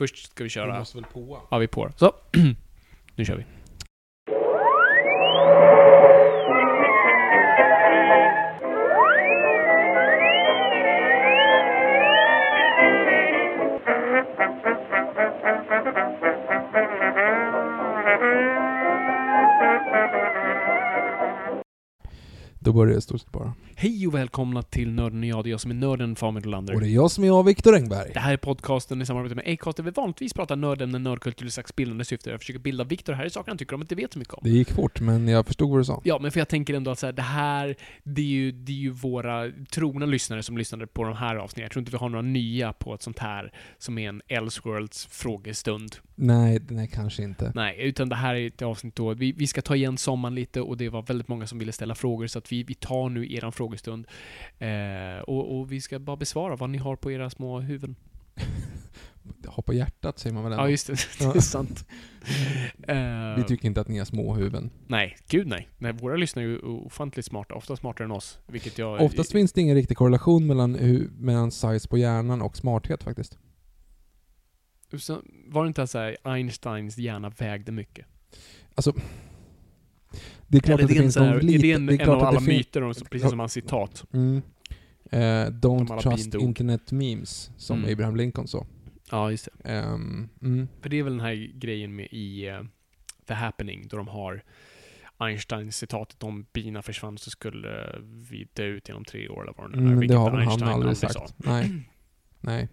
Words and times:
Först 0.00 0.30
ska 0.30 0.44
vi 0.44 0.50
köra... 0.50 0.78
måste 0.78 0.96
väl 0.96 1.04
på? 1.12 1.40
Ja, 1.50 1.58
vi 1.58 1.64
är 1.64 1.68
på. 1.68 1.90
Så. 1.96 2.12
nu 3.14 3.24
kör 3.24 3.36
vi. 3.36 3.44
Då 22.58 22.72
börjar 22.72 22.94
det 22.94 23.00
stort 23.00 23.20
sett 23.20 23.32
bara. 23.32 23.54
Hej 23.82 24.06
och 24.06 24.14
välkomna 24.14 24.62
till 24.62 24.90
Nörden 24.90 25.20
och 25.20 25.26
jag. 25.26 25.44
Det 25.44 25.48
är 25.48 25.50
jag 25.50 25.60
som 25.60 25.70
är 25.70 25.74
nörden, 25.74 26.16
Famil 26.16 26.46
Olander. 26.46 26.74
Och 26.74 26.80
det 26.80 26.86
är 26.86 26.90
jag 26.90 27.10
som 27.10 27.24
är 27.24 27.28
jag, 27.28 27.44
Viktor 27.44 27.74
Engberg. 27.74 28.10
Det 28.14 28.20
här 28.20 28.32
är 28.32 28.36
podcasten 28.36 29.02
i 29.02 29.06
samarbete 29.06 29.34
med 29.34 29.48
Acast 29.48 29.76
där 29.76 29.84
vi 29.84 29.90
vanligtvis 29.90 30.32
pratar 30.32 30.56
nördämnen, 30.56 31.02
nördkultur 31.02 31.46
i 31.46 31.50
slags 31.50 31.76
bildande 31.76 32.04
syfte. 32.04 32.30
Jag 32.30 32.40
försöker 32.40 32.60
bilda 32.60 32.84
Viktor 32.84 33.12
här 33.12 33.26
i 33.26 33.30
saker 33.30 33.50
han 33.50 33.58
tycker 33.58 33.74
om 33.74 33.80
inte 33.80 33.94
vet 33.94 34.12
så 34.12 34.18
mycket 34.18 34.34
om. 34.34 34.40
Det 34.44 34.50
gick 34.50 34.70
fort, 34.70 35.00
men 35.00 35.28
jag 35.28 35.46
förstod 35.46 35.70
vad 35.70 35.80
du 35.80 35.84
sa. 35.84 36.00
Ja, 36.04 36.18
men 36.18 36.30
för 36.30 36.40
jag 36.40 36.48
tänker 36.48 36.74
ändå 36.74 36.90
att 36.90 36.98
så 36.98 37.06
här, 37.06 37.12
det 37.12 37.22
här, 37.22 37.76
det 38.02 38.22
är, 38.22 38.26
ju, 38.26 38.52
det 38.52 38.72
är 38.72 38.76
ju 38.76 38.90
våra 38.90 39.50
trogna 39.70 40.06
lyssnare 40.06 40.42
som 40.42 40.58
lyssnade 40.58 40.86
på 40.86 41.04
de 41.04 41.16
här 41.16 41.36
avsnitten. 41.36 41.62
Jag 41.62 41.70
tror 41.70 41.80
inte 41.80 41.92
vi 41.92 41.98
har 41.98 42.08
några 42.08 42.22
nya 42.22 42.72
på 42.72 42.94
ett 42.94 43.02
sånt 43.02 43.18
här 43.18 43.52
som 43.78 43.98
är 43.98 44.08
en 44.08 44.22
Elseworlds 44.28 45.06
frågestund. 45.06 45.96
Nej, 46.14 46.60
nej, 46.68 46.90
kanske 46.92 47.22
inte. 47.22 47.52
Nej, 47.54 47.76
utan 47.80 48.08
det 48.08 48.16
här 48.16 48.34
är 48.34 48.46
ett 48.46 48.62
avsnitt 48.62 48.96
då, 48.96 49.14
vi, 49.14 49.32
vi 49.32 49.46
ska 49.46 49.62
ta 49.62 49.76
igen 49.76 49.98
sommaren 49.98 50.34
lite 50.34 50.60
och 50.60 50.76
det 50.76 50.88
var 50.88 51.02
väldigt 51.02 51.28
många 51.28 51.46
som 51.46 51.58
ville 51.58 51.72
ställa 51.72 51.94
frågor 51.94 52.26
så 52.26 52.38
att 52.38 52.52
vi, 52.52 52.62
vi 52.62 52.74
tar 52.74 53.08
nu 53.08 53.32
eran 53.32 53.52
frågestund. 53.70 54.06
Eh, 54.58 55.22
och, 55.22 55.58
och 55.58 55.72
vi 55.72 55.80
ska 55.80 55.98
bara 55.98 56.16
besvara 56.16 56.56
vad 56.56 56.70
ni 56.70 56.78
har 56.78 56.96
på 56.96 57.12
era 57.12 57.30
små 57.30 57.60
huvuden. 57.60 57.96
Ha 59.46 59.62
på 59.62 59.74
hjärtat 59.74 60.18
säger 60.18 60.34
man 60.34 60.44
väl 60.44 60.52
ändå. 60.52 60.64
Ja, 60.64 60.68
just 60.68 60.86
det. 60.86 60.92
Det 61.18 61.38
är 61.38 61.40
sant. 61.40 61.86
Eh, 62.88 63.36
Vi 63.36 63.44
tycker 63.48 63.66
inte 63.66 63.80
att 63.80 63.88
ni 63.88 63.98
har 63.98 64.04
små 64.04 64.34
huvuden. 64.34 64.70
Nej, 64.86 65.16
gud 65.28 65.46
nej. 65.46 65.68
nej. 65.78 65.92
Våra 65.92 66.16
lyssnare 66.16 66.44
är 66.44 66.48
ju 66.48 66.58
ofantligt 66.58 67.26
smarta, 67.26 67.54
ofta 67.54 67.76
smartare 67.76 68.04
än 68.04 68.10
oss. 68.10 68.38
Vilket 68.46 68.78
jag... 68.78 69.00
Oftast 69.00 69.32
finns 69.32 69.52
det 69.52 69.60
ingen 69.60 69.76
riktig 69.76 69.96
korrelation 69.96 70.46
mellan, 70.46 70.72
mellan 71.18 71.50
size 71.50 71.88
på 71.88 71.98
hjärnan 71.98 72.42
och 72.42 72.56
smarthet 72.56 73.02
faktiskt. 73.02 73.38
Så, 74.98 75.22
var 75.46 75.64
det 75.64 75.68
inte 75.68 75.86
så 75.86 75.98
här, 75.98 76.16
Einsteins 76.24 76.98
hjärna 76.98 77.30
vägde 77.30 77.72
mycket? 77.72 78.06
Alltså, 78.74 78.92
det 80.46 80.56
är 80.56 80.60
klart 80.60 80.80
att 80.80 80.88
det 80.88 80.94
är 80.94 81.00
finns 81.02 81.16
här, 81.16 81.26
någon 81.26 81.36
är 81.36 81.40
lite... 81.40 81.62
det 81.62 81.72
en, 81.72 81.88
är 81.88 82.08
av 82.08 82.24
alla 82.24 82.40
myter, 82.40 83.04
precis 83.10 83.30
som 83.30 83.38
hans 83.38 83.52
citat? 83.52 84.04
Mm. 84.12 84.42
Eh, 85.12 85.18
don't 85.50 86.00
trust 86.00 86.34
internet 86.34 86.92
memes, 86.92 87.50
som 87.56 87.78
Mm. 87.78 87.92
Abraham 87.92 88.16
Lincoln 88.16 88.48
sa. 88.48 88.66
Ja, 89.10 89.30
just 89.30 89.48
det. 89.62 89.70
Ehm, 89.70 90.28
mm. 90.42 90.68
För 90.82 90.88
det 90.88 90.98
är 90.98 91.02
väl 91.02 91.12
den 91.12 91.26
här 91.26 91.52
grejen 91.54 91.96
med 91.96 92.08
i 92.10 92.48
eh, 92.48 92.60
The 93.28 93.34
Happening, 93.34 93.88
då 93.88 93.96
de 93.96 94.08
har 94.08 94.42
Einsteins 95.18 95.76
citatet 95.76 96.22
om 96.22 96.46
bina 96.52 96.82
försvann 96.82 97.18
så 97.18 97.30
skulle 97.30 98.00
vi 98.30 98.48
dö 98.52 98.64
ut 98.64 98.88
inom 98.88 99.04
tre 99.04 99.28
år 99.28 99.42
eller 99.42 99.54
vad 99.56 99.72
det 99.72 99.76
nu 99.80 99.88
är. 99.88 99.92
Mm, 99.92 100.08
det 100.08 100.14
har 100.14 100.30
väl 100.30 100.40
han 100.40 100.48
Einstein 100.48 100.72
aldrig 100.72 100.96
sa. 100.96 101.08
sagt. 101.08 101.34
Nej. 101.36 101.72
Nej. 102.40 102.68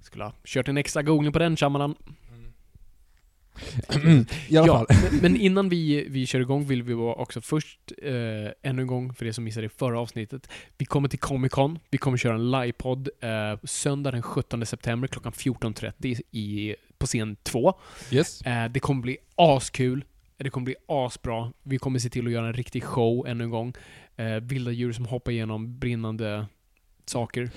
Skulle 0.00 0.24
ha 0.24 0.32
kört 0.44 0.68
en 0.68 0.76
extra 0.76 1.02
googling 1.02 1.32
på 1.32 1.38
den, 1.38 1.56
Shyamalan. 1.56 1.94
I 4.48 4.56
alla 4.56 4.66
ja, 4.66 4.78
fall. 4.78 4.86
Men, 5.10 5.20
men 5.22 5.36
innan 5.36 5.68
vi, 5.68 6.06
vi 6.08 6.26
kör 6.26 6.40
igång 6.40 6.66
vill 6.66 6.82
vi 6.82 6.94
bara 6.94 7.14
också 7.14 7.40
först, 7.40 7.80
eh, 8.02 8.12
ännu 8.62 8.82
en 8.82 8.86
gång, 8.86 9.14
för 9.14 9.24
det 9.24 9.32
som 9.32 9.44
missade 9.44 9.66
i 9.66 9.68
förra 9.68 10.00
avsnittet, 10.00 10.48
vi 10.78 10.84
kommer 10.84 11.08
till 11.08 11.18
Comic 11.18 11.52
Con, 11.52 11.78
vi 11.90 11.98
kommer 11.98 12.16
köra 12.16 12.34
en 12.34 12.50
livepodd 12.50 13.08
eh, 13.20 13.58
söndag 13.64 14.10
den 14.10 14.22
17 14.22 14.66
september 14.66 15.08
klockan 15.08 15.32
14.30 15.32 16.20
i, 16.30 16.76
på 16.98 17.06
scen 17.06 17.36
2. 17.42 17.74
Yes. 18.10 18.42
Eh, 18.42 18.70
det 18.70 18.80
kommer 18.80 19.02
bli 19.02 19.16
askul, 19.36 20.04
det 20.36 20.50
kommer 20.50 20.64
bli 20.64 20.76
asbra, 20.88 21.52
vi 21.62 21.78
kommer 21.78 21.98
se 21.98 22.08
till 22.08 22.26
att 22.26 22.32
göra 22.32 22.46
en 22.46 22.54
riktig 22.54 22.84
show 22.84 23.26
ännu 23.26 23.44
en 23.44 23.50
gång. 23.50 23.74
Eh, 24.16 24.26
vilda 24.26 24.70
djur 24.70 24.92
som 24.92 25.06
hoppar 25.06 25.32
igenom 25.32 25.78
brinnande 25.78 26.46
saker. 27.06 27.50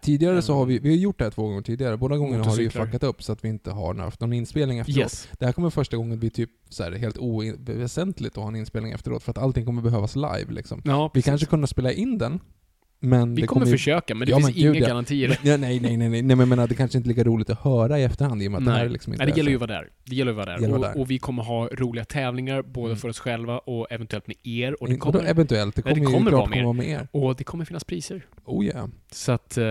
Tidigare 0.00 0.42
så 0.42 0.54
har 0.54 0.66
vi, 0.66 0.78
vi 0.78 0.88
har 0.88 0.96
gjort 0.96 1.18
det 1.18 1.24
här 1.24 1.30
två 1.30 1.42
gånger 1.42 1.62
tidigare. 1.62 1.96
Båda 1.96 2.16
gångerna 2.16 2.44
har 2.44 2.56
vi 2.56 2.62
ju 2.62 2.70
fuckat 2.70 3.02
upp 3.02 3.22
så 3.22 3.32
att 3.32 3.44
vi 3.44 3.48
inte 3.48 3.70
har 3.70 3.94
haft 3.94 4.20
någon 4.20 4.32
inspelning 4.32 4.78
efteråt. 4.78 4.98
Yes. 4.98 5.28
Det 5.38 5.46
här 5.46 5.52
kommer 5.52 5.70
första 5.70 5.96
gången 5.96 6.18
bli 6.18 6.30
typ 6.30 6.50
så 6.68 6.82
här, 6.82 6.92
helt 6.92 7.18
oväsentligt 7.18 8.36
att 8.36 8.42
ha 8.42 8.48
en 8.48 8.56
inspelning 8.56 8.92
efteråt 8.92 9.22
för 9.22 9.30
att 9.30 9.38
allting 9.38 9.64
kommer 9.64 9.82
behövas 9.82 10.16
live 10.16 10.46
liksom. 10.48 10.82
Ja, 10.84 11.10
Vi 11.14 11.22
kanske 11.22 11.46
kunna 11.46 11.66
spela 11.66 11.92
in 11.92 12.18
den, 12.18 12.40
men 13.00 13.34
vi 13.34 13.40
det 13.40 13.46
kommer 13.46 13.66
ju- 13.66 13.72
försöka, 13.72 14.14
men 14.14 14.26
det 14.26 14.30
Ja, 14.30 14.36
finns 14.36 14.48
men 14.56 14.58
inga 14.58 14.74
ja. 14.80 14.86
garantier. 14.88 15.38
Ja, 15.42 15.56
nej, 15.56 15.80
nej, 15.80 15.96
nej, 15.96 16.08
nej, 16.08 16.22
nej, 16.22 16.36
men 16.36 16.48
menar 16.48 16.66
det 16.68 16.74
kanske 16.74 16.98
inte 16.98 17.06
är 17.06 17.08
lika 17.08 17.24
roligt 17.24 17.50
att 17.50 17.58
höra 17.60 17.98
i 17.98 18.04
efterhand 18.04 18.42
i 18.42 18.48
och 18.48 18.52
med 18.52 18.58
att 18.58 18.64
det 18.64 18.70
här 18.72 18.84
är 18.84 18.88
liksom 18.88 19.12
inte 19.12 19.24
Nej, 19.24 19.32
det 19.32 19.38
gäller 19.38 19.50
ju 19.50 19.56
att 19.56 19.60
vara 19.60 19.72
där. 19.72 19.88
Det 20.04 20.16
gäller 20.16 20.30
att 20.30 20.36
vara 20.36 20.58
där. 20.58 20.68
Vara 20.68 20.78
och, 20.78 20.84
där. 20.84 21.00
och 21.00 21.10
vi 21.10 21.18
kommer 21.18 21.42
ha 21.42 21.68
roliga 21.72 22.04
tävlingar, 22.04 22.62
både 22.62 22.86
Mm. 22.86 22.96
för 22.98 23.08
oss 23.08 23.18
själva 23.18 23.58
och 23.58 23.86
eventuellt 23.90 24.26
med 24.26 24.36
er. 24.42 24.82
Och 24.82 24.88
det 24.88 24.94
vadå 24.96 25.12
kommer, 25.18 25.30
eventuellt, 25.30 25.74
det 25.76 25.82
Nej, 25.84 25.94
kommer, 25.94 26.06
det 26.06 26.12
kommer 26.12 26.30
ju 26.30 26.36
vara 26.36 26.46
klart 26.46 26.50
mer. 26.56 26.62
komma 26.62 26.72
med 26.72 26.88
er. 26.88 27.08
och 27.10 27.36
det 27.36 27.44
kommer 27.44 27.64
finnas 27.64 27.84
priser. 27.84 28.26
Oh 28.44 28.64
yeah. 28.64 28.88
Så 29.12 29.32
att 29.32 29.58
eh, 29.58 29.64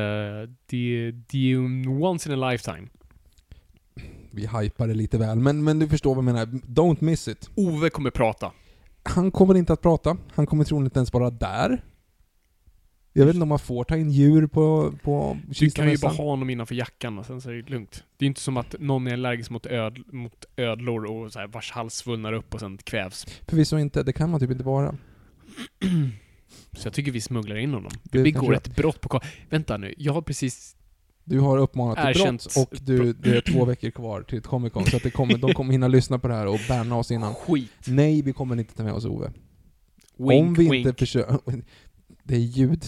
det, 0.66 1.12
det 1.12 1.38
är 1.38 1.42
ju 1.42 1.66
en 1.66 1.88
once 2.04 2.34
in 2.34 2.44
a 2.44 2.52
lifetime. 2.52 2.88
Vi 4.32 4.48
hypar 4.62 4.88
det 4.88 4.94
lite 4.94 5.18
väl, 5.18 5.40
men, 5.40 5.64
men 5.64 5.80
du 5.80 5.88
förstår 5.88 6.10
vad 6.16 6.18
jag 6.18 6.34
menar. 6.34 6.46
Don't 6.46 6.98
miss 7.04 7.28
it. 7.28 7.50
Ove 7.56 7.90
kommer 7.90 8.10
prata. 8.10 8.52
Han 9.04 9.32
kommer 9.32 9.56
inte 9.56 9.74
att 9.74 9.82
prata. 9.82 10.18
Han 10.34 10.46
kommer 10.46 10.64
troligen 10.64 10.86
inte 10.86 11.00
ens 11.00 11.14
vara 11.14 11.30
där. 11.30 11.82
Jag 13.18 13.26
vet 13.26 13.36
inte 13.36 13.44
om 13.44 13.50
man 13.50 13.60
får 13.60 13.84
ta 13.84 13.98
in 13.98 14.12
djur 14.12 14.48
på, 14.48 14.94
på 15.04 15.38
Du 15.60 15.70
kan 15.70 15.92
ju 15.92 15.98
bara 15.98 16.12
ha 16.12 16.24
honom 16.24 16.50
innanför 16.50 16.76
jackan 16.76 17.20
och 17.20 17.26
sen 17.26 17.42
så 17.42 17.50
är 17.50 17.54
det 17.54 17.70
lugnt. 17.70 18.04
Det 18.18 18.26
är 18.26 18.28
inte 18.28 18.42
som 18.42 18.58
att 18.58 18.76
någon 18.80 19.08
är 19.08 19.14
allergisk 19.14 19.50
mot, 19.50 19.66
öd, 19.66 20.00
mot 20.12 20.46
ödlor 20.58 21.06
och 21.06 21.32
så 21.32 21.40
här, 21.40 21.48
vars 21.48 21.72
hals 21.72 21.94
svullnar 21.94 22.34
upp 22.34 22.54
och 22.54 22.60
sen 22.60 22.78
kvävs. 22.78 23.26
Förvisso 23.48 23.78
inte, 23.78 24.04
det 24.04 24.14
kan 24.14 24.30
man 24.30 24.40
typ 24.40 24.52
inte 24.52 24.64
vara. 24.64 24.96
Så 26.78 26.88
jag 26.88 26.94
tycker 26.94 27.12
vi 27.12 27.22
smugglar 27.22 27.56
in 27.56 27.74
honom. 27.74 27.92
Det 28.04 28.18
Vi 28.18 28.24
begår 28.24 28.54
kanske- 28.54 28.70
ett 28.70 28.76
brott 28.76 29.02
på... 29.02 29.20
Vänta 29.50 29.78
nu, 29.78 29.94
jag 29.98 30.14
har 30.14 30.22
precis... 30.22 30.76
Du 31.24 31.40
har 31.40 31.58
uppmanat 31.58 32.14
till 32.14 32.24
brott 32.24 32.58
och 32.58 32.78
du, 32.82 33.14
det 33.14 33.38
är 33.38 33.42
två 33.42 33.66
veckor 33.66 33.90
kvar 33.90 34.22
till 34.22 34.38
ett 34.38 34.48
Comic 34.48 34.74
Con, 34.74 34.86
så 34.86 34.98
att 34.98 35.04
det 35.04 35.12
kommer, 35.12 35.38
de 35.38 35.54
kommer 35.54 35.72
hinna 35.72 35.88
lyssna 35.88 36.20
på 36.20 36.28
det 36.28 36.34
här 36.34 36.48
och 36.48 36.60
banna 36.70 36.96
oss 36.96 37.12
innan. 37.12 37.36
Skit. 37.36 37.72
Nej, 37.88 38.22
vi 38.22 38.34
kommer 38.34 38.60
inte 38.60 38.76
ta 38.76 38.84
med 38.84 38.94
oss 38.94 39.06
Ove. 39.06 39.32
Wink, 40.18 40.48
om 40.48 40.54
vi 40.54 40.70
wink. 40.70 40.86
inte 40.86 41.00
försöker... 41.00 41.40
Det 42.28 42.36
är 42.36 42.40
ljud. 42.40 42.86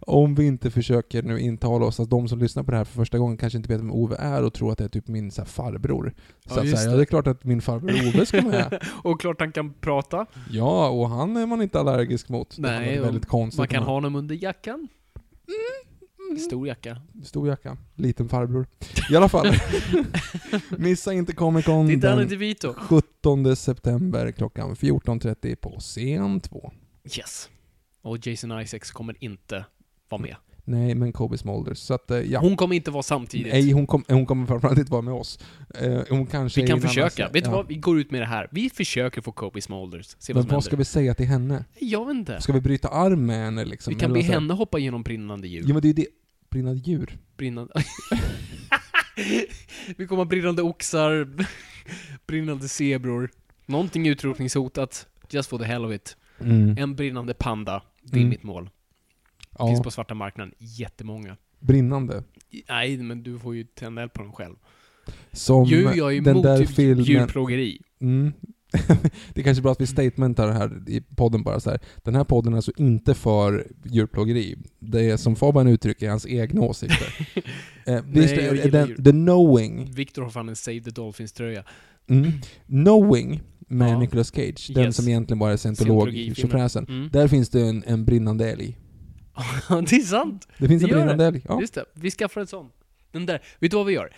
Om 0.00 0.34
vi 0.34 0.46
inte 0.46 0.70
försöker 0.70 1.22
nu 1.22 1.40
intala 1.40 1.84
oss 1.86 2.00
att 2.00 2.10
de 2.10 2.28
som 2.28 2.38
lyssnar 2.38 2.62
på 2.62 2.70
det 2.70 2.76
här 2.76 2.84
för 2.84 2.92
första 2.92 3.18
gången 3.18 3.36
kanske 3.36 3.56
inte 3.56 3.68
vet 3.68 3.80
vem 3.80 3.92
Ove 3.92 4.16
är 4.16 4.42
och 4.42 4.52
tror 4.52 4.72
att 4.72 4.78
det 4.78 4.84
är 4.84 4.88
typ 4.88 5.08
min 5.08 5.30
så 5.30 5.40
här, 5.40 5.46
farbror. 5.48 6.14
Ja, 6.44 6.54
Så 6.54 6.60
att, 6.60 6.66
just 6.66 6.76
så 6.76 6.82
här, 6.82 6.86
det. 6.86 6.92
ja, 6.92 6.96
det 6.96 7.02
är 7.02 7.06
klart 7.06 7.26
att 7.26 7.44
min 7.44 7.62
farbror 7.62 8.08
Ove 8.08 8.26
ska 8.26 8.42
med. 8.42 8.82
och 9.02 9.20
klart 9.20 9.40
han 9.40 9.52
kan 9.52 9.72
prata. 9.72 10.26
Ja, 10.50 10.88
och 10.88 11.08
han 11.08 11.36
är 11.36 11.46
man 11.46 11.62
inte 11.62 11.80
allergisk 11.80 12.28
mot. 12.28 12.58
Nej, 12.58 13.00
väldigt 13.00 13.26
konstigt. 13.26 13.58
Man 13.58 13.68
kan 13.68 13.82
ha 13.82 13.92
honom 13.92 14.14
under 14.16 14.34
jackan. 14.34 14.88
Stor 16.46 16.68
jacka. 16.68 17.00
Stor 17.24 17.48
jacka. 17.48 17.76
Liten 17.94 18.28
farbror. 18.28 18.66
I 19.10 19.16
alla 19.16 19.28
fall. 19.28 19.46
Missa 20.78 21.12
inte 21.12 21.32
Comic 21.32 21.64
Con 21.64 22.00
den 22.00 22.20
inte 22.22 22.36
Vito. 22.36 22.74
17 22.74 23.56
september 23.56 24.32
klockan 24.32 24.74
14.30 24.74 25.56
på 25.56 25.78
scen 25.80 26.40
2. 26.40 26.72
Yes. 27.18 27.50
Och 28.02 28.26
Jason 28.26 28.60
Isaacs 28.60 28.90
kommer 28.90 29.14
inte 29.24 29.64
vara 30.08 30.22
med. 30.22 30.36
Nej, 30.68 30.94
men 30.94 31.12
Kobe 31.12 31.38
Smulders. 31.38 31.78
Så 31.78 31.94
att, 31.94 32.10
eh, 32.10 32.18
ja. 32.18 32.40
Hon 32.40 32.56
kommer 32.56 32.76
inte 32.76 32.90
vara 32.90 33.02
samtidigt. 33.02 33.52
Nej, 33.52 33.70
hon, 33.72 33.86
kom, 33.86 34.04
hon 34.08 34.26
kommer 34.26 34.46
framförallt 34.46 34.78
inte 34.78 34.92
vara 34.92 35.02
med 35.02 35.14
oss. 35.14 35.38
Eh, 35.74 36.00
hon 36.10 36.26
kanske 36.26 36.60
vi 36.60 36.66
kan 36.66 36.78
annan 36.78 36.88
försöka. 36.88 37.10
serie. 37.10 37.30
Vet 37.32 37.44
du 37.44 37.50
Ja. 37.50 37.56
vad? 37.56 37.68
Vi 37.68 37.74
går 37.74 38.00
ut 38.00 38.10
med 38.10 38.20
det 38.22 38.26
här. 38.26 38.48
Vi 38.50 38.70
försöker 38.70 39.20
få 39.22 39.32
Kobe 39.32 39.60
Smulders. 39.60 40.16
Se 40.18 40.32
vad 40.32 40.44
Men 40.44 40.54
vad 40.54 40.64
ska 40.64 40.70
händer. 40.70 40.78
vi 40.78 40.84
säga 40.84 41.14
till 41.14 41.26
henne? 41.26 41.64
Jag 41.80 42.06
vet 42.06 42.14
inte. 42.16 42.40
Ska 42.40 42.52
vi 42.52 42.60
bryta 42.60 42.88
arm 42.88 43.26
med 43.26 43.36
henne 43.44 43.64
liksom? 43.64 43.94
Vi 43.94 44.00
kan 44.00 44.12
be 44.12 44.20
henne 44.22 44.54
hoppa 44.54 44.78
genom 44.78 45.02
brinnande 45.02 45.48
djur. 45.48 45.64
Ja 45.66 45.72
men 45.74 45.82
det 45.82 45.86
är 45.86 45.88
ju 45.88 45.94
det. 45.94 46.06
Brinnande 46.50 46.80
djur. 46.90 47.18
Brinnande... 47.36 47.72
vi 49.96 50.06
kommer 50.06 50.16
ha 50.16 50.24
brinnande 50.24 50.62
oxar, 50.62 51.28
brinnande 52.26 52.68
zebror. 52.68 53.30
Någonting 53.66 54.08
utrotningshotat. 54.08 55.06
Just 55.30 55.48
for 55.50 55.58
the 55.58 55.64
hell 55.64 55.84
of 55.84 55.92
it. 55.92 56.16
Mm. 56.40 56.74
En 56.78 56.94
brinnande 56.96 57.34
panda. 57.34 57.82
Det 58.02 58.16
är 58.16 58.20
Mm. 58.20 58.28
mitt 58.28 58.42
mål. 58.42 58.70
Ja, 59.58 59.66
Finns 59.66 59.82
på 59.82 59.90
svarta 59.90 60.14
marknaden. 60.14 60.54
Jättemånga. 60.58 61.36
brinnande. 61.60 62.22
Nej, 62.68 62.96
men 62.98 63.22
du 63.22 63.38
får 63.38 63.54
ju 63.56 63.64
tända 63.64 64.02
eld 64.02 64.12
på 64.12 64.22
dem 64.22 64.32
själv. 64.32 64.54
Som 65.32 65.64
Jo, 65.68 65.90
jag 65.94 66.16
är 66.16 66.20
den 66.20 66.32
emot 66.32 66.42
där 66.42 66.58
typ 66.58 66.70
filmen... 66.70 67.04
djurplågeri. 67.04 67.80
Mm. 68.00 68.32
det 69.34 69.40
är 69.40 69.44
kanske 69.44 69.60
är 69.60 69.62
bra 69.62 69.72
att 69.72 69.80
vi 69.80 69.86
statementar 69.86 70.52
här 70.52 70.82
i 70.86 71.00
podden 71.00 71.42
bara 71.42 71.60
så 71.60 71.70
här. 71.70 71.80
Den 72.02 72.14
här 72.14 72.24
podden 72.24 72.52
är 72.52 72.56
alltså 72.56 72.72
inte 72.76 73.14
för 73.14 73.66
djurplågeri. 73.84 74.56
Det 74.78 75.10
är 75.10 75.16
som 75.16 75.36
Fabian 75.36 75.66
uttrycker 75.68 76.10
hans 76.10 76.26
egna 76.26 76.60
åsikter. 76.60 77.28
eh, 77.86 78.02
visst, 78.06 78.36
gillar 78.36 78.70
den, 78.70 78.88
djur. 78.88 78.96
the 78.96 79.10
knowing, 79.10 79.92
Victor 79.92 80.22
har 80.22 80.30
fan 80.30 80.48
en 80.48 80.56
Save 80.56 80.80
the 80.80 80.90
Dolphins-tröja. 80.90 81.64
mm, 82.08 82.32
knowing 82.66 83.40
med 83.68 83.90
Ja. 83.90 83.98
Nicolas 83.98 84.30
Cage, 84.34 84.70
den 84.74 84.84
Yes. 84.84 84.96
som 84.96 85.08
egentligen 85.08 85.38
bara 85.38 85.52
är 85.52 85.56
scientolog-tjofräsen. 85.56 86.86
Mm. 86.88 87.08
Där 87.12 87.28
finns 87.28 87.48
det 87.48 87.60
en, 87.60 87.84
en 87.86 88.04
brinnande 88.04 88.50
älg. 88.50 88.78
det 89.68 89.96
är 89.96 90.00
sant! 90.00 90.48
Det 90.58 90.68
finns 90.68 90.82
Det 90.82 90.88
en 90.88 90.94
brinnande 90.98 91.24
älg. 91.24 91.42
Ja. 91.48 91.60
Just 91.60 91.74
det, 91.74 91.84
vi 91.94 92.10
skaffar 92.10 92.40
ett 92.40 92.48
sånt. 92.48 92.72
Den 93.12 93.26
där, 93.26 93.42
vet 93.58 93.70
du 93.70 93.76
vad 93.76 93.86
vi 93.86 93.92
gör? 93.92 94.10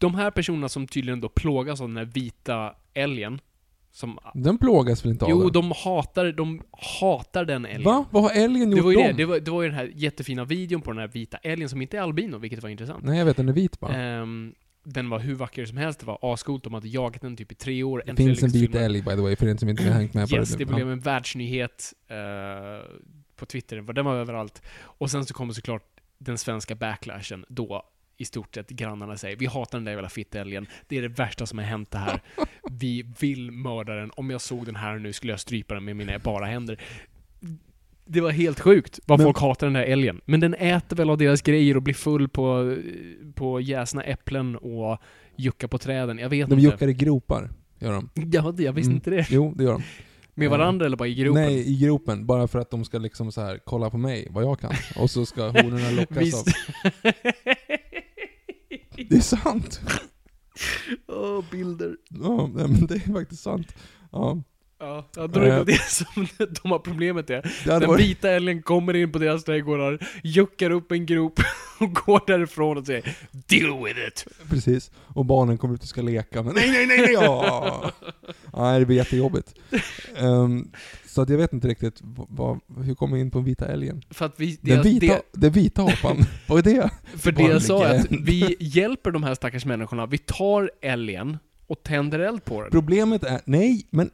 De 0.00 0.14
här 0.14 0.30
personerna 0.30 0.68
som 0.68 0.86
tydligen 0.86 1.20
då 1.20 1.28
plågas 1.28 1.80
av 1.80 1.88
den 1.88 1.96
här 1.96 2.04
vita 2.04 2.74
älgen, 2.94 3.40
som... 3.92 4.18
Den 4.34 4.58
plågas 4.58 5.04
väl 5.04 5.12
inte 5.12 5.24
av 5.24 5.30
Jo, 5.30 5.50
de 5.50 5.72
hatar, 5.84 6.32
de 6.32 6.62
hatar 7.00 7.44
den 7.44 7.66
älgen. 7.66 7.82
Va? 7.84 8.04
Vad 8.10 8.22
har 8.22 8.30
älgen 8.30 8.70
gjort 8.70 8.76
Det 8.76 8.82
var 8.82 8.90
ju 8.92 8.96
dem? 8.96 9.06
det, 9.06 9.12
det 9.12 9.24
var, 9.24 9.40
det 9.40 9.50
var 9.50 9.62
ju 9.62 9.68
den 9.68 9.76
här 9.78 9.92
jättefina 9.94 10.44
videon 10.44 10.82
på 10.82 10.90
den 10.90 10.98
här 11.00 11.08
vita 11.08 11.36
älgen 11.36 11.68
som 11.68 11.82
inte 11.82 11.96
är 11.96 12.00
albino, 12.00 12.38
vilket 12.38 12.62
var 12.62 12.70
intressant. 12.70 13.04
Nej 13.04 13.18
jag 13.18 13.24
vet, 13.24 13.36
den 13.36 13.48
är 13.48 13.52
vit 13.52 13.80
bara. 13.80 13.94
Ehm, 13.96 14.54
den 14.84 15.10
var 15.10 15.18
hur 15.18 15.34
vacker 15.34 15.66
som 15.66 15.76
helst, 15.76 16.00
det 16.00 16.06
var 16.06 16.18
ascoolt, 16.22 16.64
de 16.64 16.74
hade 16.74 16.88
jagat 16.88 17.22
den 17.22 17.36
typ 17.36 17.52
i 17.52 17.54
tre 17.54 17.82
år. 17.82 18.02
det 18.06 18.16
finns 18.16 18.42
en 18.42 18.50
lyxfilmer. 18.50 18.84
älg 18.84 19.02
by 19.02 19.10
the 19.10 19.16
way, 19.22 19.36
för 19.36 19.46
er 19.46 19.56
som 19.56 19.68
inte 19.68 19.82
har 19.82 19.90
hängt 19.90 20.14
med 20.14 20.28
på 20.28 20.36
Yes, 20.36 20.54
det. 20.56 20.64
blev 20.64 20.90
en 20.90 21.00
världsnyhet 21.00 21.94
eh, 22.08 22.16
på 23.36 23.46
Twitter, 23.46 23.92
den 23.92 24.04
var 24.04 24.14
överallt. 24.14 24.62
Och 24.80 25.10
sen 25.10 25.24
så 25.24 25.34
kommer 25.34 25.52
såklart 25.52 25.84
den 26.18 26.38
svenska 26.38 26.74
backlashen, 26.74 27.44
då 27.48 27.82
i 28.16 28.24
stort 28.24 28.54
sett 28.54 28.68
grannarna 28.68 29.16
säger 29.16 29.36
vi 29.36 29.46
hatar 29.46 29.78
den 29.78 29.84
där 29.84 29.92
jävla 29.92 30.08
fittälgen, 30.08 30.66
det 30.88 30.98
är 30.98 31.02
det 31.02 31.08
värsta 31.08 31.46
som 31.46 31.58
har 31.58 31.64
hänt 31.64 31.90
det 31.90 31.98
här. 31.98 32.20
Vi 32.70 33.04
vill 33.20 33.50
mörda 33.50 33.94
den, 33.94 34.10
om 34.16 34.30
jag 34.30 34.40
såg 34.40 34.66
den 34.66 34.76
här 34.76 34.98
nu 34.98 35.12
skulle 35.12 35.32
jag 35.32 35.40
strypa 35.40 35.74
den 35.74 35.84
med 35.84 35.96
mina 35.96 36.18
bara 36.18 36.46
händer. 36.46 36.80
Det 38.12 38.20
var 38.20 38.30
helt 38.30 38.60
sjukt 38.60 39.00
vad 39.06 39.18
Men- 39.18 39.26
folk 39.26 39.38
hatar 39.38 39.66
den 39.66 39.74
där 39.74 39.82
älgen. 39.82 40.20
Men 40.24 40.40
den 40.40 40.54
äter 40.54 40.96
väl 40.96 41.10
av 41.10 41.18
deras 41.18 41.42
grejer 41.42 41.76
och 41.76 41.82
blir 41.82 41.94
full 41.94 42.28
på, 42.28 42.76
på 43.34 43.60
jäsna 43.60 44.02
äpplen 44.02 44.56
och 44.56 44.98
juckar 45.36 45.68
på 45.68 45.78
träden. 45.78 46.18
Jag 46.18 46.28
vet 46.28 46.48
De 46.50 46.58
inte. 46.58 46.64
juckar 46.70 46.88
i 46.88 46.94
gropar, 46.94 47.50
gör 47.78 47.92
de. 47.92 48.08
Ja, 48.14 48.54
jag 48.58 48.72
visste 48.72 48.88
Mm. 48.90 48.94
inte 48.96 49.10
det. 49.10 49.26
Jo, 49.30 49.54
det 49.56 49.64
gör 49.64 49.72
de. 49.72 49.82
Med 50.34 50.50
varandra 50.50 50.86
eller 50.86 50.96
bara 50.96 51.08
i 51.08 51.14
gropen? 51.14 51.42
Nej, 51.42 51.72
i 51.72 51.78
gropen. 51.86 52.26
Bara 52.26 52.48
för 52.48 52.58
att 52.58 52.70
de 52.70 52.84
ska 52.84 52.98
liksom 52.98 53.32
så 53.32 53.40
här 53.40 53.60
kolla 53.64 53.90
på 53.90 53.98
mig, 53.98 54.28
vad 54.30 54.44
jag 54.44 54.60
kan. 54.60 54.72
Och 54.96 55.10
så 55.10 55.26
ska 55.26 55.46
honorna 55.48 55.90
lockas 56.00 56.18
Visst. 56.18 56.46
av... 56.46 56.52
Det 59.08 59.16
är 59.16 59.20
sant! 59.20 59.80
Åh, 61.08 61.44
bilder. 61.50 61.96
Ja, 62.22 62.50
men 62.54 62.86
det 62.86 62.94
är 62.94 63.12
faktiskt 63.12 63.42
sant. 63.42 63.74
Ja. 64.12 64.42
Ja, 64.82 65.04
jag 65.16 65.32
tror 65.32 65.44
det 65.44 65.58
var 65.58 65.64
det 65.64 65.82
som 65.88 66.26
de 66.62 66.70
har 66.70 66.78
problemet 66.78 67.30
är. 67.30 67.52
Den 67.64 67.88
varit... 67.88 68.00
vita 68.00 68.30
älgen 68.30 68.62
kommer 68.62 68.96
in 68.96 69.12
på 69.12 69.18
deras 69.18 69.44
trädgårdar, 69.44 70.06
juckar 70.22 70.70
upp 70.70 70.92
en 70.92 71.06
grop 71.06 71.40
och 71.80 71.94
går 71.94 72.20
därifrån 72.26 72.78
och 72.78 72.86
säger 72.86 73.16
'Deal 73.30 73.84
with 73.84 73.98
it' 73.98 74.26
Precis. 74.50 74.90
Och 74.96 75.24
barnen 75.24 75.58
kommer 75.58 75.74
ut 75.74 75.82
och 75.82 75.88
ska 75.88 76.02
leka, 76.02 76.42
men 76.42 76.54
nej, 76.54 76.70
nej, 76.70 76.86
nej, 76.86 76.98
nej! 76.98 77.12
Ja. 77.12 77.90
Nej, 78.56 78.80
det 78.80 78.86
blir 78.86 78.96
jättejobbigt. 78.96 79.54
Ehm, 80.16 80.70
så 81.06 81.22
att 81.22 81.28
jag 81.28 81.38
vet 81.38 81.52
inte 81.52 81.68
riktigt, 81.68 82.00
vad, 82.28 82.60
hur 82.84 82.94
kommer 82.94 83.14
vi 83.14 83.20
in 83.20 83.30
på 83.30 83.40
vita 83.40 83.66
älgen? 83.66 84.02
För 84.10 84.26
att 84.26 84.40
vi... 84.40 84.58
Den 84.60 84.76
Det, 84.76 84.82
vita, 84.82 85.06
det, 85.06 85.22
den 85.32 85.52
vita 85.52 85.82
apan, 85.82 86.24
vad 86.48 86.66
är 86.66 86.74
det? 86.74 86.90
för 87.16 87.32
det 87.32 87.42
jag 87.42 87.62
sa 87.62 87.84
är 87.84 88.00
att 88.00 88.06
vi 88.10 88.56
hjälper 88.60 89.10
de 89.10 89.22
här 89.22 89.34
stackars 89.34 89.64
människorna, 89.64 90.06
vi 90.06 90.18
tar 90.18 90.70
älgen 90.82 91.38
och 91.66 91.82
tänder 91.82 92.18
eld 92.18 92.44
på 92.44 92.62
den. 92.62 92.70
Problemet 92.70 93.24
är, 93.24 93.40
nej, 93.44 93.86
men 93.90 94.10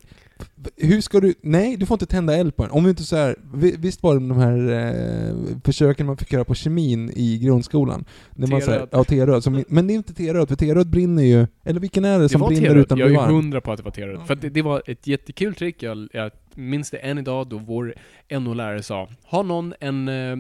hur 0.77 1.01
ska 1.01 1.21
du, 1.21 1.35
nej 1.43 1.77
du 1.77 1.87
får 1.87 1.95
inte 1.95 2.07
tända 2.07 2.37
eld 2.37 2.57
på 2.57 2.63
den. 2.63 2.73
Om 2.73 2.85
du 2.85 2.91
inte 2.91 3.03
så 3.03 3.17
här, 3.17 3.37
vi- 3.55 3.77
visst 3.79 4.03
var 4.03 4.15
det 4.21 4.29
de 4.29 4.39
här 4.39 4.71
eh, 4.71 5.35
försöken 5.65 6.07
man 6.07 6.17
fick 6.17 6.33
göra 6.33 6.45
på 6.45 6.55
kemin 6.55 7.11
i 7.17 7.39
grundskolan? 7.39 8.05
Så 8.37 8.47
här, 8.47 8.61
T-röd. 8.61 8.89
ja, 8.93 9.05
T-röd. 9.05 9.43
Som, 9.45 9.65
men 9.69 9.87
det 9.87 9.93
är 9.93 9.95
inte 9.95 10.15
T-röd, 10.15 10.49
för 10.49 10.57
T-röd 10.57 10.91
brinner 10.91 11.23
ju, 11.23 11.47
eller 11.65 11.81
vilken 11.81 12.05
är 12.05 12.17
det, 12.19 12.25
Det 12.25 12.29
som 12.29 12.41
brinner 12.41 12.69
T-röd. 12.69 12.77
utan 12.79 12.97
att 12.97 13.01
Jag 13.01 13.09
bli 13.09 13.17
är 13.17 13.21
varm? 13.21 13.35
hundra 13.35 13.61
på 13.61 13.73
att 13.73 13.77
det 13.79 13.85
var 13.85 13.91
T-röd. 13.91 14.21
För 14.27 14.35
det, 14.35 14.49
det 14.51 14.63
var 14.63 14.83
ett 14.87 15.07
jättekul 15.07 15.55
trick, 15.55 15.83
jag, 15.83 16.09
jag 16.13 16.31
minns 16.55 16.91
det 16.91 16.97
än 16.99 17.19
idag 17.19 17.49
då 17.49 17.59
vår 17.59 17.95
NO-lärare 18.31 18.83
sa 18.83 19.09
Har 19.25 19.43
någon 19.45 19.75
en 19.81 20.09
eh, 20.09 20.37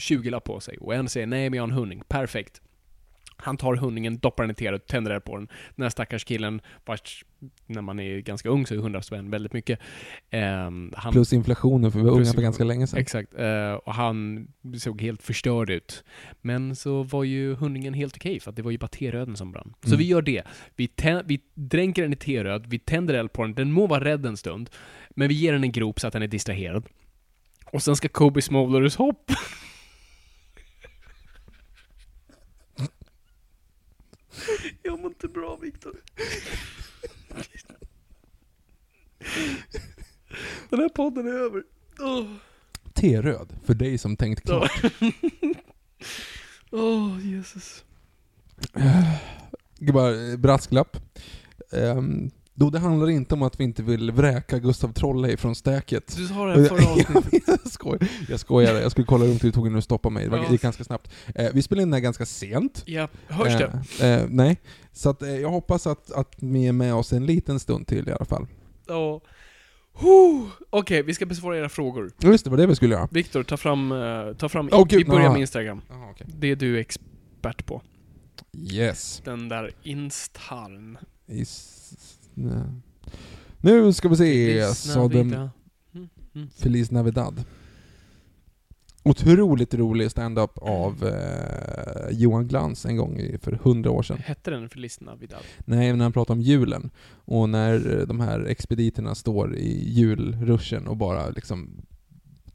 20-lapp 0.00 0.44
på 0.44 0.60
sig? 0.60 0.78
Och 0.78 0.94
en 0.94 1.08
säger 1.08 1.26
nej 1.26 1.50
men 1.50 1.56
jag 1.56 1.62
har 1.62 1.68
en 1.68 1.74
hunding. 1.74 2.02
Perfekt. 2.08 2.60
Han 3.38 3.56
tar 3.56 3.74
hundingen, 3.76 4.18
doppar 4.18 4.42
den 4.44 4.50
i 4.50 4.54
T-röd, 4.54 4.86
tänder 4.86 5.10
eld 5.10 5.24
på 5.24 5.36
den. 5.36 5.48
Den 5.76 5.82
här 5.82 5.90
stackars 5.90 6.24
killen, 6.24 6.60
vars, 6.84 7.24
när 7.66 7.82
man 7.82 8.00
är 8.00 8.18
ganska 8.20 8.48
ung 8.48 8.66
så 8.66 8.74
är 8.74 8.78
100 8.78 9.02
spänn 9.02 9.30
väldigt 9.30 9.52
mycket. 9.52 9.78
Ehm, 10.30 10.92
han, 10.96 11.12
Plus 11.12 11.32
inflationen, 11.32 11.92
för 11.92 11.98
vi 11.98 12.04
var 12.04 12.12
unga 12.12 12.32
för 12.32 12.42
ganska 12.42 12.64
länge 12.64 12.86
sedan. 12.86 12.98
Exakt. 13.00 13.34
eh, 13.38 13.72
och 13.72 13.94
han 13.94 14.48
såg 14.78 15.00
helt 15.00 15.22
förstörd 15.22 15.70
ut. 15.70 16.04
Men 16.40 16.76
så 16.76 17.02
var 17.02 17.24
ju 17.24 17.54
hundingen 17.54 17.94
helt 17.94 18.16
okej, 18.16 18.40
för 18.40 18.50
att 18.50 18.56
det 18.56 18.62
var 18.62 18.70
ju 18.70 18.78
bara 18.78 18.88
T-röden 18.88 19.36
som 19.36 19.52
brann. 19.52 19.74
Så 19.82 19.88
Mm. 19.88 19.98
vi 19.98 20.04
gör 20.04 20.22
det. 20.22 20.42
Vi, 20.76 20.90
vi 21.26 21.40
dränker 21.54 22.02
den 22.02 22.12
i 22.12 22.16
T-röd, 22.16 22.66
vi 22.66 22.78
tänder 22.78 23.14
eld 23.14 23.32
på 23.32 23.42
den, 23.42 23.54
den 23.54 23.72
må 23.72 23.86
vara 23.86 24.04
rädd 24.04 24.26
en 24.26 24.36
stund, 24.36 24.70
men 25.10 25.28
vi 25.28 25.34
ger 25.34 25.52
den 25.52 25.64
en 25.64 25.72
grop 25.72 26.00
så 26.00 26.06
att 26.06 26.12
den 26.12 26.22
är 26.22 26.26
distraherad. 26.26 26.84
Och 27.72 27.82
sen 27.82 27.96
ska 27.96 28.08
Kobe 28.08 28.42
Smulders 28.42 28.96
hopp. 28.96 29.30
Jag 34.82 35.00
mår 35.00 35.06
inte 35.06 35.28
bra, 35.28 35.56
Viktor. 35.56 35.96
Den 40.70 40.80
här 40.80 40.88
podden 40.88 41.26
är 41.26 41.32
över. 41.32 41.62
Åh. 42.00 42.26
T-röd, 42.94 43.52
för 43.64 43.74
dig 43.74 43.98
som 43.98 44.16
tänkt 44.16 44.42
klart. 44.42 44.70
Åh, 46.70 47.26
Jesus. 47.26 47.84
Gud, 49.78 49.94
bara 49.94 50.30
eh, 50.30 50.36
brasklapp. 50.36 50.96
Um, 51.70 52.30
då 52.58 52.70
det 52.70 52.78
handlar 52.78 53.10
inte 53.10 53.34
om 53.34 53.42
att 53.42 53.60
vi 53.60 53.64
inte 53.64 53.82
vill 53.82 54.10
vräka 54.10 54.58
Gustav 54.58 54.92
Trollhej 54.92 55.36
från 55.36 55.54
stäket. 55.54 56.16
Du 56.16 56.26
sa 56.26 56.46
det 56.46 56.52
här 56.52 56.68
förra 56.68 56.90
avsnittet. 56.92 57.42
jag, 57.46 57.72
skojar, 57.72 58.08
jag 58.28 58.40
skojade, 58.40 58.80
jag 58.80 58.90
skulle 58.90 59.06
kolla 59.06 59.24
runt 59.24 59.44
hur 59.44 59.48
det 59.48 59.54
tog 59.54 59.70
nu 59.70 59.78
att 59.78 59.84
stoppa 59.84 60.10
mig. 60.10 60.28
Det 60.28 60.46
gick 60.50 60.62
ganska 60.62 60.84
snabbt. 60.84 61.10
Eh, 61.34 61.46
vi 61.54 61.62
spelade 61.62 61.82
in 61.82 61.88
den 61.88 61.94
här 61.94 62.00
ganska 62.00 62.26
sent. 62.26 62.82
Ja, 62.86 63.08
hörs 63.28 63.58
det? 63.58 63.82
Eh, 64.00 64.10
eh, 64.10 64.26
nej. 64.30 64.60
Så 64.92 65.10
att, 65.10 65.20
jag 65.20 65.50
hoppas 65.50 65.86
att, 65.86 66.12
att 66.12 66.40
ni 66.40 66.66
är 66.66 66.72
med 66.72 66.94
oss 66.94 67.12
en 67.12 67.26
liten 67.26 67.60
stund 67.60 67.86
till 67.86 68.08
i 68.08 68.12
alla 68.12 68.24
fall. 68.24 68.46
Ja. 68.86 69.20
Okej, 70.70 71.02
vi 71.02 71.14
ska 71.14 71.26
besvara 71.26 71.58
era 71.58 71.68
frågor. 71.68 72.12
Ja, 72.18 72.28
Just 72.28 72.44
det, 72.44 72.50
var 72.50 72.56
det 72.56 72.66
vi 72.66 72.76
skulle 72.76 72.94
göra. 72.94 73.08
Viktor, 73.10 73.42
ta 73.42 73.56
fram, 73.56 73.94
ta 74.38 74.48
fram, 74.48 74.68
gud, 74.88 74.98
vi 74.98 75.04
börjar 75.04 75.24
aha. 75.24 75.32
med 75.32 75.40
Instagram. 75.40 75.82
Jaha, 75.88 76.10
okej. 76.10 76.26
Det 76.38 76.50
är 76.50 76.56
du 76.56 76.78
expert 76.78 77.66
på. 77.66 77.82
Yes. 78.52 79.22
Den 79.24 79.48
där 79.48 79.70
instarn. 79.82 80.98
Is. 81.26 81.76
Nu 83.60 83.92
ska 83.92 84.08
vi 84.08 84.16
se, 84.16 84.54
vida. 85.08 85.50
Mm, 85.94 86.08
mm. 86.34 86.48
Feliz 86.50 86.90
Navidad. 86.90 87.44
Otroligt 89.02 89.74
rolig 89.74 90.10
stand-up 90.10 90.58
av 90.58 91.04
eh, 91.06 92.10
Johan 92.10 92.48
Glans 92.48 92.86
en 92.86 92.96
gång 92.96 93.20
för 93.40 93.52
hundra 93.52 93.90
år 93.90 94.02
sedan. 94.02 94.18
Hette 94.18 94.50
den 94.50 94.68
för 94.68 94.78
Lyssna 94.78 95.16
Vidal? 95.16 95.42
Nej, 95.64 95.92
när 95.92 96.04
han 96.04 96.12
pratar 96.12 96.34
om 96.34 96.40
julen. 96.40 96.90
Och 97.08 97.48
när 97.48 98.04
de 98.06 98.20
här 98.20 98.44
expediterna 98.44 99.14
står 99.14 99.56
i 99.56 99.92
julruschen 99.92 100.86
och 100.86 100.96
bara 100.96 101.30
liksom 101.30 101.86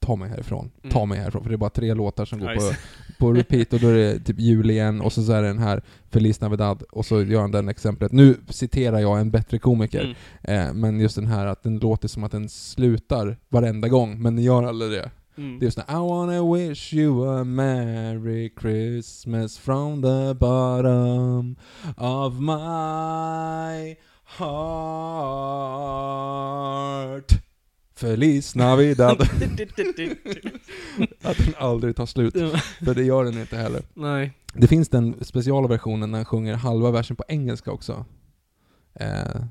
Ta 0.02 0.16
mig 0.16 0.30
härifrån, 0.30 0.72
ta 0.92 1.00
Mm. 1.00 1.10
mig 1.10 1.20
härifrån. 1.20 1.44
För 1.44 1.50
det 1.50 1.56
är 1.56 1.58
bara 1.58 1.70
tre 1.70 1.94
låtar 1.94 2.26
som 2.26 2.40
går 2.40 2.48
på, 2.48 2.54
Nice. 2.54 2.78
på 3.20 3.34
repeat 3.34 3.74
och 3.74 3.80
då 3.80 3.88
är 3.88 3.94
det 3.94 4.20
typ 4.20 4.40
jul 4.40 4.70
igen 4.70 5.02
och 5.02 5.14
så, 5.14 5.24
så 5.24 5.32
är 5.32 5.42
det 5.42 5.48
den 5.48 5.60
här 5.60 5.82
Feliz 6.10 6.42
Navidad 6.42 6.84
och 6.92 7.06
så 7.06 7.22
gör 7.24 7.42
han 7.42 7.52
den 7.52 7.70
exemplet. 7.70 8.12
Nu 8.12 8.38
citerar 8.50 9.00
jag 9.00 9.20
en 9.20 9.32
bättre 9.32 9.60
komiker. 9.60 10.16
Mm. 10.44 10.68
Eh, 10.68 10.74
men 10.74 11.00
just 11.00 11.16
den 11.16 11.28
här 11.28 11.46
att 11.48 11.64
den 11.64 11.78
låter 11.80 12.08
som 12.08 12.24
att 12.24 12.32
den 12.32 12.50
slutar 12.50 13.38
varenda 13.50 13.88
gång, 13.88 14.22
men 14.22 14.36
den 14.36 14.46
gör 14.46 14.64
aldrig 14.64 14.92
det. 14.92 15.12
Mm. 15.38 15.60
Det 15.60 15.64
är 15.64 15.68
just 15.68 15.78
det, 15.78 15.86
I 15.90 15.96
wanna 15.96 16.54
wish 16.54 16.94
you 16.94 17.40
a 17.40 17.44
merry 17.44 18.54
Christmas 18.62 19.58
from 19.58 20.02
the 20.02 20.34
bottom 20.34 21.56
of 21.98 22.34
my 22.40 23.96
heart. 26.12 27.32
Feliz 28.02 28.56
Navidad. 28.56 29.22
Att 31.22 31.38
den 31.38 31.54
aldrig 31.58 31.96
tar 31.96 32.06
slut. 32.06 32.34
För 32.86 32.96
det 32.96 33.04
gör 33.04 33.24
den 33.24 33.40
inte 33.40 33.58
heller. 33.58 33.82
Nej. 33.94 34.34
Det 34.54 34.68
finns 34.68 34.90
den 34.90 35.16
speciala 35.22 35.68
versionen 35.68 36.12
när 36.12 36.18
han 36.18 36.26
sjunger 36.26 36.56
halva 36.56 36.92
versen 36.92 37.16
på 37.16 37.24
engelska 37.28 37.72
också. 37.72 38.06
Eh, 38.94 39.42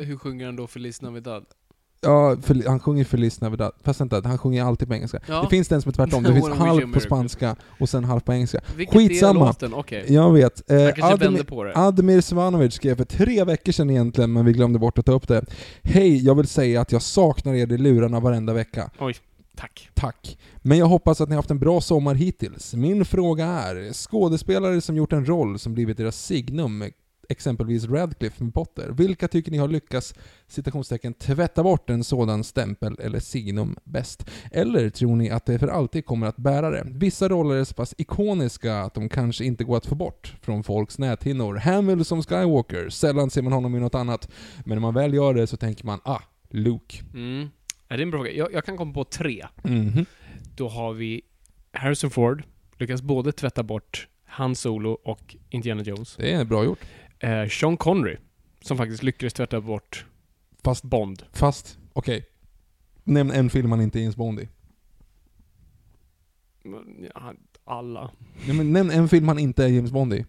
Hur 0.00 0.16
sjunger 0.16 0.46
han 0.46 0.56
då 0.56 0.66
Feliz 0.66 1.02
Navidad? 1.02 1.44
Ja, 2.04 2.36
för, 2.42 2.68
han 2.68 2.80
sjunger 2.80 3.04
Feliz 3.04 3.40
Navidad. 3.40 3.72
Fast 3.82 4.00
vänta, 4.00 4.22
han 4.24 4.38
sjunger 4.38 4.64
alltid 4.64 4.88
på 4.88 4.94
engelska. 4.94 5.20
Ja. 5.26 5.42
Det 5.42 5.48
finns 5.48 5.68
den 5.68 5.82
som 5.82 5.88
är 5.88 5.92
tvärtom. 5.92 6.22
Det 6.22 6.34
finns 6.34 6.48
halv 6.48 6.92
på 6.92 7.00
spanska 7.00 7.56
och 7.80 7.88
sen 7.88 8.04
halv 8.04 8.20
på 8.20 8.32
engelska. 8.32 8.60
Vilket 8.76 8.94
är 8.94 8.98
Skitsamma. 8.98 9.46
låten? 9.46 9.74
Okej. 9.74 10.04
Jag 10.08 10.32
vet. 10.32 10.70
Eh, 10.70 11.04
Admir, 11.04 11.64
det. 11.64 11.72
Admir 11.74 12.20
Svanovic 12.20 12.74
skrev 12.74 12.96
för 12.96 13.04
tre 13.04 13.44
veckor 13.44 13.72
sedan 13.72 13.90
egentligen, 13.90 14.32
men 14.32 14.44
vi 14.44 14.52
glömde 14.52 14.78
bort 14.78 14.98
att 14.98 15.06
ta 15.06 15.12
upp 15.12 15.28
det. 15.28 15.44
Hej, 15.82 16.24
jag 16.24 16.34
vill 16.34 16.46
säga 16.46 16.80
att 16.80 16.92
jag 16.92 17.02
saknar 17.02 17.54
er 17.54 17.72
i 17.72 17.78
lurarna 17.78 18.20
varenda 18.20 18.52
vecka. 18.52 18.90
Tack. 19.56 19.90
Tack. 19.94 20.38
Men 20.62 20.78
jag 20.78 20.86
hoppas 20.86 21.20
att 21.20 21.28
ni 21.28 21.34
har 21.34 21.38
haft 21.38 21.50
en 21.50 21.58
bra 21.58 21.80
sommar 21.80 22.14
hittills. 22.14 22.74
Min 22.74 23.04
fråga 23.04 23.46
är, 23.46 23.92
skådespelare 23.92 24.80
som 24.80 24.96
gjort 24.96 25.12
en 25.12 25.28
roll 25.28 25.58
som 25.58 25.74
blivit 25.74 25.96
deras 25.96 26.24
signum, 26.24 26.84
exempelvis 27.28 27.84
Radcliffe 27.84 28.44
med 28.44 28.54
Potter, 28.54 28.88
vilka 28.88 29.28
tycker 29.28 29.50
ni 29.50 29.58
har 29.58 29.68
lyckats 29.68 30.14
citationstecken 30.46 31.14
tvätta 31.14 31.62
bort 31.62 31.90
en 31.90 32.04
sådan 32.04 32.44
stämpel 32.44 32.96
eller 33.00 33.20
signum 33.20 33.76
bäst? 33.84 34.30
Eller 34.52 34.90
tror 34.90 35.16
ni 35.16 35.30
att 35.30 35.46
det 35.46 35.58
för 35.58 35.68
alltid 35.68 36.06
kommer 36.06 36.26
att 36.26 36.36
bära 36.36 36.70
det? 36.70 36.82
Vissa 36.86 37.28
roller 37.28 37.56
är 37.56 37.64
så 37.64 37.74
pass 37.74 37.94
ikoniska 37.98 38.78
att 38.78 38.94
de 38.94 39.08
kanske 39.08 39.44
inte 39.44 39.64
går 39.64 39.76
att 39.76 39.86
få 39.86 39.94
bort 39.94 40.34
från 40.42 40.64
folks 40.64 40.98
näthinnor. 40.98 41.56
Hamill 41.56 42.04
som 42.04 42.22
Skywalker, 42.22 42.88
sällan 42.88 43.30
ser 43.30 43.42
man 43.42 43.52
honom 43.52 43.76
i 43.76 43.80
något 43.80 43.94
annat. 43.94 44.30
Men 44.64 44.76
när 44.76 44.80
man 44.80 44.94
väl 44.94 45.14
gör 45.14 45.34
det 45.34 45.46
så 45.46 45.56
tänker 45.56 45.86
man, 45.86 46.00
ah, 46.04 46.20
Luke. 46.50 47.04
Mm. 47.14 47.48
Är 47.88 47.96
det 47.96 48.02
en 48.02 48.10
bra 48.10 48.18
fråga? 48.18 48.32
Jag, 48.32 48.52
jag 48.52 48.64
kan 48.64 48.76
komma 48.76 48.92
på 48.94 49.04
tre. 49.04 49.46
Mhm. 49.62 50.06
Då 50.56 50.68
har 50.68 50.92
vi 50.92 51.22
Harrison 51.72 52.10
Ford, 52.10 52.42
lyckas 52.78 53.02
både 53.02 53.32
tvätta 53.32 53.62
bort 53.62 54.08
Han 54.24 54.54
Solo 54.54 54.90
och 54.90 55.36
Indiana 55.50 55.82
Jones. 55.82 56.16
Det 56.16 56.32
är 56.32 56.44
bra 56.44 56.64
gjort. 56.64 56.78
Eh, 57.24 57.48
Sean 57.48 57.76
Connery, 57.76 58.16
som 58.60 58.76
faktiskt 58.76 59.02
lyckades 59.02 59.32
tvätta 59.32 59.60
bort 59.60 60.06
Fast 60.64 60.84
Bond. 60.84 61.22
Fast, 61.32 61.78
okej. 61.92 62.26
Nämn 63.04 63.30
en 63.30 63.50
film 63.50 63.70
han 63.70 63.80
inte 63.80 63.98
är 63.98 64.00
James 64.00 64.16
Bond 64.16 64.40
i. 64.40 64.48
Ja, 67.14 67.32
alla. 67.64 68.10
Nej, 68.46 68.56
men 68.56 68.72
nämn 68.72 68.90
en 68.90 69.08
film 69.08 69.28
han 69.28 69.38
inte 69.38 69.64
är 69.64 69.68
James 69.68 69.92
Bond 69.92 70.14
i. 70.14 70.26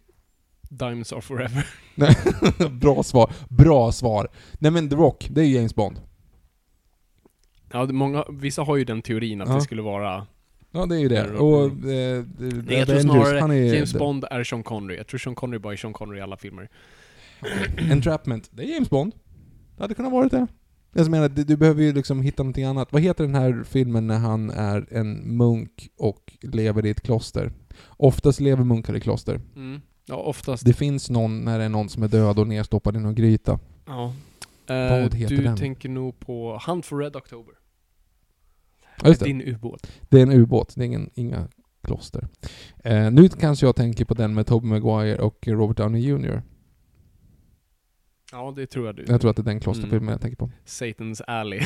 Diamonds 0.69 1.13
are 1.13 1.21
forever. 1.21 1.67
Nej, 1.95 2.15
Bra 2.71 3.03
svar. 3.03 3.33
Bra 3.49 3.91
svar. 3.91 4.27
Nej 4.59 4.71
men 4.71 4.89
The 4.89 4.95
Rock, 4.95 5.27
det 5.31 5.41
är 5.41 5.45
ju 5.45 5.55
James 5.55 5.75
Bond. 5.75 6.01
Ja, 7.71 7.85
det- 7.85 7.93
många, 7.93 8.25
vissa 8.29 8.61
har 8.63 8.75
ju 8.77 8.83
den 8.85 9.01
teorin 9.01 9.41
att 9.41 9.49
Ja. 9.49 9.55
det 9.55 9.61
skulle 9.61 9.81
vara... 9.81 10.27
Ja 10.75 10.85
det 10.85 10.95
är 10.95 10.99
ju 10.99 11.07
det. 11.07 11.31
Och... 11.31 11.65
Eh, 11.65 12.23
Nej, 12.65 12.77
jag 12.77 12.87
tror 12.87 12.99
snarare 12.99 13.39
han 13.39 13.51
är 13.51 13.73
James 13.73 13.93
Bond 13.93 14.25
är 14.31 14.43
Sean 14.43 14.63
Connery. 14.63 14.97
Jag 14.97 15.07
tror 15.07 15.17
Sean 15.17 15.35
Connery 15.35 15.59
bara 15.59 15.73
är 15.73 15.77
Sean 15.77 15.93
Connery 15.93 16.19
i 16.19 16.21
alla 16.21 16.37
filmer. 16.37 16.69
Entrapment, 17.91 18.49
det 18.51 18.63
är 18.63 18.73
James 18.73 18.89
Bond. 18.89 19.13
Det 19.77 19.83
hade 19.83 19.93
kunnat 19.93 20.11
vara 20.11 20.27
det. 20.29 20.47
Jag 20.93 21.09
menar, 21.11 21.29
du, 21.29 21.43
du 21.43 21.57
behöver 21.57 21.83
ju 21.83 21.93
liksom 21.93 22.21
hitta 22.21 22.43
någonting 22.43 22.63
annat. 22.63 22.93
Vad 22.93 23.01
heter 23.01 23.23
den 23.23 23.35
här 23.35 23.63
filmen 23.63 24.07
när 24.07 24.17
han 24.19 24.49
är 24.49 24.85
en 24.91 25.37
munk 25.37 25.89
och 25.97 26.33
lever 26.41 26.85
i 26.85 26.89
ett 26.89 27.01
kloster? 27.01 27.51
Oftast 27.87 28.39
lever 28.39 28.63
munkar 28.63 28.95
i 28.95 28.99
kloster. 28.99 29.41
Mm. 29.55 29.81
Ja, 30.05 30.15
oftast. 30.15 30.65
Det 30.65 30.73
finns 30.73 31.09
någon 31.09 31.41
när 31.45 31.59
det 31.59 31.65
är 31.65 31.69
någon 31.69 31.89
som 31.89 32.03
är 32.03 32.07
död 32.07 32.39
och 32.39 32.47
nedstoppad 32.47 32.95
i 32.95 32.99
någon 32.99 33.15
gryta. 33.15 33.59
Ja. 33.85 34.13
Vad 34.67 34.77
Eh, 34.77 35.11
heter 35.11 35.35
du 35.35 35.43
den? 35.43 35.57
tänker 35.57 35.89
nog 35.89 36.19
på 36.19 36.59
Hunt 36.67 36.85
for 36.85 36.97
Red 36.97 37.15
October. 37.15 37.53
Ja, 39.03 39.07
just 39.09 39.19
det. 39.19 39.25
Din 39.25 39.41
ubåt. 39.41 39.87
Det 40.09 40.17
är 40.17 40.21
en 40.23 40.31
ubåt, 40.31 40.73
det 40.75 40.83
är 40.83 40.85
ingen, 40.85 41.09
inga 41.13 41.47
kloster. 41.83 42.27
Eh, 42.83 43.11
nu 43.11 43.29
kanske 43.29 43.65
jag 43.65 43.75
tänker 43.75 44.05
på 44.05 44.13
den 44.13 44.33
med 44.33 44.47
Tobey 44.47 44.69
Maguire 44.69 45.17
och 45.17 45.47
Robert 45.47 45.77
Downey 45.77 46.01
Jr. 46.01 46.41
Ja, 48.31 48.53
det 48.55 48.67
tror 48.67 48.85
jag 48.85 48.95
du. 48.95 49.05
Jag 49.07 49.21
tror 49.21 49.29
att 49.31 49.35
det 49.37 49.41
är 49.41 49.43
den 49.43 49.59
klosterfilmen 49.59 49.97
Mm. 50.01 50.11
jag 50.11 50.21
tänker 50.21 50.37
på. 50.37 50.51
Satan's 50.65 51.21
Alley. 51.27 51.59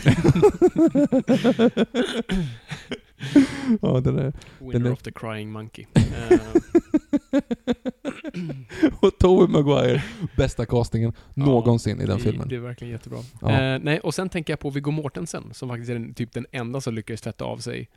ja, 3.82 4.00
den 4.02 4.18
är... 4.20 4.34
Winner 4.60 4.74
Den 4.74 4.86
är- 4.86 4.92
of 4.92 5.02
the 5.02 5.12
Crying 5.12 5.52
Monkey. 5.52 5.86
Eh, 7.32 7.42
och 9.02 9.18
Tobey 9.18 9.48
Maguire, 9.48 10.04
bästa 10.38 10.66
castingen 10.66 11.14
Ja, 11.34 11.46
någonsin 11.46 12.02
i 12.02 12.06
den 12.06 12.18
det- 12.18 12.24
filmen. 12.24 12.48
Det 12.50 12.56
är 12.56 12.60
verkligen 12.60 12.92
jättebra. 12.92 13.20
Ja. 13.42 13.52
Eh, 13.62 13.80
nej, 13.84 14.00
och 14.00 14.14
sen 14.14 14.30
tänker 14.30 14.54
jag 14.54 14.60
på 14.60 14.70
Viggo 14.70 14.92
Mortensen, 14.92 15.44
som 15.54 15.70
faktiskt 15.70 15.90
är 15.90 15.94
den, 15.94 16.14
typ 16.14 16.32
den 16.34 16.46
enda 16.52 16.82
som 16.82 16.94
lyckades 16.94 17.22
tvätta 17.22 17.46
av 17.46 17.58
sig... 17.58 17.90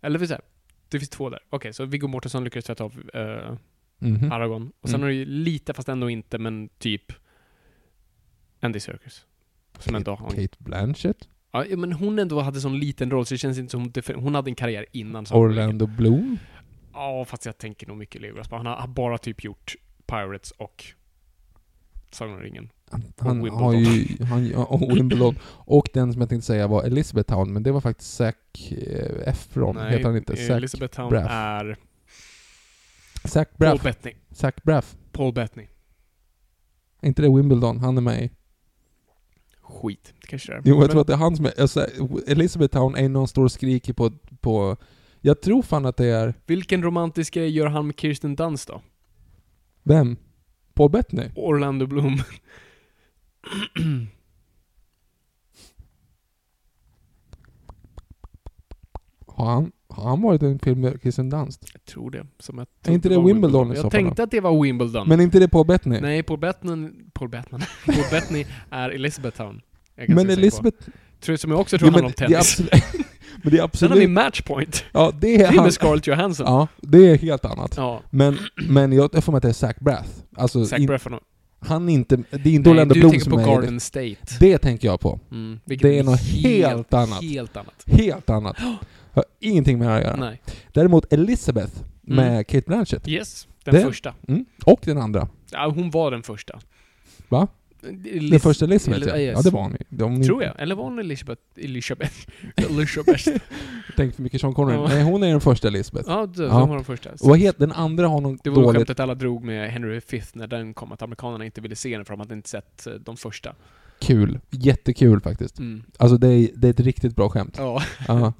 Eller 0.00 0.18
för 0.18 0.26
så 0.26 0.32
här, 0.34 0.42
det 0.88 0.98
finns 0.98 1.08
två 1.10 1.30
där. 1.30 1.40
Okej, 1.50 1.72
så 1.72 1.84
Viggo 1.84 2.08
Mortensen 2.08 2.44
lyckades 2.44 2.64
tvätta 2.64 2.84
av 2.84 2.94
eh, 3.14 3.54
Mhm. 3.98 4.32
Aragorn. 4.32 4.72
Och 4.80 4.88
sen 4.88 5.00
Mm. 5.00 5.02
har 5.02 5.08
du 5.18 5.24
lite, 5.24 5.74
fast 5.74 5.88
ändå 5.88 6.10
inte, 6.10 6.38
men 6.38 6.68
typ 6.78 7.12
Andy 8.60 8.80
Serkis. 8.80 9.24
Som 9.78 9.94
ändå 9.94 10.14
har 10.14 10.26
en, 10.26 10.32
Kate 10.32 10.56
Blanchett, 10.58 11.28
ja, 11.52 11.64
men 11.76 11.92
hon 11.92 12.18
ändå 12.18 12.40
hade 12.40 12.60
sån 12.60 12.78
liten 12.78 13.10
roll, 13.10 13.26
så 13.26 13.34
det 13.34 13.38
känns 13.38 13.58
inte 13.58 13.70
som 13.70 13.92
hon, 14.06 14.14
hon 14.22 14.34
hade 14.34 14.50
en 14.50 14.54
karriär 14.54 14.86
innan. 14.92 15.26
Orlando 15.32 15.86
Bloom. 15.86 16.38
Ja, 16.96 17.24
fast 17.24 17.46
jag 17.46 17.58
tänker 17.58 17.86
nog 17.86 17.96
mycket 17.96 18.20
Legolas. 18.20 18.50
Han 18.50 18.66
har 18.66 18.86
bara 18.86 19.18
typ 19.18 19.44
gjort 19.44 19.74
Pirates 20.06 20.50
och 20.50 20.84
Sagan 22.10 22.34
om 22.34 22.40
ringen. 22.40 22.70
Han, 22.90 23.02
Och 23.18 23.26
han 23.26 23.50
har 23.50 23.74
ju... 23.74 24.24
Han, 24.24 24.54
och 24.54 24.80
Wimbledon. 24.96 25.38
Och 25.44 25.88
den 25.92 26.12
som 26.12 26.20
jag 26.20 26.28
tänkte 26.28 26.46
säga 26.46 26.66
var 26.66 26.84
Elizabethtown, 26.84 27.52
men 27.52 27.62
det 27.62 27.72
var 27.72 27.80
faktiskt 27.80 28.14
Zac 28.14 28.34
eh, 28.70 29.28
Efron, 29.28 29.76
heter 29.76 30.04
han 30.04 30.16
inte? 30.16 30.36
Zac, 30.36 30.50
Elizabeth 30.50 30.96
Town 30.96 31.10
Braff. 31.10 31.26
är 31.30 31.76
Zac 33.24 33.48
Paul 33.48 33.56
Braff. 33.58 33.82
Bettany. 33.82 34.14
Zac 34.30 34.54
Braff. 34.62 34.96
Paul 35.12 35.32
Bettany. 35.32 35.68
Är 37.00 37.08
inte 37.08 37.22
det 37.22 37.28
Wimbledon 37.36 37.80
han 37.80 37.96
är 37.96 38.00
med 38.02 38.22
i? 38.24 38.30
Skit. 39.60 40.14
Det 40.20 40.26
kanske 40.26 40.52
det 40.52 40.58
är. 40.58 40.62
Jo, 40.64 40.74
jag 40.74 40.80
Men- 40.80 40.88
tror 40.88 41.00
att 41.00 41.06
det 41.06 41.12
är 41.12 41.16
han 41.16 41.36
som 41.36 41.46
är... 41.46 41.60
Alltså, 41.60 41.86
Elizabethtown 42.26 42.94
är 42.96 43.08
någon 43.08 43.28
står 43.28 43.44
och 43.44 43.52
skriker 43.52 43.92
på, 43.92 44.10
på... 44.40 44.76
Jag 45.26 45.40
tror 45.40 45.62
fan 45.62 45.86
att 45.86 45.96
det 45.96 46.06
är... 46.06 46.34
Vilken 46.46 46.82
romantisk 46.82 47.34
grej 47.34 47.50
gör 47.50 47.66
han 47.66 47.86
med 47.86 48.00
Kirsten 48.00 48.36
Dunst 48.36 48.68
då? 48.68 48.82
Vem? 49.82 50.16
Paul 50.74 50.90
Bettany? 50.90 51.22
Orlando 51.34 51.86
Bloom. 51.86 52.18
Har 59.26 59.46
han, 59.46 59.72
har 59.88 60.08
han 60.08 60.22
varit 60.22 60.42
i 60.42 60.46
en 60.46 60.58
film 60.58 60.80
med 60.80 61.02
Kirsten 61.02 61.30
Dunst? 61.30 61.70
jag 61.72 61.84
tror 61.84 62.10
det. 62.10 62.26
Som 62.38 62.58
jag 62.58 62.66
Är 62.82 62.92
inte 62.92 63.08
det 63.08 63.16
var 63.16 63.24
Wimbledon 63.24 63.72
i 63.72 63.74
så 63.74 63.76
Jag 63.76 63.82
fall 63.82 63.90
tänkte 63.90 64.22
att 64.22 64.30
det 64.30 64.40
var 64.40 64.62
Wimbledon. 64.62 65.08
Men 65.08 65.20
inte 65.20 65.38
det 65.38 65.48
Paul 65.48 65.66
Bettany? 65.66 66.00
Nej, 66.00 66.22
Paul 66.22 66.38
Bettany... 66.38 66.90
Paul 67.12 67.28
Bettany? 67.28 67.64
Paul 67.86 68.04
Bettany 68.10 68.46
är 68.70 68.90
Elizabeth 68.90 69.36
Town. 69.36 69.60
Jag 69.94 70.02
är 70.02 70.08
ganska 70.08 70.26
Men 70.26 70.38
Elizabeth... 70.38 70.84
På. 70.84 70.92
Tror, 71.20 71.36
som 71.36 71.50
jag 71.50 71.60
också 71.60 71.78
tror 71.78 71.88
Jo, 71.88 71.92
handlar 71.92 72.26
om 72.26 72.38
men 73.46 73.52
det 73.54 73.58
är 73.58 73.62
absolut... 73.64 73.90
Sen 73.90 73.98
har 73.98 74.06
vi. 74.06 74.12
Matchpoint. 74.12 74.84
Ja, 74.92 75.12
det 75.20 75.34
är 75.34 75.38
Det 75.38 75.44
är 75.44 75.52
han. 75.52 75.64
med 75.64 75.74
Scarlett 75.74 76.06
Johansson. 76.06 76.46
Ja, 76.46 76.68
det 76.80 77.10
är 77.10 77.18
helt 77.18 77.44
annat. 77.44 77.74
Ja. 77.76 78.02
Men, 78.10 78.38
men 78.68 78.92
jag 78.92 79.24
får 79.24 79.32
mig 79.32 79.36
att 79.36 79.42
det 79.42 79.48
är 79.48 79.52
Zac 79.52 79.76
Braff. 79.80 80.06
Alltså, 80.36 80.64
Zac 80.66 80.78
in, 80.78 80.86
Braff 80.86 81.06
han 81.60 81.88
är 81.88 81.92
inte... 81.94 82.16
Det 82.16 82.22
är 82.32 82.46
inte 82.46 82.70
Nej, 82.70 82.76
Orlando 82.76 82.94
du 82.94 83.00
Bloom 83.00 83.10
tänker 83.10 83.24
som 83.24 83.32
på 83.32 83.38
är 83.38 83.42
i 83.42 83.46
det. 83.46 83.50
Garden 83.54 83.80
State. 83.80 84.16
Det 84.40 84.58
tänker 84.58 84.88
jag 84.88 85.00
på. 85.00 85.20
Mm, 85.30 85.60
Det 85.64 85.98
är 85.98 86.02
något 86.02 86.20
helt 86.20 86.94
annat. 86.94 87.22
Helt 87.22 87.56
annat. 87.56 87.84
Helt 87.86 88.30
annat. 88.30 88.56
Har 89.12 89.24
ingenting 89.40 89.78
med 89.78 89.88
det 89.88 89.94
att 89.96 90.02
göra. 90.02 90.16
Nej. 90.16 90.42
Däremot 90.72 91.12
Elizabeth 91.12 91.72
med 92.02 92.28
Mm. 92.30 92.44
Kate 92.44 92.64
Blanchett. 92.66 93.08
Yes, 93.08 93.48
den 93.64 93.74
Det- 93.74 93.80
första. 93.82 94.14
Mm. 94.28 94.44
Och 94.64 94.80
den 94.84 94.98
andra. 94.98 95.28
Ja, 95.52 95.72
hon 95.74 95.90
var 95.90 96.10
den 96.10 96.22
första. 96.22 96.58
Va? 97.28 97.48
Liz- 97.82 98.30
Den 98.30 98.40
första 98.40 98.64
Elizabeth 98.64 99.06
ja. 99.08 99.18
yes. 99.18 99.34
Ja, 99.36 99.42
det 99.42 99.50
var 99.50 99.62
hon. 99.62 99.76
De, 99.88 100.22
Tror 100.22 100.42
jag. 100.42 100.60
Eller 100.60 100.74
var 100.74 100.84
hon 100.84 100.98
Elisabeth? 100.98 101.42
Elisabeth? 101.56 102.14
Elisabeth. 102.56 103.30
Tänk 103.96 104.14
för 104.14 104.22
mycket 104.22 104.40
Sean 104.40 104.54
Connery. 104.54 104.88
Nej, 104.88 105.02
hon 105.02 105.22
är 105.22 105.28
den 105.30 105.40
första 105.40 105.68
Elizabeth. 105.68 106.08
ja, 106.08 106.26
det, 106.26 106.42
Ja. 106.42 106.60
hon 106.60 106.68
var 106.68 106.76
den 106.76 106.84
första. 106.84 107.10
Och 107.10 107.18
vad 107.28 107.38
heter 107.38 107.60
den 107.60 107.72
andra 107.72 108.08
har 108.08 108.20
någon 108.20 108.38
Det 108.44 108.50
var 108.50 108.62
dåligt... 108.62 108.76
skämtet 108.78 109.00
alla 109.00 109.14
drog 109.14 109.44
med 109.44 109.70
Henry 109.70 110.00
V 110.10 110.22
när 110.32 110.46
den 110.46 110.74
kom, 110.74 110.92
att 110.92 111.02
amerikanerna 111.02 111.44
inte 111.44 111.60
ville 111.60 111.76
se 111.76 111.96
den 111.96 112.04
för 112.04 112.12
de 112.12 112.20
hade 112.20 112.34
inte 112.34 112.48
sett 112.48 112.86
eh, 112.86 112.92
de 112.94 113.16
första. 113.16 113.54
Kul. 114.00 114.38
Jättekul 114.50 115.20
faktiskt. 115.20 115.58
Mm. 115.58 115.82
Alltså 115.98 116.16
det 116.18 116.28
är, 116.28 116.48
det 116.54 116.68
är 116.68 116.70
ett 116.70 116.80
riktigt 116.80 117.16
bra 117.16 117.28
skämt. 117.30 117.54
Ja. 117.58 117.82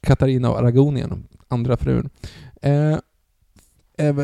Katarina 0.00 0.48
av 0.48 0.56
Aragonien, 0.56 1.24
andra 1.48 1.76
frun. 1.76 2.10
Eh, 2.62 2.98
eh, 3.98 4.14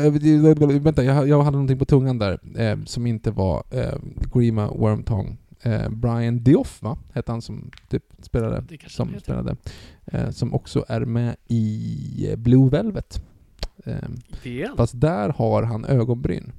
vänta, 0.81 1.03
jag, 1.03 1.27
jag 1.27 1.41
hade 1.43 1.57
någonting 1.57 1.79
på 1.79 1.85
tungan 1.85 2.17
där 2.17 2.39
eh, 2.57 2.77
som 2.85 3.07
inte 3.07 3.31
var 3.31 3.63
eh, 3.71 3.93
Grima 4.33 4.67
Wormtongue. 4.67 5.35
eh, 5.61 5.89
Brian 5.89 6.43
Dioff, 6.43 6.81
va? 6.81 6.97
Hette 7.13 7.31
han 7.31 7.41
som 7.41 7.71
typ 7.89 8.03
spelade. 8.21 8.63
Som 8.87 9.09
spelade. 9.19 9.55
Eh, 10.05 10.29
som 10.29 10.53
också 10.53 10.85
är 10.87 11.05
med 11.05 11.35
i 11.47 12.27
eh, 12.31 12.35
Blue 12.37 12.69
Velvet. 12.69 13.21
Eh, 13.85 13.95
fast 14.77 15.01
där 15.01 15.29
har 15.29 15.63
han 15.63 15.85
ögonbryn. 15.85 16.51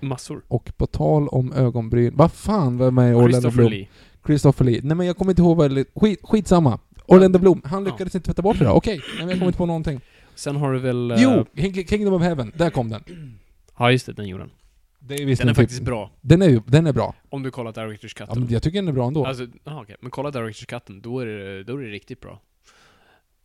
Massor. 0.00 0.42
Och 0.48 0.72
på 0.76 0.86
tal 0.86 1.28
om 1.28 1.52
ögonbryn, 1.52 2.12
vad 2.16 2.32
fan 2.32 2.78
var 2.78 2.90
med 2.90 3.16
Orlando 3.16 3.50
Bloom? 3.50 3.70
Lee. 3.70 3.88
Christopher 4.26 4.64
Lee. 4.64 4.80
Nej 4.82 4.96
men 4.96 5.06
jag 5.06 5.16
kommer 5.16 5.32
inte 5.32 5.42
ihåg 5.42 5.56
vad 5.56 5.84
skit, 5.94 6.20
Skitsamma. 6.22 6.78
Orlando 7.06 7.38
Bloom, 7.38 7.62
han 7.64 7.84
Ja. 7.84 7.90
lyckades 7.90 8.14
inte 8.14 8.26
tvätta 8.26 8.42
bort 8.42 8.58
det 8.58 8.64
då. 8.64 8.70
Okej, 8.70 8.96
nej, 8.98 9.18
men 9.18 9.28
jag 9.28 9.38
kommer 9.38 9.46
inte 9.46 9.58
på 9.58 9.66
någonting. 9.66 10.00
Sen 10.36 10.56
har 10.56 10.72
du 10.72 10.78
väl... 10.78 11.10
eh, 11.10 11.22
Jo! 11.22 11.44
King- 11.56 11.86
Kingdom 11.86 12.14
of 12.14 12.22
Heaven, 12.22 12.52
där 12.56 12.70
kom 12.70 12.88
den. 12.90 13.02
Ja, 13.78 13.92
just 13.92 14.06
det. 14.06 14.12
Den 14.12 14.28
gjorde 14.28 14.42
han. 14.42 14.50
Det 14.98 15.14
är 15.14 15.26
visst 15.26 15.40
Den 15.42 15.48
är 15.48 15.52
typ- 15.54 15.62
faktiskt 15.62 15.82
bra. 15.82 16.10
Den 16.20 16.42
är 16.42 16.48
ju, 16.48 16.60
den 16.66 16.86
är 16.86 16.92
bra. 16.92 17.14
Om 17.28 17.42
du 17.42 17.50
kollar 17.50 17.72
Directors 17.72 18.14
Ja, 18.18 18.26
Cutten. 18.26 18.42
men 18.42 18.52
jag 18.52 18.62
tycker 18.62 18.78
den 18.78 18.88
är 18.88 18.92
bra 18.92 19.06
ändå. 19.06 19.26
Alltså, 19.26 19.46
aha, 19.64 19.82
okej. 19.82 19.96
Men 20.00 20.10
kolla 20.10 20.30
Directors 20.30 20.66
Cutten, 20.66 21.00
då 21.00 21.18
är 21.20 21.26
det, 21.26 21.64
då 21.64 21.76
är 21.76 21.82
det 21.82 21.88
riktigt 21.90 22.20
bra. 22.20 22.40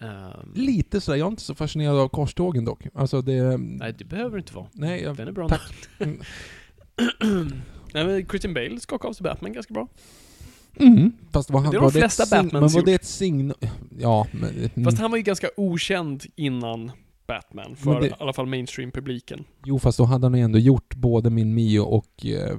Ehm, 0.02 0.54
Lite 0.56 1.02
sådär, 1.02 1.18
jag 1.20 1.26
är 1.26 1.32
inte 1.32 1.42
så 1.42 1.56
fascinerad 1.56 1.96
av 2.00 2.08
korstågen 2.08 2.66
dock. 2.66 2.84
Alltså 2.94 3.22
det... 3.22 3.58
nej, 3.58 3.94
det 3.98 4.06
behöver 4.06 4.38
inte 4.38 4.54
vara. 4.54 4.68
Nej, 4.74 5.02
jag, 5.04 5.16
Den 5.18 5.28
är 5.28 5.32
bra 5.32 5.50
Tack. 5.50 5.62
Nej 7.94 8.06
men 8.06 8.26
Christian 8.30 8.54
Bale 8.54 8.80
skakade 8.80 9.10
av 9.10 9.14
sig 9.14 9.24
Batman 9.24 9.54
ganska 9.54 9.74
bra. 9.74 9.88
Mm. 10.80 11.12
Fast 11.32 11.50
var 11.50 11.62
han, 11.62 11.72
Det 11.72 11.78
är 11.78 11.82
de 11.82 11.92
flesta 11.92 12.24
Batmans 12.32 12.74
Men 12.74 12.82
var 12.82 12.86
det 12.86 12.94
ett 12.94 13.06
signum... 13.06 13.54
Ja, 14.00 14.28
men... 14.32 14.50
mm. 14.76 14.84
Fast 14.84 14.98
han 15.00 15.12
var 15.12 15.18
ju 15.18 15.24
ganska 15.24 15.50
okänd 15.58 16.24
innan 16.36 16.92
Batman, 17.28 17.76
för 17.76 18.02
det- 18.02 18.08
i 18.08 18.12
alla 18.20 18.34
fall 18.34 18.46
mainstream-publiken. 18.46 19.44
Jo, 19.66 19.80
fast 19.80 19.98
då 19.98 20.04
hade 20.04 20.26
han 20.26 20.34
ju 20.38 20.44
ändå 20.44 20.60
gjort 20.60 20.96
både 20.96 21.30
Min 21.30 21.54
Mio 21.54 21.80
och 21.80 22.26
eh, 22.26 22.58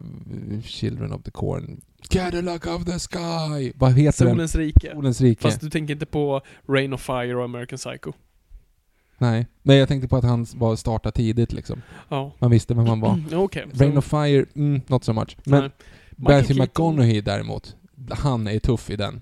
Children 0.64 1.12
of 1.12 1.22
the 1.22 1.30
Corn. 1.30 1.80
Cadillac 2.08 2.66
of 2.66 2.84
the 2.84 2.98
Sky! 2.98 3.72
Vad 3.76 3.92
heter 3.92 4.24
den? 4.24 4.34
Solens 4.34 4.54
rike. 4.56 4.90
Solens 4.94 5.20
rike. 5.20 5.42
Fast 5.42 5.60
du 5.60 5.70
tänker 5.70 5.94
inte 5.94 6.06
på 6.06 6.40
Rain 6.68 6.92
of 6.92 7.00
Fire 7.02 7.34
och 7.36 7.44
American 7.44 7.76
Psycho. 7.78 8.12
Nej. 9.18 9.46
Nej, 9.62 9.78
jag 9.78 9.88
tänkte 9.88 10.08
på 10.08 10.16
att 10.16 10.24
han 10.24 10.46
var 10.54 10.76
starta 10.76 11.10
tidigt 11.10 11.52
liksom. 11.52 11.82
Ja. 12.08 12.32
Man 12.38 12.50
visste 12.50 12.74
vem 12.74 12.86
han 12.86 13.00
var. 13.00 13.12
Mm, 13.12 13.24
Okej. 13.40 13.66
Rain 13.74 13.92
så- 13.92 13.98
of 13.98 14.04
Fire, 14.04 14.44
mm, 14.54 14.80
not 14.86 15.04
so 15.04 15.12
much. 15.12 15.36
Men. 15.44 15.70
Matthew 16.16 16.62
McConaughey 16.62 17.20
däremot, 17.20 17.76
han 18.10 18.46
är 18.46 18.58
tuff 18.58 18.90
i 18.90 18.96
den. 18.96 19.20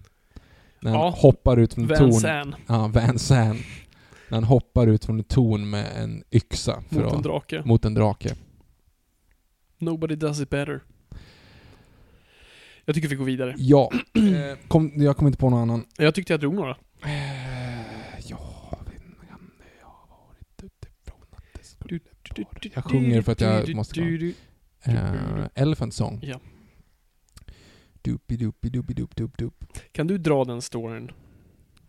När 0.80 0.90
han 0.90 1.00
Ja. 1.00 1.10
hoppar 1.16 1.56
ut 1.56 1.74
från 1.74 1.86
Van 1.86 1.98
torn. 1.98 2.54
Ja, 2.66 2.88
Van 2.88 3.18
Zandt. 3.18 3.62
När 4.28 4.36
han 4.36 4.44
hoppar 4.44 4.86
ut 4.86 5.04
från 5.04 5.20
ett 5.20 5.28
torn 5.28 5.70
med 5.70 5.86
en 5.96 6.24
yxa 6.32 6.82
för 6.88 7.02
mot 7.04 7.12
en 7.12 7.22
drake. 7.22 7.62
mot 7.64 7.84
en 7.84 7.94
drake. 7.94 8.34
Nobody 9.78 10.16
does 10.16 10.40
it 10.40 10.50
better. 10.50 10.80
Jag 12.84 12.94
tycker 12.94 13.08
vi 13.08 13.16
går 13.16 13.24
vidare. 13.24 13.54
Ja, 13.58 13.90
kom, 14.68 14.92
jag 14.96 15.16
kommer 15.16 15.28
inte 15.28 15.38
på 15.38 15.50
någon 15.50 15.60
annan. 15.60 15.84
Jag 15.98 16.14
tyckte 16.14 16.32
jag 16.32 16.40
drog 16.40 16.54
några. 16.54 16.76
Eh, 17.04 18.30
jag 22.74 22.84
sjunger 22.84 23.22
för 23.22 23.32
att 23.32 23.40
jag 23.40 23.74
måste 23.74 23.94
klara. 23.94 24.32
Eh, 24.84 25.46
Elephant 25.54 25.94
Song. 25.94 26.20
Ja. 26.22 26.40
Doopy 28.02 28.36
doopy 28.36 28.68
doopy 28.70 28.94
doop 28.94 29.16
doop 29.16 29.38
doop. 29.38 29.64
Kan 29.92 30.06
du 30.06 30.18
dra 30.18 30.44
den 30.44 30.62
storyn? 30.62 31.10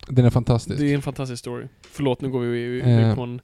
Den 0.07 0.25
är 0.25 0.29
fantastisk. 0.29 0.79
Det 0.79 0.91
är 0.91 0.95
en 0.95 1.01
fantastisk 1.01 1.39
story. 1.39 1.67
Förlåt, 1.81 2.21
nu 2.21 2.29
går 2.29 2.39
vi 2.41 2.81
Eh. 2.81 3.15
på 3.15 3.21
en... 3.21 3.41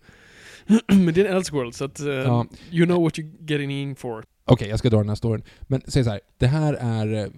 Men 1.06 1.14
det 1.14 1.22
är 1.22 1.26
en 1.26 1.36
Elseworld, 1.38 1.76
så 1.76 1.86
att... 1.86 2.00
eh, 2.00 2.08
Ja. 2.08 2.46
You 2.72 2.86
know 2.86 3.02
what 3.04 3.18
you're 3.18 3.52
getting 3.52 3.72
in 3.72 3.96
for. 3.96 4.24
Okej, 4.46 4.70
jag 4.70 4.80
ska 4.80 4.90
dra 4.90 4.98
den 4.98 5.10
här 5.10 5.16
storyn. 5.16 5.44
Men 5.62 5.82
säg 5.88 6.04
så 6.04 6.10
här, 6.10 6.20
det 6.38 6.48
här 6.48 6.74
är... 6.74 7.32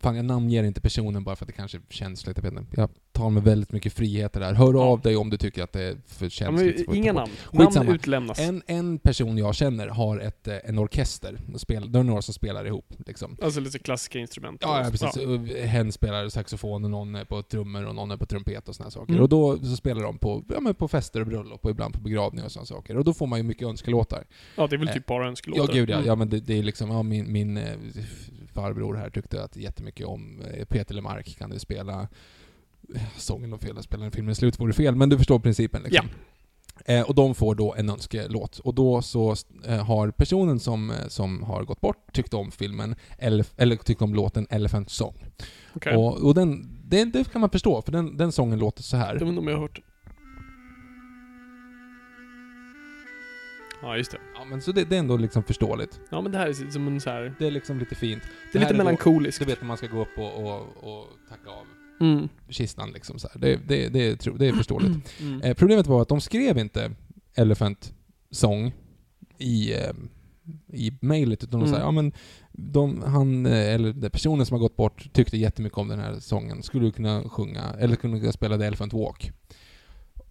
Fan, 0.00 0.16
jag 0.16 0.24
namnger 0.24 0.64
inte 0.64 0.80
personen 0.80 1.24
bara 1.24 1.36
för 1.36 1.44
att 1.44 1.46
det 1.48 1.52
kanske 1.52 1.80
känns 1.90 2.26
lite, 2.26 2.40
jag 2.44 2.50
vet 2.50 2.60
inte. 2.60 2.80
Jag 2.80 2.90
tar 3.12 3.30
med 3.30 3.42
väldigt 3.42 3.72
mycket 3.72 3.92
friheter 3.92 4.40
där. 4.40 4.54
Hör 4.54 4.74
Ja. 4.74 4.80
av 4.80 5.00
dig 5.00 5.16
om 5.16 5.30
du 5.30 5.36
tycker 5.36 5.62
att 5.62 5.72
det 5.72 5.82
är 5.82 5.96
för 6.06 6.26
Ja, 6.26 6.30
känsligt. 6.30 6.86
men, 6.88 6.96
inga 6.96 7.12
namn. 7.12 7.32
Skitsamma. 7.44 7.70
Namn 7.84 7.94
utlämnas. 7.94 8.38
En, 8.38 8.62
en 8.66 8.98
person 8.98 9.38
jag 9.38 9.54
känner 9.54 9.88
har 9.88 10.18
ett, 10.18 10.48
eh, 10.48 10.56
en 10.64 10.78
orkester. 10.78 11.38
Spel, 11.56 11.92
det 11.92 11.98
är 11.98 12.02
några 12.02 12.22
som 12.22 12.34
spelar 12.34 12.66
ihop. 12.66 12.94
Liksom. 13.06 13.36
Alltså 13.42 13.60
lite 13.60 13.78
klassiska 13.78 14.18
instrument. 14.18 14.60
Ja, 14.62 14.84
ja 14.84 14.90
precis. 14.90 15.16
Och 15.16 15.38
Hen 15.48 15.92
spelar 15.92 16.28
saxofon 16.28 16.84
och 16.84 16.90
någon 16.90 17.14
är 17.14 17.24
på 17.24 17.42
trummor 17.42 17.84
och 17.86 17.94
någon 17.94 18.10
är 18.10 18.16
på 18.16 18.26
trumpet 18.26 18.68
och 18.68 18.76
här 18.82 18.90
saker. 18.90 19.12
Mm. 19.12 19.22
Och 19.22 19.28
då 19.28 19.58
så 19.58 19.76
spelar 19.76 20.02
de 20.02 20.18
på, 20.18 20.44
ja, 20.48 20.60
men 20.60 20.74
på 20.74 20.88
fester 20.88 21.20
och 21.20 21.26
bröllop 21.26 21.64
och 21.64 21.70
ibland 21.70 21.94
på 21.94 22.00
begravningar 22.00 22.44
och 22.46 22.52
sådana 22.52 22.66
saker. 22.66 22.96
Och 22.96 23.04
då 23.04 23.14
får 23.14 23.26
man 23.26 23.38
ju 23.38 23.42
mycket 23.42 23.68
önskelåtar. 23.68 24.24
Ja, 24.56 24.66
det 24.66 24.76
är 24.76 24.78
väl 24.78 24.88
Eh, 24.88 24.94
typ 24.94 25.06
bara 25.06 25.28
önskelåtar. 25.28 25.62
Ja, 25.68 25.72
gud 25.80 25.90
ja. 25.90 25.94
Mm. 25.94 26.06
ja 26.06 26.14
men 26.14 26.28
det, 26.28 26.40
det 26.40 26.58
är 26.58 26.62
liksom, 26.62 26.90
ja, 26.90 27.02
min, 27.02 27.32
min 27.32 27.56
eh, 27.56 27.64
farbror 28.54 28.94
här 28.94 29.10
tyckte 29.10 29.44
att 29.44 29.56
jättemycket 29.56 30.06
om 30.06 30.42
eh, 30.54 30.64
Peter 30.64 30.94
LeMarc. 30.94 31.36
Kan 31.36 31.50
du 31.50 31.58
spela 31.58 32.08
eh, 32.94 33.02
sången 33.16 33.52
och 33.52 33.60
fel, 33.60 33.82
spela 33.82 34.04
en 34.04 34.10
filmen 34.12 34.34
slut 34.34 34.60
vore 34.60 34.72
fel. 34.72 34.96
Men 34.96 35.08
du 35.08 35.18
förstår 35.18 35.38
principen 35.38 35.82
liksom. 35.82 36.08
Eh, 36.84 37.02
och 37.02 37.14
de 37.14 37.34
får 37.34 37.54
då 37.54 37.74
en 37.74 37.90
önskelåt. 37.90 38.58
Och 38.58 38.74
då 38.74 39.02
så 39.02 39.34
eh, 39.64 39.84
har 39.86 40.10
personen 40.10 40.60
som, 40.60 40.92
som 41.08 41.42
har 41.42 41.64
gått 41.64 41.80
bort 41.80 42.12
tyckt 42.12 42.34
om 42.34 42.50
filmen, 42.50 42.96
Elef, 43.18 43.52
eller 43.56 43.76
tyckt 43.76 44.02
om 44.02 44.14
låten 44.14 44.46
Elephant 44.50 44.90
Song. 44.90 45.14
Okej. 45.74 45.96
Och, 45.96 46.16
och 46.16 46.34
den, 46.34 46.78
det, 46.84 47.04
det 47.04 47.32
kan 47.32 47.40
man 47.40 47.50
förstå, 47.50 47.82
för 47.82 47.92
den, 47.92 48.16
den 48.16 48.32
sången 48.32 48.58
låter 48.58 48.82
så 48.82 48.96
här. 48.96 49.12
Inte 49.12 49.24
om 49.24 49.48
jag 49.48 49.54
har 49.54 49.62
hört. 49.62 49.80
Ja, 53.84 53.96
just 53.96 54.10
det. 54.12 54.18
Ja, 54.34 54.44
men 54.44 54.62
så 54.62 54.72
det, 54.72 54.84
det 54.84 54.94
är 54.96 54.98
ändå 55.00 55.16
liksom 55.16 55.42
förståeligt. 55.42 56.00
Ja, 56.10 56.20
men 56.20 56.32
det 56.32 56.38
här 56.38 56.46
är 56.46 56.70
som 56.70 56.86
en 56.86 57.00
så 57.00 57.10
här... 57.10 57.34
Det 57.38 57.46
är 57.46 57.50
liksom 57.50 57.78
lite 57.78 57.94
fint. 57.94 58.22
Det 58.52 58.58
är 58.58 58.62
här 58.62 58.68
lite 58.68 58.78
melankoliskt. 58.78 59.38
Du 59.40 59.46
vet 59.46 59.60
när 59.60 59.66
man 59.68 59.76
ska 59.76 59.86
gå 59.86 60.00
upp 60.02 60.18
och, 60.18 60.44
och, 60.46 60.60
och 60.60 61.06
tacka 61.28 61.50
av 61.50 61.66
Mm. 62.00 62.28
kistan 62.48 62.90
liksom 62.90 63.18
så 63.18 63.28
här. 63.32 63.40
Det, 63.40 63.56
det, 63.68 63.88
det, 63.88 64.26
är 64.26 64.38
det 64.38 64.46
är 64.48 64.52
förståeligt. 64.52 65.12
Mm. 65.20 65.40
Eh, 65.42 65.54
problemet 65.54 65.86
var 65.86 66.02
att 66.02 66.08
de 66.08 66.20
skrev 66.20 66.58
inte 66.58 66.90
Elephant 67.34 67.94
Song 68.30 68.72
i, 69.38 69.72
eh, 69.74 69.92
i 70.72 70.98
mejlet, 71.00 71.44
utan 71.44 71.60
de 71.60 71.66
Mm. 71.66 71.74
sa 71.80 71.86
ja 71.86 71.90
men 71.90 72.12
de, 72.52 73.02
han, 73.02 73.46
eh, 73.46 73.74
eller 73.74 73.92
den 73.92 74.10
personen 74.10 74.46
som 74.46 74.54
har 74.54 74.60
gått 74.60 74.76
bort 74.76 75.12
tyckte 75.12 75.36
jättemycket 75.36 75.78
om 75.78 75.88
den 75.88 75.98
här 75.98 76.20
sången. 76.20 76.62
Skulle 76.62 76.84
du 76.84 76.92
kunna 76.92 77.28
sjunga, 77.28 77.62
eller 77.78 77.96
kunna 77.96 78.32
spela 78.32 78.58
The 78.58 78.64
Elephant 78.64 78.92
Walk? 78.92 79.30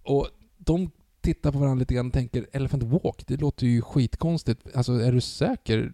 Och 0.03 0.27
de 0.57 0.91
tittar 1.23 1.51
på 1.51 1.57
varandra 1.57 1.79
lite 1.79 1.93
grann 1.93 2.07
och 2.07 2.13
tänker 2.13 2.47
Elephant 2.51 2.83
Walk, 2.83 3.27
det 3.27 3.37
låter 3.37 3.67
ju 3.67 3.81
skitkonstigt. 3.81 4.75
Alltså 4.75 4.93
är 4.93 5.11
du 5.11 5.21
säker? 5.21 5.93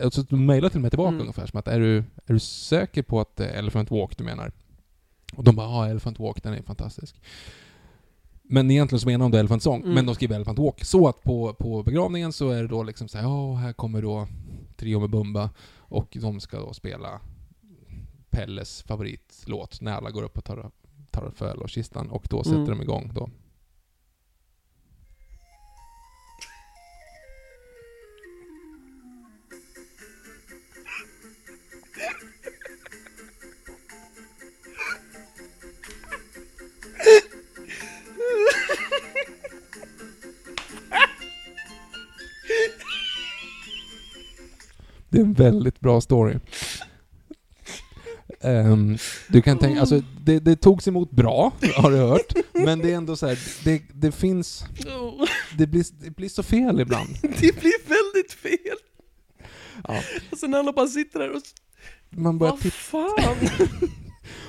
Alltså, 0.00 0.22
de 0.22 0.46
mejlar 0.46 0.68
till 0.68 0.80
mig 0.80 0.90
tillbaka 0.90 1.08
Mm. 1.08 1.20
ungefär 1.20 1.46
som 1.46 1.58
att 1.58 1.68
är 1.68 1.80
du, 1.80 1.96
är 1.98 2.32
du 2.32 2.38
säker 2.40 3.02
på 3.02 3.20
att 3.20 3.36
det 3.36 3.48
är 3.48 3.58
Elephant 3.58 3.90
Walk 3.90 4.18
du 4.18 4.24
menar? 4.24 4.52
Och 5.36 5.44
de 5.44 5.56
bara 5.56 5.66
ja, 5.66 5.88
Elephant 5.88 6.18
Walk, 6.20 6.42
den 6.42 6.54
är 6.54 6.62
fantastisk. 6.62 7.20
Men 8.42 8.70
egentligen 8.70 9.00
så 9.00 9.06
menar 9.08 9.24
de 9.24 9.32
The 9.32 9.38
Elephant 9.38 9.62
Song, 9.62 9.80
Mm. 9.82 9.94
men 9.94 10.06
de 10.06 10.14
skriver 10.14 10.36
Elephant 10.36 10.58
Walk. 10.58 10.84
Så 10.84 11.08
att 11.08 11.22
på, 11.22 11.54
på 11.54 11.82
begravningen 11.82 12.32
så 12.32 12.50
är 12.50 12.62
det 12.62 12.68
då 12.68 12.82
liksom 12.82 13.08
så 13.08 13.18
här, 13.18 13.24
ja, 13.24 13.54
här 13.54 13.72
kommer 13.72 14.02
då 14.02 14.28
Trio 14.76 15.00
med 15.00 15.10
Bumba 15.10 15.50
och 15.76 16.16
de 16.20 16.40
ska 16.40 16.58
då 16.58 16.72
spela 16.72 17.20
Pelles 18.30 18.82
favoritlåt 18.82 19.80
när 19.80 19.92
alla 19.92 20.10
går 20.10 20.22
upp 20.22 20.38
och 20.38 20.44
tar, 20.44 20.70
tar 21.10 21.30
för 21.30 21.62
och 21.62 21.68
kistan 21.68 22.10
och 22.10 22.26
då 22.30 22.44
sätter 22.44 22.56
Mm. 22.56 22.68
de 22.78 22.82
igång 22.82 23.10
då. 23.14 23.28
Det 45.16 45.20
är 45.20 45.24
en 45.24 45.32
väldigt 45.32 45.80
bra 45.80 46.00
story. 46.00 46.34
Ehm, 48.40 48.98
du 49.28 49.42
kan 49.42 49.58
tänka, 49.58 49.80
alltså 49.80 50.02
det, 50.24 50.38
det 50.38 50.56
togs 50.56 50.88
emot 50.88 51.10
bra, 51.10 51.52
har 51.76 51.90
du 51.90 51.96
hört. 51.96 52.32
Men 52.52 52.78
det 52.78 52.90
är 52.92 52.96
ändå 52.96 53.16
så 53.16 53.26
här, 53.26 53.38
det, 53.64 53.82
det 53.94 54.12
finns, 54.12 54.64
Oh, 54.86 55.28
det 55.58 55.66
blir, 55.66 55.84
det 56.00 56.10
blir 56.10 56.28
så 56.28 56.42
fel 56.42 56.80
ibland. 56.80 57.08
det 57.22 57.60
blir 57.60 57.88
väldigt 57.88 58.32
fel. 58.32 58.76
Ja. 59.88 60.02
Alltså 60.30 60.46
när 60.46 60.58
alla 60.58 60.72
bara 60.72 60.86
sitter 60.86 61.18
där 61.18 61.30
och... 61.36 61.42
Man 62.10 62.38
börjar 62.38 62.52
Vad 62.52 62.60
titta, 62.60 62.76
fan? 62.76 63.36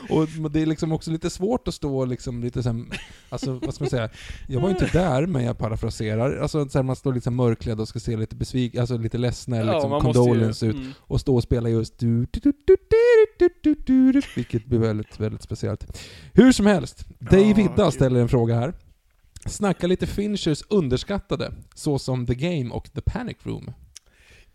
Och 0.09 0.27
det 0.51 0.61
är 0.61 0.65
liksom 0.65 0.91
också 0.91 1.11
lite 1.11 1.29
svårt 1.29 1.67
att 1.67 1.73
stå 1.73 2.05
liksom 2.05 2.43
lite 2.43 2.63
sen, 2.63 2.91
alltså 3.29 3.53
vad 3.53 3.73
ska 3.73 3.83
man 3.83 3.89
säga, 3.89 4.09
jag 4.47 4.61
var 4.61 4.69
ju 4.69 4.75
inte 4.75 4.89
där 4.93 5.25
men 5.25 5.43
jag 5.43 5.57
parafraserar. 5.57 6.37
Alltså 6.37 6.69
så 6.69 6.83
man 6.83 6.95
står 6.95 7.13
liksom 7.13 7.35
mörklädd 7.35 7.79
och 7.79 7.87
ska 7.87 7.99
se 7.99 8.17
lite 8.17 8.35
besviken, 8.35 8.81
alltså 8.81 8.97
lite 8.97 9.17
ledsen 9.17 9.53
eller 9.53 9.73
ja, 9.73 9.99
condolence 9.99 10.65
ut. 10.65 10.75
Mm. 10.75 10.91
Och 10.99 11.21
stå 11.21 11.35
och 11.35 11.43
spela 11.43 11.69
just 11.69 11.99
du-du-du-du-du-du-du-du-du, 11.99 14.21
vilket 14.35 14.65
blir 14.65 14.79
väldigt, 14.79 15.19
väldigt 15.19 15.41
speciellt. 15.41 16.01
Hur 16.33 16.51
som 16.51 16.65
helst, 16.65 17.05
Dave 17.19 17.53
Vidda 17.53 17.91
ställer 17.91 18.19
en 18.19 18.29
fråga 18.29 18.55
här. 18.55 18.73
Snacka 19.45 19.87
lite 19.87 20.07
Finchers 20.07 20.63
underskattade, 20.69 21.53
såsom 21.73 22.25
The 22.25 22.35
Game 22.35 22.69
och 22.69 22.93
The 22.93 23.01
Panic 23.01 23.37
Room. 23.43 23.71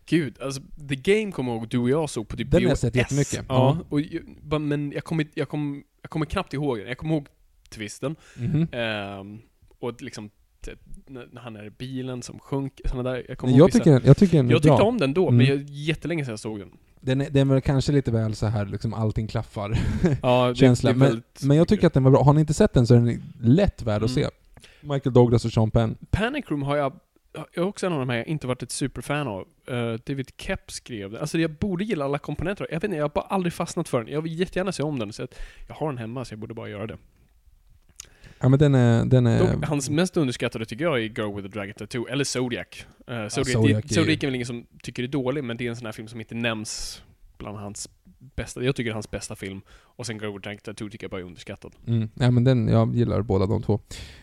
Gud, 0.05 0.41
alltså 0.41 0.61
The 0.89 0.95
Game 0.95 1.31
kommer 1.31 1.51
jag 1.51 1.57
ihåg 1.59 1.69
du 1.69 1.77
och 1.77 1.89
jag 1.89 2.09
såg 2.09 2.27
på 2.27 2.37
typ 2.37 2.51
Den 2.51 2.63
har 2.63 2.69
jag 2.69 2.77
sett 2.77 2.95
jättemycket. 2.95 3.45
Ja, 3.49 3.77
och, 3.89 4.61
men 4.61 4.91
jag 4.91 5.03
kommer, 5.03 5.27
jag, 5.33 5.49
kommer, 5.49 5.81
jag 6.01 6.09
kommer 6.11 6.25
knappt 6.25 6.53
ihåg 6.53 6.77
den. 6.77 6.87
Jag 6.87 6.97
kommer 6.97 7.13
ihåg 7.15 7.27
twisten. 7.69 8.15
Mhm. 8.37 8.67
Ehm, 8.71 9.39
och 9.79 10.01
liksom 10.01 10.29
när 11.07 11.27
när 11.31 11.41
han 11.41 11.55
är 11.55 11.65
i 11.65 11.69
bilen 11.69 12.21
som 12.21 12.39
sjunker, 12.39 12.87
sådana 12.89 13.09
där. 13.09 13.25
Jag, 13.29 13.37
kommer 13.37 13.53
ihåg 13.53 13.59
Jag 13.61 13.65
vissa- 13.65 13.77
tycker, 13.79 14.01
jag 14.07 14.17
tycker 14.17 14.37
den 14.37 14.47
är 14.47 14.51
jag 14.51 14.61
tyckte 14.61 14.75
bra. 14.77 14.85
om 14.85 14.97
den 14.97 15.13
då, 15.13 15.23
Mm. 15.27 15.37
men 15.37 15.45
jag, 15.45 15.63
jättelänge 15.69 16.25
sedan 16.25 16.31
jag 16.31 16.39
såg 16.39 16.59
den. 16.59 16.69
Den 16.99 17.21
är, 17.21 17.29
den 17.29 17.49
är 17.49 17.53
väl 17.53 17.61
kanske 17.61 17.91
lite 17.91 18.11
väl 18.11 18.35
så 18.35 18.45
här 18.45 18.65
liksom 18.65 18.93
allting 18.93 19.27
klaffar 19.27 19.79
Ja, 20.21 20.47
det, 20.49 20.55
känsla. 20.55 20.89
det 20.89 20.93
är 20.95 20.97
men, 20.97 21.07
väldigt 21.07 21.43
men 21.43 21.57
jag 21.57 21.67
tycker 21.67 21.87
att 21.87 21.93
den 21.93 22.03
var 22.03 22.11
bra. 22.11 22.23
Har 22.23 22.33
ni 22.33 22.39
inte 22.39 22.53
sett 22.53 22.73
den 22.73 22.87
så 22.87 22.93
är 22.95 22.99
den 22.99 23.23
lätt 23.41 23.81
värd 23.81 24.03
att 24.03 24.11
Mm. 24.17 24.23
se. 24.23 24.29
Michael 24.81 25.13
Douglas 25.13 25.45
och 25.45 25.51
Sean 25.53 25.71
Penn. 25.71 25.95
Panic 26.11 26.45
Room 26.47 26.63
har 26.63 26.75
jag, 26.77 26.93
jag 27.33 27.45
är 27.53 27.61
också 27.61 27.85
en 27.85 27.93
av 27.93 27.99
de 27.99 28.09
här 28.09 28.17
jag 28.17 28.27
inte 28.27 28.47
varit 28.47 28.63
ett 28.63 28.71
superfan 28.71 29.27
av. 29.27 29.47
Eh, 29.67 29.93
David 30.05 30.31
Kep 30.37 30.71
skrev 30.71 31.11
den. 31.11 31.21
Alltså 31.21 31.39
jag 31.39 31.51
borde 31.51 31.83
gilla 31.83 32.05
alla 32.05 32.17
komponenter. 32.17 32.67
Jag 32.69 32.75
vet 32.77 32.83
inte, 32.83 32.97
jag 32.97 33.03
har 33.03 33.09
bara 33.09 33.25
aldrig 33.25 33.53
fastnat 33.53 33.89
för 33.89 34.03
den. 34.03 34.13
Jag 34.13 34.21
vill 34.21 34.39
jättegärna 34.39 34.71
se 34.71 34.83
om 34.83 34.99
den, 34.99 35.13
så 35.13 35.23
att 35.23 35.39
jag 35.67 35.75
har 35.75 35.87
den 35.87 35.97
hemma 35.97 36.25
så 36.25 36.33
jag 36.33 36.39
borde 36.39 36.53
bara 36.53 36.69
göra 36.69 36.87
det. 36.87 36.97
Ja 38.39 38.49
men 38.49 38.59
den 38.59 38.75
är... 38.75 39.05
Den 39.05 39.27
är 39.27 39.39
Dock, 39.53 39.65
hans 39.65 39.89
mest 39.89 40.17
underskattade 40.17 40.65
tycker 40.65 40.85
jag 40.85 40.97
är 40.97 41.01
Girl 41.01 41.35
with 41.35 41.45
a 41.45 41.49
Dragon 41.53 41.73
Tattoo, 41.73 42.07
eller 42.07 42.23
Zodiac. 42.23 42.67
Uh, 43.11 43.27
Zodiac, 43.27 43.51
Zodiac 43.53 43.83
det, 43.83 43.91
är- 43.91 43.95
Zodiac 43.95 44.23
är 44.23 44.27
väl 44.27 44.35
ingen 44.35 44.47
som 44.47 44.65
tycker 44.83 45.03
är 45.03 45.07
dålig, 45.07 45.43
men 45.43 45.57
det 45.57 45.65
är 45.65 45.69
en 45.69 45.75
sån 45.75 45.85
här 45.85 45.93
film 45.93 46.07
som 46.07 46.19
inte 46.19 46.35
nämns 46.35 47.01
bland 47.37 47.57
hans 47.57 47.89
bästa. 48.35 48.63
Jag 48.63 48.75
tycker 48.75 48.89
det 48.89 48.91
är 48.91 48.93
hans 48.93 49.11
bästa 49.11 49.35
film. 49.35 49.61
Och 49.69 50.05
sen 50.05 50.17
Girl 50.17 50.27
with 50.27 50.37
a 50.37 50.41
Dragon 50.43 50.59
Tattoo 50.59 50.89
tycker 50.89 51.03
jag 51.03 51.11
bara 51.11 51.21
är 51.21 51.25
underskattad. 51.25 51.71
Mm. 51.87 52.09
Ja 52.13 52.31
men 52.31 52.43
den, 52.43 52.67
jag 52.67 52.95
gillar 52.95 53.21
båda 53.21 53.45
de 53.45 53.61
två. 53.61 53.79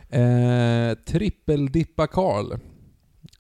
Eh, 0.09 0.95
Trippeldippa 1.05 2.07
Karl. 2.07 2.53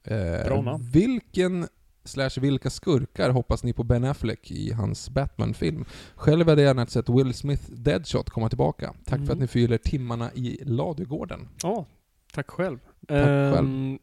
Eh. 0.04 0.78
Vilken 0.92 1.66
slash 2.04 2.30
vilka 2.40 2.70
skurkar 2.70 3.30
hoppas 3.30 3.64
ni 3.64 3.72
på 3.72 3.82
Ben 3.84 4.04
Affleck 4.04 4.50
i 4.50 4.72
hans 4.72 5.10
Batman-film? 5.10 5.84
Själv 6.14 6.48
hade 6.48 6.62
jag 6.62 6.68
gärna 6.68 6.86
sett 6.86 7.08
Will 7.08 7.34
Smith 7.34 7.62
Deadshot 7.72 8.30
komma 8.30 8.48
tillbaka. 8.48 8.86
Tack 9.04 9.06
för 9.06 9.16
Mm. 9.16 9.30
att 9.32 9.38
ni 9.38 9.46
fyller 9.46 9.78
timmarna 9.78 10.30
i 10.34 10.58
Ladugården. 10.64 11.48
Ja, 11.62 11.86
tack 12.32 12.50
själv. 12.50 12.78
Tack 13.08 13.18
själv. 13.54 13.66
Ehm, 13.66 13.98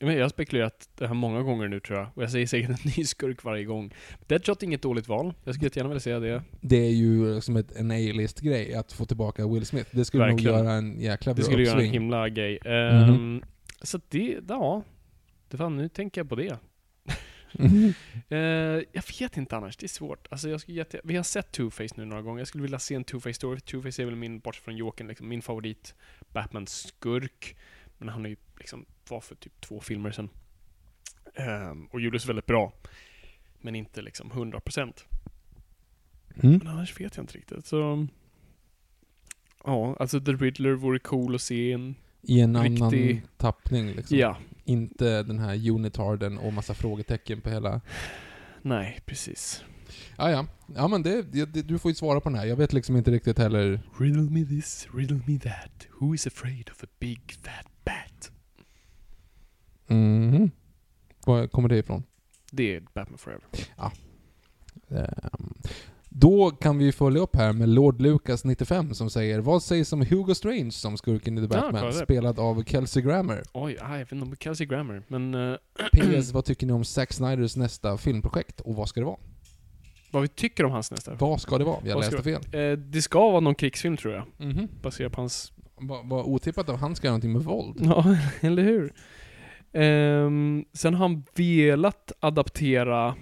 jag 0.00 0.22
har 0.22 0.28
spekulerat 0.28 0.88
det 0.98 1.06
här 1.06 1.14
många 1.14 1.42
gånger 1.42 1.68
nu 1.68 1.80
tror 1.80 1.98
jag. 1.98 2.08
Och 2.14 2.22
jag 2.22 2.30
säger 2.30 2.46
säkert 2.46 2.70
en 2.70 2.76
ny 2.96 3.04
skurk 3.04 3.44
varje 3.44 3.64
gång. 3.64 3.94
Deadshot 4.26 4.62
är 4.62 4.66
inget 4.66 4.82
dåligt 4.82 5.08
val. 5.08 5.34
Jag 5.44 5.54
skulle 5.54 5.66
jättegärna 5.66 5.88
vilja 5.88 6.00
säga 6.00 6.20
det. 6.20 6.42
Det 6.60 6.76
är 6.76 6.90
ju 6.90 7.40
som 7.40 7.56
ett, 7.56 7.76
en 7.76 7.90
A-list-grej 7.90 8.74
att 8.74 8.92
få 8.92 9.04
tillbaka 9.04 9.46
Will 9.48 9.66
Smith. 9.66 9.90
Det 9.92 10.04
skulle 10.04 10.24
Verkligen. 10.24 10.54
nog 10.54 10.64
göra 10.64 10.72
en 10.74 11.00
jäkla 11.00 11.34
bra 11.34 11.38
Det 11.40 11.44
skulle 11.44 11.62
göra 11.62 11.72
en 11.72 11.78
uppsving. 11.78 11.92
himla 11.92 12.28
grej. 12.28 12.58
Ehm, 12.64 13.08
Mhm. 13.12 13.42
Så 13.82 13.96
att 13.96 14.10
det, 14.10 14.38
ja. 14.48 14.82
Det 15.48 15.56
fan, 15.56 15.76
nu 15.76 15.88
tänker 15.88 16.20
jag 16.20 16.28
på 16.28 16.34
det. 16.36 16.58
Eh, 18.28 18.38
jag 18.92 19.02
vet 19.20 19.36
inte 19.36 19.56
annars, 19.56 19.76
det 19.76 19.86
är 19.86 19.88
svårt. 19.88 20.26
Alltså 20.30 20.48
jag 20.48 20.60
skulle 20.60 20.76
jätte... 20.76 21.00
Vi 21.04 21.16
har 21.16 21.22
sett 21.22 21.58
Two-Face 21.58 21.92
nu 21.96 22.04
några 22.04 22.22
gånger. 22.22 22.38
Jag 22.40 22.48
skulle 22.48 22.62
vilja 22.62 22.78
se 22.78 22.94
en 22.94 23.04
Two-Face 23.04 23.32
story. 23.32 23.58
Two-Face 23.58 24.00
är 24.02 24.04
väl 24.04 24.16
min, 24.16 24.38
bort 24.40 24.56
från 24.56 24.76
Jokern, 24.76 25.08
liksom, 25.08 25.28
min 25.28 25.42
favorit 25.42 25.94
Batman-skurk. 26.32 27.56
Men 27.98 28.08
han 28.08 28.24
är 28.26 28.30
ju 28.30 28.36
liksom, 28.58 28.86
var 29.08 29.20
för 29.20 29.34
typ 29.34 29.60
två 29.60 29.80
filmer 29.80 30.10
sedan. 30.10 30.28
Ehm, 31.34 31.86
och 31.86 32.00
gjordes 32.00 32.26
väldigt 32.28 32.46
bra. 32.46 32.72
Men 33.60 33.74
inte 33.74 34.02
liksom 34.02 34.32
100%. 34.32 34.80
Mm. 36.42 36.58
Men 36.58 36.66
annars 36.66 37.00
vet 37.00 37.16
jag 37.16 37.22
inte 37.22 37.38
riktigt. 37.38 37.66
Så... 37.66 38.06
Ja, 39.64 39.96
alltså 40.00 40.20
The 40.20 40.32
Riddler 40.32 40.72
vore 40.72 40.98
cool 40.98 41.34
att 41.34 41.42
se 41.42 41.72
en... 41.72 41.94
I 42.22 42.40
en 42.40 42.56
annan 42.56 42.90
Riktig- 42.90 43.22
tappning 43.36 43.86
liksom. 43.92 44.18
Ja. 44.18 44.36
Inte 44.68 45.22
den 45.22 45.38
här 45.38 45.70
unitarden 45.70 46.38
och 46.38 46.52
massa 46.52 46.74
frågetecken 46.74 47.40
på 47.40 47.50
hela... 47.50 47.80
Nej, 48.62 49.00
precis. 49.06 49.64
Ja, 50.16 50.30
ja. 50.30 50.46
Ja 50.74 50.88
men 50.88 51.02
det, 51.02 51.22
det, 51.22 51.62
du 51.62 51.78
får 51.78 51.90
ju 51.90 51.94
svara 51.94 52.20
på 52.20 52.28
den 52.28 52.38
här. 52.38 52.46
Jag 52.46 52.56
vet 52.56 52.72
liksom 52.72 52.96
inte 52.96 53.10
riktigt 53.10 53.38
heller. 53.38 53.80
Riddle 53.98 54.30
me 54.30 54.44
this, 54.46 54.88
riddle 54.94 55.20
me 55.26 55.38
that. 55.38 55.86
Who 56.00 56.14
is 56.14 56.26
afraid 56.26 56.70
of 56.70 56.84
a 56.84 56.86
big 56.98 57.20
fat 57.42 57.66
bat? 57.84 58.30
Mhm. 59.86 60.50
Var 61.26 61.46
kommer 61.46 61.68
det 61.68 61.76
ifrån? 61.78 62.02
Det 62.50 62.74
är 62.74 62.80
Batman 62.94 63.18
Forever. 63.18 63.44
Ehm, 64.90 65.54
Då 66.10 66.50
kan 66.50 66.78
vi 66.78 66.92
följa 66.92 67.20
upp 67.22 67.36
här 67.36 67.52
med 67.52 67.68
Lord 67.68 68.00
Lucas 68.00 68.44
95 68.44 68.94
som 68.94 69.10
säger 69.10 69.38
Vad 69.40 69.62
sägs 69.62 69.92
om 69.92 70.00
Hugo 70.06 70.34
Strange 70.34 70.70
som 70.70 70.96
skurken 70.96 71.38
i 71.38 71.48
The 71.48 71.54
Ja, 71.56 71.60
Batman? 71.62 71.84
det. 71.86 71.92
spelad 71.92 72.38
av 72.38 72.64
Kelsey 72.64 73.02
Grammer. 73.02 73.42
Oj, 73.52 73.76
jag 73.80 73.98
vet 73.98 74.12
inte 74.12 74.24
om 74.26 74.36
Kelsey 74.36 74.66
Grammer, 74.66 75.02
men 75.08 75.34
eh, 75.34 75.56
PS, 75.92 76.32
vad 76.32 76.44
tycker 76.44 76.66
ni 76.66 76.72
om 76.72 76.84
Zack 76.84 77.12
Snyders 77.12 77.56
nästa 77.56 77.96
filmprojekt? 77.98 78.60
Och 78.60 78.74
vad 78.74 78.88
ska 78.88 79.00
det 79.00 79.06
vara? 79.06 79.18
vad 80.10 80.22
vi 80.22 80.28
tycker 80.28 80.64
om 80.64 80.72
hans 80.72 80.90
nästa. 80.90 81.14
Vad 81.14 81.40
ska 81.40 81.58
det 81.58 81.64
vara? 81.64 81.78
Jag 81.84 81.98
läste 82.00 82.22
fel. 82.22 82.40
Eh, 82.52 82.72
det 82.78 83.02
ska 83.02 83.30
vara 83.30 83.40
någon 83.40 83.54
krigsfilm 83.54 83.96
tror 83.96 84.14
jag, 84.14 84.24
Mhm. 84.36 84.68
baserat 84.82 85.12
på 85.12 85.20
hans... 85.20 85.52
Vad 85.80 86.08
vad 86.08 86.24
otippat 86.26 86.68
av 86.68 86.76
han 86.76 86.96
ska 86.96 87.06
göra 87.06 87.12
någonting 87.12 87.32
med 87.32 87.42
våld. 87.42 87.76
Ja, 87.82 88.16
eller 88.40 88.62
hur? 88.62 88.92
Ehm, 89.72 90.64
sen 90.72 90.94
har 90.94 91.08
han 91.08 91.24
velat 91.36 92.12
adaptera... 92.20 93.14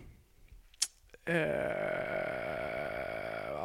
Eh, 1.28 1.34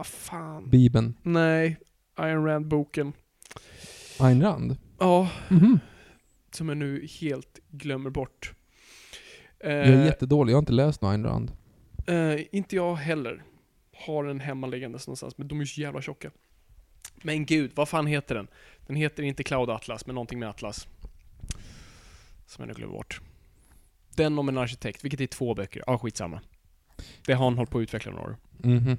fan? 0.03 0.69
Bibeln. 0.69 1.13
Nej, 1.23 1.77
Iron 2.19 2.45
Rand-boken. 2.45 3.13
Ayn 4.19 4.41
Rand. 4.41 4.77
Ja, 4.99 5.29
Mhm. 5.49 5.79
som 6.51 6.69
jag 6.69 6.77
nu 6.77 7.07
helt 7.21 7.59
glömmer 7.69 8.09
bort. 8.09 8.53
Jag 9.59 9.71
är 9.71 9.93
Eh, 9.99 10.05
jättedålig, 10.05 10.51
jag 10.51 10.57
har 10.57 10.61
inte 10.61 10.71
läst 10.73 11.01
någon 11.01 11.11
Ayn 11.11 11.23
Rand. 11.23 11.51
Eh, 12.07 12.45
inte 12.55 12.75
jag 12.75 12.95
heller. 12.95 13.43
Har 14.05 14.25
en 14.25 14.39
hemmaliggandes 14.39 15.07
någonstans, 15.07 15.37
men 15.37 15.47
de 15.47 15.57
är 15.57 15.61
ju 15.63 15.67
så 15.67 15.81
jävla 15.81 16.01
tjocka. 16.01 16.31
Men 17.23 17.45
gud, 17.45 17.71
vad 17.75 17.89
fan 17.89 18.07
heter 18.07 18.35
den? 18.35 18.47
Den 18.87 18.95
heter 18.95 19.23
inte 19.23 19.43
Cloud 19.43 19.69
Atlas, 19.69 20.05
men 20.05 20.15
någonting 20.15 20.39
med 20.39 20.49
Atlas. 20.49 20.87
Som 22.45 22.61
jag 22.61 22.67
nu 22.67 22.73
glömmer 22.73 22.93
bort. 22.93 23.21
Den 24.15 24.39
om 24.39 24.49
en 24.49 24.57
arkitekt, 24.57 25.03
vilket 25.05 25.21
är 25.21 25.27
två 25.27 25.53
böcker. 25.55 25.83
Ja, 25.87 25.97
skitsamma. 25.97 26.41
Det 27.25 27.33
har 27.33 27.45
han 27.45 27.57
hållit 27.57 27.69
på 27.69 27.77
att 27.77 27.81
utveckla 27.83 28.11
några 28.11 28.23
år. 28.25 28.37
Mhm. 28.63 28.97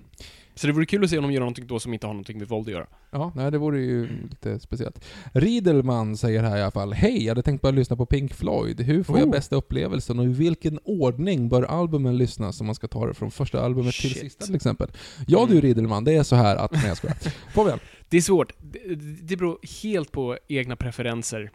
Så 0.54 0.66
det 0.66 0.72
vore 0.72 0.86
kul 0.86 1.04
att 1.04 1.10
se 1.10 1.18
om 1.18 1.24
de 1.24 1.32
gör 1.32 1.40
någonting 1.40 1.66
då 1.66 1.78
som 1.80 1.94
inte 1.94 2.06
har 2.06 2.14
någonting 2.14 2.38
med 2.38 2.48
våld 2.48 2.68
att 2.68 2.72
göra. 2.72 2.86
Ja, 3.10 3.32
nej 3.36 3.50
det 3.50 3.58
vore 3.58 3.80
ju 3.80 4.08
lite 4.30 4.60
speciellt. 4.60 5.04
Riedelman 5.32 6.16
säger 6.16 6.42
här 6.42 6.56
i 6.58 6.62
alla 6.62 6.70
fall 6.70 6.92
Hej, 6.92 7.22
jag 7.24 7.30
hade 7.30 7.42
tänkt 7.42 7.62
bara 7.62 7.70
lyssna 7.72 7.96
på 7.96 8.06
Pink 8.06 8.34
Floyd. 8.34 8.80
Hur 8.80 9.02
får 9.02 9.18
jag 9.18 9.26
Oh. 9.26 9.32
bästa 9.32 9.56
upplevelsen 9.56 10.18
och 10.18 10.24
i 10.24 10.28
vilken 10.28 10.78
ordning 10.84 11.48
bör 11.48 11.62
albumen 11.62 12.16
lyssnas 12.16 12.60
om 12.60 12.66
man 12.66 12.74
ska 12.74 12.88
ta 12.88 13.06
det 13.06 13.14
från 13.14 13.30
första 13.30 13.60
albumet 13.64 13.94
till 13.94 14.10
Shit. 14.10 14.20
sista 14.22 14.44
till 14.46 14.54
exempel? 14.54 14.88
Ja 15.26 15.38
du 15.46 15.52
Mm. 15.52 15.62
Riedelman, 15.62 16.04
det 16.04 16.12
är 16.16 16.22
så 16.22 16.36
här 16.36 16.56
att... 16.56 16.72
Nej 16.72 16.86
jag 16.86 16.96
skojar. 16.96 17.16
Fabian. 17.54 17.78
Det 18.08 18.16
är 18.16 18.20
svårt. 18.20 18.52
Det, 18.60 18.94
det 19.22 19.36
beror 19.36 19.58
helt 19.82 20.12
på 20.12 20.38
egna 20.48 20.76
preferenser. 20.76 21.50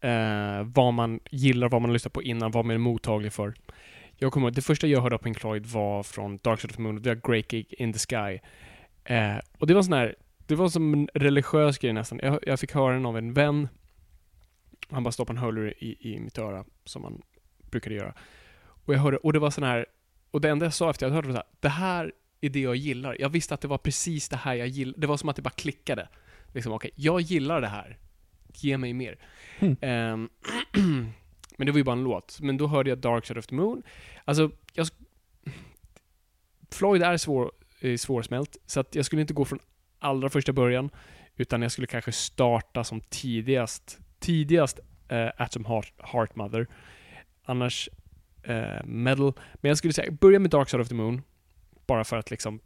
Eh, 0.00 0.62
vad 0.74 0.94
man 0.94 1.20
gillar, 1.30 1.68
vad 1.68 1.82
man 1.82 1.92
lyssnar 1.92 2.10
på 2.10 2.22
innan, 2.22 2.50
vad 2.50 2.64
man 2.64 2.74
är 2.74 2.78
mottaglig 2.78 3.32
för. 3.32 3.54
Jag 4.24 4.32
kommer 4.32 4.46
ihåg, 4.46 4.54
det 4.54 4.62
första 4.62 4.86
jag 4.86 5.00
hörde 5.00 5.14
av 5.14 5.18
Pink 5.18 5.40
Floyd 5.40 5.66
var 5.66 6.02
från 6.02 6.38
Dark 6.42 6.60
Side 6.60 6.70
of 6.70 6.76
the 6.76 6.82
Moon, 6.82 7.02
det 7.02 7.14
var 7.14 7.32
Great 7.32 7.48
Gig 7.48 7.74
in 7.78 7.92
the 7.92 7.98
Sky. 7.98 8.40
Eh, 9.04 9.36
och 9.58 9.66
det 9.66 9.74
var 9.74 9.82
sån 9.82 9.92
här, 9.92 10.14
det 10.46 10.54
var 10.54 10.68
som 10.68 10.94
en 10.94 11.08
religiös 11.14 11.78
grej 11.78 11.92
nästan. 11.92 12.20
Jag, 12.22 12.38
jag 12.42 12.60
fick 12.60 12.72
höra 12.72 12.94
den 12.94 13.06
av 13.06 13.18
en 13.18 13.32
vän. 13.32 13.68
Han 14.88 15.02
bara 15.02 15.12
stoppade 15.12 15.38
en 15.38 15.42
hörlur 15.42 15.74
i, 15.78 16.14
i 16.14 16.20
mitt 16.20 16.38
öra, 16.38 16.64
som 16.84 17.02
man 17.02 17.22
brukade 17.70 17.94
göra. 17.94 18.14
Och 18.60 18.94
jag 18.94 18.98
hörde, 18.98 19.16
och 19.16 19.32
det 19.32 19.38
var 19.38 19.50
sån 19.50 19.64
här, 19.64 19.86
och 20.30 20.40
det 20.40 20.50
enda 20.50 20.66
jag 20.66 20.74
sa 20.74 20.90
efter 20.90 21.06
jag 21.06 21.12
hört 21.12 21.24
det 21.24 21.28
var 21.28 21.34
så 21.34 21.42
här, 21.42 21.48
det 21.60 21.68
här 21.68 22.12
är 22.40 22.48
det 22.48 22.60
jag 22.60 22.76
gillar. 22.76 23.16
Jag 23.20 23.28
visste 23.28 23.54
att 23.54 23.60
det 23.60 23.68
var 23.68 23.78
precis 23.78 24.28
det 24.28 24.36
här 24.36 24.54
jag 24.54 24.68
gillar. 24.68 24.94
Det 24.98 25.06
var 25.06 25.16
som 25.16 25.28
att 25.28 25.36
det 25.36 25.42
bara 25.42 25.50
klickade. 25.50 26.08
Liksom, 26.54 26.72
okej, 26.72 26.90
jag 26.94 27.20
gillar 27.20 27.60
det 27.60 27.68
här. 27.68 27.98
Ge 28.54 28.78
mig 28.78 28.92
mer. 28.92 29.18
Mm. 29.58 29.76
Ehm, 29.80 30.28
men 31.56 31.66
det 31.66 31.72
var 31.72 31.78
ju 31.78 31.84
bara 31.84 31.96
en 31.96 32.04
låt. 32.04 32.38
Men 32.40 32.56
då 32.56 32.66
hörde 32.66 32.90
jag 32.90 32.98
Dark 32.98 33.26
Side 33.26 33.38
of 33.38 33.46
the 33.46 33.54
Moon. 33.54 33.82
Alltså, 34.24 34.50
jag... 34.72 34.86
Floyd 36.70 37.02
är 37.02 37.16
svår, 37.16 37.52
eh, 37.80 37.96
svårsmält, 37.96 38.56
så 38.66 38.80
att 38.80 38.94
jag 38.94 39.04
skulle 39.04 39.22
inte 39.22 39.34
gå 39.34 39.44
från 39.44 39.58
allra 39.98 40.28
första 40.28 40.52
början, 40.52 40.90
utan 41.36 41.62
jag 41.62 41.72
skulle 41.72 41.86
kanske 41.86 42.12
starta 42.12 42.84
som 42.84 43.00
tidigast, 43.00 43.98
tidigast 44.18 44.80
eh, 45.08 45.28
Atom 45.36 45.64
Heart, 45.64 45.92
Heart 45.98 46.36
Mother. 46.36 46.66
Annars 47.44 47.88
eh, 48.42 48.84
Metal. 48.84 49.32
Men 49.54 49.68
jag 49.68 49.78
skulle 49.78 49.92
säga, 49.92 50.10
börja 50.10 50.38
med 50.38 50.50
Dark 50.50 50.68
Side 50.70 50.80
of 50.80 50.88
the 50.88 50.94
Moon, 50.94 51.22
bara 51.86 52.04
för 52.04 52.16
att 52.16 52.30
liksom 52.30 52.60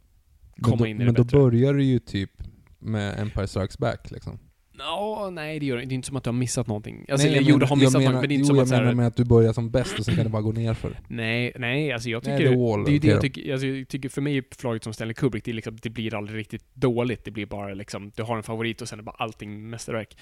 komma 0.61 0.75
men 0.75 0.77
då, 0.77 0.85
in 0.87 0.95
i 0.95 0.99
det 0.99 1.05
Men 1.05 1.13
då 1.13 1.23
bättre. 1.23 1.37
börjar 1.37 1.73
det 1.73 1.83
ju 1.83 1.99
typ 1.99 2.31
med 2.79 3.19
Empire 3.19 3.47
Strikes 3.47 3.77
Back 3.77 4.11
liksom. 4.11 4.39
Ja, 4.79 5.29
nej 5.33 5.59
det 5.59 5.65
gör 5.65 5.77
det 5.77 5.85
Det 5.85 5.93
är 5.93 5.95
inte 5.95 6.07
som 6.07 6.15
att 6.17 6.23
du 6.23 6.27
har 6.29 6.35
missat 6.37 6.67
någonting. 6.67 7.05
Alltså, 7.09 7.27
Nej, 7.27 7.35
jag 7.35 7.45
menar- 7.45 7.65
har 7.67 7.75
missat 7.75 7.93
jag 7.93 8.01
något, 8.01 8.07
menar, 8.09 8.19
men 8.21 8.29
det 8.29 8.33
är 8.33 8.35
inte 8.35 8.41
jo, 8.41 8.45
som 8.47 8.55
jag 8.55 8.63
att 8.63 8.71
här, 8.71 8.79
menar 8.81 8.93
med 8.93 9.07
att 9.07 9.15
du 9.15 9.23
börjar 9.25 9.53
som 9.53 9.71
bäst 9.71 9.99
och 9.99 10.05
sen 10.05 10.15
kan 10.15 10.23
det 10.23 10.29
bara 10.29 10.41
gå 10.41 10.51
ner 10.51 10.73
för. 10.73 10.99
Nej, 11.07 11.53
nej, 11.59 11.91
alltså 11.93 12.09
jag 12.09 12.25
Nej, 12.27 12.37
tycker... 12.37 12.51
The 12.51 12.57
Wall, 12.57 12.83
det 12.83 12.91
är 12.91 12.93
ju 12.93 12.99
det 12.99 13.07
jag 13.07 13.21
tycker, 13.21 13.51
alltså, 13.51 13.67
jag 13.67 13.87
tycker 13.87 14.09
för 14.09 14.21
mig 14.21 14.37
är 14.37 14.43
Floyd 14.57 14.83
som 14.83 14.93
Stanley 14.93 15.13
Kubrick, 15.13 15.45
det, 15.45 15.53
liksom, 15.53 15.77
det 15.81 15.89
blir 15.89 16.15
aldrig 16.15 16.39
riktigt 16.39 16.65
dåligt. 16.75 17.25
Det 17.25 17.31
blir 17.31 17.45
bara 17.45 17.73
liksom, 17.73 18.11
du 18.15 18.23
har 18.23 18.37
en 18.37 18.43
favorit 18.43 18.81
och 18.81 18.87
sen 18.89 18.99
är 18.99 19.03
bara 19.03 19.15
allting 19.19 19.69
mästerverk. 19.69 20.17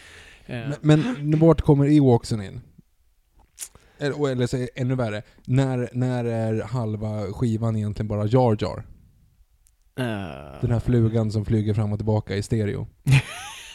Eh, 0.46 0.60
Men, 0.82 1.02
men 1.20 1.40
vart 1.40 1.62
kommer 1.62 1.86
Ewoksen 1.98 2.42
in? 2.42 2.62
Eller, 4.00 4.30
eller 4.32 4.48
så, 4.48 4.68
ännu 4.76 4.96
värre, 4.96 5.22
när, 5.46 5.90
när 5.94 6.26
är 6.26 6.62
halva 6.64 7.22
skivan 7.34 7.76
egentligen 7.76 8.08
bara 8.08 8.26
Jar 8.26 8.58
Jar? 8.62 8.84
Eh, 10.00 10.62
Den 10.62 10.72
här 10.72 10.80
flugan 10.80 11.32
som 11.32 11.46
flyger 11.46 11.74
fram 11.74 11.92
och 11.94 12.00
tillbaka 12.00 12.36
i 12.36 12.44
stereo. 12.44 12.88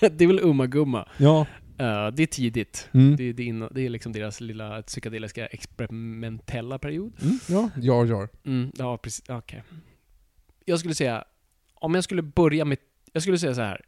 det 0.16 0.24
är 0.24 0.26
väl 0.26 0.40
Umma 0.42 0.66
Gumma. 0.66 1.08
Ja. 1.16 1.46
Eh, 1.78 2.08
det 2.08 2.22
är 2.22 2.26
tidigt. 2.26 2.88
Mm. 2.92 3.16
Det, 3.16 3.32
det, 3.32 3.48
är 3.48 3.74
det 3.74 3.86
är 3.86 3.88
liksom 3.88 4.12
deras 4.12 4.40
lilla 4.40 4.82
psykedeliska 4.82 5.46
experimentella 5.46 6.78
period. 6.78 7.12
Mm, 7.22 7.38
ja, 7.48 7.70
Jar 7.76 8.04
Jar. 8.04 8.28
Mm, 8.44 8.72
ja, 8.78 8.98
precis. 8.98 9.24
Okej. 9.28 9.62
Jag 10.64 10.78
skulle 10.78 10.94
säga, 10.94 11.24
om 11.74 11.94
jag 11.94 12.04
skulle 12.04 12.22
börja 12.22 12.64
med, 12.64 12.78
jag 13.12 13.22
skulle 13.22 13.38
säga 13.38 13.54
så 13.54 13.60
här. 13.60 13.80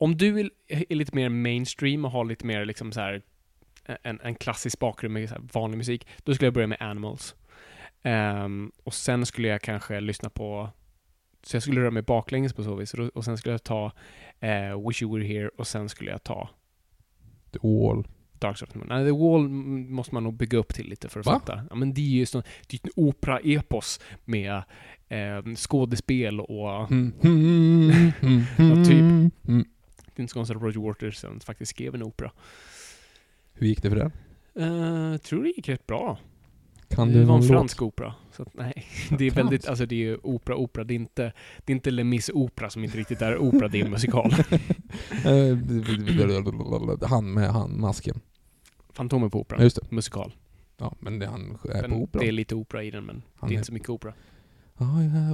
Om 0.00 0.16
du 0.16 0.40
är, 0.40 0.50
är 0.68 0.94
lite 0.94 1.14
mer 1.14 1.28
mainstream 1.28 2.04
och 2.04 2.10
har 2.10 2.24
lite 2.24 2.46
mer 2.46 2.64
liksom 2.64 2.92
så 2.92 3.00
här 3.00 3.22
en, 4.02 4.20
en 4.20 4.34
klassisk 4.34 4.78
bakgrund 4.78 5.14
med 5.14 5.48
vanlig 5.52 5.78
musik, 5.78 6.06
då 6.18 6.34
skulle 6.34 6.46
jag 6.46 6.54
börja 6.54 6.66
med 6.66 6.82
Animals. 6.82 7.34
Ehm, 8.02 8.72
och 8.84 8.94
sen 8.94 9.26
skulle 9.26 9.48
jag 9.48 9.62
kanske 9.62 10.00
lyssna 10.00 10.30
på, 10.30 10.70
så 11.42 11.56
jag 11.56 11.62
skulle 11.62 11.80
röra 11.80 11.90
mig 11.90 12.02
baklänges 12.02 12.52
på 12.52 12.64
så 12.64 12.74
vis, 12.74 12.94
och, 12.94 13.24
sen 13.24 13.38
skulle 13.38 13.52
jag 13.54 13.62
ta 13.64 13.92
eh, 14.40 14.88
Wish 14.88 15.02
You 15.02 15.18
Were 15.18 15.26
Here 15.26 15.48
och 15.48 15.66
sen 15.66 15.88
skulle 15.88 16.10
jag 16.10 16.22
ta 16.22 16.48
The 17.52 17.58
Wall. 17.62 18.06
Dark 18.38 18.58
Side 18.58 18.68
of 18.68 18.72
the 18.72 18.78
Moon. 18.78 18.88
Nej, 18.88 19.04
The 19.04 19.12
Wall 19.12 19.48
måste 19.88 20.14
man 20.14 20.24
nog 20.24 20.34
bygga 20.34 20.58
upp 20.58 20.74
till 20.74 20.88
lite 20.88 21.08
för 21.08 21.20
att 21.20 21.26
Va? 21.26 21.32
fatta. 21.32 21.62
Ja, 21.70 21.76
men 21.76 21.94
det 21.94 22.00
är 22.00 22.04
ju 22.04 22.26
sån, 22.26 22.42
det 22.66 22.76
är 22.76 22.88
ett 22.88 22.92
opera-epos 22.96 24.00
med 24.24 24.62
eh, 25.08 25.54
skådespel 25.56 26.40
och 26.40 26.90
Mm. 26.90 27.12
Mm. 27.22 28.12
Mm. 28.58 28.84
Typ. 28.84 29.00
Mm. 29.00 29.64
det 30.14 30.20
är 30.20 30.20
inte 30.20 30.32
så 30.32 30.34
konstigt 30.34 30.56
att 30.56 30.62
Roger 30.62 30.80
Waters 30.80 31.24
faktiskt 31.44 31.70
skrev 31.70 31.94
en 31.94 32.02
opera. 32.02 32.30
Hur 33.54 33.66
gick 33.66 33.82
det 33.82 33.90
för 33.90 33.96
den? 33.96 34.12
Uh, 34.70 35.16
tror 35.16 35.42
det 35.42 35.48
gick 35.48 35.68
rätt 35.68 35.86
bra. 35.86 36.18
Kan 36.88 37.12
det 37.12 37.24
var 37.24 37.34
en 37.34 37.40
låt? 37.40 37.48
fransk 37.48 37.82
opera. 37.82 38.14
Så 38.32 38.42
att, 38.42 38.54
nej, 38.54 38.86
det 39.18 39.24
är 39.26 39.30
väldigt, 39.30 39.68
alltså 39.68 39.86
det 39.86 39.94
är 39.94 39.98
ju 39.98 40.18
opera, 40.22 40.56
opera. 40.56 40.84
Det 40.84 40.94
är 40.94 40.96
inte, 40.96 41.32
det 41.64 41.72
är 41.72 41.74
inte 41.74 41.90
Les 41.90 42.04
Mis 42.04 42.30
opera 42.34 42.70
som 42.70 42.84
inte 42.84 42.98
riktigt 42.98 43.22
är 43.22 43.38
opera, 43.38 43.68
det 43.68 43.80
är 43.80 43.84
en 43.84 43.90
musikal. 43.90 44.32
Eh, 45.24 47.08
han 47.08 47.32
med 47.34 47.50
han, 47.50 47.80
masken. 47.80 48.20
Fantomen 48.92 49.30
på 49.30 49.40
operan. 49.40 49.60
Ja, 49.60 49.64
just 49.64 49.76
det. 49.76 49.90
Musikal. 49.90 50.34
Ja, 50.76 50.94
men 51.00 51.18
det, 51.18 51.26
han 51.26 51.58
är 51.64 51.82
på 51.82 51.88
Men 51.88 51.92
opera. 51.92 52.20
det 52.20 52.28
är 52.28 52.32
lite 52.32 52.54
opera 52.54 52.82
i 52.84 52.90
den, 52.90 53.04
men 53.04 53.22
Han 53.36 53.48
det 53.48 53.54
är 53.54 53.56
inte 53.56 53.66
så 53.66 53.72
mycket 53.72 53.90
opera. 53.90 54.12
Ah, 54.76 54.84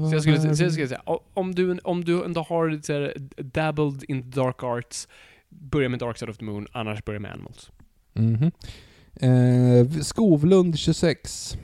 Så 0.09 0.15
jag 0.15 0.23
skulle, 0.23 0.57
så 0.57 0.63
jag 0.63 0.73
skulle 0.73 0.89
säga, 0.89 1.03
om 1.35 1.55
du, 1.55 1.79
om 1.79 2.05
du 2.05 2.25
ändå 2.25 2.43
har 2.43 2.69
lite 2.69 2.87
så 2.87 2.93
här, 2.93 3.15
dabbled 3.37 4.05
in 4.09 4.31
dark 4.31 4.63
arts, 4.63 5.09
börja 5.49 5.89
med 5.89 5.99
Dark 5.99 6.19
Side 6.19 6.31
of 6.31 6.37
the 6.39 6.45
Moon, 6.45 6.67
annars 6.73 7.05
börja 7.05 7.21
med 7.21 7.33
Animals. 7.33 7.71
Mhm. 8.13 8.51
Eh, 9.17 10.01
Skovlund 10.01 10.79
26. 10.79 11.59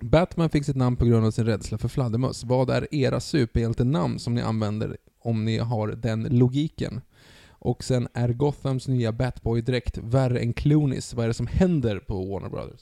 Batman 0.00 0.50
fick 0.50 0.64
sitt 0.64 0.76
namn 0.76 0.96
på 0.96 1.04
grund 1.04 1.26
av 1.26 1.30
sin 1.30 1.46
rädsla 1.46 1.78
för 1.78 1.88
fladdermöss. 1.88 2.44
Vad 2.44 2.70
är 2.70 2.94
era 2.94 3.20
superhjältenamn 3.20 4.18
som 4.18 4.34
ni 4.34 4.40
använder 4.40 4.96
om 5.18 5.44
ni 5.44 5.58
har 5.58 5.88
den 5.88 6.22
logiken? 6.22 7.00
Och 7.48 7.84
sen, 7.84 8.08
är 8.14 8.28
Gothams 8.28 8.88
nya 8.88 9.12
Batboy-dräkt 9.12 9.98
värre 9.98 10.38
än 10.40 10.52
Clooneys? 10.52 11.14
Vad 11.14 11.24
är 11.24 11.28
det 11.28 11.34
som 11.34 11.46
händer 11.46 11.98
på 11.98 12.24
Warner 12.24 12.48
Brothers? 12.48 12.80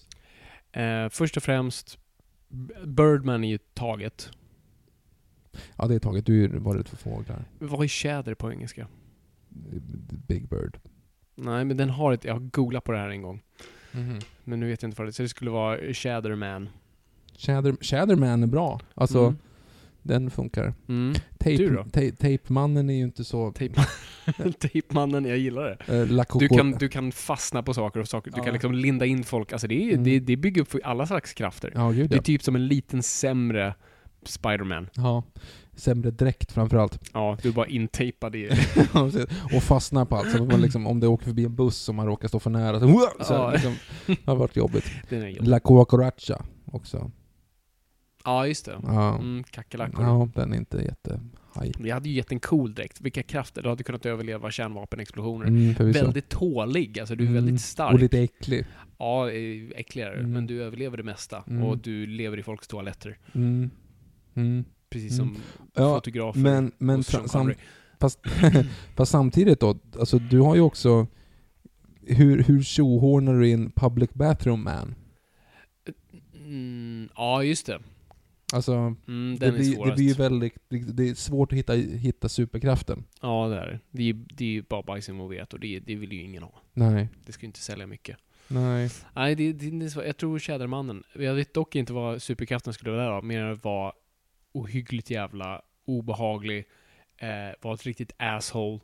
Eh, 0.73 1.09
först 1.11 1.37
och 1.37 1.43
främst, 1.43 1.99
Birdman 2.85 3.45
är 3.45 3.49
ju 3.49 3.59
taget. 3.59 4.31
Ja, 5.77 5.87
det 5.87 5.95
är 5.95 5.99
taget. 5.99 6.27
Du 6.27 6.49
var 6.49 6.75
rädd 6.75 6.89
för 6.89 6.97
fåglar. 6.97 7.45
Vad 7.59 7.85
är 7.85 7.89
tjäder 7.89 8.35
på 8.35 8.53
engelska? 8.53 8.89
Big 10.29 10.49
Bird. 10.49 10.79
Nej, 11.35 11.64
men 11.64 11.77
den 11.77 11.90
har 11.90 12.12
ett, 12.12 12.25
jag 12.25 12.33
har 12.35 12.40
googlat 12.40 12.85
på 12.85 12.92
det 12.92 12.99
här 12.99 13.09
en 13.09 13.23
gång. 13.23 13.42
Mhm. 13.92 14.18
Men 14.44 14.61
nu 14.61 14.68
vet 14.68 14.83
jag 14.83 14.88
inte 14.88 14.99
vad 14.99 15.07
det 15.07 15.11
är. 15.11 15.12
Så 15.12 15.23
det 15.23 15.29
skulle 15.29 15.51
vara 15.51 15.92
Shaderman. 15.92 16.68
Shader, 17.38 17.77
Shaderman 17.81 18.42
är 18.42 18.47
bra. 18.47 18.81
Alltså, 18.94 19.18
Mm. 19.20 19.37
den 20.03 20.31
funkar. 20.31 20.75
Mm. 20.88 21.14
Tape, 21.38 21.57
Du 21.57 21.70
då? 21.75 21.85
ta, 21.85 22.01
Tape-mannen 22.01 22.90
är 22.90 22.94
ju 22.94 23.03
inte 23.05 23.25
så... 23.25 23.51
Tejp- 23.51 23.87
Tejpmannen, 24.59 25.25
jag 25.25 25.38
gillar 25.38 25.62
det. 25.87 26.01
Eh, 26.01 26.07
La 26.11 26.25
Du 26.38 26.49
kan, 26.49 26.70
du 26.73 26.88
kan 26.88 27.12
fastna 27.12 27.62
på 27.62 27.75
saker 27.75 28.01
och 28.01 28.09
saker. 28.09 28.31
Du 28.31 28.38
Ja. 28.38 28.44
kan 28.44 28.53
liksom 28.53 28.73
linda 28.75 29.07
in 29.07 29.25
folk. 29.25 29.53
Alltså 29.53 29.66
det, 29.68 29.75
är, 29.85 29.92
Mm. 29.92 30.05
det, 30.05 30.18
det 30.20 30.37
bygger 30.37 30.62
upp 30.62 30.75
alla 30.85 31.07
slags 31.07 31.33
krafter. 31.35 31.73
Ja, 31.75 31.90
gud 31.90 32.11
Det 32.11 32.14
är 32.14 32.18
ja. 32.18 32.23
typ 32.23 32.42
som 32.42 32.57
en 32.57 32.66
liten 32.66 33.03
sämre 33.03 33.75
Spiderman. 34.23 34.88
ja. 34.94 35.23
Sämre 35.77 36.11
dräkt 36.11 36.53
framförallt. 36.53 37.01
Ja, 37.13 37.39
du 37.43 37.49
är 37.49 37.53
bara 37.53 37.67
intejpad 37.67 38.37
i... 38.37 38.51
och 39.57 39.63
fastnar 39.63 40.05
på 40.05 40.17
allt. 40.17 40.33
Så 40.33 40.45
man 40.45 40.61
liksom, 40.63 40.87
om 40.87 41.01
det 41.01 41.07
åker 41.07 41.25
förbi 41.25 41.45
en 41.45 41.55
buss 41.55 41.77
som 41.77 41.97
man 41.97 42.07
råkar 42.07 42.29
stå 42.29 42.41
för 42.41 42.51
nära, 42.51 42.81
så, 42.81 42.87
så 43.25 43.33
Ja. 43.35 43.51
liksom, 43.53 43.75
det 44.07 44.27
har 44.27 44.37
varit 44.37 44.57
jobbigt. 44.57 44.85
Den 45.09 45.23
är 45.23 45.29
jobbig. 45.29 45.49
La 45.49 45.61
Cucaracha 45.61 46.45
också. 46.73 47.11
Ja, 48.25 48.47
just 48.47 48.65
det. 48.65 48.79
Ja. 48.83 49.15
Mm, 49.19 49.45
kackerlackor. 49.51 50.05
ja, 50.05 50.29
den 50.35 50.53
är 50.53 50.57
inte 50.57 50.77
jättehaj. 50.77 51.73
Vi 51.79 51.91
hade 51.91 52.09
ju 52.09 52.15
gett 52.15 52.33
en 52.33 52.41
cool 52.41 52.75
dräkt. 52.75 53.01
Vilka 53.01 53.23
krafter. 53.23 53.63
Du 53.63 53.69
hade 53.69 53.83
kunnat 53.85 54.07
överleva 54.07 54.51
kärnvapenexplosioner. 54.51 55.47
Mm. 55.47 55.75
Väldigt 55.93 56.29
tålig. 56.29 57.01
Alltså 57.01 57.15
du 57.15 57.25
är 57.25 57.29
Mm, 57.29 57.45
väldigt 57.45 57.61
stark. 57.63 57.93
Och 57.95 58.01
lite 58.01 58.19
äcklig. 58.21 58.67
Ja, 58.99 59.31
eh, 59.31 59.63
äckligare. 59.77 60.15
Mm. 60.19 60.33
Men 60.33 60.47
du 60.47 60.63
överlever 60.63 60.97
det 60.97 61.03
mesta. 61.03 61.45
Mm. 61.49 61.63
Och 61.63 61.79
du 61.79 62.07
lever 62.07 62.39
i 62.39 62.43
folks 62.43 62.69
toaletter. 62.69 63.19
Mm. 64.92 65.03
Mm. 65.03 65.09
Precis 65.11 65.18
Mm. 65.18 65.35
som 65.35 65.42
Ja, 65.75 65.94
fotografer 65.94 66.40
Men, 66.40 66.73
men 66.79 66.97
hos 66.97 67.07
Sean 67.07 67.29
sam, 67.29 67.40
Connery. 67.40 67.57
fast, 68.01 68.20
fast 68.97 69.12
samtidigt 69.12 69.61
då, 69.61 69.79
alltså 69.99 70.18
du 70.18 70.40
har 70.40 70.55
ju 70.55 70.61
också... 70.61 71.07
Hur, 72.07 72.42
hur 72.42 72.62
tjohornar 72.62 73.35
du 73.40 73.49
in 73.49 73.70
Public 73.70 74.11
Bathroom 74.14 74.64
Man? 74.64 74.94
Mm, 76.35 77.09
ja, 77.16 77.42
just 77.42 77.66
det. 77.66 77.81
Alltså, 78.53 78.73
Mm, 79.09 79.37
det 79.40 79.53
blir, 79.53 79.85
det 79.87 79.94
blir 79.94 80.07
ju 80.07 80.12
väldigt... 80.14 80.55
Det 80.68 81.09
är 81.09 81.14
svårt 81.14 81.53
att 81.53 81.59
hitta, 81.59 81.73
hitta 81.75 82.29
superkraften. 82.29 83.05
Ja, 83.23 83.49
det 83.49 83.57
är 83.57 83.66
det. 83.66 83.81
Det 83.90 84.11
är, 84.11 84.12
det 84.35 84.44
är 84.44 84.49
ju 84.49 84.62
bara 84.62 84.83
bajs 84.83 85.09
involverat 85.09 85.53
och 85.55 85.61
det, 85.61 85.79
det 85.81 85.94
vill 85.94 86.12
ju 86.12 86.23
ingen 86.23 86.42
ha. 86.42 86.53
Nej. 86.73 87.09
Det 87.27 87.33
ska 87.33 87.42
ju 87.42 87.47
inte 87.47 87.61
sälja 87.61 87.87
mycket. 87.87 88.16
Nej. 88.49 88.90
Nej, 89.14 89.35
det, 89.35 89.53
det, 89.53 89.70
det. 89.70 90.07
Jag 90.07 90.16
tror 90.16 90.38
Tjädermannen. 90.38 91.03
Jag 91.14 91.35
vet 91.35 91.55
dock 91.55 91.77
inte 91.77 91.92
vad 91.92 92.23
superkraften 92.23 92.73
skulle 92.73 92.90
vara, 92.90 93.23
mer 93.23 93.40
än 93.42 93.57
vara 93.62 93.92
ohyggligt 94.55 95.11
jävla 95.11 95.62
obehaglig, 95.87 96.64
eh, 97.19 97.29
vara 97.62 97.75
ett 97.75 97.83
riktigt 97.87 98.12
asshole 98.17 98.81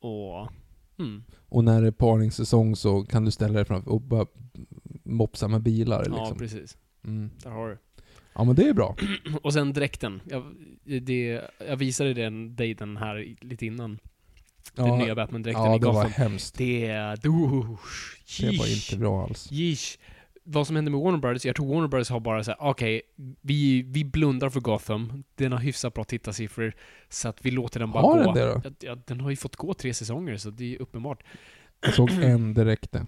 och... 0.00 0.48
Mm, 0.98 1.24
Och 1.48 1.64
när 1.64 1.80
det 1.82 1.86
är 1.86 1.92
paringssäsong 1.92 2.76
så 2.76 3.02
kan 3.02 3.24
du 3.24 3.30
ställa 3.30 3.54
dig 3.54 3.64
framför 3.64 3.90
och 3.90 4.00
bara 4.00 4.26
mopsa 5.04 5.48
med 5.48 5.62
bilar 5.62 6.04
Ja, 6.08 6.18
liksom. 6.18 6.38
precis. 6.38 6.78
Mm. 7.04 7.30
Där 7.42 7.50
har 7.50 7.68
du. 7.68 7.78
Ja 8.34 8.44
men 8.44 8.54
det 8.54 8.68
är 8.68 8.72
bra. 8.74 8.96
Och 9.42 9.52
sen 9.52 9.72
dräkten. 9.72 10.20
Jag, 10.24 10.54
det, 11.02 11.40
jag 11.68 11.76
visade 11.76 12.14
den, 12.14 12.56
dig 12.56 12.74
den 12.74 12.96
här 12.96 13.36
lite 13.40 13.66
innan. 13.66 13.98
Den 14.74 14.86
Ja, 14.86 14.96
nya 14.96 15.14
Batman-dräkten 15.14 15.64
ja 15.64 15.76
i 15.76 15.78
det 15.78 15.86
var 15.86 15.92
Gotham. 15.92 16.10
hemskt. 16.12 16.58
Det 16.58 16.86
är... 16.86 17.16
Oh, 17.16 17.78
Det 18.40 18.58
var 18.58 18.74
inte 18.74 18.96
bra 18.98 19.24
alls. 19.24 19.52
Yeesh. 19.52 19.98
Vad 20.52 20.66
som 20.66 20.76
händer 20.76 20.92
med 20.92 21.00
Warner 21.00 21.18
Brothers, 21.18 21.44
jag 21.44 21.56
tror 21.56 21.74
Warner 21.74 21.88
Brothers 21.88 22.10
har 22.10 22.20
bara 22.20 22.44
såhär, 22.44 22.58
okej, 22.60 23.02
vi, 23.40 23.82
vi 23.82 24.04
blundar 24.04 24.50
för 24.50 24.60
Gotham, 24.60 25.24
den 25.34 25.52
har 25.52 25.58
hyfsat 25.58 25.94
bra 25.94 26.04
tittarsiffror, 26.04 26.72
så 27.08 27.28
att 27.28 27.44
vi 27.44 27.50
låter 27.50 27.80
den 27.80 27.90
bara 27.90 28.02
Har 28.02 28.24
gå. 28.24 28.32
den 28.32 28.34
det 28.34 28.52
då? 28.54 28.60
Ja, 28.64 28.70
ja, 28.80 28.96
den 29.06 29.20
har 29.20 29.30
ju 29.30 29.36
fått 29.36 29.56
gå 29.56 29.74
tre 29.74 29.94
säsonger, 29.94 30.36
så 30.36 30.50
det 30.50 30.74
är 30.74 30.82
uppenbart. 30.82 31.22
Jag 31.80 31.94
såg 31.94 32.10
en 32.10 32.54
räckte. 32.64 33.06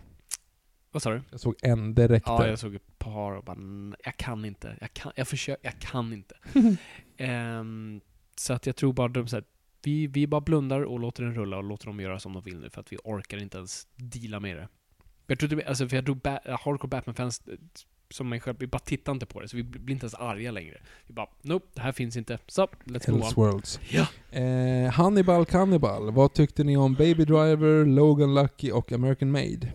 Vad 0.93 1.03
sa 1.03 1.11
du? 1.11 1.23
Jag 1.31 1.41
såg 1.41 1.55
en 1.63 1.97
räckte. 1.97 2.31
Ja, 2.31 2.47
jag 2.49 2.59
såg 2.59 2.75
ett 2.75 2.99
par 2.99 3.33
och 3.33 3.45
bara, 3.45 3.57
"Nej, 3.57 3.99
jag 4.05 4.17
kan 4.17 4.45
inte. 4.45 4.77
Jag 4.81 4.93
kan, 4.95 5.13
jag 5.17 5.29
försöker, 5.29 5.65
jag 5.67 5.79
kan 5.79 6.13
inte. 6.13 6.35
Ehm, 7.17 8.01
så 8.37 8.53
att 8.53 8.67
jag 8.67 8.77
tror 8.77 8.93
bara 8.93 9.09
de 9.09 9.29
så 9.29 9.37
här, 9.37 9.45
vi, 9.83 10.07
vi 10.07 10.27
bara 10.27 10.41
blundar 10.41 10.81
och 10.81 11.01
låter 11.01 11.23
den 11.25 11.35
rulla 11.35 11.57
och 11.57 11.65
låter 11.65 11.87
dem 11.87 12.01
göra 12.01 12.19
som 12.19 12.33
de 12.33 12.43
vill 12.43 12.59
nu, 12.59 12.71
för 12.71 12.81
att 12.81 12.93
vi 12.93 12.97
orkar 13.05 13.43
inte 13.43 13.59
ens 13.59 13.87
deala 13.97 14.41
med 14.41 14.57
det. 14.57 14.69
Jag 15.27 15.39
tror, 15.39 15.49
det, 15.49 15.65
alltså, 15.65 15.89
för 15.89 15.97
jag 15.97 16.05
tror 16.05 16.15
ba- 16.15 16.57
hardcore 16.65 16.89
Batman-fans 16.89 17.43
eh, 17.49 17.55
som 18.11 18.29
mig 18.29 18.41
själv, 18.41 18.57
vi 18.61 18.67
bara 18.67 18.79
tittar 18.79 19.13
inte 19.13 19.27
på 19.27 19.41
det, 19.41 19.49
så 19.49 19.57
vi 19.57 19.63
blir 19.63 19.95
inte 19.95 20.05
ens 20.05 20.15
arga 20.15 20.51
längre. 20.51 20.81
Vi 21.07 21.15
bara, 21.15 21.29
nope, 21.43 21.67
det 21.75 21.81
här 21.81 21.93
finns 21.93 22.17
inte. 22.17 22.39
Så, 22.47 22.67
let's 22.85 23.07
go 23.11 23.13
on. 23.17 23.23
Elseworlds. 23.23 23.81
Ja. 23.91 24.07
Eh, 24.39 24.91
Hannibal 24.93 25.47
Cannibal. 25.47 26.11
Vad 26.13 26.33
tyckte 26.35 26.65
ni 26.65 26.77
om 26.77 26.95
Baby 26.95 27.25
Driver, 27.25 27.85
Logan 27.87 28.35
Lucky 28.35 28.71
och 28.71 28.93
American 28.93 29.31
Made? 29.31 29.73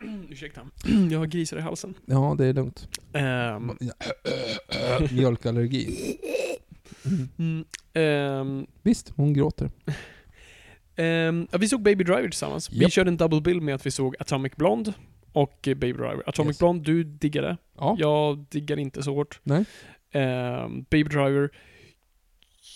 Ursäkta. 0.30 0.60
Jag 1.10 1.18
har 1.18 1.26
grisar 1.26 1.56
i 1.56 1.60
halsen. 1.60 1.94
Ja, 2.06 2.34
det 2.38 2.44
är 2.46 2.52
lugnt. 2.52 2.88
Ehm, 3.12 3.72
Mjölkallergi. 5.12 6.16
mm, 7.38 7.64
ehm, 7.92 8.66
Visst, 8.82 9.12
hon 9.16 9.32
gråter. 9.32 9.70
Ja, 11.50 11.58
vi 11.58 11.68
såg 11.68 11.82
Baby 11.82 12.04
Driver 12.04 12.22
tillsammans. 12.22 12.72
Vi 12.72 12.78
Japp. 12.82 12.92
körde 12.92 13.08
en 13.10 13.16
double 13.16 13.40
bill 13.40 13.60
med 13.60 13.74
att 13.74 13.86
vi 13.86 13.90
såg 13.90 14.16
Atomic 14.18 14.52
Blonde 14.56 14.92
och 15.32 15.58
Baby 15.62 15.92
Driver. 15.92 16.22
Atomic 16.28 16.48
Yes. 16.50 16.58
Blonde, 16.58 16.84
du 16.92 17.04
diggade. 17.04 17.56
Ja. 17.78 17.96
Jag 17.98 18.38
diggar 18.50 18.76
inte 18.78 19.02
så 19.02 19.14
hårt. 19.14 19.40
Nej. 19.42 19.64
Ehm, 20.12 20.82
Baby 20.90 21.08
Driver, 21.10 21.50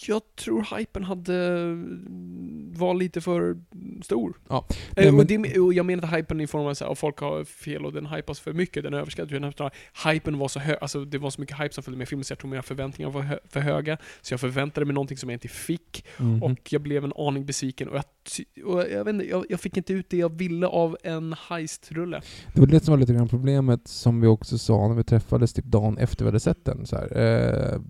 Jag 0.09 0.23
tror 0.37 0.79
hypen 0.79 1.05
hade 1.05 1.33
var 2.79 2.95
lite 2.95 3.21
för 3.21 3.57
stor. 4.05 4.35
Ja. 4.49 4.67
Eh, 4.71 4.77
Nej, 4.97 5.07
men- 5.13 5.21
och, 5.21 5.27
det, 5.27 5.59
och 5.61 5.75
jag 5.75 5.87
menar 5.87 6.03
inte 6.05 6.17
hypen 6.17 6.41
i 6.41 6.47
form 6.47 6.63
av 6.67 6.91
att 6.91 6.99
folk 6.99 7.19
har 7.19 7.45
fel 7.45 7.87
och 7.87 7.93
den 7.93 8.07
hypas 8.07 8.41
för 8.41 8.53
mycket, 8.53 8.83
den 8.83 8.95
överskattas. 8.95 9.73
Hypen 10.07 10.39
var 10.39 10.49
så 10.49 10.61
hög, 10.61 10.77
alltså 10.81 11.05
det 11.05 11.19
var 11.19 11.31
så 11.31 11.41
mycket 11.41 11.61
hype 11.61 11.75
som 11.75 11.85
följde 11.85 11.99
med 11.99 12.09
filmen 12.09 12.25
så 12.25 12.33
jag 12.33 12.39
tror 12.39 12.51
mina 12.51 12.63
förväntningar 12.63 13.11
var 13.11 13.21
hö 13.23 13.39
för 13.49 13.61
höga. 13.61 13.99
Så 14.23 14.33
jag 14.33 14.41
förväntade 14.41 14.87
mig 14.87 14.95
någonting 14.95 15.17
som 15.17 15.31
jag 15.31 15.35
inte 15.35 15.49
fick. 15.49 16.05
Mhm. 16.19 16.43
Och 16.43 16.73
jag 16.73 16.83
blev 16.83 17.05
en 17.05 17.13
aning 17.17 17.47
besviken 17.47 17.89
och 17.89 17.97
jag, 17.97 18.05
och 18.67 18.81
jag, 18.93 19.05
vet 19.05 19.15
inte, 19.15 19.29
jag, 19.29 19.45
jag 19.49 19.61
fick 19.61 19.77
inte 19.77 19.93
ut 19.93 20.11
det 20.11 20.17
jag 20.17 20.39
ville 20.39 20.67
av 20.67 20.97
en 21.03 21.33
heist-rulle. 21.49 22.23
Det 22.55 22.61
var 22.61 22.67
det 22.67 22.81
som 22.85 22.93
var 22.93 22.99
lite 22.99 23.13
grann 23.13 23.29
problemet 23.29 23.89
som 23.89 24.21
vi 24.21 24.27
också 24.27 24.59
sa 24.59 24.89
när 24.89 24.95
vi 24.95 25.05
träffades 25.05 25.53
typ 25.53 25.65
dagen 25.65 25.99
efter 25.99 26.25
vi 26.25 26.29
hade 26.29 26.41
sett 26.41 26.65
den. 26.65 26.87
Så 26.87 26.97
här, 26.97 27.17
eh, 27.75 27.81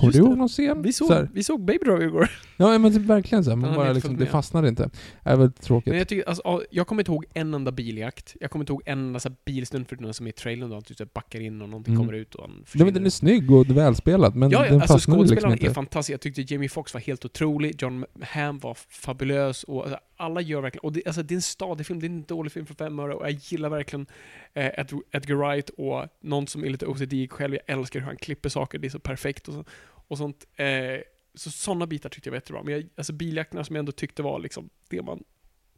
kommer 0.00 0.12
du 0.12 0.18
ihåg 0.18 0.38
någon 0.38 0.48
scen? 0.48 0.82
Vi 0.82 0.92
Så 0.92 1.06
såg, 1.06 1.16
här, 1.16 1.28
vi 1.34 1.42
såg 1.44 1.60
Baby 1.64 1.78
Driver 1.84 2.02
igår. 2.02 2.30
ja 2.56 2.78
men 2.78 2.92
typ 2.94 3.02
verkligen 3.02 3.44
så 3.44 3.50
här, 3.50 3.56
man 3.56 3.74
bara 3.74 3.92
liksom, 3.92 4.16
det 4.16 4.26
fastnade 4.26 4.68
inte. 4.68 4.90
Det 5.24 5.30
är 5.30 5.36
väl 5.36 5.52
tråkigt. 5.52 5.86
Men 5.90 5.98
jag, 5.98 6.08
tycker, 6.08 6.28
alltså, 6.28 6.42
ja, 6.44 6.62
jag 6.70 6.86
kommer 6.86 7.02
inte 7.02 7.12
ihåg 7.12 7.24
en 7.34 7.54
enda 7.54 7.72
biljakt. 7.72 8.36
Jag 8.40 8.50
kommer 8.50 8.62
inte 8.62 8.72
ihåg 8.72 8.82
en 8.86 8.98
enda 8.98 9.20
så 9.20 9.28
här 9.28 9.36
bilstund 9.44 9.86
förutom 9.88 10.14
som 10.14 10.26
är 10.26 10.30
i 10.30 10.32
trailern 10.32 10.68
då 10.68 10.76
han 10.76 10.82
typ 10.82 10.96
så 10.96 11.06
backar 11.14 11.40
in 11.40 11.62
och 11.62 11.68
någonting 11.68 11.94
Mm. 11.94 12.06
kommer 12.06 12.18
ut 12.18 12.34
och 12.34 12.42
han 12.42 12.64
Nej, 12.74 12.84
men 12.84 12.94
den 12.94 13.06
är 13.06 13.10
snygg 13.10 13.50
och 13.50 13.70
välspelad, 13.76 14.36
men 14.36 14.50
ja, 14.50 14.62
den 14.62 14.74
alltså 14.80 14.92
fastnade 14.94 15.24
liksom 15.26 15.52
inte. 15.52 15.66
är 15.66 15.70
fantastiska. 15.72 16.12
Jag 16.12 16.20
tyckte 16.20 16.54
Jamie 16.54 16.68
Foxx 16.68 16.94
var 16.94 17.00
helt 17.00 17.24
otrolig, 17.24 17.82
John 17.82 18.04
Hamm 18.22 18.58
var 18.58 18.76
fabulös 19.04 19.64
och 19.64 19.82
alltså, 19.82 19.98
alla 20.16 20.40
gör 20.40 20.60
verkligen... 20.60 20.82
Och 20.82 20.92
det, 20.92 21.02
alltså, 21.06 21.22
det 21.22 21.34
är 21.34 21.36
en 21.36 21.42
stadig 21.42 21.86
film, 21.86 22.00
det 22.00 22.06
är 22.06 22.08
en 22.08 22.22
dålig 22.22 22.52
film 22.52 22.66
för 22.66 22.74
fem 22.74 22.98
öre 22.98 23.14
och 23.14 23.24
jag 23.26 23.30
gillar 23.42 23.68
verkligen 23.68 24.06
eh, 24.54 24.64
Ed- 24.66 25.00
Edgar 25.12 25.34
Wright 25.36 25.68
och 25.70 26.06
någon 26.22 26.46
som 26.46 26.64
är 26.64 26.70
lite 26.70 26.86
OCD 26.86 27.30
själv. 27.30 27.54
Jag 27.66 27.78
älskar 27.78 28.00
hur 28.00 28.06
han 28.06 28.16
klipper 28.16 28.48
saker, 28.48 28.78
det 28.78 28.88
är 28.88 28.90
så 28.90 28.98
perfekt 28.98 29.48
och, 29.48 29.54
så, 29.54 29.64
och 30.10 30.18
sånt. 30.18 30.46
Eh, 30.56 31.00
så 31.34 31.50
sådana 31.50 31.86
bitar 31.86 32.08
tyckte 32.08 32.28
jag 32.28 32.32
var 32.32 32.36
jättebra. 32.36 32.62
Men 32.62 32.74
jag, 32.74 32.88
alltså 32.96 33.12
biljakterna 33.12 33.64
som 33.64 33.76
jag 33.76 33.80
ändå 33.80 33.92
tyckte 33.92 34.22
var 34.22 34.38
liksom 34.40 34.70
det 34.88 35.02
man 35.02 35.24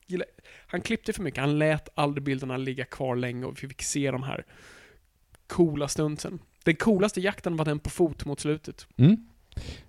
gillar. 0.06 0.26
Han 0.66 0.80
klippte 0.80 1.12
för 1.12 1.22
mycket, 1.22 1.40
han 1.40 1.58
lät 1.58 1.88
aldrig 1.94 2.24
bilderna 2.24 2.56
ligga 2.56 2.84
kvar 2.84 3.16
länge 3.16 3.44
och 3.46 3.62
vi 3.62 3.68
fick 3.68 3.82
se 3.82 4.10
de 4.10 4.22
här 4.22 4.44
coola 5.46 5.88
stuntsen. 5.88 6.38
Den 6.64 6.76
coolaste 6.76 7.20
jakten 7.20 7.56
var 7.56 7.64
den 7.64 7.78
på 7.78 7.90
fot 7.90 8.24
mot 8.24 8.40
slutet. 8.40 8.86
Mm. 8.96 9.26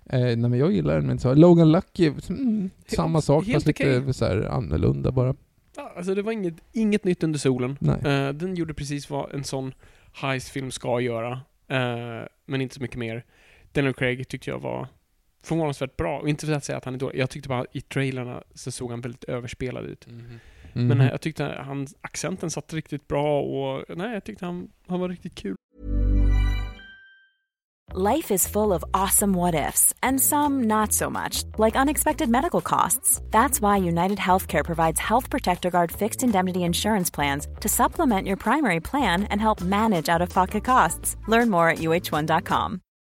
Eh, 0.06 0.20
nej 0.20 0.36
men 0.36 0.58
jag 0.58 0.72
gillar 0.72 0.94
den, 0.94 1.06
men 1.06 1.18
så, 1.18 1.34
Logan 1.34 1.72
Lucky, 1.72 2.12
mm, 2.28 2.70
samma 2.86 3.20
sak 3.20 3.44
helt 3.44 3.54
fast 3.54 3.66
lite 3.66 3.98
okej. 3.98 4.14
så 4.14 4.24
här, 4.24 4.36
annorlunda 4.42 5.12
bara. 5.12 5.34
Ja, 5.76 5.92
alltså 5.96 6.14
det 6.14 6.22
var 6.22 6.32
inget, 6.32 6.54
inget 6.72 7.04
nytt 7.04 7.22
under 7.22 7.38
solen. 7.38 7.78
Eh, 8.04 8.28
den 8.28 8.54
gjorde 8.54 8.74
precis 8.74 9.10
vad 9.10 9.34
en 9.34 9.44
sån 9.44 9.74
heistfilm 10.12 10.70
ska 10.70 11.00
göra, 11.00 11.32
eh, 11.68 12.26
men 12.46 12.60
inte 12.60 12.74
så 12.74 12.82
mycket 12.82 12.98
mer. 12.98 13.24
Daniel 13.74 13.94
Craig 13.94 14.28
tyckte 14.28 14.50
jag 14.50 14.58
var 14.58 14.88
förvånansvärt 15.42 15.96
bra, 15.96 16.18
och 16.18 16.28
inte 16.28 16.46
för 16.46 16.52
att 16.52 16.64
säga 16.64 16.78
att 16.78 16.84
han 16.84 16.94
är 16.94 16.98
dålig. 16.98 17.20
Jag 17.20 17.30
tyckte 17.30 17.48
bara 17.48 17.66
i 17.72 17.80
trailerna 17.80 18.42
så 18.54 18.70
såg 18.70 18.90
han 18.90 19.00
väldigt 19.00 19.24
överspelad 19.24 19.84
ut. 19.84 20.06
Mhm. 20.06 20.40
Men 20.72 21.00
eh, 21.00 21.08
jag 21.08 21.20
tyckte 21.20 21.44
han, 21.44 21.86
accenten 22.00 22.50
satt 22.50 22.72
riktigt 22.72 23.08
bra 23.08 23.40
och 23.40 23.84
nej, 23.96 24.14
jag 24.14 24.24
tyckte 24.24 24.44
han, 24.44 24.68
han 24.86 25.00
var 25.00 25.08
riktigt 25.08 25.34
kul. 25.34 25.56
Life 27.96 28.34
is 28.34 28.48
full 28.48 28.72
of 28.72 28.82
awesome 28.90 29.34
what 29.34 29.54
ifs, 29.54 29.94
and 30.02 30.20
some 30.20 30.64
not 30.64 30.92
so 30.92 31.10
much, 31.10 31.44
like 31.58 31.76
unexpected 31.76 32.28
medical 32.28 32.60
costs. 32.60 33.20
That's 33.30 33.60
why 33.60 33.88
United 33.88 34.18
Healthcare 34.18 34.64
provides 34.64 35.00
Health 35.00 35.30
Protector 35.30 35.70
Guard 35.70 35.92
fixed 35.92 36.22
indemnity 36.24 36.60
insurance 36.64 37.14
plans 37.14 37.46
to 37.60 37.68
supplement 37.68 38.26
your 38.26 38.36
primary 38.36 38.80
plan 38.80 39.24
and 39.30 39.40
help 39.40 39.60
manage 39.60 40.08
out 40.08 40.22
of 40.22 40.34
pocket 40.34 40.64
costs. 40.64 41.16
Learn 41.28 41.50
more 41.50 41.68
at 41.68 41.78
uh1.com. 41.78 42.80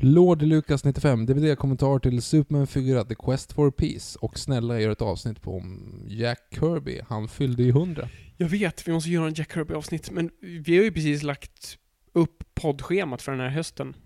Lord 0.00 0.42
Lucas 0.42 0.84
95, 0.84 1.26
DVD-kommentar 1.26 1.98
till 1.98 2.22
Superman 2.22 2.66
Figura 2.66 3.04
The 3.04 3.14
Quest 3.14 3.52
for 3.52 3.70
Peace 3.70 4.18
och 4.20 4.38
snälla 4.38 4.80
gör 4.80 4.90
ett 4.90 5.02
avsnitt 5.02 5.42
på 5.42 5.56
om 5.56 6.02
Jack 6.06 6.38
Kirby. 6.50 7.00
Han 7.08 7.28
fyllde 7.28 7.62
ju 7.62 7.68
100. 7.68 8.08
Jag 8.36 8.48
vet, 8.48 8.88
vi 8.88 8.92
måste 8.92 9.10
göra 9.10 9.26
en 9.26 9.34
Jack 9.34 9.52
Kirby-avsnitt, 9.52 10.10
men 10.10 10.30
vi 10.40 10.76
har 10.76 10.84
ju 10.84 10.92
precis 10.92 11.22
lagt 11.22 11.78
upp 12.12 12.44
poddschemat 12.54 13.22
för 13.22 13.32
den 13.32 13.40
här 13.40 13.48
hösten. 13.48 13.96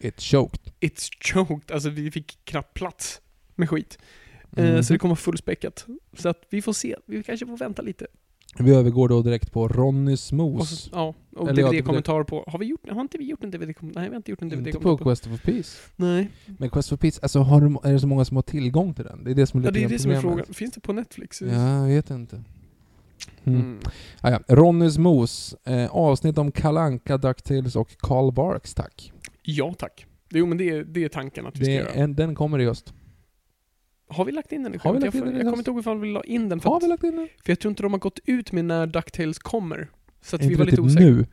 It's 0.00 0.20
choked. 0.30 0.72
It's 0.80 1.08
choked, 1.32 1.70
alltså 1.74 1.90
vi 1.90 2.10
fick 2.10 2.38
knappt 2.44 2.74
plats 2.74 3.20
med 3.54 3.70
skit. 3.70 3.98
Mhm. 4.50 4.82
Så 4.82 4.92
det 4.92 4.98
kommer 4.98 5.14
fullspäckat. 5.14 5.86
Så 6.12 6.28
att 6.28 6.42
vi 6.50 6.62
får 6.62 6.72
se, 6.72 6.96
vi 7.06 7.22
kanske 7.22 7.46
får 7.46 7.56
vänta 7.56 7.82
lite. 7.82 8.06
Vi 8.58 8.74
övergår 8.74 9.08
då 9.08 9.22
direkt 9.22 9.52
på 9.52 9.68
Ronny 9.68 10.12
Och 10.12 10.18
Smoos. 10.18 10.70
så, 10.80 10.90
ja, 10.92 11.14
och 11.36 11.48
ja, 11.48 11.52
DVD-kommentar 11.52 12.24
på... 12.24 12.44
Har 12.46 12.58
vi 12.58 12.66
gjort, 12.66 12.90
har 12.90 13.00
inte 13.00 13.18
vi 13.18 13.24
gjort 13.24 13.44
en 13.44 13.50
DVD-kommentar? 13.50 14.00
Nej, 14.00 14.08
vi 14.10 14.14
har 14.14 14.16
inte 14.16 14.30
gjort 14.30 14.42
en 14.42 14.52
Inte 14.52 14.56
DVD-kommentar 14.70 14.96
på 14.98 15.04
Quest 15.04 15.26
for 15.26 15.36
Peace. 15.36 15.78
Nej. 15.96 16.28
Men 16.58 16.70
Quest 16.70 16.88
for 16.88 16.96
Peace, 16.96 17.18
alltså 17.22 17.38
har 17.38 17.86
är 17.88 17.92
det 17.92 18.00
så 18.00 18.06
många 18.06 18.24
som 18.24 18.36
har 18.36 18.42
tillgång 18.42 18.94
till 18.94 19.04
den? 19.04 19.24
Det 19.24 19.30
är 19.30 19.34
det 19.34 19.46
som 19.46 19.60
är 19.60 19.64
Ja, 19.64 19.70
lite 19.70 19.80
det 19.80 19.84
är 19.84 19.88
det 19.88 19.98
som 19.98 20.10
är 20.10 20.20
frågan. 20.20 20.46
Finns 20.46 20.72
det 20.74 20.80
på 20.80 20.92
Netflix? 20.92 21.42
Ja, 21.42 21.48
jag 21.78 21.86
vet 21.86 22.10
inte. 22.10 22.42
Mm. 23.44 23.60
Mm. 23.60 23.78
Ah, 24.20 24.30
ja. 24.30 24.40
Ronnys 24.48 24.98
Mos, 24.98 25.54
eh, 25.64 25.90
avsnitt 25.90 26.38
om 26.38 26.52
Kalanka, 26.52 27.18
DuckTales 27.18 27.76
och 27.76 27.96
Carl 27.98 28.32
Barks, 28.32 28.74
tack. 28.74 29.12
Ja, 29.42 29.74
tack. 29.78 30.06
Jo, 30.30 30.46
men 30.46 30.58
det 30.58 30.70
är, 30.70 30.84
det 30.84 31.04
är 31.04 31.08
tanken 31.08 31.46
att 31.46 31.56
vi 31.58 31.64
ska 31.64 31.72
Det 31.72 31.78
göra. 31.78 31.88
en, 31.90 32.14
den 32.14 32.34
kommer 32.34 32.58
i 32.58 32.64
höst. 32.64 32.94
Har 34.10 34.24
vi 34.24 34.32
lagt 34.32 34.52
in 34.52 34.62
den 34.62 34.74
i 34.74 34.78
Har 34.78 34.92
vi 34.92 35.00
lagt 35.00 35.14
in 35.14 35.20
jag, 35.20 35.28
den 35.28 35.36
jag 35.36 35.44
kommer 35.44 35.58
inte 35.58 35.70
ihåg 35.70 35.80
ifall 35.80 36.00
vi 36.00 36.12
la 36.12 36.22
in 36.22 36.48
den. 36.48 36.60
För, 36.60 36.70
Har 36.70 36.80
vi 36.80 36.86
lagt 36.86 37.04
in 37.04 37.16
den? 37.16 37.28
för 37.44 37.52
jag 37.52 37.60
tror 37.60 37.70
inte 37.70 37.82
de 37.82 37.92
har 37.92 38.00
gått 38.00 38.18
ut 38.24 38.52
med 38.52 38.64
när 38.64 38.86
DuckTales 38.86 39.38
kommer. 39.38 39.88
Så 40.22 40.36
att 40.36 40.42
vi 40.42 40.54
var 40.54 40.64
lite 40.64 40.76
typ 40.76 40.84
osäkra. 40.84 41.06
nu? 41.06 41.26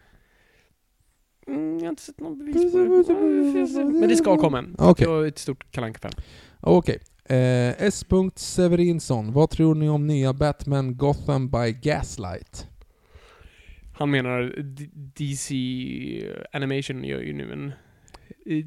Mm, 1.47 1.77
jag 1.77 1.83
har 1.83 1.89
inte 1.89 2.01
sett 2.01 2.19
någon 2.19 2.37
bevis 2.39 2.71
på 2.71 2.77
det. 2.77 3.85
Men 3.85 4.09
det 4.09 4.15
ska 4.15 4.37
komma. 4.37 4.65
Okej. 4.77 5.07
Jag 5.07 5.23
är 5.23 5.27
ett 5.27 5.37
stort 5.37 5.71
kalanka 5.71 5.99
fan 5.99 6.11
Okej. 6.59 6.99
Eh, 7.25 7.83
S. 7.83 8.05
Severinsson, 8.35 9.33
vad 9.33 9.49
tror 9.49 9.75
ni 9.75 9.89
om 9.89 10.07
nya 10.07 10.33
Batman 10.33 10.97
Gotham 10.97 11.49
by 11.49 11.71
Gaslight? 11.71 12.67
Han 13.93 14.11
menar 14.11 14.55
DC 15.15 15.55
Animation 16.51 17.03
gör 17.03 17.19
ju 17.21 17.33
nu 17.33 17.53
en 17.53 17.71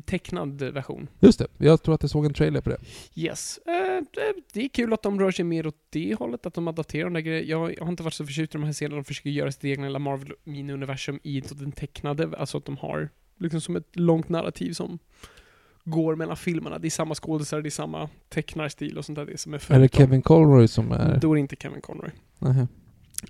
tecknad 0.07 0.63
version. 0.63 1.09
Just 1.21 1.39
det, 1.39 1.47
jag 1.59 1.83
tror 1.83 1.95
att 1.95 2.03
jag 2.03 2.11
såg 2.11 2.25
en 2.27 2.35
trailer 2.35 2.61
på 2.61 2.71
det. 2.71 2.79
Yes. 3.15 3.59
Eh, 3.67 4.05
det- 4.53 4.65
är 4.65 4.69
kul 4.69 4.93
att 4.93 5.03
de 5.03 5.21
rör 5.21 5.31
sig 5.31 5.45
mer 5.45 5.67
åt 5.67 5.77
det 5.91 6.15
hållet, 6.19 6.47
att 6.47 6.55
de 6.55 6.69
adapterar 6.69 7.05
de 7.05 7.13
där 7.15 7.21
grejerna. 7.21 7.47
Jag, 7.49 7.85
har 7.85 7.91
inte 7.91 8.03
varit 8.03 8.15
så 8.15 8.27
förtjust 8.27 8.55
i 8.55 8.59
de 8.59 8.65
här 8.65 8.73
serierna, 8.73 8.97
de 8.97 9.05
försöker 9.05 9.31
göra 9.31 9.53
sitt 9.53 9.65
egna 9.65 9.99
Marvel 9.99 10.33
mini-universum 10.45 11.21
i 11.23 11.41
den 11.41 11.73
tecknade, 11.73 12.31
alltså 12.39 12.59
att 12.59 12.65
de 12.65 12.77
har 12.77 13.09
liksom 13.39 13.61
som 13.61 13.77
ett 13.77 13.97
långt 13.97 14.29
narrativ 14.29 14.73
som 14.73 14.99
går 15.85 16.17
mellan 16.17 16.37
filmerna. 16.37 16.79
Det 16.79 16.89
är 16.89 16.91
samma 16.91 17.15
skådespelare, 17.15 17.63
det 17.63 17.69
är 17.69 17.71
samma 17.71 18.09
tecknarstil 18.29 18.99
och 18.99 19.05
sånt 19.05 19.17
där, 19.17 19.27
det 19.27 19.39
som 19.39 19.55
är 19.55 19.73
Är 19.73 19.81
det 19.81 19.95
Kevin 19.95 20.23
Conroy 20.23 20.69
som 20.69 20.93
är... 20.93 21.19
Då 21.21 21.31
är 21.33 21.35
det 21.35 21.41
inte 21.41 21.57
Kevin 21.57 21.81
Conroy. 21.81 22.11
Nähä. 22.39 22.67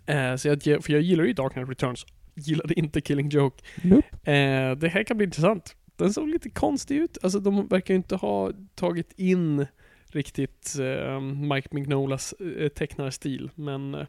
Eh, 0.06 0.36
så 0.36 0.48
jag, 0.48 0.84
för 0.84 0.92
jag 0.92 1.02
gillar 1.02 1.24
ju 1.24 1.32
Dark 1.32 1.52
Knight 1.52 1.68
Returns, 1.68 2.06
gillade 2.34 2.78
inte 2.78 3.00
Killing 3.00 3.28
Joke. 3.28 3.64
Nope. 3.82 4.32
Eh, 4.32 4.76
det 4.76 4.88
här 4.88 5.04
kan 5.04 5.16
bli 5.16 5.24
intressant. 5.24 5.76
Den 6.04 6.12
såg 6.12 6.28
lite 6.28 6.50
konstig 6.50 6.96
ut. 6.96 7.18
Alltså 7.22 7.40
de 7.40 7.66
verkar 7.66 7.94
ju 7.94 7.98
inte 7.98 8.16
ha 8.16 8.52
tagit 8.74 9.12
in 9.16 9.66
riktigt 10.06 10.76
eh, 10.78 11.20
Mike 11.20 11.68
Mignolas 11.70 12.32
eh, 12.32 12.68
tecknarstil, 12.68 13.50
men 13.54 13.94
eh, 13.94 14.06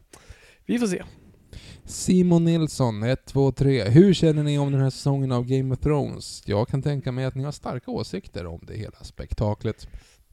vi 0.65 0.79
får 0.79 0.87
se. 0.87 1.03
Simon 1.85 2.45
Nilsson, 2.45 3.03
1, 3.03 3.25
2, 3.25 3.51
3. 3.51 3.89
Hur 3.89 4.13
känner 4.13 4.43
ni 4.43 4.59
om 4.59 4.71
den 4.71 4.81
här 4.81 4.89
säsongen 4.89 5.31
av 5.31 5.45
Game 5.45 5.73
of 5.73 5.79
Thrones? 5.79 6.43
Jag 6.45 6.67
kan 6.67 6.81
tänka 6.81 7.11
mig 7.11 7.25
att 7.25 7.35
ni 7.35 7.43
har 7.43 7.51
starka 7.51 7.91
åsikter 7.91 8.45
om 8.45 8.59
det 8.67 8.77
hela 8.77 8.97
spektaklet. 9.01 9.87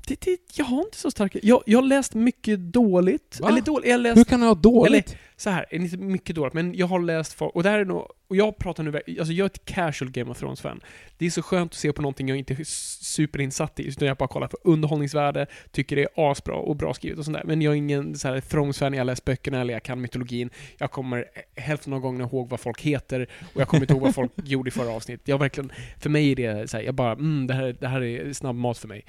Det, 0.09 0.21
det, 0.21 0.39
jag 0.55 0.65
har 0.65 0.81
inte 0.81 0.99
så 0.99 1.11
starka... 1.11 1.39
Jag, 1.43 1.63
jag 1.67 1.79
har 1.79 1.87
läst 1.87 2.15
mycket 2.15 2.59
dåligt. 2.59 3.41
Va? 3.41 3.49
Eller 3.49 3.61
dåligt, 3.61 3.91
jag 3.91 4.01
läst... 4.01 4.19
Hur 4.19 4.25
kan 4.25 4.41
ni 4.41 4.47
ha 4.47 4.55
dåligt? 4.55 5.17
så 5.41 5.51
här, 5.51 5.67
inte 5.71 5.97
mycket 5.97 6.37
dåligt, 6.37 6.55
men 6.55 6.75
jag 6.75 6.87
har 6.87 7.01
läst 7.01 7.33
för, 7.33 7.57
och 7.57 7.63
det 7.63 7.71
här 7.71 7.79
är 7.79 7.85
nog, 7.85 8.07
och 8.29 8.37
jag 8.37 8.59
pratar 8.59 8.83
nu, 8.83 9.01
alltså 9.19 9.33
jag 9.33 9.45
är 9.45 9.47
ett 9.47 9.65
casual 9.65 10.11
Game 10.11 10.31
of 10.31 10.39
Thrones-fan. 10.39 10.81
Det 11.19 11.27
är 11.27 11.31
så 11.31 11.43
skönt 11.43 11.73
att 11.73 11.79
se 11.79 11.93
på 11.93 12.03
någonting 12.03 12.29
jag 12.29 12.39
inte 12.39 12.55
är 12.55 12.65
superinsatt 13.05 13.81
i, 13.81 13.89
utan 13.89 14.09
jag 14.09 14.17
bara 14.17 14.29
kollar 14.29 14.49
för 14.49 14.59
underhållningsvärde, 14.65 15.47
tycker 15.71 15.97
det 15.97 16.03
är 16.03 16.31
asbra 16.31 16.57
och 16.57 16.77
bra 16.77 16.95
skrivet 16.95 17.19
och 17.19 17.25
sånt 17.25 17.37
där. 17.37 17.45
Men 17.45 17.63
jag 17.63 17.73
är 17.73 17.77
ingen 17.77 18.19
så 18.19 18.29
här 18.29 18.41
Thrones-fan, 18.41 18.93
jag 18.93 19.01
har 19.01 19.05
läst 19.05 19.25
böckerna 19.25 19.61
eller 19.61 19.75
jag 19.75 19.83
kan 19.83 20.01
mytologin. 20.01 20.51
Jag 20.79 20.91
kommer 20.91 21.25
hälften 21.57 21.93
av 21.93 22.01
gångerna 22.01 22.25
ihåg 22.25 22.49
vad 22.49 22.61
folk 22.61 22.81
heter, 22.81 23.29
och 23.55 23.61
jag 23.61 23.69
kommer 23.69 23.83
inte 23.83 23.95
ihåg 23.95 24.03
vad 24.03 24.15
folk 24.15 24.33
gjorde 24.45 24.69
i 24.69 24.71
förra 24.71 24.91
avsnittet. 24.91 25.29
Jag 25.29 25.39
verkligen, 25.39 25.73
för 25.99 26.11
mig 26.11 26.33
är 26.33 26.37
det 26.37 26.69
så 26.71 26.77
här, 26.77 26.85
jag 26.85 26.95
bara, 26.95 27.13
mm, 27.13 27.47
det 27.47 27.55
här, 27.55 27.77
det 27.81 27.89
här 27.89 28.03
är 28.03 28.33
snabb 28.33 28.57
mat 28.57 28.79
för 28.79 28.89
mig. 28.89 29.05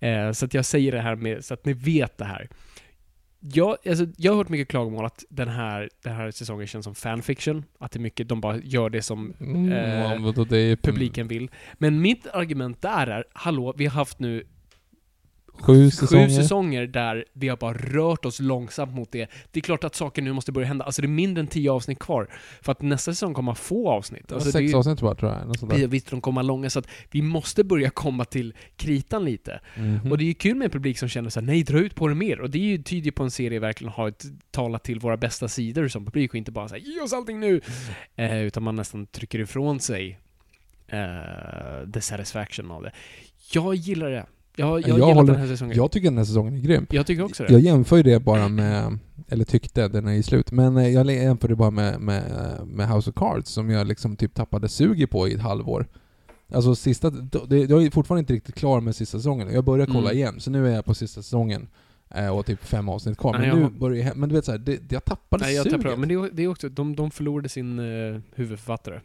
Eh, 0.00 0.32
så 0.44 0.46
att 0.46 0.54
jag 0.54 0.64
säger 0.64 0.92
det 0.92 1.00
här 1.00 1.16
med, 1.16 1.44
så 1.44 1.54
att 1.54 1.64
ni 1.64 1.72
vet 1.72 2.18
det 2.18 2.24
här. 2.24 2.48
Jag, 3.40 3.76
alltså, 3.88 4.06
jag 4.16 4.32
har 4.32 4.36
hört 4.36 4.48
mycket 4.48 4.68
klagomål 4.68 5.04
att 5.04 5.24
den 5.30 5.48
här, 5.48 5.90
den 6.02 6.14
här 6.14 6.30
säsongen 6.30 6.66
känns 6.66 6.84
som 6.84 6.94
fanfiction. 6.94 7.64
Att 7.78 7.92
det 7.92 7.96
är 7.96 8.00
mycket, 8.00 8.28
de 8.28 8.40
bara 8.40 8.56
gör 8.56 8.90
det 8.90 9.02
som 9.02 9.34
Mm, 9.40 9.72
eh, 9.72 10.44
det 10.48 10.76
publiken 10.76 11.28
vill. 11.28 11.50
Men 11.74 12.00
mitt 12.00 12.26
argument 12.26 12.82
där 12.82 13.06
är, 13.06 13.24
hallå, 13.32 13.74
vi 13.76 13.86
har 13.86 13.92
haft 13.92 14.18
nu 14.18 14.44
Sju 15.60 15.74
sju 15.84 15.90
säsonger. 15.90 16.28
säsonger 16.28 16.86
där 16.86 17.24
vi 17.32 17.48
har 17.48 17.56
bara 17.56 17.72
rört 17.72 18.24
oss 18.24 18.40
långsamt 18.40 18.94
mot 18.94 19.12
det. 19.12 19.30
Det 19.50 19.60
är 19.60 19.62
klart 19.62 19.84
att 19.84 19.94
saker 19.94 20.22
nu 20.22 20.32
måste 20.32 20.52
börja 20.52 20.66
hända. 20.68 20.84
Alltså 20.84 21.02
det 21.02 21.06
är 21.06 21.08
mindre 21.10 21.40
än 21.40 21.46
tio 21.46 21.72
avsnitt 21.72 21.98
kvar. 21.98 22.28
För 22.62 22.72
att 22.72 22.82
nästa 22.82 23.12
säsong 23.12 23.34
kommer 23.34 23.50
ha 23.52 23.56
få 23.56 23.90
avsnitt. 23.90 24.32
Alltså, 24.32 24.52
sex 24.52 24.72
är- 24.72 24.76
avsnitt 24.78 25.00
jag, 25.00 25.18
tror 25.18 25.32
jag. 25.32 25.68
Där. 25.80 25.86
Visst, 25.86 26.10
de 26.10 26.20
kommer 26.20 26.42
långa, 26.42 26.70
så 26.70 26.78
att 26.78 26.88
vi 27.10 27.22
måste 27.22 27.64
börja 27.64 27.90
komma 27.90 28.24
till 28.24 28.54
kritan 28.76 29.24
lite. 29.24 29.60
Mhm. 29.76 30.12
Och 30.12 30.18
det 30.18 30.24
är 30.24 30.26
ju 30.26 30.34
kul 30.34 30.54
med 30.56 30.64
en 30.64 30.70
publik 30.70 30.98
som 30.98 31.08
känner 31.08 31.30
såhär, 31.30 31.46
nej 31.46 31.62
dra 31.62 31.78
ut 31.78 31.94
på 31.94 32.08
det 32.08 32.14
mer. 32.14 32.40
Och 32.40 32.50
det 32.50 32.58
är 32.58 32.62
ju 32.62 32.82
tyder 32.82 33.04
ju 33.04 33.12
på 33.12 33.22
en 33.22 33.30
serie 33.30 33.58
verkligen 33.58 33.92
har 33.92 34.08
ett, 34.08 34.24
talat 34.50 34.84
till 34.84 35.00
våra 35.00 35.16
bästa 35.16 35.48
sidor 35.48 35.88
som 35.88 36.04
publik 36.04 36.30
och 36.30 36.36
inte 36.36 36.52
bara 36.52 36.68
säga 36.68 36.84
ge 36.84 37.00
oss 37.00 37.12
allting 37.12 37.40
nu! 37.40 37.60
Eh, 38.16 38.38
utan 38.42 38.62
man 38.62 38.76
nästan 38.76 39.06
trycker 39.06 39.38
ifrån 39.38 39.80
sig 39.80 40.18
eh, 40.88 41.90
the 41.92 42.00
satisfaction 42.00 42.70
av 42.70 42.82
det. 42.82 42.92
Jag 43.52 43.74
gillar 43.74 44.10
det. 44.10 44.26
Jag, 44.56 44.88
jag, 44.88 44.98
Jag 44.98 45.14
håller- 45.14 45.32
den 45.32 45.40
här 45.40 45.48
säsongen. 45.48 45.76
Jag 45.76 45.90
tycker 45.90 46.08
den 46.08 46.18
här 46.18 46.24
säsongen 46.24 46.54
är 46.56 46.60
grym. 46.60 46.86
Jag 46.90 47.06
tycker 47.06 47.22
också 47.24 47.42
det. 47.44 47.52
Jag 47.52 47.60
jämför 47.60 47.96
ju 47.96 48.02
det 48.02 48.20
bara 48.20 48.48
med, 48.48 48.98
eller 49.28 49.44
tyckte, 49.44 49.88
den 49.88 50.08
är 50.08 50.12
i 50.12 50.22
slut, 50.22 50.52
men 50.52 50.76
eh, 50.76 50.88
jag 50.88 51.10
jämför 51.12 51.48
det 51.48 51.56
bara 51.56 51.70
med, 51.70 52.00
med, 52.00 52.22
med 52.66 52.88
House 52.88 53.10
of 53.10 53.16
Cards 53.16 53.50
som 53.50 53.70
jag 53.70 53.86
liksom 53.86 54.16
typ 54.16 54.34
tappade 54.34 54.68
suget 54.68 55.10
på 55.10 55.28
i 55.28 55.34
ett 55.34 55.40
halvår. 55.40 55.86
Alltså 56.52 56.74
sista, 56.74 57.12
jag 57.50 57.84
är 57.84 57.90
fortfarande 57.90 58.20
inte 58.20 58.32
riktigt 58.32 58.54
klar 58.54 58.80
med 58.80 58.96
sista 58.96 59.18
säsongen. 59.18 59.52
Jag 59.54 59.64
börjar 59.64 59.86
kolla 59.86 59.98
Mm. 60.10 60.16
igen, 60.16 60.40
så 60.40 60.50
nu 60.50 60.68
är 60.68 60.74
jag 60.74 60.84
på 60.84 60.94
sista 60.94 61.22
säsongen. 61.22 61.68
eh, 62.10 62.28
Och 62.36 62.46
typ 62.46 62.64
fem 62.64 62.88
avsnitt 62.88 63.18
kvar. 63.18 63.32
Nej, 63.32 63.40
Men 63.40 63.48
jag 63.48 63.56
nu 63.58 63.62
har- 63.62 63.70
börjar 63.70 64.06
jag, 64.06 64.16
men 64.16 64.28
du 64.28 64.34
vet 64.34 64.44
såhär, 64.44 64.58
det, 64.58 64.92
jag 64.92 65.04
tappade 65.04 65.44
Nej, 65.44 65.54
jag 65.54 65.62
suget. 65.64 65.78
tappar 65.80 65.92
av. 65.92 65.98
Men 65.98 66.08
det 66.32 66.42
är, 66.42 66.48
också, 66.48 66.68
de, 66.68 66.96
de 66.96 67.10
förlorade 67.10 67.48
sin 67.48 67.78
uh, 67.78 68.20
huvudförfattare. 68.34 69.00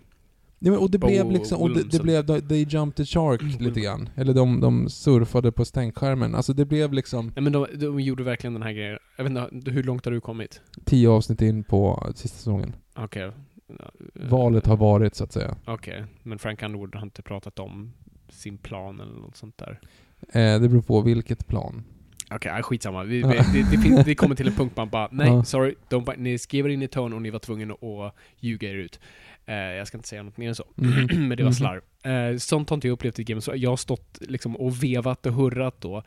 Nej, 0.60 0.72
men, 0.72 0.80
och 0.80 0.92
det 0.92 0.98
blev 0.98 1.32
liksom, 1.32 1.62
och 1.62 1.70
det, 1.70 1.84
det 1.84 2.00
blev, 2.00 2.48
they 2.48 2.66
jumped 2.70 2.96
the 2.96 3.06
shark 3.06 3.42
Mm, 3.42 3.58
lite 3.58 3.80
grann. 3.80 4.10
Eller 4.16 4.34
de, 4.34 4.62
de 4.62 4.90
surfade 4.90 5.52
på 5.52 5.66
stänkskärmen. 5.66 6.36
Alltså 6.36 6.54
det 6.54 6.66
blev 6.66 6.94
liksom 6.94 7.32
Nej 7.36 7.44
men 7.44 7.54
de, 7.54 7.68
de 7.74 8.00
gjorde 8.00 8.24
verkligen 8.24 8.54
den 8.54 8.64
här 8.64 8.72
grejen. 8.72 9.00
Jag 9.18 9.24
vet 9.24 9.54
inte, 9.54 9.72
hur 9.72 9.84
långt 9.84 10.06
har 10.06 10.12
du 10.12 10.22
kommit? 10.22 10.62
tio 10.86 11.10
avsnitt 11.10 11.42
in 11.42 11.64
på 11.64 12.12
sista 12.16 12.38
säsongen. 12.38 12.76
Okej. 12.96 13.32
Valet 14.14 14.66
har 14.68 14.78
varit 14.78 15.16
så 15.16 15.24
att 15.24 15.32
säga. 15.32 15.56
Okej, 15.66 16.06
men 16.24 16.40
Frank 16.40 16.64
Underwood 16.64 16.96
har 16.96 17.04
inte 17.04 17.22
pratat 17.22 17.60
om 17.60 17.94
sin 18.30 18.58
plan 18.58 19.00
eller 19.00 19.20
något 19.20 19.36
sånt 19.36 19.58
där? 19.58 19.80
Eh, 20.30 20.62
det 20.62 20.70
beror 20.70 20.82
på 20.82 21.02
vilket 21.02 21.48
plan. 21.48 21.84
Okej, 22.32 22.52
okay, 22.52 22.62
skitsamma. 22.62 23.04
Vi, 23.04 23.16
vi, 23.16 23.24
det, 23.24 23.68
det, 23.72 23.78
finns, 23.78 24.06
det 24.06 24.16
kommer 24.16 24.36
till 24.36 24.48
en 24.48 24.54
punkt 24.54 24.78
man 24.78 24.90
bara, 24.90 25.10
nej, 25.12 25.28
Ja. 25.34 25.44
sorry, 25.44 25.76
de, 25.88 26.06
ni 26.18 26.38
skriver 26.38 26.70
in 26.70 26.82
i 26.82 26.88
ton 26.88 27.14
och 27.14 27.22
ni 27.22 27.30
var 27.30 27.40
tvungna 27.40 27.74
att 27.74 28.16
ljuga 28.40 28.70
er 28.70 28.76
ut. 28.76 29.00
Eh, 29.50 29.56
jag 29.56 29.88
ska 29.88 29.98
inte 29.98 30.08
säga 30.10 30.24
något 30.24 30.38
mer 30.38 30.48
än 30.50 30.56
så. 30.56 30.66
Mhm. 30.76 31.06
Men 31.28 31.38
det 31.38 31.44
var 31.44 31.52
Mhm. 31.52 31.54
slarv. 31.54 31.82
Eh, 32.32 32.38
sånt 32.38 32.70
har 32.70 32.76
inte 32.78 32.88
jag 32.88 32.94
upplevt 32.94 33.20
i 33.20 33.24
Game 33.24 33.38
of 33.38 33.46
Thrones. 33.46 33.62
Jag 33.62 33.70
har 33.70 33.78
stått 33.78 34.18
liksom 34.22 34.56
och 34.56 34.84
vevat 34.84 35.26
och 35.26 35.34
hurrat 35.34 35.82
då. 35.82 36.04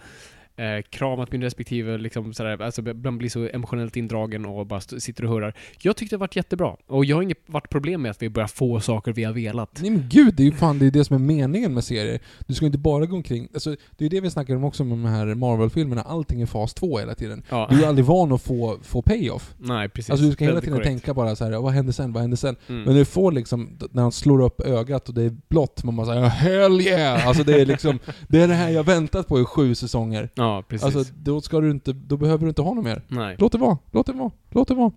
Eh, 0.62 0.82
kramat 0.90 1.32
min 1.32 1.42
respektive, 1.42 1.98
liksom 1.98 2.34
sådär, 2.34 2.62
alltså 2.62 2.80
ibland 2.80 3.18
blir 3.18 3.28
så 3.28 3.48
emotionellt 3.52 3.96
indragen 3.96 4.46
och 4.46 4.66
bara 4.66 4.80
sitter 4.80 5.24
och 5.24 5.30
hurrar. 5.30 5.54
Jag 5.80 5.96
tyckte 5.96 6.16
det 6.16 6.20
varit 6.20 6.36
jättebra. 6.36 6.76
Och 6.86 7.04
jag 7.04 7.16
har 7.16 7.22
inget 7.22 7.38
varit 7.46 7.70
problem 7.70 8.02
med 8.02 8.10
att 8.10 8.22
vi 8.22 8.28
börjar 8.28 8.46
få 8.46 8.80
saker 8.80 9.12
vi 9.12 9.24
har 9.24 9.32
velat. 9.32 9.78
Nej 9.82 9.90
men 9.90 10.08
gud, 10.08 10.34
det 10.34 10.42
är 10.42 10.44
ju 10.44 10.52
fan 10.52 10.78
det, 10.78 10.86
är 10.86 10.90
det 10.90 11.04
som 11.04 11.16
är 11.16 11.20
meningen 11.20 11.74
med 11.74 11.84
serier. 11.84 12.20
Du 12.46 12.54
ska 12.54 12.66
inte 12.66 12.78
bara 12.78 13.06
gå 13.06 13.16
omkring... 13.16 13.48
Alltså, 13.54 13.70
det 13.70 13.76
är 13.98 14.02
ju 14.02 14.08
det 14.08 14.20
vi 14.20 14.30
snackar 14.30 14.56
om 14.56 14.64
också 14.64 14.84
med 14.84 14.98
de 14.98 15.04
här 15.04 15.34
Marvel-filmerna. 15.34 16.02
Allting 16.02 16.42
är 16.42 16.46
fas 16.46 16.74
2 16.74 16.98
hela 16.98 17.14
tiden. 17.14 17.42
Ja. 17.48 17.68
Du 17.70 17.84
är 17.84 17.88
aldrig 17.88 18.04
van 18.04 18.32
att 18.32 18.42
få, 18.42 18.78
få 18.82 19.02
payoff. 19.02 19.54
Nej, 19.58 19.88
precis. 19.88 20.10
Alltså 20.10 20.26
du 20.26 20.32
ska 20.32 20.44
hela 20.44 20.60
tiden 20.60 20.74
korrekt. 20.74 20.88
tänka 20.88 21.14
bara 21.14 21.36
så 21.36 21.44
här, 21.44 21.52
vad 21.52 21.72
händer 21.72 21.92
sen, 21.92 22.12
vad 22.12 22.20
händer 22.20 22.36
sen? 22.36 22.56
Mm. 22.68 22.82
Men 22.82 22.94
du 22.94 23.04
får 23.04 23.32
liksom, 23.32 23.78
när 23.90 24.02
han 24.02 24.12
slår 24.12 24.42
upp 24.42 24.60
ögat 24.60 25.08
och 25.08 25.14
det 25.14 25.22
är 25.22 25.36
blått, 25.48 25.84
man 25.84 25.96
bara 25.96 26.06
säger 26.06 26.22
hell 26.22 26.80
yeah! 26.80 27.26
Alltså 27.26 27.44
det 27.44 27.60
är 27.60 27.66
liksom, 27.66 27.98
det 28.28 28.42
är 28.42 28.48
det 28.48 28.54
här 28.54 28.70
jag 28.70 28.84
väntat 28.84 29.28
på 29.28 29.40
i 29.40 29.44
sju 29.44 29.74
säsonger. 29.74 30.30
Ja, 30.34 30.51
precis. 30.60 30.96
Alltså 30.96 31.14
då 31.16 31.40
ska 31.40 31.60
du 31.60 31.70
inte, 31.70 31.92
då 31.92 32.16
behöver 32.16 32.42
du 32.44 32.48
inte 32.48 32.62
ha 32.62 32.74
något 32.74 32.84
mer. 32.84 33.02
Nej. 33.08 33.36
Låt 33.38 33.52
det 33.52 33.58
vara, 33.58 33.78
låt 33.90 34.06
det 34.06 34.12
vara, 34.12 34.30
låt 34.50 34.68
det 34.68 34.74
vara. 34.74 34.92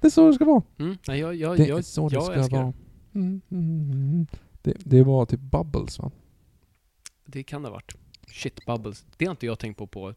Det 0.00 0.06
är 0.06 0.10
så 0.10 0.26
det 0.28 0.34
ska 0.34 0.44
vara. 0.44 0.62
Mm. 0.78 0.96
Nej, 1.08 1.18
jag, 1.20 1.34
jag, 1.34 1.56
Det 1.56 1.66
jag, 1.66 1.78
är 1.78 1.82
så 1.82 2.08
det 2.08 2.14
jag 2.14 2.24
ska 2.24 2.34
älskar 2.34 2.56
vara. 2.56 2.72
det. 3.12 3.18
Mm, 3.18 3.40
mm, 3.50 3.90
mm. 3.92 4.26
Det, 4.62 4.72
det 4.78 5.02
var 5.02 5.26
typ 5.26 5.40
Bubbles 5.40 5.98
va? 5.98 6.10
Det 7.26 7.42
kan 7.42 7.62
det 7.62 7.68
ha 7.68 7.72
varit. 7.74 7.94
Shit 8.28 8.66
bubbles. 8.66 9.04
Det 9.16 9.24
har 9.24 9.30
inte 9.30 9.46
jag 9.46 9.58
tänkt 9.58 9.76
på 9.78 9.86
på 9.86 10.14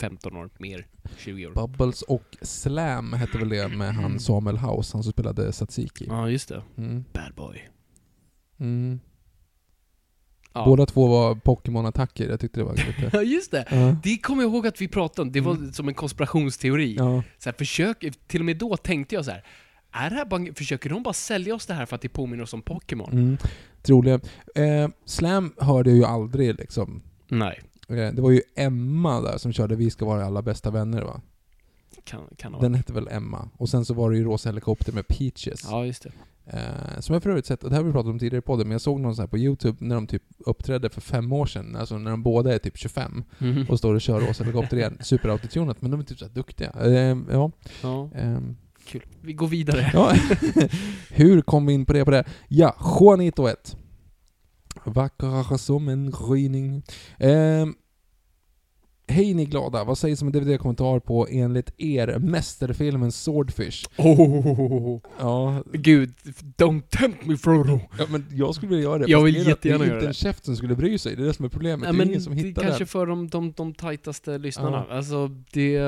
15 0.00 0.36
år, 0.36 0.50
mer. 0.58 0.86
20 1.18 1.46
år. 1.46 1.52
Bubbles 1.52 2.02
och 2.02 2.36
Slam 2.42 3.12
hette 3.12 3.38
väl 3.38 3.48
det 3.48 3.68
med 3.68 3.94
han 3.94 4.20
Samuel 4.20 4.58
House, 4.58 4.96
han 4.96 5.02
som 5.02 5.12
spelade 5.12 5.52
Satsiki. 5.52 6.06
Ja, 6.08 6.28
just 6.28 6.48
det. 6.48 6.62
Mm. 6.76 7.04
Bad 7.12 7.34
boy. 7.36 7.68
Mm. 8.58 9.00
Ja. 10.52 10.64
Båda 10.64 10.86
två 10.86 11.06
var 11.06 11.34
Pokémon-attacker, 11.34 12.28
jag 12.30 12.40
tyckte 12.40 12.60
det 12.60 12.64
var 12.64 12.74
lite... 12.74 13.10
Ja, 13.16 13.22
just 13.22 13.50
det. 13.50 13.64
Ja. 13.70 13.96
Det 14.02 14.16
kommer 14.18 14.42
jag 14.42 14.52
ihåg 14.52 14.66
att 14.66 14.80
vi 14.80 14.88
pratade 14.88 15.22
om. 15.22 15.32
Det 15.32 15.40
var 15.40 15.52
Mm. 15.54 15.72
som 15.72 15.88
en 15.88 15.94
konspirationsteori. 15.94 16.94
Ja. 16.98 17.22
Så 17.38 17.48
här, 17.50 17.54
försök, 17.58 18.04
till 18.26 18.40
och 18.40 18.44
med 18.44 18.56
då 18.56 18.76
tänkte 18.76 19.14
jag 19.14 19.24
så 19.24 19.30
här. 19.30 19.44
Är 19.92 20.10
det 20.10 20.16
här 20.16 20.24
bara, 20.24 20.54
försöker 20.54 20.90
de 20.90 21.02
bara 21.02 21.14
sälja 21.14 21.54
oss 21.54 21.66
det 21.66 21.74
här 21.74 21.86
för 21.86 21.96
att 21.96 22.02
det 22.02 22.08
påminner 22.08 22.42
oss 22.42 22.54
om 22.54 22.62
Pokémon? 22.62 23.12
Mm. 23.12 23.36
Troligen. 23.82 24.20
Eh, 24.54 24.88
Slam 25.04 25.52
hörde 25.58 25.90
jag 25.90 25.96
ju 25.96 26.04
aldrig 26.04 26.54
liksom. 26.58 27.02
Nej. 27.28 27.60
Eh, 27.88 27.94
det 27.96 28.22
var 28.22 28.30
ju 28.30 28.42
Emma 28.56 29.20
där 29.20 29.38
som 29.38 29.52
körde 29.52 29.76
Vi 29.76 29.90
ska 29.90 30.04
vara 30.04 30.24
alla 30.24 30.42
bästa 30.42 30.70
vänner 30.70 31.02
va? 31.02 31.20
Kan, 32.04 32.20
kan 32.36 32.52
Den 32.60 32.74
hette 32.74 32.92
väl 32.92 33.08
Emma. 33.10 33.48
Och 33.56 33.68
sen 33.68 33.84
så 33.84 33.94
var 33.94 34.10
det 34.10 34.16
ju 34.16 34.24
Rosa 34.24 34.48
Helikopter 34.48 34.92
med 34.92 35.08
Peaches. 35.08 35.60
Ja, 35.70 35.86
just 35.86 36.02
det. 36.02 36.12
Eh, 36.52 37.00
som 37.00 37.12
jag 37.12 37.22
för 37.22 37.30
övrigt 37.30 37.46
sett, 37.46 37.64
och 37.64 37.70
det 37.70 37.76
här 37.76 37.82
har 37.82 37.86
vi 37.86 37.92
pratat 37.92 38.10
om 38.10 38.18
tidigare 38.18 38.38
i 38.38 38.42
podden, 38.42 38.66
men 38.68 38.72
jag 38.72 38.80
såg 38.80 39.00
någon 39.00 39.16
så 39.16 39.22
här 39.22 39.26
på 39.26 39.38
Youtube 39.38 39.76
när 39.80 39.94
de 39.94 40.06
typ 40.06 40.22
uppträdde 40.38 40.90
för 40.90 41.00
fem 41.00 41.32
år 41.32 41.46
sedan, 41.46 41.76
alltså 41.76 41.98
när 41.98 42.10
de 42.10 42.22
båda 42.22 42.54
är 42.54 42.58
typ 42.58 42.76
25, 42.78 43.24
Mhm. 43.38 43.66
och 43.68 43.78
står 43.78 43.94
och 43.94 44.00
kör 44.00 44.20
Rosa 44.20 44.44
Helikopter 44.44 44.76
igen. 44.76 44.98
Superautotunat, 45.02 45.82
men 45.82 45.90
de 45.90 46.00
är 46.00 46.04
typ 46.04 46.18
så 46.18 46.26
duktiga. 46.28 46.70
Eh, 46.84 47.16
ja. 47.30 47.50
Ja, 47.82 48.10
ehm, 48.14 48.56
kul. 48.86 49.02
Vi 49.22 49.32
går 49.32 49.48
vidare. 49.48 49.90
ja. 49.94 50.12
Hur 51.10 51.40
kom 51.42 51.66
vi 51.66 51.72
in 51.72 51.86
på 51.86 51.92
det 51.92 52.04
på 52.04 52.10
det? 52.10 52.24
Ja, 52.48 52.76
Juanito 53.00 53.46
1. 53.48 53.76
Vacker 54.84 55.56
som 55.56 55.88
en 55.88 56.10
gryning. 56.10 56.82
Ehm, 57.18 57.74
Hej 59.10 59.34
ni 59.34 59.44
glada, 59.44 59.84
vad 59.84 59.98
sägs 59.98 60.22
om 60.22 60.28
en 60.28 60.32
DVD-kommentar 60.32 60.98
på 61.00 61.26
enligt 61.30 61.70
er 61.78 62.18
mästerfilmen 62.18 63.12
Swordfish? 63.12 63.86
Oh, 63.98 65.00
Ja, 65.20 65.62
Gud, 65.72 66.12
don't 66.56 66.82
tempt 66.90 67.26
me 67.26 67.36
Frodo. 67.36 67.80
ja 67.98 68.04
men 68.10 68.26
jag 68.32 68.54
skulle 68.54 68.70
vilja 68.70 68.84
göra 68.84 68.98
det. 68.98 69.10
Jag 69.10 69.22
vill 69.22 69.34
grejen 69.34 69.48
är 69.48 69.52
att 69.52 69.56
jättegärna 69.64 69.78
Det 69.78 69.84
är 69.84 69.88
göra 69.88 69.96
inte 69.96 70.06
det. 70.06 70.10
en 70.10 70.14
käft 70.14 70.44
som 70.44 70.56
skulle 70.56 70.74
bry 70.76 70.98
sig, 70.98 71.16
det 71.16 71.22
är 71.22 71.26
det 71.26 71.34
som 71.34 71.44
är 71.44 71.48
problemet. 71.48 71.86
Ja, 71.86 71.92
det 71.92 72.02
är 72.02 72.06
ingen 72.06 72.22
som 72.22 72.34
det 72.36 72.42
hittar 72.42 72.62
kanske 72.62 72.78
den. 72.78 72.86
för 72.88 73.06
de, 73.06 73.28
de, 73.28 73.52
de 73.56 73.74
tajtaste 73.74 74.38
lyssnarna. 74.38 74.84
Ja. 74.88 74.96
Alltså, 74.96 75.28
det... 75.52 75.80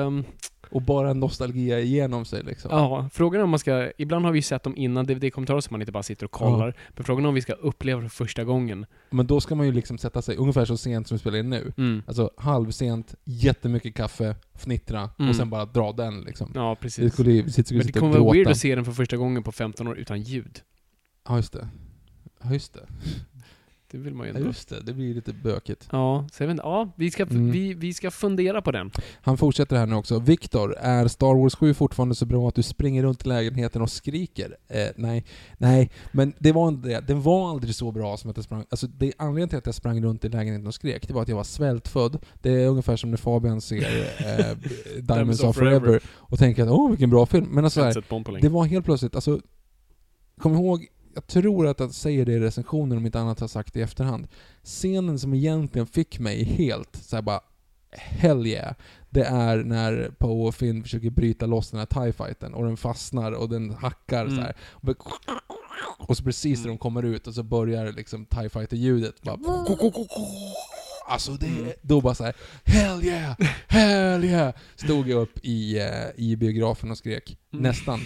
Och 0.73 0.81
bara 0.81 1.13
nostalgia 1.13 1.79
igenom 1.79 2.25
sig 2.25 2.43
liksom. 2.43 2.71
Ja, 2.71 3.09
frågan 3.13 3.39
är 3.39 3.43
om 3.43 3.49
man 3.49 3.59
ska... 3.59 3.91
Ibland 3.97 4.25
har 4.25 4.31
vi 4.31 4.41
sett 4.41 4.63
dem 4.63 4.77
innan 4.77 5.05
DVD-kommentarer 5.05 5.61
så 5.61 5.67
man 5.71 5.81
inte 5.81 5.91
bara 5.91 6.03
sitter 6.03 6.25
och 6.25 6.31
kollar. 6.31 6.75
Men 6.89 7.03
frågan 7.03 7.25
är 7.25 7.29
om 7.29 7.35
vi 7.35 7.41
ska 7.41 7.53
uppleva 7.53 8.01
det 8.01 8.09
för 8.09 8.25
första 8.25 8.43
gången. 8.43 8.85
Men 9.09 9.27
då 9.27 9.41
ska 9.41 9.55
man 9.55 9.65
ju 9.65 9.71
liksom 9.71 9.97
sätta 9.97 10.21
sig 10.21 10.35
ungefär 10.37 10.65
så 10.65 10.77
sent 10.77 11.07
som 11.07 11.15
vi 11.15 11.19
spelar 11.19 11.37
in 11.37 11.49
nu. 11.49 11.73
Mm. 11.77 12.03
Alltså 12.07 12.31
halvsent, 12.37 13.15
jättemycket 13.23 13.95
kaffe, 13.95 14.35
fnittra 14.55 15.09
Mm. 15.19 15.29
och 15.29 15.35
sen 15.35 15.49
bara 15.49 15.65
dra 15.65 15.91
den 15.91 16.21
liksom. 16.21 16.51
Ja, 16.55 16.69
Det 16.69 16.75
precis. 16.81 17.13
skulle, 17.13 17.29
vi 17.31 17.51
sitter, 17.51 17.63
skulle 17.63 17.77
Men 17.77 17.87
det 17.87 17.99
kommer 17.99 18.19
vara 18.19 18.33
weird 18.33 18.47
att 18.47 18.57
se 18.57 18.75
den 18.75 18.85
för 18.85 18.91
första 18.91 19.17
gången 19.17 19.43
på 19.43 19.51
15 19.51 19.87
år 19.87 19.97
utan 19.97 20.21
ljud. 20.21 20.59
Ja, 21.27 21.35
just 21.35 21.53
det. 21.53 21.67
Ja, 22.43 22.53
just 22.53 22.73
det. 22.73 22.85
Det 23.93 23.99
vill 23.99 24.13
man 24.13 24.27
ju 24.27 24.31
Ja, 24.33 24.37
ändå. 24.37 24.47
just 24.49 24.69
det, 24.69 24.81
det 24.81 24.93
blir 24.93 25.13
lite 25.13 25.33
bökigt. 25.33 25.87
Ja, 25.91 26.27
så 26.31 26.43
jag 26.43 26.47
vet. 26.47 26.57
Ja, 26.57 26.91
vi 26.95 27.11
ska, 27.11 27.23
Mm. 27.23 27.51
vi, 27.51 27.73
vi 27.73 27.93
ska 27.93 28.11
fundera 28.11 28.61
på 28.61 28.71
den. 28.71 28.91
Han 29.21 29.37
fortsätter 29.37 29.75
här 29.75 29.85
nu 29.85 29.95
också. 29.95 30.19
Viktor, 30.19 30.75
är 30.77 31.07
Star 31.07 31.41
Wars 31.41 31.55
7 31.55 31.73
fortfarande 31.73 32.15
så 32.15 32.25
bra 32.25 32.47
att 32.47 32.55
du 32.55 32.63
springer 32.63 33.03
runt 33.03 33.25
i 33.25 33.29
lägenheten 33.29 33.81
och 33.81 33.89
skriker? 33.89 34.57
Eh, 34.67 34.87
nej, 34.95 35.25
nej, 35.57 35.91
men 36.11 36.33
det 36.39 36.51
var 36.51 36.67
inte 36.67 36.87
det. 36.89 36.99
Den 37.07 37.21
var 37.21 37.49
aldrig 37.49 37.75
så 37.75 37.91
bra 37.91 38.17
som 38.17 38.29
att 38.29 38.37
jag 38.37 38.43
sprang... 38.43 38.65
Alltså, 38.69 38.87
det 38.87 39.13
anledningen 39.17 39.49
till 39.49 39.57
att 39.57 39.65
jag 39.65 39.75
sprang 39.75 40.03
runt 40.03 40.25
i 40.25 40.29
lägenheten 40.29 40.67
och 40.67 40.73
skrek, 40.73 41.07
det 41.07 41.13
var 41.13 41.21
att 41.21 41.27
jag 41.27 41.35
var 41.35 41.43
svältfödd. 41.43 42.17
Det 42.41 42.49
är 42.63 42.67
ungefär 42.67 42.95
som 42.95 43.09
när 43.11 43.17
Fabian 43.17 43.61
ser 43.61 43.77
eh, 44.17 44.57
Diamonds 45.01 45.43
of 45.43 45.55
Forever 45.55 46.01
och 46.07 46.39
tänker 46.39 46.63
att 46.63 46.69
åh, 46.69 46.89
vilken 46.89 47.09
bra 47.09 47.25
film. 47.25 47.47
Men 47.51 47.63
alltså, 47.63 47.81
här, 47.81 48.41
det 48.41 48.49
var 48.49 48.65
helt 48.65 48.85
plötsligt, 48.85 49.15
alltså... 49.15 49.39
Kom 50.37 50.53
ihåg, 50.53 50.87
jag 51.13 51.27
tror 51.27 51.67
att 51.67 51.79
jag 51.79 51.91
säger 51.93 52.25
det 52.25 52.33
i 52.33 52.39
recensionen 52.39 52.97
om 52.97 53.05
inte 53.05 53.19
annat 53.19 53.39
har 53.39 53.47
sagt 53.47 53.73
det 53.73 53.79
i 53.79 53.83
efterhand. 53.83 54.27
Scenen 54.63 55.19
som 55.19 55.33
egentligen 55.33 55.87
fick 55.87 56.19
mig 56.19 56.43
helt 56.43 56.95
så 56.95 57.15
här 57.15 57.23
bara 57.23 57.41
Hell 57.95 58.47
yeah. 58.47 58.73
Det 59.09 59.23
är 59.23 59.57
när 59.57 60.11
Poe 60.17 60.47
och 60.47 60.55
Finn 60.55 60.83
försöker 60.83 61.09
bryta 61.09 61.45
loss 61.45 61.69
den 61.71 61.79
här 61.79 61.85
TIE-fighten 61.85 62.53
och 62.53 62.63
den 62.65 62.77
fastnar 62.77 63.31
och 63.31 63.49
den 63.49 63.69
hackar 63.73 64.25
Mm. 64.25 64.35
så 64.35 64.41
här. 64.41 64.55
Och 64.71 64.81
bara- 64.85 64.95
Och 66.07 66.17
så 66.17 66.23
precis 66.23 66.59
när 66.61 66.67
de 66.67 66.77
kommer 66.77 67.03
ut 67.03 67.27
och 67.27 67.33
så 67.33 67.43
börjar 67.43 67.91
liksom 67.91 68.25
TIE 68.25 68.49
Fighter-ljudet 68.49 69.21
bara... 69.21 69.37
Alltså 71.07 71.31
det, 71.31 71.45
Mm. 71.47 71.71
då 71.81 72.01
bara 72.01 72.15
så 72.15 72.23
här, 72.23 72.33
Hell 72.63 73.03
yeah! 73.05 73.35
Hell 73.67 74.23
yeah! 74.23 74.53
Stod 74.75 75.07
jag 75.07 75.21
upp 75.21 75.39
i, 75.45 75.79
eh, 75.79 76.09
i 76.15 76.35
biografen 76.35 76.91
och 76.91 76.97
skrek. 76.97 77.37
Mm. 77.53 77.63
Nästan. 77.63 77.99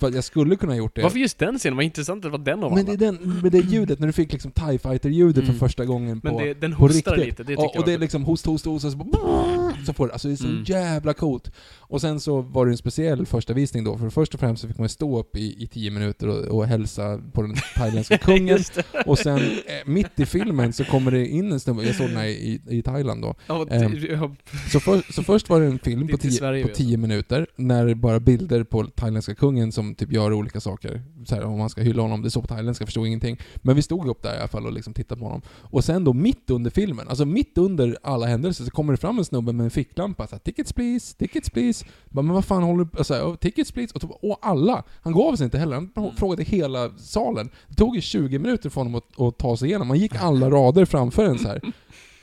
För 0.00 0.06
att 0.08 0.14
jag 0.14 0.24
skulle 0.24 0.56
kunna 0.56 0.72
ha 0.72 0.78
gjort 0.78 0.96
det. 0.96 1.02
Varför 1.02 1.18
just 1.18 1.38
den 1.38 1.58
scenen? 1.58 1.76
Vad 1.76 1.84
intressant 1.84 2.18
att 2.24 2.32
det 2.32 2.38
var 2.38 2.44
den 2.44 2.64
av 2.64 2.74
Men 2.74 2.84
det 2.86 2.92
är 2.92 2.96
den, 2.96 3.40
med 3.42 3.52
det 3.52 3.58
ljudet, 3.58 3.98
när 3.98 4.06
du 4.06 4.12
fick 4.12 4.32
liksom 4.32 4.50
TIE 4.50 4.78
Fighter-ljudet 4.78 5.44
Mm. 5.44 5.52
för 5.52 5.66
första 5.66 5.84
gången 5.84 6.20
Men 6.24 6.32
på, 6.32 6.40
det, 6.40 6.54
den 6.54 6.72
på 6.72 6.78
hostar 6.78 7.12
riktigt. 7.16 7.26
lite, 7.26 7.42
det 7.42 7.48
tycker 7.48 7.62
ja, 7.62 7.70
jag 7.74 7.80
och 7.80 7.86
det 7.86 7.92
är 7.92 7.98
liksom 7.98 8.24
host, 8.24 8.46
host, 8.46 8.64
host, 8.64 8.84
och 8.84 8.92
så, 8.92 8.98
bara, 8.98 9.59
så 9.86 9.92
får 9.92 10.06
det, 10.06 10.12
alltså 10.12 10.28
det 10.28 10.34
är 10.34 10.36
så 10.36 10.46
Mm. 10.46 10.64
jävla 10.66 11.14
coolt. 11.14 11.52
Och 11.78 12.00
sen 12.00 12.20
så 12.20 12.40
var 12.40 12.66
det 12.66 12.72
en 12.72 12.76
speciell 12.76 13.26
första 13.26 13.52
visning 13.52 13.84
då, 13.84 13.98
för 13.98 14.10
först 14.10 14.34
och 14.34 14.40
främst 14.40 14.62
så 14.62 14.68
fick 14.68 14.78
man 14.78 14.88
stå 14.88 15.18
upp 15.18 15.36
i, 15.36 15.62
i 15.62 15.66
tio 15.66 15.90
minuter 15.90 16.28
och, 16.28 16.44
och 16.58 16.66
hälsa 16.66 17.20
på 17.32 17.42
den 17.42 17.54
thailändska 17.76 18.18
kungen. 18.24 18.58
Och 19.06 19.18
sen, 19.18 19.38
eh, 19.38 19.42
mitt 19.86 20.20
i 20.20 20.26
filmen 20.26 20.72
så 20.72 20.84
kommer 20.84 21.10
det 21.10 21.26
in 21.26 21.52
en 21.52 21.60
snubbe, 21.60 21.82
jag 21.84 21.94
såg 21.94 22.06
den 22.08 22.16
här 22.16 22.24
i, 22.26 22.60
i 22.68 22.82
Thailand 22.82 23.22
då. 23.22 23.34
Det- 23.64 23.74
ja, 24.12 24.34
Så, 24.72 24.80
för, 24.80 25.12
så 25.12 25.22
först 25.22 25.48
var 25.48 25.60
det 25.60 25.66
en 25.66 25.78
film 25.78 26.08
på 26.08 26.16
tio, 26.16 26.30
Sverige, 26.32 26.66
på 26.66 26.74
tio 26.74 26.96
minuter, 26.96 27.46
när 27.56 27.86
det 27.86 27.94
bara 27.94 28.20
bilder 28.20 28.64
på 28.64 28.84
thailändska 28.86 29.34
kungen 29.34 29.72
som 29.72 29.94
typ 29.94 30.12
gör 30.12 30.32
olika 30.32 30.60
saker. 30.60 31.02
Så 31.26 31.34
här, 31.34 31.44
om 31.44 31.58
man 31.58 31.70
ska 31.70 31.80
hylla 31.80 32.02
honom, 32.02 32.22
det 32.22 32.30
står 32.30 32.40
på 32.42 32.48
thailändska, 32.48 32.86
förstod 32.86 33.06
ingenting. 33.06 33.38
Men 33.56 33.76
vi 33.76 33.82
stod 33.82 34.08
upp 34.08 34.22
där 34.22 34.34
i 34.34 34.38
alla 34.38 34.48
fall 34.48 34.66
och 34.66 34.72
liksom 34.72 34.94
tittade 34.94 35.18
på 35.20 35.24
honom. 35.26 35.42
Och 35.48 35.84
sen 35.84 36.04
då 36.04 36.12
mitt 36.12 36.50
under 36.50 36.70
filmen, 36.70 37.08
alltså 37.08 37.24
mitt 37.24 37.58
under 37.58 37.96
alla 38.02 38.26
händelser, 38.26 38.64
så 38.64 38.70
kommer 38.70 38.92
det 38.92 38.96
fram 38.96 39.18
en 39.18 39.24
snubbe 39.24 39.52
med 39.52 39.69
en 39.70 39.84
ficklampa. 39.84 40.26
Så 40.26 40.34
här, 40.34 40.40
tickets 40.40 40.72
please, 40.72 41.16
tickets 41.16 41.50
please. 41.50 41.84
Bara, 42.08 42.22
men 42.22 42.34
vad 42.34 42.44
fan 42.44 42.62
håller 42.62 42.84
du 42.84 42.98
alltså, 42.98 43.36
tickets 43.40 43.72
please? 43.72 43.94
Och, 43.98 44.24
och 44.30 44.38
alla, 44.42 44.84
han 45.02 45.12
gav 45.12 45.36
sig 45.36 45.44
inte 45.44 45.58
heller. 45.58 45.74
Han 45.76 45.90
Mm. 45.96 46.16
frågade 46.16 46.42
hela 46.42 46.90
salen. 46.98 47.50
Det 47.68 47.74
tog 47.74 47.94
ju 47.96 48.00
20 48.00 48.38
minuter 48.38 48.70
för 48.70 48.80
honom 48.80 48.94
att, 48.94 49.20
att 49.20 49.38
ta 49.38 49.56
sig 49.56 49.68
igenom. 49.68 49.90
Han 49.90 49.98
gick 49.98 50.14
alla 50.20 50.50
rader 50.50 50.84
framför 50.84 51.24
en 51.24 51.38
så 51.38 51.48
här. 51.48 51.60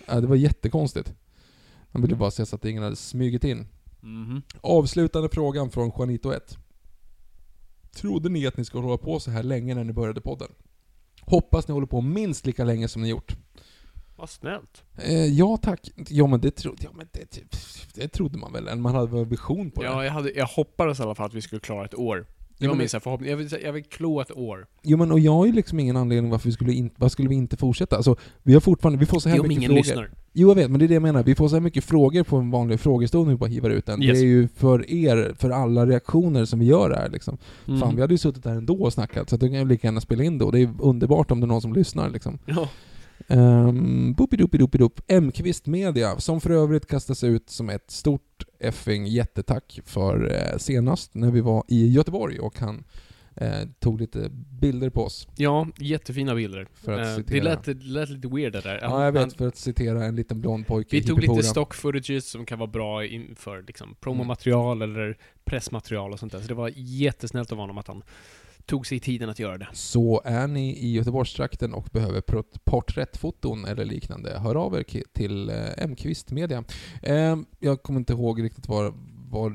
Ja, 0.07 0.21
det 0.21 0.27
var 0.27 0.35
jättekonstigt. 0.35 1.13
Han 1.91 2.01
ville 2.01 2.15
bara 2.15 2.31
se 2.31 2.45
så 2.45 2.55
att 2.55 2.65
ingen 2.65 2.83
hade 2.83 2.95
smugit 2.95 3.43
in. 3.43 3.67
mhm. 4.01 4.41
Avslutande 4.61 5.29
frågan 5.29 5.69
från 5.69 5.91
Juanito 5.97 6.31
1. 6.31 6.57
Trodde 7.95 8.29
ni 8.29 8.47
att 8.47 8.57
ni 8.57 8.65
skulle 8.65 8.83
hålla 8.83 8.97
på 8.97 9.19
så 9.19 9.31
här 9.31 9.43
länge 9.43 9.75
när 9.75 9.83
ni 9.83 9.93
började 9.93 10.21
podden? 10.21 10.47
Hoppas 11.21 11.67
ni 11.67 11.73
håller 11.73 11.87
på 11.87 12.01
minst 12.01 12.45
lika 12.45 12.63
länge 12.63 12.87
som 12.87 13.01
ni 13.01 13.09
gjort. 13.09 13.35
Vad 14.17 14.29
snällt. 14.29 14.83
Eh, 14.97 15.25
ja 15.25 15.57
tack. 15.61 15.89
Ja 16.09 16.27
men 16.27 16.41
det, 16.41 16.51
tro, 16.51 16.75
ja, 16.79 16.89
men 16.95 17.07
det, 17.11 17.39
det 17.95 18.07
trodde 18.07 18.37
man 18.37 18.53
väl? 18.53 18.75
Man 18.75 18.95
hade 18.95 19.07
väl 19.07 19.25
vision 19.25 19.71
på 19.71 19.81
det? 19.81 19.87
Ja, 19.87 20.05
jag, 20.05 20.11
hade, 20.11 20.31
jag 20.31 20.45
hoppades 20.45 20.99
i 20.99 21.03
alla 21.03 21.15
fall 21.15 21.25
att 21.25 21.33
vi 21.33 21.41
skulle 21.41 21.59
klara 21.59 21.85
ett 21.85 21.95
år. 21.95 22.25
Det 22.59 22.65
Ja, 22.65 22.71
var 22.71 22.77
min 22.77 22.89
förhoppning. 22.89 23.29
Jag 23.29 23.37
vill, 23.37 23.49
jag 23.63 23.73
vill 23.73 23.83
klo 23.83 24.21
ett 24.21 24.31
år. 24.31 24.67
Jo 24.83 24.97
men 24.97 25.11
och 25.11 25.19
jag 25.19 25.31
har 25.31 25.45
ju 25.45 25.51
liksom 25.51 25.79
ingen 25.79 25.97
anledning 25.97 26.31
varför 26.31 26.45
vi 26.49 26.51
skulle 26.53 26.73
inte, 26.73 26.95
varför 26.97 27.11
skulle 27.11 27.29
vi 27.29 27.35
inte 27.35 27.57
fortsätta? 27.57 27.95
Alltså, 27.95 28.15
vi 28.43 28.53
har 28.53 28.61
fortfarande, 28.61 28.99
vi 28.99 29.05
får 29.05 29.19
så 29.19 29.29
här 29.29 29.39
om 29.39 29.47
mycket 29.47 29.57
ingen 29.57 29.69
frågor. 29.69 29.83
lyssnar. 29.83 30.09
Jo 30.33 30.47
jag 30.49 30.55
vet, 30.55 30.71
men 30.71 30.79
det 30.79 30.85
är 30.85 30.87
det 30.87 30.93
jag 30.93 31.03
menar. 31.03 31.23
Vi 31.23 31.35
får 31.35 31.47
så 31.47 31.55
här 31.55 31.61
mycket 31.61 31.83
frågor 31.83 32.23
på 32.23 32.37
en 32.37 32.51
vanlig 32.51 32.79
frågestund 32.79 33.25
när 33.25 33.33
vi 33.33 33.37
bara 33.37 33.49
hivar 33.49 33.69
ut 33.69 33.85
den. 33.85 34.03
Yes. 34.03 34.19
Det 34.19 34.25
är 34.25 34.27
ju 34.27 34.47
för 34.47 34.91
er, 34.91 35.35
för 35.39 35.49
alla 35.49 35.85
reaktioner 35.85 36.45
som 36.45 36.59
vi 36.59 36.65
gör 36.65 36.89
här 36.89 37.09
liksom. 37.09 37.37
Mm. 37.67 37.79
Fan, 37.79 37.95
vi 37.95 38.01
hade 38.01 38.13
ju 38.13 38.17
suttit 38.17 38.43
där 38.43 38.55
ändå 38.55 38.83
och 38.83 38.93
snackat, 38.93 39.29
så 39.29 39.35
att 39.35 39.41
då 39.41 39.47
kan 39.47 39.55
jag 39.55 39.67
lika 39.67 39.87
gärna 39.87 40.01
spela 40.01 40.23
in. 40.23 40.41
Och 40.41 40.51
det 40.51 40.59
är 40.59 40.69
underbart 40.79 41.31
om 41.31 41.39
det 41.39 41.45
är 41.45 41.47
någon 41.47 41.61
som 41.61 41.73
lyssnar 41.73 42.09
liksom. 42.09 42.39
Ja. 42.45 42.69
Um, 43.27 44.13
Boopidoopidoop. 44.13 45.01
M-kvist 45.07 45.65
Media, 45.67 46.19
som 46.19 46.41
för 46.41 46.49
övrigt 46.49 46.87
kastas 46.87 47.23
ut 47.23 47.49
som 47.49 47.69
ett 47.69 47.91
stort 47.91 48.43
effing 48.59 49.05
jättetack 49.05 49.79
för 49.85 50.31
eh, 50.33 50.57
senast 50.57 51.15
när 51.15 51.31
vi 51.31 51.41
var 51.41 51.63
i 51.67 51.87
Göteborg 51.87 52.39
och 52.39 52.59
han 52.59 52.83
eh, 53.35 53.51
tog 53.79 54.01
lite 54.01 54.29
bilder 54.61 54.89
på 54.89 55.01
oss. 55.03 55.27
ja, 55.35 55.67
jättefina 55.77 56.35
bilder. 56.35 56.67
För 56.73 56.91
att 56.91 56.99
Eh, 56.99 57.05
det, 57.05 57.15
citera. 57.15 57.43
lät, 57.43 57.63
det 57.63 57.73
lät 57.83 58.09
lite 58.09 58.27
weird 58.27 58.53
det 58.53 58.61
där. 58.61 58.79
Ja, 58.81 59.05
jag 59.05 59.11
vet, 59.11 59.21
Han- 59.21 59.31
för 59.31 59.47
att 59.47 59.57
citera 59.57 60.05
en 60.05 60.15
liten 60.15 60.41
blond 60.41 60.67
pojke 60.67 60.89
Vi 60.91 60.97
i 60.97 61.03
tog 61.03 61.19
lite 61.21 61.43
stock 61.43 61.73
footages 61.73 62.29
som 62.29 62.45
kan 62.45 62.59
vara 62.59 62.69
bra 62.69 63.05
inför 63.05 63.63
liksom, 63.67 63.95
promomaterial 63.99 64.81
eller 64.81 65.17
pressmaterial 65.45 66.13
och 66.13 66.19
sånt 66.19 66.31
där. 66.31 66.39
Så 66.41 66.47
det 66.47 66.53
var 66.53 66.71
jättesnällt 66.75 67.51
av 67.51 67.57
honom 67.57 67.77
att 67.77 67.87
han 67.87 68.03
tog 68.67 68.87
sig 68.87 68.99
tiden 68.99 69.29
att 69.29 69.39
göra 69.39 69.57
det. 69.57 69.67
Så 69.73 70.21
är 70.25 70.47
ni 70.47 70.77
i 70.77 70.91
Göteborgstrakten 70.91 71.73
och 71.73 71.89
behöver 71.91 72.21
port- 72.21 72.65
porträttfoton 72.65 73.65
eller 73.65 73.85
liknande, 73.85 74.39
hör 74.39 74.55
av 74.55 74.75
er 74.75 74.85
till 75.13 75.49
eh, 75.49 75.55
M-kvist 75.77 76.31
Media. 76.31 76.63
Eh, 77.03 77.37
jag 77.59 77.83
kommer 77.83 77.99
inte 77.99 78.13
ihåg 78.13 78.43
riktigt 78.43 78.67
var, 78.67 78.93
var 79.29 79.49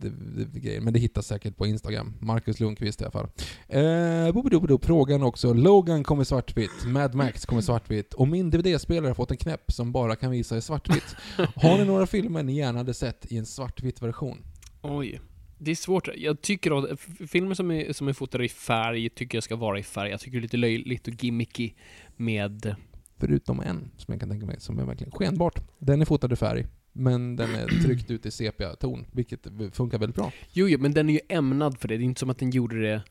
det, 0.00 0.10
det, 0.44 0.60
grejen, 0.60 0.84
men 0.84 0.92
det 0.92 0.98
hittas 0.98 1.26
säkert 1.26 1.56
på 1.56 1.66
Instagram. 1.66 2.14
Marcus 2.20 2.60
Lundqvist 2.60 3.00
i 3.00 3.04
alla 3.04 3.10
fall. 3.10 3.28
Eh, 3.68 4.32
boobidoobidoop, 4.32 4.84
frågan 4.84 5.22
också. 5.22 5.52
Logan 5.52 6.04
kommer 6.04 6.24
svartvitt, 6.24 6.84
Mad 6.86 7.14
Max 7.14 7.46
kommer 7.46 7.62
svartvitt 7.62 8.14
och 8.14 8.28
min 8.28 8.50
DVD-spelare 8.50 9.10
har 9.10 9.14
fått 9.14 9.30
en 9.30 9.36
knäpp 9.36 9.72
som 9.72 9.92
bara 9.92 10.16
kan 10.16 10.30
visa 10.30 10.56
i 10.56 10.60
svartvitt. 10.62 11.16
Har 11.56 11.78
ni 11.78 11.84
några 11.84 12.06
filmer 12.06 12.42
ni 12.42 12.52
gärna 12.56 12.78
hade 12.78 12.94
sett 12.94 13.32
i 13.32 13.36
en 13.36 13.46
svartvit 13.46 14.02
version? 14.02 14.38
Oj. 14.82 15.20
Det 15.58 15.70
är 15.70 15.74
svårt. 15.74 16.08
Jag 16.16 16.42
tycker 16.42 16.78
att 16.78 17.00
filmer 17.30 17.54
som 17.54 17.70
är, 17.70 17.92
som 17.92 18.08
är 18.08 18.12
fotade 18.12 18.44
i 18.44 18.48
färg 18.48 19.08
tycker 19.08 19.36
jag 19.36 19.44
ska 19.44 19.56
vara 19.56 19.78
i 19.78 19.82
färg. 19.82 20.10
Jag 20.10 20.20
tycker 20.20 20.32
det 20.32 20.38
är 20.38 20.42
lite 20.42 20.56
löjligt 20.56 21.08
och 21.08 21.24
gimmicky 21.24 21.72
med... 22.16 22.74
Förutom 23.20 23.60
en 23.60 23.90
som 23.96 24.12
jag 24.12 24.20
kan 24.20 24.28
tänka 24.28 24.46
mig 24.46 24.60
som 24.60 24.78
är 24.78 24.84
verkligen 24.84 25.12
skenbart. 25.12 25.60
Den 25.78 26.00
är 26.00 26.04
fotad 26.04 26.32
i 26.32 26.36
färg, 26.36 26.66
men 26.92 27.36
den 27.36 27.54
är 27.54 27.66
tryckt 27.84 28.10
ut 28.10 28.26
i 28.26 28.30
sepia-ton, 28.30 29.06
vilket 29.12 29.46
funkar 29.72 29.98
väldigt 29.98 30.16
bra. 30.16 30.32
Jo, 30.52 30.68
jo, 30.68 30.78
men 30.78 30.94
den 30.94 31.08
är 31.08 31.12
ju 31.12 31.20
ämnad 31.28 31.78
för 31.78 31.88
det. 31.88 31.96
Det 31.96 32.02
är 32.02 32.04
inte 32.04 32.20
som 32.20 32.30
att 32.30 32.38
den 32.38 32.50
gjorde 32.50 32.80
det 32.80 33.02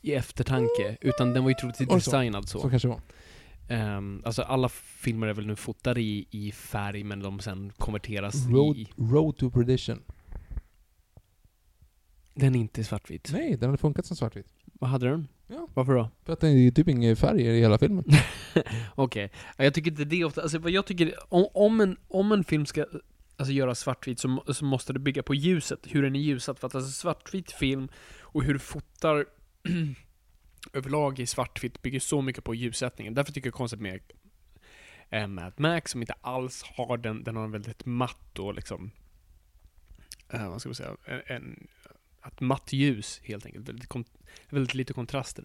i 0.00 0.14
eftertanke, 0.14 0.96
utan 1.00 1.34
den 1.34 1.42
var 1.42 1.50
ju 1.50 1.54
troligtvis 1.54 1.88
designad 1.88 2.48
så. 2.48 2.60
Så 2.60 2.70
kanske 2.70 2.88
det 2.88 2.94
var. 2.94 3.02
Ehm, 3.68 4.22
alltså 4.24 4.42
alla 4.42 4.68
filmer 4.68 5.26
är 5.26 5.34
väl 5.34 5.46
nu 5.46 5.56
fotade 5.56 6.00
i, 6.00 6.26
i 6.30 6.52
färg, 6.52 7.04
men 7.04 7.20
de 7.20 7.40
sen 7.40 7.72
konverteras 7.78 8.46
Road, 8.46 8.76
i... 8.76 8.88
Road 8.96 9.36
to 9.36 9.50
Perdition. 9.50 10.02
Den 12.34 12.54
är 12.54 12.60
inte 12.60 12.84
svartvit. 12.84 13.30
Nej, 13.32 13.56
den 13.56 13.68
hade 13.68 13.78
funkat 13.78 14.06
som 14.06 14.16
svartvit. 14.16 14.46
Vad 14.64 14.90
hade 14.90 15.08
den? 15.08 15.28
Ja. 15.46 15.68
Varför 15.74 15.94
då? 15.94 16.10
För 16.24 16.32
att 16.32 16.40
det 16.40 16.48
är 16.48 16.52
ju 16.52 16.70
typ 16.70 16.88
ingen 16.88 17.16
färg 17.16 17.40
i 17.40 17.60
hela 17.60 17.78
filmen. 17.78 18.04
Okej. 18.94 19.30
Ja, 19.56 19.64
Jag 19.64 19.74
tycker 19.74 19.90
inte 19.90 20.04
det 20.04 20.24
ofta, 20.24 20.42
alltså 20.42 20.58
vad 20.58 20.70
jag 20.70 20.86
tycker, 20.86 21.14
om, 21.28 21.46
om, 21.54 21.80
en, 21.80 21.96
om 22.08 22.32
en 22.32 22.44
film 22.44 22.66
ska 22.66 22.86
alltså, 23.36 23.52
göra 23.52 23.74
svartvit 23.74 24.18
så, 24.18 24.44
så 24.48 24.64
måste 24.64 24.92
det 24.92 24.98
bygga 24.98 25.22
på 25.22 25.34
ljuset, 25.34 25.80
hur 25.84 26.02
den 26.02 26.16
är 26.16 26.20
ljusat. 26.20 26.60
För 26.60 26.66
att 26.66 26.74
alltså 26.74 26.90
svartvit 26.90 27.52
film 27.52 27.88
och 28.20 28.42
hur 28.42 28.52
du 28.52 28.58
fotar 28.58 29.26
överlag 30.72 31.18
i 31.18 31.26
svartvitt 31.26 31.82
bygger 31.82 32.00
så 32.00 32.22
mycket 32.22 32.44
på 32.44 32.54
ljussättningen. 32.54 33.14
Därför 33.14 33.32
tycker 33.32 33.46
jag 33.46 33.54
konstigt 33.54 33.80
med 33.80 34.00
eh, 35.10 35.26
Mad 35.26 35.52
Max 35.56 35.90
som 35.90 36.00
inte 36.00 36.14
alls 36.20 36.62
har 36.62 36.96
den, 36.96 37.24
den 37.24 37.36
har 37.36 37.44
en 37.44 37.50
väldigt 37.50 37.86
matt 37.86 38.38
och 38.38 38.54
liksom, 38.54 38.90
eh, 40.28 40.50
vad 40.50 40.60
ska 40.60 40.68
man 40.68 40.74
säga, 40.74 40.96
en, 41.06 41.20
en 41.26 41.68
ett 42.26 42.40
matt 42.40 42.72
ljus 42.72 43.20
helt 43.24 43.46
enkelt. 43.46 43.68
Väldigt, 43.68 43.90
väldigt 44.50 44.74
lite 44.74 44.92
kontraster. 44.92 45.44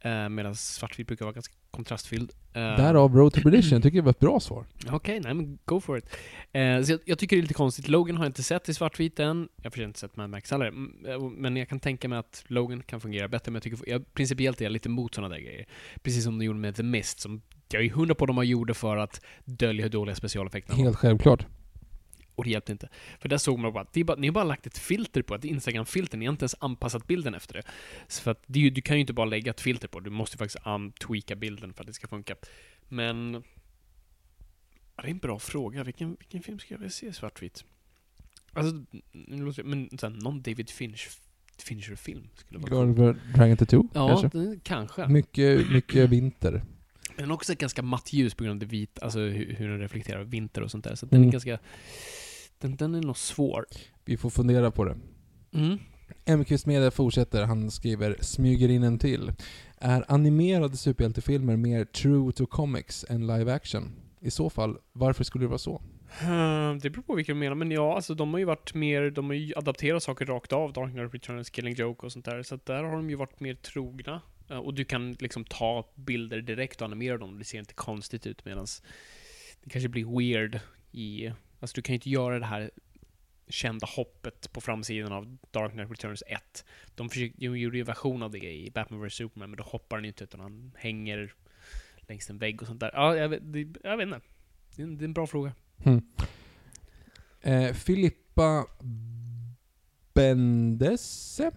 Eh, 0.00 0.28
Medan 0.28 0.54
svartvit 0.54 1.06
brukar 1.06 1.24
vara 1.24 1.32
ganska 1.32 1.54
kontrastfylld. 1.70 2.32
Eh, 2.52 2.60
Därav 2.60 3.14
Road 3.16 3.32
to 3.32 3.40
Perdition, 3.40 3.82
tycker 3.82 3.96
jag 3.98 4.02
var 4.02 4.10
ett 4.10 4.18
bra 4.18 4.40
svar. 4.40 4.64
Okej, 4.90 5.20
nej 5.20 5.34
men 5.34 5.58
go 5.64 5.80
for 5.80 5.98
it. 5.98 6.04
Eh, 6.52 6.82
så 6.82 6.92
jag, 6.92 7.00
jag 7.04 7.18
tycker 7.18 7.36
det 7.36 7.40
är 7.40 7.42
lite 7.42 7.54
konstigt. 7.54 7.88
Logan 7.88 8.16
har 8.16 8.24
jag 8.24 8.28
inte 8.28 8.42
sett 8.42 8.68
i 8.68 8.74
svartvit 8.74 9.20
än. 9.20 9.48
Jag 9.62 9.76
har 9.76 9.82
inte 9.82 9.98
sett 10.00 10.16
Mad 10.16 10.30
Max 10.30 10.50
heller. 10.50 10.66
Eh, 11.08 11.20
Men 11.20 11.56
jag 11.56 11.68
kan 11.68 11.80
tänka 11.80 12.08
mig 12.08 12.18
att 12.18 12.44
Logan 12.46 12.82
kan 12.82 13.00
fungera 13.00 13.28
bättre. 13.28 13.50
Men 13.52 13.54
jag 13.54 13.62
tycker, 13.62 13.90
jag, 13.90 14.14
principiellt 14.14 14.60
är 14.60 14.64
jag 14.64 14.72
lite 14.72 14.88
emot 14.88 15.14
sådana 15.14 15.34
där 15.34 15.40
grejer. 15.42 15.66
Precis 16.02 16.24
som 16.24 16.38
de 16.38 16.44
gjorde 16.44 16.58
med 16.58 16.74
The 16.76 16.82
Mist, 16.82 17.20
som 17.20 17.42
jag 17.72 17.84
är 17.84 17.90
hundra 17.90 18.14
på 18.14 18.24
att 18.24 18.28
de 18.28 18.36
har 18.36 18.44
gjorde 18.44 18.74
för 18.74 18.96
att 18.96 19.20
dölja 19.44 19.82
hur 19.82 19.90
dåliga 19.90 20.14
specialeffekterna 20.16 20.76
var. 20.76 20.84
Helt 20.84 20.96
självklart. 20.96 21.46
Och 22.38 22.44
det 22.44 22.50
hjälpte 22.50 22.72
inte. 22.72 22.88
För 23.18 23.28
där 23.28 23.38
såg 23.38 23.58
man 23.58 23.72
bara 23.72 23.82
att 23.82 24.06
bara, 24.06 24.16
ni 24.16 24.26
har 24.26 24.32
bara 24.34 24.44
lagt 24.44 24.66
ett 24.66 24.78
filter 24.78 25.22
på 25.22 25.34
ett 25.34 25.44
Instagram-filter, 25.44 26.18
ni 26.18 26.26
har 26.26 26.32
inte 26.32 26.42
ens 26.42 26.54
anpassat 26.58 27.06
bilden 27.06 27.34
efter 27.34 27.54
det. 27.54 27.62
Så 28.08 28.22
för 28.22 28.30
att 28.30 28.42
det, 28.46 28.60
ju- 28.60 28.70
du 28.70 28.80
kan 28.80 28.96
ju 28.96 29.00
inte 29.00 29.12
bara 29.12 29.26
lägga 29.26 29.50
ett 29.50 29.60
filter 29.60 29.88
på, 29.88 30.00
du 30.00 30.10
måste 30.10 30.38
faktiskt 30.38 30.66
um, 30.66 30.92
tweaka 30.92 31.36
bilden 31.36 31.72
för 31.74 31.80
att 31.82 31.86
det 31.86 31.92
ska 31.92 32.08
funka. 32.08 32.34
Men... 32.88 33.32
Det 33.32 35.06
är 35.06 35.10
en 35.10 35.18
bra 35.18 35.38
fråga. 35.38 35.84
Vilken, 35.84 36.16
vilken 36.18 36.42
film 36.42 36.58
ska 36.58 36.74
jag 36.74 36.78
vilja 36.78 36.90
se 36.90 37.12
svartvitt? 37.12 37.64
Alltså, 38.52 38.84
men 39.64 39.98
så 39.98 40.06
här, 40.08 40.14
någon 40.22 40.42
David 40.42 40.70
Finch, 40.70 41.08
Fincher-film 41.58 42.28
skulle 42.36 42.58
vara 42.60 42.88
över 42.88 43.16
Dragon 43.36 43.56
Tattoo, 43.56 43.88
Ja, 43.94 44.08
kanske? 44.20 44.38
det, 44.38 44.60
kanske. 44.62 45.08
Mycket, 45.08 45.70
mycket 45.70 46.10
vinter. 46.10 46.62
Den 47.16 47.30
är 47.30 47.34
också 47.34 47.54
ganska 47.54 47.82
matt 47.82 48.12
ljus 48.12 48.34
på 48.34 48.44
grund 48.44 48.62
av 48.62 48.68
det 48.68 48.72
vita, 48.76 49.04
alltså 49.04 49.18
hur, 49.18 49.54
hur 49.54 49.68
den 49.68 49.78
reflekterar 49.80 50.24
vinter 50.24 50.62
och 50.62 50.70
sånt 50.70 50.84
där. 50.84 50.94
Så 50.94 51.06
att 51.06 51.10
den 51.10 51.18
Mm. 51.18 51.28
är 51.28 51.32
ganska... 51.32 51.58
Den, 52.58 52.76
den 52.76 52.94
är 52.94 53.02
nog 53.02 53.16
svår. 53.16 53.66
Vi 54.04 54.16
får 54.16 54.30
fundera 54.30 54.70
på 54.70 54.84
det. 54.84 54.96
Mm. 55.54 55.78
MQs 56.38 56.66
Media 56.66 56.90
fortsätter, 56.90 57.44
han 57.44 57.70
skriver 57.70 58.16
“Smyger 58.20 58.68
in 58.68 58.82
en 58.82 58.98
till. 58.98 59.32
Är 59.78 60.04
animerade 60.08 60.76
superhjältefilmer 60.76 61.56
mer 61.56 61.84
true 61.84 62.32
to 62.32 62.46
comics 62.46 63.04
än 63.08 63.26
live 63.26 63.52
action? 63.52 63.92
I 64.20 64.30
så 64.30 64.50
fall, 64.50 64.78
varför 64.92 65.24
skulle 65.24 65.44
det 65.44 65.48
vara 65.48 65.58
så?” 65.58 65.82
Det 66.82 66.90
beror 66.90 67.02
på 67.02 67.14
vilka 67.14 67.32
du 67.32 67.38
menar, 67.38 67.54
men 67.54 67.70
ja, 67.70 67.94
alltså 67.94 68.14
de 68.14 68.32
har 68.32 68.38
ju 68.38 68.44
varit 68.44 68.74
mer, 68.74 69.10
de 69.10 69.26
har 69.26 69.34
ju 69.34 69.54
adapterat 69.56 70.02
saker 70.02 70.26
rakt 70.26 70.52
av, 70.52 70.72
Dark 70.72 70.92
Knight 70.92 71.14
Returns, 71.14 71.50
Killing 71.50 71.74
Joke 71.74 72.06
och 72.06 72.12
sånt 72.12 72.24
där, 72.24 72.42
så 72.42 72.54
att 72.54 72.66
där 72.66 72.82
har 72.82 72.96
de 72.96 73.10
ju 73.10 73.16
varit 73.16 73.40
mer 73.40 73.54
trogna. 73.54 74.20
Eh, 74.50 74.56
Och 74.58 74.74
du 74.74 74.84
kan 74.84 75.12
liksom 75.12 75.44
ta 75.44 75.88
bilder 75.94 76.40
direkt 76.40 76.80
och 76.80 76.84
animera 76.86 77.18
dem, 77.18 77.38
det 77.38 77.44
ser 77.44 77.58
inte 77.58 77.74
konstigt 77.74 78.26
ut 78.26 78.44
medan 78.44 78.66
det 79.64 79.70
kanske 79.70 79.88
blir 79.88 80.18
weird 80.18 80.60
i, 80.92 81.32
alltså 81.60 81.74
du 81.74 81.82
kan 81.82 81.92
ju 81.92 81.96
inte 81.96 82.10
göra 82.10 82.38
det 82.38 82.46
här 82.46 82.70
kända 83.48 83.86
hoppet 83.86 84.52
på 84.52 84.60
framsidan 84.60 85.12
av 85.12 85.38
Dark 85.50 85.72
Knight 85.72 85.90
Returns 85.90 86.22
1. 86.26 86.64
De, 86.94 87.08
försökte, 87.08 87.36
de 87.38 87.58
gjorde 87.58 87.76
ju 87.76 87.80
en 87.80 87.86
version 87.86 88.22
av 88.22 88.30
det 88.30 88.38
i 88.38 88.70
Batman 88.70 89.06
vs 89.06 89.14
Superman, 89.14 89.50
men 89.50 89.56
då 89.56 89.64
hoppar 89.64 89.96
han 89.96 90.04
inte 90.04 90.24
utan 90.24 90.40
han 90.40 90.72
hänger 90.76 91.34
längs 92.00 92.30
en 92.30 92.38
vägg 92.38 92.62
och 92.62 92.68
sånt 92.68 92.80
där. 92.80 92.90
Ja, 92.94 93.16
jag 93.16 93.28
vet, 93.28 93.52
det, 93.52 93.66
jag 93.82 93.96
vet 93.96 94.06
inte. 94.06 94.20
Det 94.76 94.82
är 94.82 94.86
en, 94.86 94.98
det 94.98 95.02
är 95.02 95.06
en 95.06 95.12
bra 95.12 95.26
fråga. 95.26 95.52
Mm. 95.84 96.02
Eh, 97.40 97.74
Filippa 97.74 98.66
Bendese? 100.14 101.52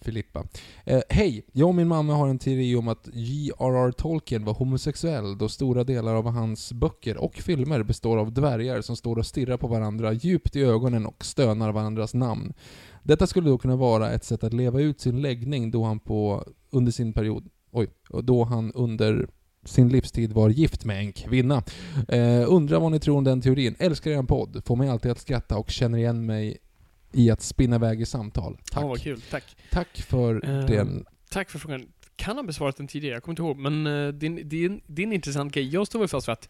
Filippa. 0.00 0.46
Eh, 0.84 1.00
Hej! 1.08 1.46
Jag 1.52 1.68
och 1.68 1.74
min 1.74 1.88
mamma 1.88 2.14
har 2.14 2.28
en 2.28 2.38
teori 2.38 2.76
om 2.76 2.88
att 2.88 3.08
J.R.R. 3.12 3.92
Tolkien 3.92 4.44
var 4.44 4.54
homosexuell 4.54 5.38
då 5.38 5.48
stora 5.48 5.84
delar 5.84 6.14
av 6.14 6.30
hans 6.30 6.72
böcker 6.72 7.16
och 7.16 7.34
filmer 7.34 7.82
består 7.82 8.18
av 8.18 8.32
dvärgar 8.32 8.80
som 8.80 8.96
står 8.96 9.18
och 9.18 9.26
stirrar 9.26 9.56
på 9.56 9.66
varandra 9.66 10.12
djupt 10.12 10.56
i 10.56 10.62
ögonen 10.62 11.06
och 11.06 11.24
stönar 11.24 11.72
varandras 11.72 12.14
namn. 12.14 12.52
Detta 13.02 13.26
skulle 13.26 13.48
då 13.48 13.58
kunna 13.58 13.76
vara 13.76 14.12
ett 14.12 14.24
sätt 14.24 14.44
att 14.44 14.52
leva 14.52 14.80
ut 14.80 15.00
sin 15.00 15.22
läggning 15.22 15.70
då 15.70 15.84
han 15.84 16.00
på, 16.00 16.44
under 16.70 16.92
sin 16.92 17.12
period, 17.12 17.48
oj, 17.70 17.90
då 18.22 18.44
han 18.44 18.72
under 18.72 19.28
sin 19.64 19.88
livstid 19.88 20.32
var 20.32 20.48
gift 20.48 20.84
med 20.84 20.98
en 20.98 21.12
kvinna. 21.12 21.62
Eh, 22.08 22.44
undrar 22.48 22.80
vad 22.80 22.92
ni 22.92 23.00
tror 23.00 23.16
om 23.16 23.24
den 23.24 23.40
teorin. 23.40 23.74
Älskar 23.78 24.10
er 24.10 24.22
podd. 24.22 24.62
Får 24.64 24.76
mig 24.76 24.88
alltid 24.88 25.10
att 25.10 25.20
skratta 25.20 25.58
och 25.58 25.70
känner 25.70 25.98
igen 25.98 26.26
mig 26.26 26.58
i 27.14 27.30
att 27.30 27.42
spinna 27.42 27.76
iväg 27.76 28.00
i 28.00 28.06
samtal. 28.06 28.58
Tack. 28.72 28.82
Vad 28.84 29.00
kul. 29.02 29.20
Tack. 29.30 29.56
Tack 29.70 30.02
för 30.08 30.48
Eh, 30.60 30.66
den. 30.66 31.04
Tack 31.30 31.50
för 31.50 31.58
frågan. 31.58 31.86
Kan 32.16 32.36
ha 32.36 32.42
besvarat 32.42 32.76
den 32.76 32.88
tidigare, 32.88 33.14
jag 33.14 33.22
kommer 33.22 33.32
inte 33.32 33.42
ihåg. 33.42 33.56
Men 33.56 33.86
uh, 33.86 34.14
det, 34.14 34.26
är 34.26 34.30
det, 34.86 35.02
är 35.02 35.06
en, 35.06 35.12
intressant 35.12 35.54
grej. 35.54 35.68
Jag 35.68 35.86
står 35.86 35.98
väl 35.98 36.08
fast 36.08 36.24
för 36.24 36.32
att 36.32 36.48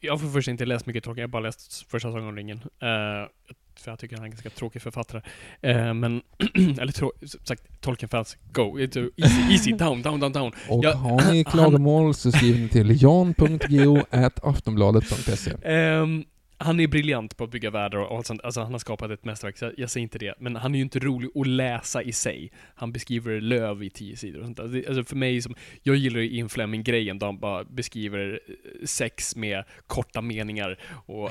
jag 0.00 0.12
har 0.12 0.18
för 0.18 0.28
första 0.28 0.50
inte 0.50 0.66
läst 0.66 0.86
mycket 0.86 1.04
Tolkien, 1.04 1.22
jag 1.22 1.28
har 1.28 1.32
bara 1.32 1.42
läst 1.42 1.86
första 1.90 2.12
Sagan 2.12 2.28
om 2.28 2.36
ringen. 2.36 2.58
Eh, 2.58 3.28
för 3.76 3.90
jag 3.90 3.98
tycker 3.98 4.16
han 4.16 4.22
är 4.22 4.26
en 4.26 4.30
ganska 4.30 4.50
tråkig 4.50 4.82
författare. 4.82 5.22
Eh, 5.60 5.94
men, 5.94 6.22
eller 6.78 6.92
trå, 6.92 7.12
sagt, 7.44 7.62
Tolkien-fans, 7.80 8.36
go! 8.52 8.78
It's 8.78 9.10
easy, 9.16 9.52
easy, 9.52 9.72
down, 9.72 10.02
down, 10.02 10.20
down, 10.20 10.32
down. 10.32 10.52
Och 10.68 10.84
jag- 10.84 10.92
har 10.94 11.32
ni 11.32 11.44
klagomål 11.50 12.14
så 12.14 12.32
skriv 12.32 12.60
ni 12.60 12.68
till 12.68 13.02
jan.geo.aftonbladet.se 13.02 15.52
Ehm, 15.62 16.24
han 16.64 16.80
är 16.80 16.88
briljant 16.88 17.36
på 17.36 17.44
att 17.44 17.50
bygga 17.50 17.70
världar 17.70 17.98
och 17.98 18.16
allt 18.16 18.26
sånt. 18.26 18.40
Alltså 18.44 18.60
han 18.60 18.72
har 18.72 18.78
skapat 18.78 19.10
ett 19.10 19.24
mästerverk, 19.24 19.58
så 19.58 19.72
jag, 19.76 19.90
säger 19.90 20.02
inte 20.02 20.18
det. 20.18 20.34
Men 20.38 20.56
han 20.56 20.74
är 20.74 20.78
ju 20.78 20.82
inte 20.82 20.98
rolig 20.98 21.30
att 21.34 21.46
läsa 21.46 22.02
i 22.02 22.12
sig. 22.12 22.52
Han 22.74 22.92
beskriver 22.92 23.40
löv 23.40 23.82
i 23.82 23.90
tio 23.90 24.16
sidor 24.16 24.40
och 24.40 24.46
sånt 24.46 24.60
Alltså 24.60 25.04
för 25.04 25.16
mig 25.16 25.42
som, 25.42 25.54
jag 25.82 25.96
gillar 25.96 26.20
ju 26.20 26.30
Ian 26.30 26.48
Fleming-grejen 26.48 27.18
då 27.18 27.26
han 27.26 27.38
bara 27.38 27.64
beskriver 27.64 28.40
eh, 28.48 28.86
sex 28.86 29.36
med 29.36 29.64
korta 29.86 30.20
meningar 30.20 30.78
och 31.06 31.30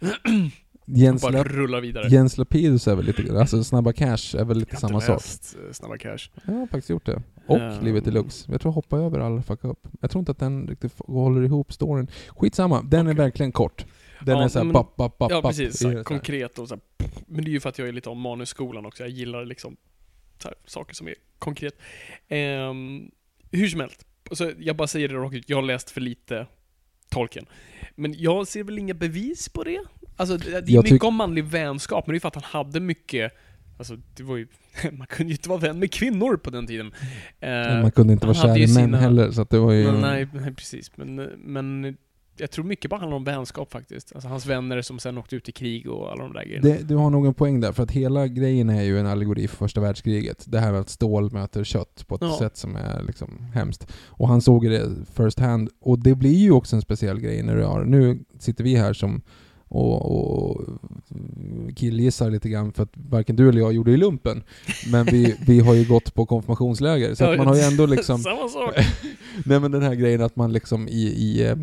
Jens, 0.90 1.22
bara 1.22 1.32
La- 1.32 1.44
rullar 1.44 1.80
vidare. 1.80 2.08
Jens 2.08 2.38
Lapidus 2.38 2.88
är 2.88 2.96
väl 2.96 3.04
lite, 3.04 3.38
alltså 3.40 3.64
Snabba 3.64 3.92
Cash 3.92 4.36
är 4.38 4.44
väl 4.44 4.56
lite 4.58 4.70
Jag 4.70 4.76
har 4.76 4.80
samma 4.88 4.94
inte 4.94 5.06
sak. 5.06 5.16
läst, 5.16 5.56
eh, 5.66 5.72
Snabba 5.72 5.96
Cash. 5.98 6.18
Jag 6.46 6.52
har 6.54 6.66
faktiskt 6.66 6.90
gjort 6.90 7.06
det. 7.06 7.22
Och 7.46 7.58
Ehm. 7.58 7.84
Livet 7.84 8.04
Deluxe. 8.04 8.52
Jag 8.52 8.60
tror 8.60 8.70
jag 8.70 8.74
hoppar 8.74 8.98
över 8.98 9.18
alla 9.20 9.42
fuck 9.42 9.64
up. 9.64 9.78
Jag 10.00 10.10
tror 10.10 10.20
inte 10.20 10.32
att 10.32 10.38
den 10.38 10.66
riktigt 10.68 10.92
håller 10.98 11.42
ihop 11.42 11.72
storyn. 11.72 12.08
Skitsamma, 12.28 12.82
den 12.82 13.06
är 13.06 13.10
Okej. 13.12 13.24
verkligen 13.24 13.52
kort. 13.52 13.84
Den 14.20 14.36
Ja, 14.38 14.44
är 14.44 14.48
såhär 14.48 14.64
men- 14.64 14.74
papp, 14.74 14.96
papp, 14.96 15.18
papp, 15.18 15.30
Ja, 15.30 15.42
precis. 15.42 15.60
i 15.60 15.64
det 15.64 15.72
Så, 15.72 15.78
så 15.78 15.90
här. 15.90 16.04
konkret 16.04 16.58
och 16.58 16.68
så 16.68 16.74
här, 16.74 16.82
Men 17.26 17.44
det 17.44 17.50
är 17.50 17.52
ju 17.52 17.60
för 17.60 17.68
att 17.68 17.78
jag 17.78 17.88
är 17.88 17.92
lite 17.92 18.08
om 18.10 18.20
manusskolan 18.20 18.86
också. 18.86 19.02
Jag 19.02 19.10
gillar 19.10 19.44
liksom 19.44 19.76
här, 20.44 20.54
saker 20.66 20.94
som 20.94 21.08
är 21.08 21.14
konkret. 21.38 21.74
Ehm, 22.28 23.10
hur 23.50 23.68
som 23.68 23.80
helst. 23.80 24.04
Så 24.32 24.52
jag 24.58 24.76
bara 24.76 24.88
säger 24.88 25.08
det 25.08 25.14
rakt 25.14 25.34
ut. 25.34 25.48
Jag 25.50 25.56
har 25.56 25.62
läst 25.62 25.90
för 25.90 26.00
lite 26.00 26.46
Tolkien. 27.10 27.46
Men 27.98 28.14
jag 28.18 28.48
ser 28.48 28.64
väl 28.64 28.78
inga 28.78 28.94
bevis 28.94 29.48
på 29.48 29.64
det. 29.64 29.78
Alltså, 30.16 30.36
det 30.36 30.52
är 30.56 30.62
Jag 30.66 30.84
mycket 30.84 31.04
om 31.04 31.14
manlig 31.14 31.44
vänskap, 31.44 32.06
men 32.06 32.12
det 32.14 32.18
är 32.18 32.20
för 32.20 32.28
att 32.28 32.34
han 32.34 32.64
hade 32.64 32.80
mycket 32.80 33.32
Alltså, 33.78 33.96
det 34.16 34.22
var 34.22 34.36
ju... 34.36 34.46
Man 34.92 35.06
kunde 35.06 35.30
ju 35.32 35.34
inte 35.36 35.48
vara 35.48 35.58
vän 35.60 35.78
med 35.78 35.92
kvinnor 35.92 36.36
på 36.36 36.50
den 36.50 36.66
tiden. 36.66 36.92
Eh, 37.40 37.50
Man 37.82 37.90
kunde 37.90 38.12
inte 38.12 38.26
han 38.26 38.34
vara 38.34 38.46
kär 38.46 38.56
i 38.56 38.60
män 38.60 38.68
sina- 38.68 38.98
heller, 38.98 39.30
så 39.30 39.44
det 39.44 39.58
var 39.58 39.72
ju... 39.72 39.84
men, 39.92 40.00
nej, 40.00 40.28
nej, 40.32 40.54
precis. 40.54 40.90
Men, 40.96 41.14
men 41.38 41.96
jag 42.38 42.50
tror 42.50 42.64
mycket 42.64 42.90
bara 42.90 43.00
handlar 43.00 43.16
om 43.16 43.24
vänskap 43.24 43.72
faktiskt. 43.72 44.12
Alltså 44.14 44.28
hans 44.28 44.46
vänner 44.46 44.82
som 44.82 44.98
sen 44.98 45.18
åkte 45.18 45.36
ut 45.36 45.48
i 45.48 45.52
krig 45.52 45.88
och 45.90 46.12
alla 46.12 46.22
de 46.22 46.32
där 46.32 46.44
grejerna. 46.44 46.68
Det, 46.68 46.88
du 46.88 46.94
har 46.96 47.10
nog 47.10 47.26
en 47.26 47.34
poäng 47.34 47.60
där, 47.60 47.72
för 47.72 47.82
att 47.82 47.90
hela 47.90 48.26
grejen 48.26 48.70
är 48.70 48.82
ju 48.82 48.98
en 48.98 49.06
allegori 49.06 49.48
för 49.48 49.56
första 49.56 49.80
världskriget. 49.80 50.44
Det 50.46 50.58
här 50.60 50.72
med 50.72 50.80
att 50.80 50.88
stål 50.88 51.32
möter 51.32 51.64
kött 51.64 52.04
på 52.06 52.14
ett 52.14 52.20
Ja. 52.22 52.36
sätt 52.38 52.56
som 52.56 52.76
är 52.76 53.02
liksom 53.02 53.46
hemskt. 53.54 53.92
Och 54.06 54.28
han 54.28 54.42
såg 54.42 54.70
det 54.70 54.90
first 55.14 55.38
hand, 55.38 55.70
och 55.80 55.98
det 55.98 56.14
blir 56.14 56.38
ju 56.38 56.50
också 56.52 56.76
en 56.76 56.82
speciell 56.82 57.20
grej 57.20 57.42
när 57.42 57.56
du 57.56 57.64
har... 57.64 57.84
Nu 57.84 58.18
sitter 58.38 58.64
vi 58.64 58.74
här 58.76 58.92
som 58.92 59.22
och, 59.68 60.50
och 60.50 60.60
killgissar 61.76 62.30
lite 62.30 62.48
grann 62.48 62.72
för 62.72 62.82
att 62.82 62.92
varken 62.94 63.36
du 63.36 63.48
eller 63.48 63.60
jag 63.60 63.72
gjorde 63.72 63.90
i 63.92 63.96
lumpen. 63.96 64.42
Men 64.92 65.06
vi, 65.06 65.36
vi 65.46 65.60
har 65.60 65.74
ju 65.74 65.84
gått 65.88 66.14
på 66.14 66.26
konfirmationsläger, 66.26 67.14
så 67.14 67.24
man 67.36 67.46
har 67.46 67.54
ju 67.56 67.60
ändå 67.60 67.86
liksom... 67.86 68.18
Samma 68.18 68.48
sak. 68.48 68.74
Nej 69.44 69.60
men 69.60 69.70
den 69.70 69.82
här 69.82 69.94
grejen 69.94 70.22
att 70.22 70.36
man 70.36 70.52
liksom 70.52 70.88
i, 70.88 71.02
i, 71.02 71.46
eh, 71.46 71.56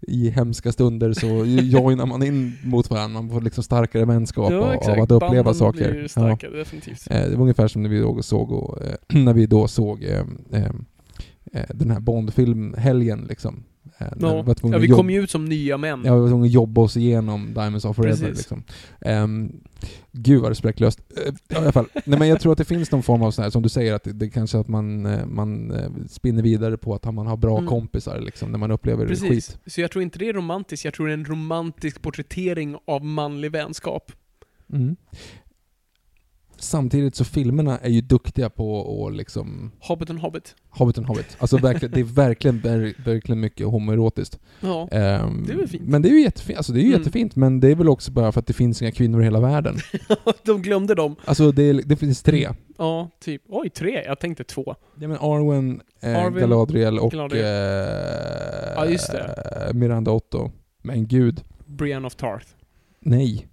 i 0.00 0.30
hemska 0.30 0.72
stunder 0.72 1.12
så 1.12 1.26
joinar 1.46 2.06
man 2.06 2.22
in 2.22 2.52
mot 2.64 2.90
varandra, 2.90 3.20
man 3.22 3.30
får 3.30 3.40
liksom 3.40 3.64
starkare 3.64 4.04
vänskap 4.04 4.52
av, 4.52 4.62
av 4.62 5.00
att 5.00 5.10
uppleva 5.10 5.34
Banden 5.42 5.54
saker. 5.54 5.90
blir 5.90 6.02
Ja. 6.02 6.08
starkare, 6.08 6.56
definitivt. 6.58 7.06
Eh, 7.10 7.22
Det 7.30 7.34
var 7.36 7.42
ungefär 7.42 7.68
som 7.68 7.82
när 7.82 7.90
vi 7.90 7.98
då 8.00 8.22
såg, 8.22 8.52
och, 8.52 8.82
eh, 8.82 8.94
när 9.24 9.32
vi 9.34 9.46
då 9.46 9.68
såg 9.68 10.06
den 11.74 11.90
här 11.90 12.00
Bondfilm-helgen 12.00 13.26
liksom. 13.28 13.64
Eh, 13.98 14.06
Ja, 14.20 14.54
tvungna 14.54 14.76
ja 14.76 14.80
vi 14.80 14.88
kom 14.88 15.10
ju 15.10 15.22
ut 15.22 15.30
som 15.30 15.44
nya 15.44 15.76
män. 15.78 16.02
Ja, 16.04 16.14
vi 16.14 16.20
var 16.20 16.28
tvungna 16.28 16.46
att 16.46 16.52
jobba 16.52 16.80
oss 16.80 16.96
igenom 16.96 17.54
Diamonds 17.54 17.84
of 17.84 17.96
Forever 17.96 18.16
Precis. 18.16 18.36
liksom. 18.38 18.62
Um, 19.00 19.60
gud 20.12 20.40
vad 20.40 20.48
respektlöst. 20.48 21.00
Uh, 21.26 21.34
I 21.48 21.60
alla 21.60 21.72
fall. 21.72 21.86
Nej 22.04 22.18
men 22.18 22.28
jag 22.28 22.40
tror 22.40 22.52
att 22.52 22.58
det 22.58 22.64
finns 22.64 22.90
någon 22.92 23.02
form 23.02 23.22
av 23.22 23.30
sån 23.30 23.42
här, 23.42 23.50
som 23.50 23.62
du 23.62 23.68
säger, 23.68 23.94
att 23.94 24.04
det, 24.04 24.12
det 24.12 24.30
kanske 24.30 24.58
att 24.58 24.68
man, 24.68 25.06
eh, 25.06 25.26
man 25.26 25.70
eh, 25.70 25.90
spinner 26.08 26.42
vidare 26.42 26.76
på 26.76 26.94
att 26.94 27.14
man 27.14 27.26
har 27.26 27.36
bra 27.36 27.58
Mm. 27.58 27.68
kompisar 27.68 28.20
liksom, 28.20 28.50
när 28.52 28.58
man 28.58 28.70
upplever 28.70 29.06
Precis. 29.06 29.28
skit. 29.28 29.58
Så 29.66 29.80
jag 29.80 29.90
tror 29.90 30.02
inte 30.02 30.18
det 30.18 30.28
är 30.28 30.32
romantiskt, 30.32 30.84
jag 30.84 30.94
tror 30.94 31.06
det 31.06 31.12
är 31.12 31.18
en 31.18 31.24
romantisk 31.24 32.02
porträttering 32.02 32.76
av 32.86 33.04
manlig 33.04 33.52
vänskap. 33.52 34.12
Mm. 34.72 34.96
Samtidigt 36.60 37.14
så 37.14 37.24
filmerna 37.24 37.78
är 37.78 37.90
ju 37.90 38.00
duktiga 38.00 38.50
på 38.50 39.06
att 39.06 39.16
liksom 39.16 39.70
Hobbit 39.80 40.10
and 40.10 40.18
Hobbit. 40.18 40.54
Hobbit 40.70 40.98
and 40.98 41.06
Hobbit. 41.06 41.36
Alltså 41.38 41.56
verkligen, 41.56 41.92
det 41.94 42.00
är 42.00 42.04
verkligen, 42.04 42.60
ver- 42.60 43.04
verkligen 43.04 43.40
mycket 43.40 43.66
homoerotiskt. 43.66 44.38
Ja. 44.60 44.88
Ehm, 44.92 45.44
Det 45.46 45.52
är 45.52 45.56
väl 45.56 45.68
fint. 45.68 45.88
Men 45.88 46.02
det 46.02 46.08
är 46.08 46.10
ju 46.12 46.20
jättefint, 46.22 46.56
alltså 46.56 46.72
det 46.72 46.78
är 46.80 46.82
ju 46.82 46.88
Mm. 46.88 46.98
jättefint, 47.00 47.36
men 47.36 47.60
det 47.60 47.68
är 47.70 47.74
väl 47.74 47.88
också 47.88 48.12
bara 48.12 48.32
för 48.32 48.40
att 48.40 48.46
det 48.46 48.52
finns 48.52 48.82
inga 48.82 48.92
kvinnor 48.92 49.20
i 49.20 49.24
hela 49.24 49.40
världen. 49.40 49.76
De 50.44 50.62
glömde 50.62 50.94
dem. 50.94 51.16
Alltså 51.24 51.52
det, 51.52 51.72
det 51.72 51.96
finns 51.96 52.22
tre. 52.22 52.48
Ja, 52.78 53.10
typ. 53.20 53.42
Oj, 53.48 53.70
tre? 53.70 54.02
Jag 54.06 54.20
tänkte 54.20 54.44
två. 54.44 54.74
Ja 55.00 55.08
men 55.08 55.16
Arwen, 55.20 55.80
eh, 56.00 56.18
Arwen, 56.18 56.40
Galadriel 56.40 56.98
och 56.98 57.10
Galadriel. 57.12 57.44
Eh, 57.44 58.72
Ja, 58.76 58.86
just 58.86 59.12
det. 59.12 59.70
Miranda 59.74 60.10
Otto. 60.10 60.50
Men 60.82 61.06
gud, 61.06 61.40
Brienne 61.66 62.06
of 62.06 62.14
Tarth. 62.14 62.46
nej. 63.00 63.46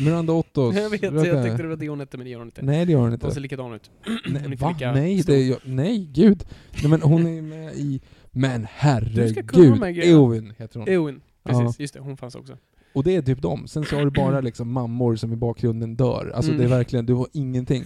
Miranda 0.00 0.32
Otto. 0.32 0.72
jag 0.74 0.90
vet, 0.90 1.02
jag 1.02 1.22
tänkte 1.22 1.62
det 1.62 1.68
var 1.68 1.76
det 1.76 1.88
hon 1.88 2.00
hette, 2.00 2.16
men 2.16 2.24
det 2.24 2.30
gör 2.30 2.38
hon 2.38 2.48
inte. 2.48 2.62
Nej 2.62 2.86
det 2.86 2.92
gör 2.92 2.98
hon 2.98 3.06
Hon 3.06 3.12
inte. 3.14 3.30
ser 3.30 3.40
likadan 3.40 3.72
ut. 3.74 3.90
Nej, 4.28 4.42
hon 4.42 4.56
va? 4.56 4.68
lika 4.70 4.92
nej, 4.92 5.22
det 5.26 5.34
är, 5.34 5.58
nej, 5.64 6.08
gud. 6.12 6.44
Nej 6.82 6.90
men 6.90 7.02
hon 7.02 7.26
är 7.26 7.42
med 7.42 7.74
i... 7.74 8.00
Men 8.30 8.66
Du 9.14 9.28
ska 9.28 9.42
kunna 9.42 9.64
de 9.64 9.70
här 9.72 9.78
herregud. 9.78 10.04
Eowyn 10.04 10.52
heter 10.58 10.78
hon. 10.80 10.88
Eowyn. 10.88 11.20
precis. 11.44 11.80
Just 11.80 11.94
det, 11.94 12.00
hon 12.00 12.16
fanns 12.16 12.34
också. 12.34 12.56
Och 12.94 13.04
det 13.04 13.16
är 13.16 13.22
typ 13.22 13.42
dem. 13.42 13.66
Sen 13.68 13.84
så 13.84 13.96
har 13.96 14.04
du 14.04 14.10
bara 14.10 14.40
liksom 14.50 14.72
mammor 14.72 15.16
som 15.16 15.32
i 15.32 15.36
bakgrunden 15.36 15.96
dör. 15.96 16.32
Alltså 16.34 16.50
Mm. 16.52 16.58
det 16.58 16.64
är 16.74 16.76
verkligen, 16.78 17.06
du 17.06 17.14
har 17.14 17.26
ingenting. 17.32 17.84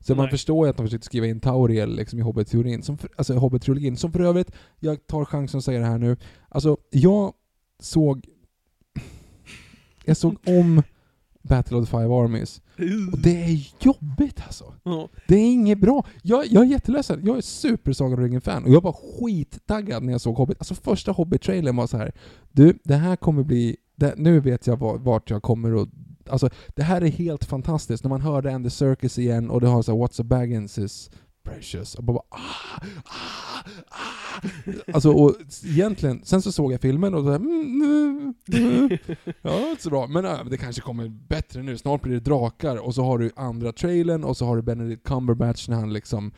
Så 0.00 0.14
man 0.14 0.24
Nej. 0.24 0.30
förstår 0.30 0.66
ju 0.66 0.70
att 0.70 0.76
de 0.76 0.86
försökte 0.86 1.06
skriva 1.06 1.26
in 1.26 1.40
Tauriel 1.40 1.96
liksom 1.96 2.18
i 2.18 2.22
Hobbit-teorin, 2.22 2.82
som 2.82 2.98
för, 2.98 3.10
alltså 3.16 3.34
Hobbit-trilogin. 3.34 3.96
Som 3.96 4.12
för 4.12 4.20
övrigt, 4.20 4.50
jag 4.80 5.06
tar 5.06 5.24
chansen 5.24 5.58
att 5.58 5.64
säga 5.64 5.80
det 5.80 5.86
här 5.86 5.98
nu. 5.98 6.16
Alltså, 6.48 6.76
jag 6.90 7.32
såg... 7.80 8.26
Jag 10.04 10.16
såg 10.16 10.36
om 10.46 10.82
Battle 11.48 11.76
of 11.76 11.84
the 11.84 11.90
Five 11.90 12.14
Armies. 12.14 12.60
Och 13.12 13.18
det 13.18 13.44
är 13.44 13.68
jobbigt 13.80 14.40
alltså. 14.46 14.74
Ja. 14.82 15.08
Det 15.28 15.34
är 15.36 15.52
inget 15.52 15.78
bra. 15.78 16.06
Jag, 16.22 16.46
jag 16.46 16.62
är 16.64 16.68
jätteledsen. 16.68 17.20
Jag 17.24 17.36
är 17.36 17.40
super 17.40 17.92
Sagan 17.92 18.18
ringen-fan 18.18 18.64
och 18.64 18.70
jag 18.70 18.82
var 18.82 18.92
skittaggad 18.92 20.02
när 20.02 20.12
jag 20.12 20.20
såg 20.20 20.36
Hobbit. 20.36 20.56
Alltså 20.60 20.74
första 20.74 21.12
Hobbit-trailern 21.12 21.76
var 21.76 21.86
så 21.86 21.96
här. 21.96 22.12
Du, 22.52 22.78
det 22.84 22.94
här 22.96 23.16
kommer 23.16 23.42
bli... 23.42 23.76
Det, 23.96 24.14
nu 24.16 24.40
vet 24.40 24.66
jag 24.66 24.76
var- 24.78 24.98
vart 24.98 25.30
jag 25.30 25.42
kommer 25.42 25.82
att... 25.82 25.88
Alltså, 26.28 26.50
det 26.68 26.82
här 26.82 27.00
är 27.00 27.06
helt 27.08 27.44
fantastiskt. 27.44 28.04
När 28.04 28.08
man 28.08 28.20
hörde 28.20 28.54
Andy 28.54 28.70
Circus 28.70 29.18
igen 29.18 29.50
och 29.50 29.60
det 29.60 29.66
har 29.68 29.82
så 29.82 29.92
här, 29.92 29.98
What's 29.98 30.20
a 30.20 30.24
Baggins 30.24 30.78
is 30.78 31.10
precious. 31.46 31.94
Och 31.94 32.04
bara 32.04 32.18
ah, 32.28 32.80
ah, 33.04 33.62
ah. 33.88 34.92
Alltså, 34.94 35.12
och 35.12 35.34
egentligen, 35.64 36.24
sen 36.24 36.42
så 36.42 36.52
såg 36.52 36.72
jag 36.72 36.80
filmen 36.80 37.14
och 37.14 37.24
så 37.24 37.30
här, 37.30 37.36
mm, 37.36 37.82
mm, 37.82 38.34
mm. 38.52 38.98
Ja, 39.42 39.70
inte 39.70 39.82
så 39.82 39.90
bra. 39.90 40.06
Men 40.06 40.24
äh, 40.24 40.44
det 40.44 40.56
kanske 40.56 40.82
kommer 40.82 41.08
bättre 41.08 41.62
nu. 41.62 41.78
Snart 41.78 42.02
blir 42.02 42.14
det 42.14 42.20
drakar 42.20 42.76
och 42.76 42.94
så 42.94 43.04
har 43.04 43.18
du 43.18 43.30
andra 43.36 43.72
trailern 43.72 44.24
och 44.24 44.36
så 44.36 44.46
har 44.46 44.56
du 44.56 44.62
Benedict 44.62 45.06
Cumberbatch 45.06 45.68
när 45.68 45.76
han 45.76 45.92
liksom 45.92 46.32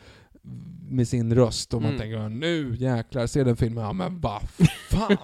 med 0.89 1.07
sin 1.07 1.35
röst 1.35 1.73
och 1.73 1.81
man 1.81 1.89
Mm. 1.89 1.99
tänker 2.01 2.29
nu 2.29 2.75
jäklar, 2.77 3.27
se 3.27 3.43
den 3.43 3.55
filmen, 3.55 3.83
ja 3.83 3.93
men 3.93 4.19
vad 4.21 4.41
fan! 4.89 5.17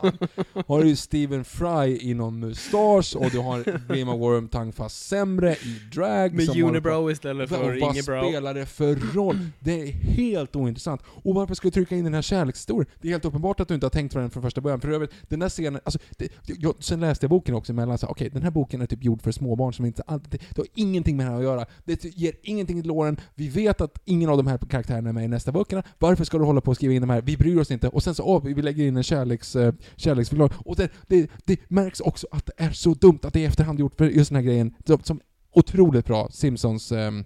har 0.68 0.84
du 0.84 0.96
Stephen 0.96 1.44
Fry 1.44 1.98
i 2.02 2.14
någon 2.14 2.40
mustasch 2.40 3.16
och 3.16 3.30
du 3.32 3.40
har 3.40 3.94
Grima 3.94 4.16
Wormtongue 4.16 4.72
fast 4.72 5.08
sämre 5.08 5.54
i 5.54 5.80
drag 5.96 6.34
Med 6.34 6.50
unibrow 6.50 7.12
istället 7.12 7.50
för 7.50 7.58
vad 7.64 7.78
ingebrow. 7.78 8.30
spelar 8.30 8.54
det 8.54 8.66
för 8.66 8.96
roll? 9.14 9.40
Det 9.60 9.82
är 9.82 9.88
helt 9.92 10.56
ointressant. 10.56 11.02
Och 11.06 11.36
varför 11.36 11.56
ska 11.56 11.68
du 11.68 11.72
trycka 11.72 11.96
in 11.96 12.04
den 12.04 12.14
här 12.14 12.22
kärlekshistorien? 12.22 12.92
Det 13.02 13.08
är 13.08 13.12
helt 13.12 13.26
uppenbart 13.26 13.60
att 13.60 13.68
du 13.68 13.74
inte 13.74 13.86
har 13.86 13.92
tänkt 13.92 14.14
på 14.14 14.20
den 14.20 14.30
från 14.30 14.44
första 14.44 14.62
början. 14.62 14.82
För 14.82 14.90
övrigt, 14.90 15.12
den 15.30 15.40
där 15.40 15.50
scenen, 15.50 15.82
alltså, 15.84 16.00
det, 16.18 16.32
jag, 16.46 16.76
sen 16.80 17.00
läste 17.00 17.24
jag 17.26 17.30
boken 17.30 17.56
också 17.56 17.72
emellan, 17.72 17.98
okej, 18.08 18.30
den 18.30 18.44
här 18.44 18.52
boken 18.52 18.82
är 18.82 18.86
typ 18.86 19.04
gjord 19.04 19.22
för 19.22 19.32
småbarn 19.32 19.74
som 19.74 19.86
inte 19.86 20.04
alltid, 20.08 20.32
det, 20.32 20.38
det 20.56 20.62
har 20.62 20.68
ingenting 20.76 21.18
med 21.18 21.26
det 21.26 21.30
här 21.32 21.38
att 21.38 21.44
göra. 21.44 21.66
Det 21.86 22.04
ger 22.04 22.34
ingenting 22.44 22.82
till 22.82 22.88
låren. 22.88 23.18
Vi 23.36 23.50
vet 23.50 23.82
att 23.82 24.02
ingen 24.06 24.30
av 24.30 24.38
de 24.38 24.48
här 24.48 24.58
karaktärerna 24.58 25.10
är 25.10 25.14
med 25.14 25.26
i 25.26 25.28
nästa 25.28 25.52
böckerna. 25.56 25.84
Varför 26.00 26.24
ska 26.24 26.38
du 26.38 26.44
hålla 26.44 26.62
på 26.62 26.72
och 26.72 26.78
skriva 26.78 26.94
in 26.94 27.02
de 27.02 27.10
här? 27.10 27.22
Vi 27.22 27.38
bryr 27.38 27.60
oss 27.60 27.72
inte. 27.72 27.88
Och 27.88 28.04
sen 28.04 28.16
så, 28.16 28.24
oh, 28.24 28.44
vi 28.44 28.62
lägger 28.62 28.88
in 28.88 28.98
en 28.98 29.04
kärleks, 29.04 29.56
uh, 29.56 29.74
kärleksförklaring. 29.96 30.54
Och 30.66 30.76
det, 30.76 30.90
det, 31.08 31.30
det 31.46 31.70
märks 31.70 32.00
också 32.00 32.28
att 32.32 32.46
det 32.46 32.54
är 32.58 32.72
så 32.72 32.94
dumt 32.94 33.20
att 33.24 33.34
det 33.34 33.44
är 33.44 33.48
efterhand 33.48 33.80
gjort 33.80 33.98
för 33.98 34.06
just 34.06 34.30
den 34.30 34.36
här 34.36 34.44
grejen, 34.44 34.76
som, 35.04 35.20
otroligt 35.52 36.06
bra, 36.06 36.30
Simpsons 36.32 36.92
um, 36.92 37.24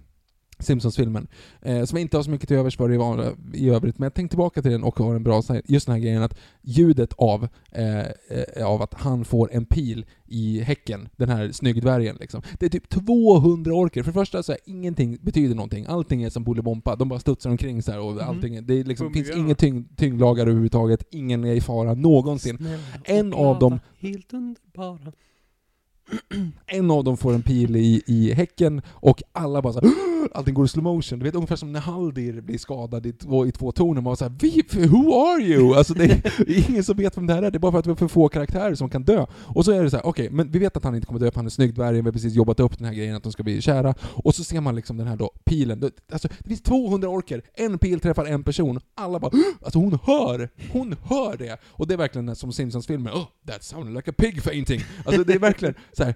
Simpsons-filmen. 0.60 1.26
Eh, 1.62 1.84
som 1.84 1.98
inte 1.98 2.16
har 2.16 2.22
så 2.22 2.30
mycket 2.30 2.48
till 2.48 2.56
övers 2.56 2.76
för 2.76 2.92
i, 3.54 3.68
övrigt, 3.68 3.98
men 3.98 4.06
jag 4.06 4.14
tänkte 4.14 4.32
tillbaka 4.32 4.62
till 4.62 4.70
den 4.70 4.82
och 4.82 4.98
har 4.98 5.14
en 5.14 5.22
bra 5.22 5.42
här- 5.48 5.62
just 5.64 5.86
den 5.86 5.92
här 5.94 6.00
grejen 6.02 6.22
att 6.22 6.38
ljudet 6.62 7.12
av, 7.16 7.48
eh, 7.72 7.98
eh, 8.00 8.66
av 8.66 8.82
att 8.82 8.94
han 8.94 9.24
får 9.24 9.52
en 9.52 9.64
pil 9.64 10.06
i 10.26 10.60
häcken, 10.60 11.08
den 11.16 11.28
här 11.28 11.52
snyggdvärgen 11.52 12.16
liksom. 12.20 12.42
Det 12.58 12.66
är 12.66 12.70
typ 12.70 12.88
200 12.88 13.74
orker. 13.74 14.02
För 14.02 14.10
det 14.10 14.18
första 14.18 14.42
så 14.42 14.52
är 14.52 14.58
ingenting 14.64 15.18
betyder 15.22 15.54
någonting. 15.54 15.86
Allting 15.88 16.22
är 16.22 16.30
som 16.30 16.44
Bolibompa. 16.44 16.96
De 16.96 17.08
bara 17.08 17.20
studsar 17.20 17.50
omkring 17.50 17.82
så 17.82 17.92
här 17.92 18.00
och 18.00 18.22
allting, 18.22 18.56
är- 18.56 18.62
det 18.62 18.74
är 18.74 18.84
liksom, 18.84 19.12
finns 19.12 19.28
inget 19.36 19.58
tyng, 19.58 19.84
tyngdlager 19.96 20.42
överhuvudtaget. 20.42 21.04
Ingen 21.10 21.44
är 21.44 21.52
i 21.52 21.60
fara 21.60 21.94
någonsin. 21.94 22.68
En 23.04 23.32
av 23.34 23.58
dem 23.58 23.80
Helt 24.00 24.32
underbara. 24.32 25.12
en 26.66 26.90
av 26.90 27.04
dem 27.04 27.16
får 27.16 27.32
en 27.32 27.42
pil 27.42 27.76
i, 27.76 28.02
i 28.06 28.32
häcken 28.34 28.82
och 28.88 29.22
alla 29.32 29.62
bara 29.62 29.72
såhär... 29.72 29.90
allting 30.34 30.54
går 30.54 30.64
i 30.64 30.68
slow 30.68 30.82
motion. 30.84 31.18
Du 31.18 31.24
vet 31.24 31.34
ungefär 31.34 31.56
som 31.56 31.72
när 31.72 31.80
Haldir 31.80 32.40
blir 32.40 32.58
skadad 32.58 33.06
i 33.06 33.12
två, 33.12 33.46
i 33.46 33.52
två 33.52 33.72
toner. 33.72 33.94
Man 33.94 34.04
var 34.04 34.16
såhär 34.16 34.32
Vi, 34.40 34.62
who 34.86 35.14
are 35.14 35.42
you? 35.42 35.74
Alltså 35.74 35.94
det 35.94 36.04
är 36.04 36.68
ingen 36.70 36.84
som 36.84 36.96
vet 36.96 37.16
vem 37.16 37.26
det 37.26 37.34
här 37.34 37.42
är, 37.42 37.50
det 37.50 37.56
är 37.56 37.60
bara 37.60 37.72
för 37.72 37.78
att 37.78 37.86
vi 37.86 37.90
har 37.90 37.96
för 37.96 38.08
få 38.08 38.28
karaktärer 38.28 38.74
som 38.74 38.90
kan 38.90 39.02
dö. 39.04 39.26
Och 39.32 39.64
så 39.64 39.72
är 39.72 39.82
det 39.82 39.90
så 39.90 39.96
här: 39.96 40.06
okej, 40.06 40.30
men 40.30 40.50
vi 40.50 40.58
vet 40.58 40.76
att 40.76 40.84
han 40.84 40.94
inte 40.94 41.06
kommer 41.06 41.20
dö 41.20 41.30
för 41.30 41.36
han 41.36 41.46
är 41.46 41.50
snygg 41.50 41.74
dvärg, 41.74 41.94
vi 41.96 42.00
har 42.02 42.12
precis 42.12 42.34
jobbat 42.34 42.60
upp 42.60 42.78
den 42.78 42.86
här 42.86 42.94
grejen 42.94 43.16
att 43.16 43.22
de 43.22 43.32
ska 43.32 43.42
bli 43.42 43.60
kära. 43.62 43.94
Och 44.02 44.34
så 44.34 44.44
ser 44.44 44.60
man 44.60 44.76
liksom 44.76 44.96
den 44.96 45.06
här 45.06 45.16
då, 45.16 45.30
pilen. 45.44 45.80
Det- 45.80 45.90
Alltså 46.12 46.28
det 46.38 46.48
finns 46.48 46.62
200 46.62 47.08
orker, 47.08 47.42
en 47.54 47.78
pil 47.78 48.00
träffar 48.00 48.24
en 48.24 48.42
person, 48.42 48.80
alla 48.94 49.18
bara 49.20 49.30
Alltså 49.62 49.78
hon 49.78 49.98
hör! 50.04 50.48
Hon 50.72 50.96
hör 51.04 51.36
det! 51.36 51.56
Och 51.66 51.86
det 51.86 51.94
är 51.94 51.98
verkligen 51.98 52.36
som 52.36 52.52
Simpsons-filmer. 52.52 53.10
oh, 53.10 53.24
that 53.46 53.64
sounded 53.64 53.94
like 53.94 54.10
a 54.10 54.14
pig 54.18 54.42
fainting. 54.42 54.80
Alltså 55.04 55.24
det 55.24 55.34
är 55.34 55.38
verkligen 55.38 55.74
så 56.00 56.04
här. 56.04 56.14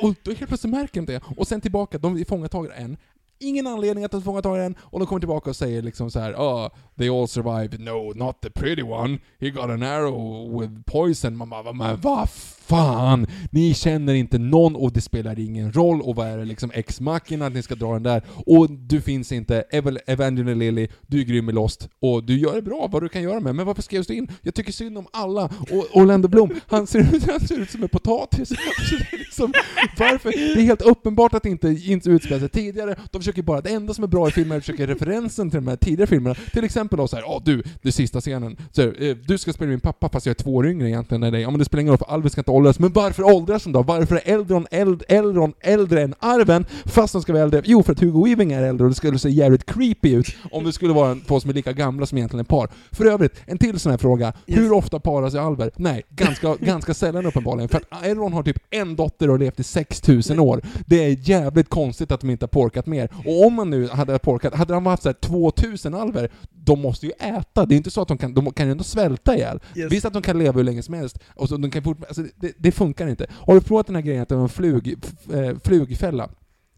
Och 0.00 0.14
då 0.22 0.32
helt 0.32 0.48
plötsligt 0.48 0.70
märker 0.70 1.00
de 1.00 1.12
det. 1.12 1.22
Och 1.36 1.48
sen 1.48 1.60
tillbaka, 1.60 1.98
de 1.98 2.24
fångatar 2.24 2.72
en. 2.76 2.96
Ingen 3.38 3.66
anledning 3.66 4.04
att 4.04 4.10
de 4.10 4.22
fångatar 4.22 4.58
en, 4.58 4.74
och 4.80 4.98
de 4.98 5.06
kommer 5.06 5.20
tillbaka 5.20 5.50
och 5.50 5.56
säger 5.56 5.82
liksom 5.82 6.10
så 6.10 6.20
här, 6.20 6.34
oh, 6.34 6.68
they 6.98 7.08
all 7.08 7.28
survived. 7.28 7.80
No, 7.80 8.12
not 8.14 8.40
the 8.40 8.50
pretty 8.50 8.82
one. 8.82 9.18
He 9.40 9.50
got 9.50 9.64
an 9.64 9.82
arrow 9.82 10.60
with 10.60 10.72
poison. 10.86 11.36
Man 11.36 11.50
bara, 11.50 11.72
men 11.72 12.00
vad 12.00 12.28
fan! 12.66 13.26
Ni 13.50 13.74
känner 13.74 14.14
inte 14.14 14.38
någon 14.38 14.76
och 14.76 14.92
det 14.92 15.00
spelar 15.00 15.38
ingen 15.38 15.72
roll. 15.72 16.02
Och 16.02 16.16
vad 16.16 16.26
är 16.26 16.38
det 16.38 16.44
liksom 16.44 16.70
ex-machina 16.74 17.46
att 17.46 17.52
ni 17.52 17.62
ska 17.62 17.74
dra 17.74 17.92
den 17.92 18.02
där? 18.02 18.22
Och 18.46 18.70
du 18.70 19.00
finns 19.00 19.32
inte. 19.32 19.64
Evangeline 20.06 20.58
Lilly, 20.58 20.88
du 21.06 21.20
är 21.20 21.24
grym 21.24 21.48
i 21.48 21.52
Lost. 21.52 21.88
Och 22.00 22.24
du 22.24 22.38
gör 22.38 22.54
det 22.54 22.62
bra, 22.62 22.88
vad 22.92 23.02
du 23.02 23.08
kan 23.08 23.22
göra 23.22 23.40
med. 23.40 23.54
Men 23.54 23.66
varför 23.66 23.82
skrevs 23.82 24.06
du 24.06 24.14
in? 24.14 24.28
Jag 24.42 24.54
tycker 24.54 24.72
synd 24.72 24.98
om 24.98 25.06
alla. 25.12 25.44
Och 25.44 25.96
Orlando 25.96 26.28
Bloom, 26.28 26.50
han 26.66 26.86
ser 26.86 26.98
ut, 26.98 27.30
han 27.30 27.40
ser 27.40 27.58
ut 27.60 27.70
som 27.70 27.82
en 27.82 27.88
potatis. 27.88 28.48
Det 28.92 29.18
liksom, 29.18 29.52
varför? 29.98 30.30
Det 30.30 30.60
är 30.60 30.64
helt 30.64 30.82
uppenbart 30.82 31.34
att 31.34 31.42
det 31.42 31.48
inte, 31.48 31.68
inte 31.68 32.10
utspelar 32.10 32.40
sig 32.40 32.48
tidigare. 32.48 32.96
De 33.10 33.18
försöker 33.18 33.42
bara, 33.42 33.60
det 33.60 33.70
enda 33.70 33.94
som 33.94 34.04
är 34.04 34.08
bra 34.08 34.28
i 34.28 34.30
filmen 34.30 34.52
är 34.52 34.56
att 34.58 34.64
försöka 34.64 34.86
referensen 34.86 35.50
till 35.50 35.60
de 35.60 35.68
här 35.68 35.76
tidigare 35.76 36.06
filmerna. 36.06 36.34
Till 36.52 36.64
exempel 36.64 36.98
då 36.98 37.08
såhär, 37.08 37.22
ja 37.22 37.42
du, 37.44 37.62
den 37.82 37.92
sista 37.92 38.20
scenen. 38.20 38.56
Så, 38.72 38.82
eh, 38.82 39.16
du 39.16 39.38
ska 39.38 39.52
spela 39.52 39.70
min 39.70 39.80
pappa 39.80 40.08
fast 40.08 40.26
jag 40.26 40.30
är 40.30 40.42
två 40.42 40.54
år 40.54 40.66
yngre 40.66 40.88
egentligen 40.88 41.22
än 41.22 41.32
dig. 41.32 41.42
Ja 41.42 41.50
men 41.50 41.58
det 41.58 41.64
spelar 41.64 41.80
ingen 41.80 41.90
roll 41.90 41.98
för 41.98 42.14
Alvis 42.14 42.32
ska 42.32 42.40
inte 42.40 42.50
åldras. 42.62 42.78
Men 42.78 42.92
varför 42.92 43.22
åldras 43.22 43.64
de 43.64 43.72
då? 43.72 43.82
Varför 43.82 44.16
är 44.16 44.34
Eldron, 44.34 44.66
eld, 44.70 45.02
Eldron 45.08 45.52
äldre 45.60 46.02
än 46.02 46.14
Arven? 46.18 46.64
Fast 46.84 47.12
de 47.12 47.22
ska 47.22 47.32
vara 47.32 47.42
äldre. 47.42 47.62
Jo, 47.64 47.82
för 47.82 47.92
att 47.92 48.00
Hugo 48.00 48.24
Weaving 48.24 48.52
är 48.52 48.62
äldre 48.62 48.84
och 48.84 48.90
det 48.90 48.96
skulle 48.96 49.18
se 49.18 49.28
jävligt 49.28 49.66
creepy 49.66 50.14
ut 50.14 50.26
om 50.50 50.64
det 50.64 50.72
skulle 50.72 50.92
vara 50.92 51.10
en, 51.10 51.20
två 51.20 51.40
som 51.40 51.50
är 51.50 51.54
lika 51.54 51.72
gamla 51.72 52.06
som 52.06 52.18
egentligen 52.18 52.40
är 52.40 52.44
par. 52.44 52.68
För 52.92 53.04
övrigt, 53.04 53.42
en 53.46 53.58
till 53.58 53.80
sån 53.80 53.90
här 53.90 53.98
fråga. 53.98 54.32
Hur 54.46 54.72
ofta 54.72 55.00
parar 55.00 55.30
sig 55.30 55.40
alver? 55.40 55.70
Nej, 55.76 56.02
ganska, 56.08 56.54
ganska 56.60 56.94
sällan 56.94 57.26
uppenbarligen. 57.26 57.68
För 57.68 57.78
att 57.78 58.04
Elrond 58.04 58.34
har 58.34 58.42
typ 58.42 58.58
en 58.70 58.96
dotter 58.96 59.28
och 59.28 59.32
har 59.32 59.38
levt 59.38 59.60
i 59.60 59.64
6000 59.64 60.40
år. 60.40 60.62
Det 60.86 61.04
är 61.04 61.28
jävligt 61.28 61.68
konstigt 61.68 62.12
att 62.12 62.20
de 62.20 62.30
inte 62.30 62.42
har 62.42 62.48
porkat 62.48 62.86
mer. 62.86 63.08
Och 63.26 63.46
om 63.46 63.54
man 63.54 63.70
nu 63.70 63.88
hade 63.88 64.18
porkat, 64.18 64.54
hade 64.54 64.74
de 64.74 64.86
haft 64.86 65.02
så 65.02 65.08
här 65.08 65.14
2000 65.14 65.94
alver, 65.94 66.30
de 66.64 66.80
måste 66.80 67.06
ju 67.06 67.12
äta. 67.12 67.66
Det 67.66 67.74
är 67.74 67.76
inte 67.76 67.90
så 67.90 68.02
att 68.02 68.08
de 68.08 68.18
kan, 68.18 68.34
de 68.34 68.52
kan 68.52 68.66
ju 68.66 68.72
ändå 68.72 68.84
svälta 68.84 69.36
ihjäl. 69.36 69.60
Yes. 69.76 69.92
Visst 69.92 70.06
att 70.06 70.12
de 70.12 70.22
kan 70.22 70.38
leva 70.38 70.52
hur 70.52 70.64
länge 70.64 70.82
som 70.82 70.94
helst, 70.94 71.18
och 71.34 71.48
så 71.48 71.56
de 71.56 71.70
kan 71.70 71.82
fort, 71.82 72.04
alltså 72.08 72.22
det, 72.36 72.52
det 72.58 72.72
funkar 72.72 73.06
inte. 73.06 73.26
Har 73.30 73.54
du 73.54 73.60
provat 73.60 73.86
den 73.86 73.96
här 73.96 74.02
grejen 74.02 74.22
att 74.22 74.28
det 74.28 74.34
är 74.34 74.38
en 74.38 74.48
flug, 74.48 74.96
eh, 75.32 75.58
flugfälla? 75.64 76.28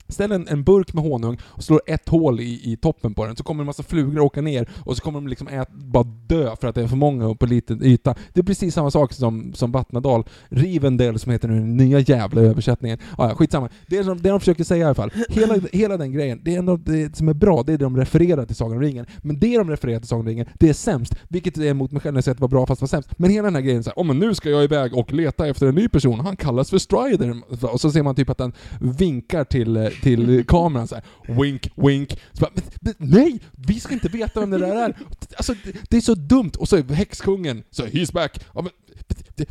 Ställ 0.08 0.32
en, 0.32 0.48
en 0.48 0.64
burk 0.64 0.94
med 0.94 1.04
honung 1.04 1.38
och 1.44 1.64
slår 1.64 1.80
ett 1.86 2.08
hål 2.08 2.40
i, 2.40 2.72
i 2.72 2.76
toppen 2.76 3.14
på 3.14 3.26
den, 3.26 3.36
så 3.36 3.44
kommer 3.44 3.62
en 3.62 3.66
massa 3.66 3.82
flugor 3.82 4.20
åka 4.20 4.40
ner 4.40 4.68
och 4.84 4.96
så 4.96 5.02
kommer 5.02 5.20
de 5.20 5.28
liksom 5.28 5.48
ät, 5.48 5.72
bara 5.72 6.04
dö 6.04 6.56
för 6.60 6.68
att 6.68 6.74
det 6.74 6.82
är 6.82 6.86
för 6.86 6.96
många 6.96 7.34
på 7.34 7.46
liten 7.46 7.84
yta. 7.84 8.14
Det 8.32 8.40
är 8.40 8.44
precis 8.44 8.74
samma 8.74 8.90
sak 8.90 9.12
som, 9.12 9.54
som 9.54 9.72
Vattnadal. 9.72 10.24
Rivendell 10.48 11.18
som 11.18 11.32
heter 11.32 11.48
nu 11.48 11.54
den 11.54 11.76
nya 11.76 11.98
jävla 11.98 12.40
översättningen. 12.40 12.98
Ah, 13.18 13.28
ja, 13.28 13.34
skitsamma. 13.34 13.68
Det 13.86 13.98
är 13.98 14.04
som, 14.04 14.22
det 14.22 14.28
de 14.28 14.40
försöker 14.40 14.64
säga 14.64 14.80
i 14.80 14.84
alla 14.84 14.94
fall. 14.94 15.12
Hela, 15.28 15.54
hela 15.72 15.96
den 15.96 16.12
grejen, 16.12 16.40
det 16.44 16.54
är 16.54 16.58
ändå 16.58 16.76
det 16.76 17.16
som 17.16 17.28
är 17.28 17.34
bra, 17.34 17.62
det 17.62 17.72
är 17.72 17.78
det 17.78 17.84
de 17.84 17.96
refererar 17.96 18.46
till 18.46 18.56
Sagan 18.56 18.76
om 18.76 18.82
ringen. 18.82 19.06
Men 19.22 19.38
det 19.38 19.58
de 19.58 19.70
refererar 19.70 19.98
till 19.98 20.08
Sagan 20.08 20.20
om 20.20 20.26
ringen, 20.26 20.46
det 20.54 20.68
är 20.68 20.74
sämst. 20.74 21.14
Vilket 21.28 21.56
är 21.56 21.64
emot 21.64 21.92
mig 21.92 22.02
själv 22.02 22.12
när 22.12 22.18
jag 22.18 22.24
säger 22.24 22.34
att 22.34 22.38
det 22.38 22.42
var 22.42 22.48
bra 22.48 22.66
fast 22.66 22.80
det 22.80 22.82
var 22.82 22.88
sämst. 22.88 23.18
Men 23.18 23.30
hela 23.30 23.44
den 23.44 23.54
här 23.54 23.62
grejen 23.62 23.84
såhär, 23.84 23.96
oh, 23.96 24.06
men 24.06 24.18
nu 24.18 24.34
ska 24.34 24.50
jag 24.50 24.64
iväg 24.64 24.94
och 24.94 25.12
leta 25.12 25.48
efter 25.48 25.66
en 25.66 25.74
ny 25.74 25.88
person, 25.88 26.20
han 26.20 26.36
kallas 26.36 26.70
för 26.70 26.78
Strider. 26.78 27.36
Och 27.72 27.80
så 27.80 27.90
ser 27.90 28.02
man 28.02 28.14
typ 28.14 28.30
att 28.30 28.38
den 28.38 28.52
vinkar 28.80 29.44
till, 29.44 29.76
eh, 29.76 29.88
till 30.02 30.44
kameran 30.46 30.88
så 30.88 30.94
här. 30.94 31.04
wink, 31.42 31.68
wink. 31.76 32.20
Så 32.32 32.40
bara, 32.40 32.50
men, 32.54 32.64
men, 32.80 32.94
nej! 32.98 33.40
Vi 33.52 33.80
ska 33.80 33.94
inte 33.94 34.08
veta 34.08 34.40
vem 34.40 34.50
det 34.50 34.58
där 34.58 34.76
är. 34.76 34.96
Alltså, 35.36 35.54
det, 35.64 35.72
det 35.90 35.96
är 35.96 36.00
så 36.00 36.14
dumt. 36.14 36.52
Och 36.58 36.68
så 36.68 36.82
häxkungen, 36.82 37.62
så 37.70 37.84
he's 37.84 38.12
back. 38.12 38.40
Ja, 38.54 38.62
men, 38.62 38.70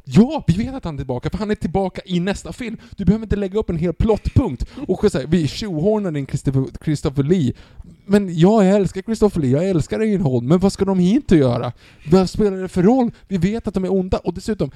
Ja, 0.04 0.44
vi 0.48 0.54
vet 0.54 0.76
att 0.76 0.86
han 0.86 0.96
är 0.96 0.98
tillbaka, 0.98 1.30
för 1.30 1.38
han 1.38 1.52
är 1.52 1.56
tillbaka 1.56 2.02
i 2.06 2.20
nästa 2.20 2.54
film. 2.54 2.78
Du 2.98 3.06
behöver 3.06 3.26
inte 3.26 3.36
lägga 3.36 3.60
upp 3.60 3.70
en 3.70 3.78
hel 3.78 3.94
plottpunkt 3.94 4.66
och 4.88 5.12
så 5.12 5.20
här, 5.20 5.28
vi 5.28 5.48
tjohornar 5.48 6.18
in 6.18 6.28
Christopher, 6.28 6.66
Christopher 6.84 7.24
Lee. 7.24 7.54
Men 8.06 8.40
jag 8.40 8.70
älskar 8.70 9.02
Christopher 9.02 9.42
Lee, 9.42 9.52
jag 9.52 9.70
älskar 9.70 10.00
Reinhold, 10.00 10.44
men 10.44 10.60
vad 10.60 10.74
ska 10.74 10.86
de 10.86 11.00
hit 11.00 11.32
och 11.32 11.38
göra? 11.38 11.72
Vad 12.12 12.30
spelar 12.30 12.58
det 12.58 12.70
för 12.70 12.84
roll? 12.84 13.12
Vi 13.28 13.38
vet 13.38 13.68
att 13.68 13.74
de 13.74 13.84
är 13.84 13.92
onda, 13.92 14.18
och 14.18 14.34
dessutom, 14.34 14.72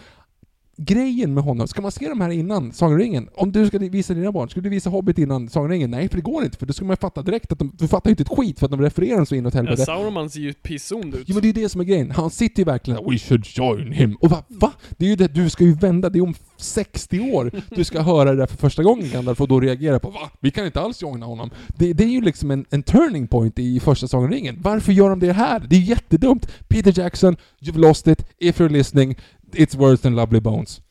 grejen 0.77 1.33
med 1.33 1.43
honom, 1.43 1.67
ska 1.67 1.81
man 1.81 1.91
se 1.91 2.09
de 2.09 2.21
här 2.21 2.29
innan 2.29 2.71
Sagan 2.73 3.29
om 3.35 3.51
du 3.51 3.67
ska 3.67 3.77
visa 3.77 4.13
dina 4.13 4.31
barn, 4.31 4.49
skulle 4.49 4.63
du 4.63 4.69
visa 4.69 4.89
Hobbit 4.89 5.17
innan 5.17 5.49
Sagan? 5.49 5.91
Nej, 5.91 6.09
för 6.09 6.15
det 6.15 6.21
går 6.21 6.43
inte, 6.43 6.57
för 6.57 6.65
då 6.65 6.73
skulle 6.73 6.87
man 6.87 6.97
fatta 6.97 7.21
direkt 7.21 7.51
att 7.51 7.59
de, 7.59 7.71
du 7.77 7.87
fattar 7.87 8.09
ju 8.09 8.11
inte 8.11 8.23
ett 8.23 8.37
skit 8.37 8.59
för 8.59 8.65
att 8.65 8.71
de 8.71 8.81
refererar 8.81 9.25
så 9.25 9.35
inåt 9.35 9.53
Ja, 9.53 9.57
helvete. 9.57 9.85
Sauron 9.85 10.29
ser 10.29 10.39
ju 10.39 10.53
pissond 10.53 11.15
ut. 11.15 11.23
Jo 11.25 11.33
men 11.35 11.41
det 11.41 11.45
är 11.45 11.53
ju 11.53 11.63
det 11.63 11.69
som 11.69 11.81
är 11.81 11.85
grejen. 11.85 12.11
Han 12.11 12.29
sitter 12.29 12.59
ju 12.59 12.65
verkligen 12.65 13.09
We 13.11 13.17
should 13.17 13.45
join 13.47 13.91
him. 13.91 14.15
Och 14.15 14.29
va? 14.29 14.43
va? 14.47 14.71
Det 14.97 15.05
är 15.05 15.09
ju 15.09 15.15
det, 15.15 15.27
du 15.27 15.49
ska 15.49 15.63
ju 15.63 15.73
vända, 15.73 16.09
det 16.09 16.19
är 16.19 16.23
om 16.23 16.35
60 16.57 17.31
år 17.33 17.51
du 17.69 17.83
ska 17.83 18.01
höra 18.01 18.31
det 18.31 18.37
där 18.37 18.47
för 18.47 18.57
första 18.57 18.83
gången 18.83 19.09
Gandalf 19.09 19.41
och 19.41 19.47
då 19.47 19.59
reagera 19.59 19.99
på 19.99 20.09
Va? 20.09 20.29
Vi 20.39 20.51
kan 20.51 20.65
inte 20.65 20.81
alls 20.81 21.01
joina 21.01 21.25
honom. 21.25 21.49
Det, 21.77 21.93
det 21.93 22.03
är 22.03 22.07
ju 22.07 22.21
liksom 22.21 22.51
en, 22.51 22.65
en 22.69 22.83
turning 22.83 23.27
point 23.27 23.59
i 23.59 23.79
första 23.79 24.07
Sagan. 24.07 24.57
Varför 24.61 24.91
gör 24.91 25.09
de 25.09 25.19
det 25.19 25.33
här? 25.33 25.59
Det 25.69 25.75
är 25.75 25.79
jättedumt. 25.79 26.47
Peter 26.67 26.99
Jackson, 26.99 27.37
you've 27.59 27.77
lost 27.77 28.07
it. 28.07 28.25
If 28.37 28.59
you're 28.59 28.69
listening, 28.69 29.15
it's 29.51 29.77
worse 29.77 30.03
than 30.03 30.15
Lovely 30.15 30.39
Bones. 30.39 30.81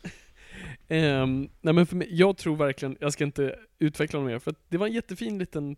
Ehm, 0.88 1.48
nej 1.60 1.74
men 1.74 1.86
för 1.86 1.96
mig, 1.96 2.08
jag 2.10 2.36
tror 2.36 2.56
verkligen, 2.56 2.96
jag 3.00 3.12
ska 3.12 3.24
inte 3.24 3.58
utveckla 3.78 4.20
mer, 4.20 4.38
för 4.38 4.54
det 4.68 4.78
var 4.78 4.86
en 4.86 4.92
jättefin 4.92 5.38
liten... 5.38 5.76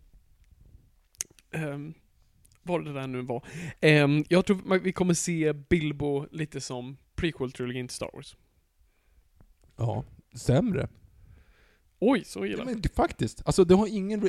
Um, 1.55 1.95
vad 2.63 2.85
det 2.85 2.93
där 2.93 3.07
nu 3.07 3.23
var. 3.23 3.45
Ehm, 3.81 4.25
jag 4.29 4.47
tror 4.47 4.79
vi 4.79 4.93
kommer 4.93 5.15
se 5.15 5.53
Bilbo 5.53 6.27
lite 6.31 6.61
som 6.61 6.97
prequel-trilogin 7.17 7.89
till 7.89 7.95
Star 7.97 8.11
Wars. 8.15 8.37
Ja, 9.77 10.05
sämre. 10.35 10.89
Oj, 12.01 12.25
så 12.25 12.47
illa. 12.47 12.59
Ja, 12.59 12.65
men 12.65 12.83
faktiskt. 12.95 13.43
Alltså 13.45 13.65
det 13.65 13.75
har 13.75 13.87
ingen... 13.87 14.21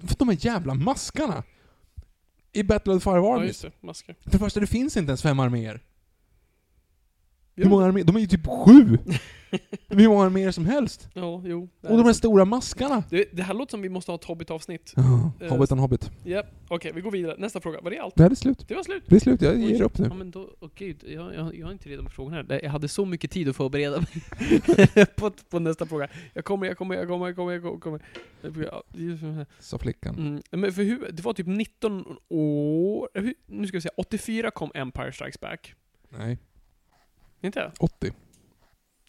För 0.00 0.18
de 0.18 0.28
här 0.28 0.46
jävla 0.46 0.74
maskarna! 0.74 1.42
I 2.52 2.62
Battle 2.62 2.92
of 2.92 3.02
the 3.02 3.10
Five 3.10 3.16
Ja, 3.16 3.34
Armies. 3.36 3.48
just 3.48 3.62
det. 3.62 3.86
Masker. 3.86 4.16
För 4.20 4.30
det 4.30 4.38
första, 4.38 4.60
det 4.60 4.66
finns 4.66 4.96
inte 4.96 5.10
ens 5.10 5.22
fem 5.22 5.40
arméer. 5.40 5.80
Hur 7.56 7.64
många 7.70 7.84
arméer? 7.86 8.04
De 8.04 8.16
är 8.16 8.20
ju 8.20 8.26
typ 8.26 8.46
sju! 8.46 8.98
De 9.88 9.94
är 9.96 10.00
hur 10.00 10.08
många 10.08 10.24
arméer 10.24 10.50
som 10.50 10.66
helst. 10.66 11.08
Ja, 11.14 11.42
jo. 11.46 11.68
Och 11.82 11.96
de 11.96 12.06
här 12.06 12.12
stora 12.12 12.44
maskarna. 12.44 13.02
det, 13.10 13.24
det 13.32 13.42
här 13.42 13.54
låter 13.54 13.70
som 13.70 13.82
vi 13.82 13.88
måste 13.88 14.10
ha 14.10 14.16
ett 14.16 14.24
Hobbit-avsnitt. 14.24 14.92
Ja, 14.96 15.32
Eh, 15.40 15.48
Hobbit 15.50 15.72
on 15.72 15.78
Hobbit. 15.78 16.10
Japp, 16.24 16.46
okej, 16.68 16.92
vi 16.94 17.00
går 17.00 17.10
vidare. 17.10 17.34
Nästa 17.38 17.60
fråga. 17.60 17.80
Var 17.80 17.90
det 17.90 17.98
allt? 17.98 18.14
Det 18.16 18.22
här 18.22 18.30
är 18.30 18.34
slut. 18.34 18.64
Det 18.68 18.74
var 18.74 18.82
slut. 18.82 19.04
Det 19.06 19.16
är 19.16 19.20
slut, 19.20 19.42
jag 19.42 19.54
Oj. 19.54 19.72
ger 19.72 19.82
upp 19.82 19.98
nu. 19.98 20.06
Ja 20.10 20.14
men 20.14 20.30
då, 20.30 20.50
åh 20.60 20.68
gud, 20.74 21.04
jag, 21.06 21.34
jag, 21.34 21.54
jag 21.56 21.68
är 21.68 21.72
inte 21.72 21.88
redo 21.88 22.02
med 22.02 22.12
frågorna 22.12 22.36
här. 22.48 22.60
Jag 22.62 22.70
hade 22.70 22.88
så 22.88 23.04
mycket 23.04 23.30
tid 23.30 23.48
att 23.48 23.56
förbereda 23.56 23.96
mig 24.00 25.06
på, 25.16 25.30
på 25.30 25.58
nästa 25.58 25.86
fråga. 25.86 26.08
Jag 26.34 26.44
kommer, 26.44 26.66
jag 26.66 26.78
kommer, 26.78 26.94
jag 26.94 27.08
kommer, 27.08 27.26
jag 27.26 27.36
kommer, 27.36 27.52
jag 27.52 27.80
kommer. 27.80 28.00
Ja, 28.42 28.82
det- 28.88 29.46
Sa 29.60 29.78
flickan. 29.78 30.14
Mm, 30.18 30.42
men 30.50 30.72
för 30.72 30.82
hur, 30.82 31.08
det 31.12 31.22
var 31.24 31.32
typ 31.32 31.46
19 31.46 32.04
år, 32.28 33.08
hur, 33.14 33.34
nu 33.46 33.66
ska 33.66 33.76
vi 33.76 33.80
se, 33.80 33.88
84 33.96 34.50
kom 34.50 34.70
Empire 34.74 35.12
Strikes 35.12 35.40
Back. 35.40 35.74
Nej, 36.08 36.38
Inte? 37.44 37.72
80. 37.78 38.12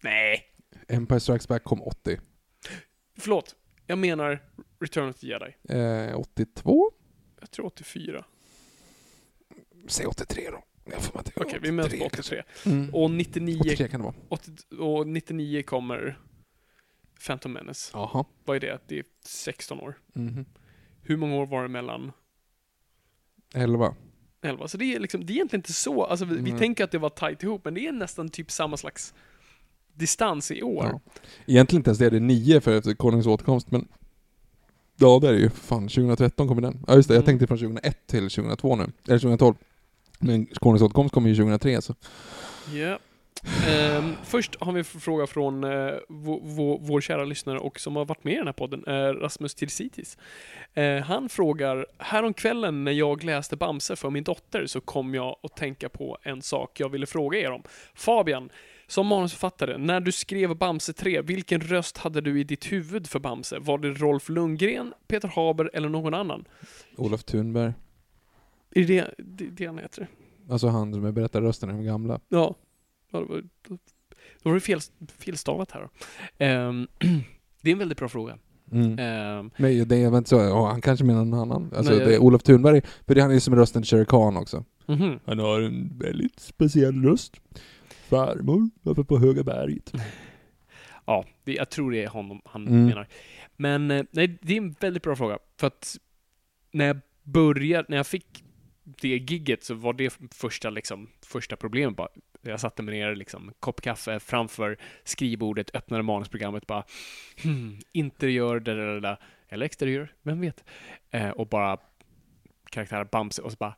Nej! 0.04 0.44
Empire 0.88 1.20
Strikes 1.20 1.48
Back 1.48 1.64
kom 1.64 1.82
80. 1.82 2.20
Förlåt. 3.18 3.56
Jag 3.88 3.98
menar 3.98 4.44
Return 4.80 5.10
of 5.10 5.20
the 5.20 5.28
Jedi. 5.28 5.56
Eh, 5.70 6.20
82? 6.20 6.92
Jag 7.40 7.52
tror 7.52 7.66
84. 7.66 8.26
Säg 9.88 10.06
83 10.06 10.50
då. 10.52 10.64
Jag 10.92 11.02
får 11.02 11.20
att 11.20 11.32
Okej, 11.36 11.60
vi 11.62 11.72
möts 11.72 12.00
på 12.00 12.06
83 12.06 12.42
83. 12.42 12.72
Mm. 12.72 12.96
Och 12.96 13.12
99, 13.12 13.60
83 13.60 13.88
kan 13.88 14.00
det 14.00 14.04
vara. 14.04 14.16
80, 14.30 14.52
och 14.80 15.08
99 15.08 15.64
kommer 15.64 16.20
Phantom 17.26 17.54
Menace. 17.54 17.92
Jaha. 17.94 18.26
Vad 18.46 18.56
är 18.56 18.60
det? 18.60 18.80
Det 18.88 19.00
är 19.00 19.06
16 19.22 19.80
år. 19.80 19.98
Mhm. 20.14 20.46
Hur 21.02 21.18
många 21.18 21.36
år 21.36 21.46
var 21.46 21.62
det 21.62 21.70
mellan 21.70 22.12
11. 23.54 23.96
11? 24.46 24.68
Så 24.68 24.78
det 24.78 24.96
är 24.96 25.00
liksom, 25.00 25.26
det 25.26 25.34
är 25.34 25.36
egentligen 25.36 25.60
inte 25.60 25.74
så, 25.74 26.04
alltså 26.04 26.26
vi, 26.26 26.36
vi 26.36 26.50
Nej. 26.52 26.60
tänker 26.60 26.84
att 26.84 26.92
det 26.92 26.98
var 26.98 27.10
tight 27.10 27.44
ihop, 27.44 27.66
men 27.66 27.74
det 27.74 27.88
är 27.88 27.92
nästan 27.92 28.30
typ 28.30 28.52
samma 28.52 28.78
slags 28.78 29.14
distans 29.94 30.52
i 30.52 30.62
år. 30.64 30.86
Ja. 30.86 31.00
Egentligen 31.46 31.80
inte 31.80 31.90
ens 31.90 32.00
det, 32.00 32.10
det 32.10 32.16
är 32.18 32.20
9 32.20 32.62
för 32.62 32.78
efter 32.78 32.94
Konungens 32.94 33.28
återkomst, 33.28 33.72
men... 33.72 33.88
Ja, 34.98 35.20
det 35.22 35.28
är 35.28 35.34
det 35.34 35.40
ju. 35.40 35.50
Fan, 35.50 35.88
2013 35.88 36.48
kommer 36.48 36.62
den. 36.62 36.84
Ja 36.88 36.96
just 36.96 37.08
det, 37.10 37.14
jag 37.14 37.24
Mm. 37.24 37.26
tänkte 37.26 37.48
från 37.48 37.58
2001 37.58 38.08
till 38.08 38.30
2002 38.30 38.76
nu. 38.76 38.84
Eller 39.08 39.20
2012. 39.20 39.56
Men 40.20 40.46
Konungens 40.46 40.82
återkomst 40.82 41.14
kommer 41.14 41.30
ju 41.30 41.36
2003 41.36 41.82
så. 41.82 41.96
Ja. 42.74 43.00
Ehm, 43.68 44.16
först 44.24 44.56
har 44.60 44.72
vi 44.72 44.80
en 44.80 44.86
fråga 44.86 45.28
från 45.28 45.64
uh, 45.64 45.98
vår, 46.08 46.80
vår 46.82 47.02
kära 47.02 47.26
lyssnare 47.26 47.60
och 47.60 47.80
som 47.80 47.96
har 47.96 48.06
varit 48.06 48.24
med 48.24 48.34
i 48.34 48.38
den 48.38 48.48
här 48.48 48.54
podden, 48.54 48.84
eh, 48.88 49.14
Rasmus 49.14 49.56
Tirsitis. 49.56 50.18
Eh, 50.74 51.02
han 51.02 51.30
frågar, 51.30 51.86
häromkvällen 51.98 52.84
när 52.84 52.92
jag 52.92 53.24
läste 53.24 53.56
Bamse 53.56 53.96
för 53.96 54.10
min 54.10 54.24
dotter 54.24 54.66
så 54.66 54.82
kom 54.82 55.16
jag 55.16 55.36
att 55.44 55.56
tänka 55.56 55.90
på 55.90 56.18
en 56.22 56.42
sak 56.42 56.80
jag 56.80 56.90
ville 56.90 57.06
fråga 57.06 57.40
er 57.40 57.52
om. 57.52 57.64
Fabian, 57.94 58.50
som 58.88 59.08
manusförfattare, 59.08 59.78
när 59.78 60.00
du 60.00 60.12
skrev 60.12 60.56
Bamse 60.56 60.94
3, 60.94 61.22
vilken 61.22 61.62
röst 61.62 61.98
hade 61.98 62.22
du 62.22 62.40
i 62.40 62.44
ditt 62.44 62.72
huvud 62.72 63.08
för 63.08 63.20
Bamse? 63.20 63.60
Var 63.60 63.78
det 63.78 63.90
Rolf 63.90 64.30
Lundgren, 64.30 64.94
Peter 65.08 65.28
Haber 65.28 65.70
eller 65.74 65.90
någon 65.90 66.14
annan? 66.14 66.46
Olof 66.98 67.24
Thunberg. 67.24 67.74
Är 68.72 68.84
det 68.84 69.14
det, 69.18 69.46
det 69.46 69.66
han 69.66 69.78
heter? 69.78 70.08
Alltså 70.50 70.68
han 70.68 70.94
som 70.94 71.06
är 71.06 71.12
berättarrösten 71.12 71.70
de 71.70 71.86
gamla. 71.86 72.20
Ja. 72.30 72.56
Då, 73.22 73.42
var 74.44 74.54
det 74.54 74.60
fel, 74.60 74.80
felstavat 75.18 75.72
här. 75.72 75.90
Ehm, 76.38 76.88
det 77.62 77.70
är 77.70 77.74
en 77.74 77.80
väldigt 77.80 77.98
bra 77.98 78.10
fråga. 78.10 78.38
Mm. 78.72 79.00
Ehm, 79.00 79.52
Nej, 79.58 79.86
det 79.86 79.96
är 80.04 80.10
väl 80.10 80.18
inte 80.18 80.30
så. 80.30 80.36
Ja, 80.36 80.68
han 80.72 80.82
kanske 80.82 81.06
menar 81.06 81.26
någon 81.26 81.40
annan. 81.40 81.72
Alltså 81.76 81.94
Nej, 81.94 82.06
det 82.06 82.16
är 82.16 82.20
Olof 82.20 82.44
Thunberg, 82.44 82.82
för 83.08 83.16
det 83.16 83.22
han 83.22 83.30
är 83.30 83.34
ju 83.36 83.40
som 83.40 83.56
rösten 83.56 83.82
till 83.82 83.90
Shere 83.90 84.06
Khan 84.06 84.38
också. 84.38 84.66
mhm. 84.86 85.20
Han 85.26 85.40
har 85.40 85.62
en 85.62 85.98
väldigt 86.00 86.40
speciell 86.40 87.04
röst. 87.04 87.42
Farmor, 87.90 88.70
uppe 88.84 89.04
på 89.04 89.20
Höga 89.20 89.44
berget. 89.44 89.94
Ja, 91.08 91.26
det, 91.44 91.54
jag 91.54 91.70
tror 91.70 91.92
det 91.92 92.04
är 92.04 92.08
honom 92.08 92.42
han 92.46 92.68
Mm. 92.68 92.86
menar. 92.86 93.08
Men 93.58 93.92
eh, 93.92 94.06
nej, 94.12 94.38
det 94.42 94.54
är 94.54 94.58
en 94.58 94.76
väldigt 94.80 95.04
bra 95.04 95.16
fråga. 95.16 95.38
För 95.60 95.68
att 95.68 95.98
när 96.72 96.86
jag 96.88 96.98
började, 97.24 97.86
när 97.90 97.98
jag 97.98 98.08
fick 98.08 98.44
det 98.84 99.08
gigget 99.08 99.64
så 99.64 99.74
var 99.74 99.94
det 99.94 100.18
första, 100.32 100.70
liksom, 100.70 101.10
första 101.26 101.56
problemet 101.56 101.98
bara. 101.98 102.08
Jag 102.46 102.60
satte 102.60 102.84
mig 102.84 103.00
ner, 103.00 103.16
liksom, 103.16 103.54
kopp 103.60 103.82
kaffe 103.82 104.20
framför 104.20 104.78
skrivbordet, 105.04 105.76
öppnade 105.76 106.04
manusprogrammet, 106.04 106.68
bara 106.68 106.84
hmm, 107.44 107.80
interiör, 107.92 108.60
där, 108.60 108.76
där, 108.76 109.02
där, 109.02 109.18
eller 109.50 109.66
exteriör, 109.66 110.14
vem 110.22 110.42
vet? 110.42 110.64
Eh, 111.12 111.30
och 111.30 111.48
bara 111.48 111.78
karaktär 112.70 113.08
Bamse 113.12 113.42
och 113.42 113.52
så 113.52 113.58
bara 113.60 113.76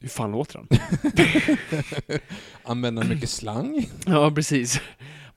hur 0.00 0.08
fan 0.08 0.32
låter 0.32 0.58
han? 0.58 0.68
Använder 2.62 3.04
mycket 3.04 3.30
slang? 3.30 3.88
Ja, 4.06 4.30
precis. 4.30 4.80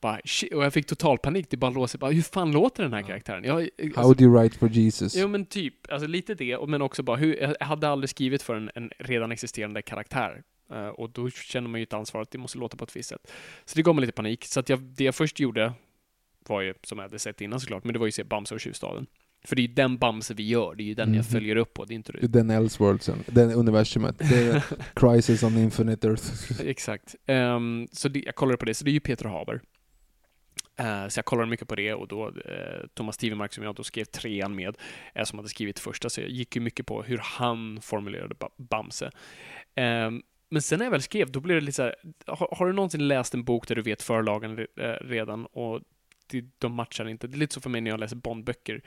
Bara, 0.02 0.20
och 0.56 0.64
jag 0.64 0.74
fick 0.74 0.88
total 0.88 1.18
panik. 1.18 1.48
Det 1.50 1.58
bara 1.58 1.72
låser. 1.72 2.00
Bara, 2.00 2.12
hur 2.12 2.22
fan 2.22 2.52
låter 2.52 2.84
den 2.84 2.94
här 2.94 3.02
karaktären? 3.02 3.44
Jag, 3.44 3.70
alltså, 3.84 4.02
How 4.02 4.14
do 4.14 4.24
you 4.24 4.40
write 4.40 4.58
for 4.58 4.70
Jesus? 4.70 5.16
Jo 5.16 5.28
men 5.28 5.46
typ, 5.46 5.92
alltså 5.92 6.08
lite 6.08 6.36
det, 6.36 6.68
men 6.68 6.82
också 6.82 7.04
bara 7.04 7.18
hur, 7.18 7.36
jag 7.60 7.66
hade 7.66 7.90
aldrig 7.90 8.10
skrivit 8.10 8.44
för 8.44 8.56
en, 8.56 8.72
en 8.76 8.92
redan 9.00 9.32
existerande 9.32 9.82
karaktär. 9.82 10.44
Eh, 10.74 10.88
och 10.88 11.10
då 11.10 11.30
känner 11.30 11.70
man 11.70 11.80
ju 11.80 11.84
ett 11.84 11.94
ansvar 11.94 12.22
att 12.22 12.32
det 12.32 12.38
måste 12.38 12.58
låta 12.58 12.78
på 12.78 12.84
ett 12.84 12.96
visst 12.96 13.10
sätt. 13.10 13.32
Så 13.66 13.76
det 13.76 13.82
gav 13.82 13.96
mig 13.96 14.02
lite 14.02 14.14
panik. 14.14 14.46
Så 14.46 14.60
att 14.60 14.70
jag, 14.70 14.80
det 14.80 15.04
jag 15.04 15.16
först 15.16 15.40
gjorde 15.40 15.74
var 16.48 16.62
ju, 16.62 16.74
som 16.84 16.98
jag 17.00 17.06
hade 17.06 17.20
sett 17.20 17.42
innan 17.42 17.60
såklart, 17.60 17.84
men 17.84 17.94
det 17.94 18.00
var 18.00 18.06
ju 18.06 18.10
att 18.10 18.16
se 18.16 18.24
Bamse 18.24 18.54
och 18.56 18.62
Tjuvstaden. 18.62 19.06
För 19.46 19.56
det 19.56 19.62
är 19.62 19.68
ju 19.68 19.74
den 19.74 19.98
Bamse 19.98 20.34
vi 20.34 20.48
gör, 20.48 20.76
det 20.76 20.84
är 20.84 20.86
ju 20.86 20.94
den 20.94 21.10
jag 21.14 21.24
Mhm. 21.24 21.32
följer 21.32 21.56
upp 21.56 21.74
på, 21.74 21.86
det 21.86 21.94
är 21.94 21.96
inte 21.96 22.12
Det 22.12 22.28
Den 22.28 22.50
Elseworldsen, 22.50 23.24
den 23.28 23.52
universumet. 23.52 24.16
Det 24.20 24.36
är 24.48 24.64
Crisis 24.96 25.44
on 25.44 25.58
Infinite 25.58 26.08
Earth. 26.08 26.62
Exakt. 26.62 27.16
Ehm, 27.26 27.88
så 27.92 28.10
det, 28.10 28.20
jag 28.26 28.36
kollade 28.36 28.58
på 28.58 28.66
det, 28.66 28.74
så 28.74 28.86
det 28.86 28.92
är 28.92 28.94
ju 28.94 29.00
Peter 29.00 29.26
Haber. 29.26 29.62
Eh, 30.80 31.08
så 31.08 31.18
jag 31.18 31.26
kollade 31.26 31.50
mycket 31.50 31.68
på 31.68 31.76
det 31.76 31.94
och 31.94 32.08
då 32.08 32.28
uh, 32.30 32.34
Thomas 32.94 33.18
Tivemark 33.18 33.54
som 33.54 33.64
jag 33.64 33.76
då 33.76 33.84
skrev 33.84 34.06
trean 34.06 34.56
med, 34.56 34.78
eh, 35.16 35.24
som 35.24 35.40
hade 35.40 35.50
skrivit 35.50 35.80
första, 35.80 36.10
så 36.10 36.22
jag 36.22 36.30
gick 36.30 36.56
ju 36.56 36.62
mycket 36.62 36.86
på 36.86 37.04
hur 37.04 37.18
han 37.24 37.82
formulerade 37.82 38.36
ba- 38.36 38.50
Bamse. 38.58 39.12
Ehm, 39.76 40.22
men 40.50 40.62
sen 40.62 40.78
när 40.80 40.86
jag 40.86 40.92
väl 40.92 41.02
skrev, 41.02 41.32
då 41.32 41.40
blev 41.40 41.56
det 41.60 41.66
lite 41.66 41.76
så 41.76 41.84
här, 41.84 41.96
har, 42.28 42.56
har 42.58 42.68
du 42.68 42.74
någonsin 42.74 43.08
läst 43.08 43.34
en 43.34 43.44
bok 43.44 43.68
där 43.68 43.76
du 43.76 43.82
vet 43.82 44.02
förlagen 44.02 44.60
eh, 44.60 44.86
redan 45.02 45.46
och 45.46 45.82
de 46.60 46.74
matchar 46.74 47.08
inte. 47.10 47.28
Det 47.28 47.36
är 47.36 47.40
lite 47.40 47.54
så 47.54 47.62
för 47.62 47.70
mig 47.70 47.82
när 47.82 47.92
jag 47.92 48.00
läser 48.00 48.16
Bondböcker. 48.16 48.82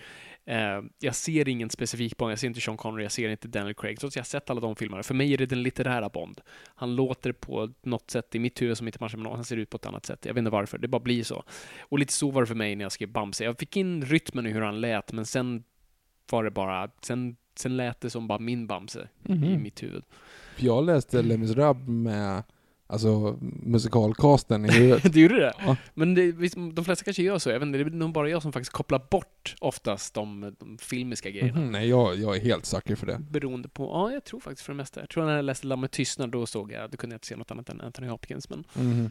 Eh, 0.45 0.83
jag 0.99 1.15
ser 1.15 1.49
ingen 1.49 1.71
specifik 1.71 2.17
Bond, 2.17 2.33
jag 2.33 2.39
ser 2.39 2.47
inte 2.47 2.61
Sean 2.61 2.77
Connery, 2.77 3.03
jag 3.03 3.13
ser 3.13 3.29
inte 3.29 3.49
Daniel 3.49 3.75
Craig, 3.75 4.01
trots 4.01 4.13
att 4.13 4.17
jag 4.17 4.27
sett 4.27 4.51
alla 4.51 4.61
de 4.61 4.77
filmerna. 4.77 5.03
För 5.03 5.15
mig 5.15 5.33
är 5.35 5.39
det 5.39 5.47
den 5.47 5.63
litterära 5.63 6.09
Bond. 6.09 6.41
Han 6.75 6.97
låter 6.97 7.33
på 7.33 7.73
något 7.83 8.11
sätt 8.11 8.35
i 8.35 8.39
mitt 8.39 8.63
huvud 8.63 8.79
som 8.79 8.87
inte 8.89 8.99
matchar 9.01 9.19
med 9.19 9.25
någon, 9.25 9.35
han 9.37 9.45
ser 9.45 9.57
ut 9.57 9.71
på 9.71 9.77
ett 9.77 9.87
annat 9.87 10.07
sätt. 10.07 10.25
Jag 10.27 10.35
vet 10.35 10.39
inte 10.39 10.51
varför, 10.51 10.79
det 10.79 10.89
bara 10.89 11.01
blir 11.03 11.25
så. 11.25 11.45
Och 11.81 11.99
lite 11.99 12.13
så 12.13 12.31
var 12.31 12.43
det 12.43 12.47
för 12.47 12.55
mig 12.55 12.77
när 12.77 12.85
jag 12.85 12.93
skrev 12.93 13.09
Bamse. 13.09 13.45
Jag 13.45 13.59
fick 13.59 13.77
in 13.77 14.05
rytmen 14.05 14.47
i 14.47 14.51
hur 14.53 14.61
han 14.63 14.81
lät, 14.81 15.13
men 15.13 15.27
sen 15.27 15.65
var 16.31 16.45
det 16.45 16.51
bara, 16.51 16.91
sen, 17.03 17.37
sen 17.55 17.77
lät 17.77 18.01
det 18.01 18.11
som 18.11 18.29
bara 18.29 18.39
min 18.39 18.67
Bamse 18.67 19.09
i 19.29 19.33
Mhm. 19.33 19.63
mitt 19.63 19.83
huvud. 19.83 20.05
Jag 20.59 20.85
läste 20.87 21.23
Les 21.23 21.39
Misérables 21.39 21.89
med 21.89 22.43
alltså, 22.87 23.39
musikalcasten 23.63 24.65
i 24.65 24.73
huvudet. 24.73 25.13
du 25.13 25.21
gjorde 25.23 25.41
det? 25.41 25.53
Ja. 25.67 25.77
Men 25.95 26.15
det, 26.15 26.33
de 26.73 26.85
flesta 26.85 27.05
kanske 27.05 27.23
gör 27.23 27.39
så, 27.39 27.55
inte, 27.55 27.67
det 27.67 27.79
är 27.79 27.85
nog 27.91 28.13
bara 28.13 28.29
jag 28.29 28.43
som 28.43 28.53
faktiskt 28.53 28.73
kopplar 28.73 29.03
bort 29.11 29.55
oftast 29.61 30.15
de, 30.15 30.55
de 30.59 30.79
filmiska 30.79 31.31
grejerna. 31.31 31.61
Mhm, 31.61 31.73
Nej, 31.73 31.89
jag, 31.89 32.17
jag 32.17 32.37
är 32.37 32.41
helt 32.41 32.67
sucker 32.67 32.97
för 32.97 33.07
det. 33.07 33.19
Beroende 33.31 33.69
på, 33.69 33.85
ja 33.85 34.13
jag 34.13 34.25
tror 34.25 34.41
faktiskt 34.41 34.67
för 34.67 34.73
det 34.73 34.77
mesta. 34.77 35.01
Jag 35.01 35.09
tror 35.09 35.25
när 35.25 35.37
jag 35.37 35.45
läste 35.45 35.67
Lammet 35.67 35.93
tystnad, 35.93 36.31
då 36.31 36.47
såg 36.47 36.73
jag, 36.73 36.91
då 36.91 36.97
kunde 36.97 37.15
jag 37.15 37.19
inte 37.19 37.27
se 37.27 37.37
något 37.37 37.51
annat 37.51 37.69
än 37.69 37.81
Anthony 37.81 38.09
Hopkins, 38.09 38.49
men 38.51 38.65
Mhm. 38.75 39.11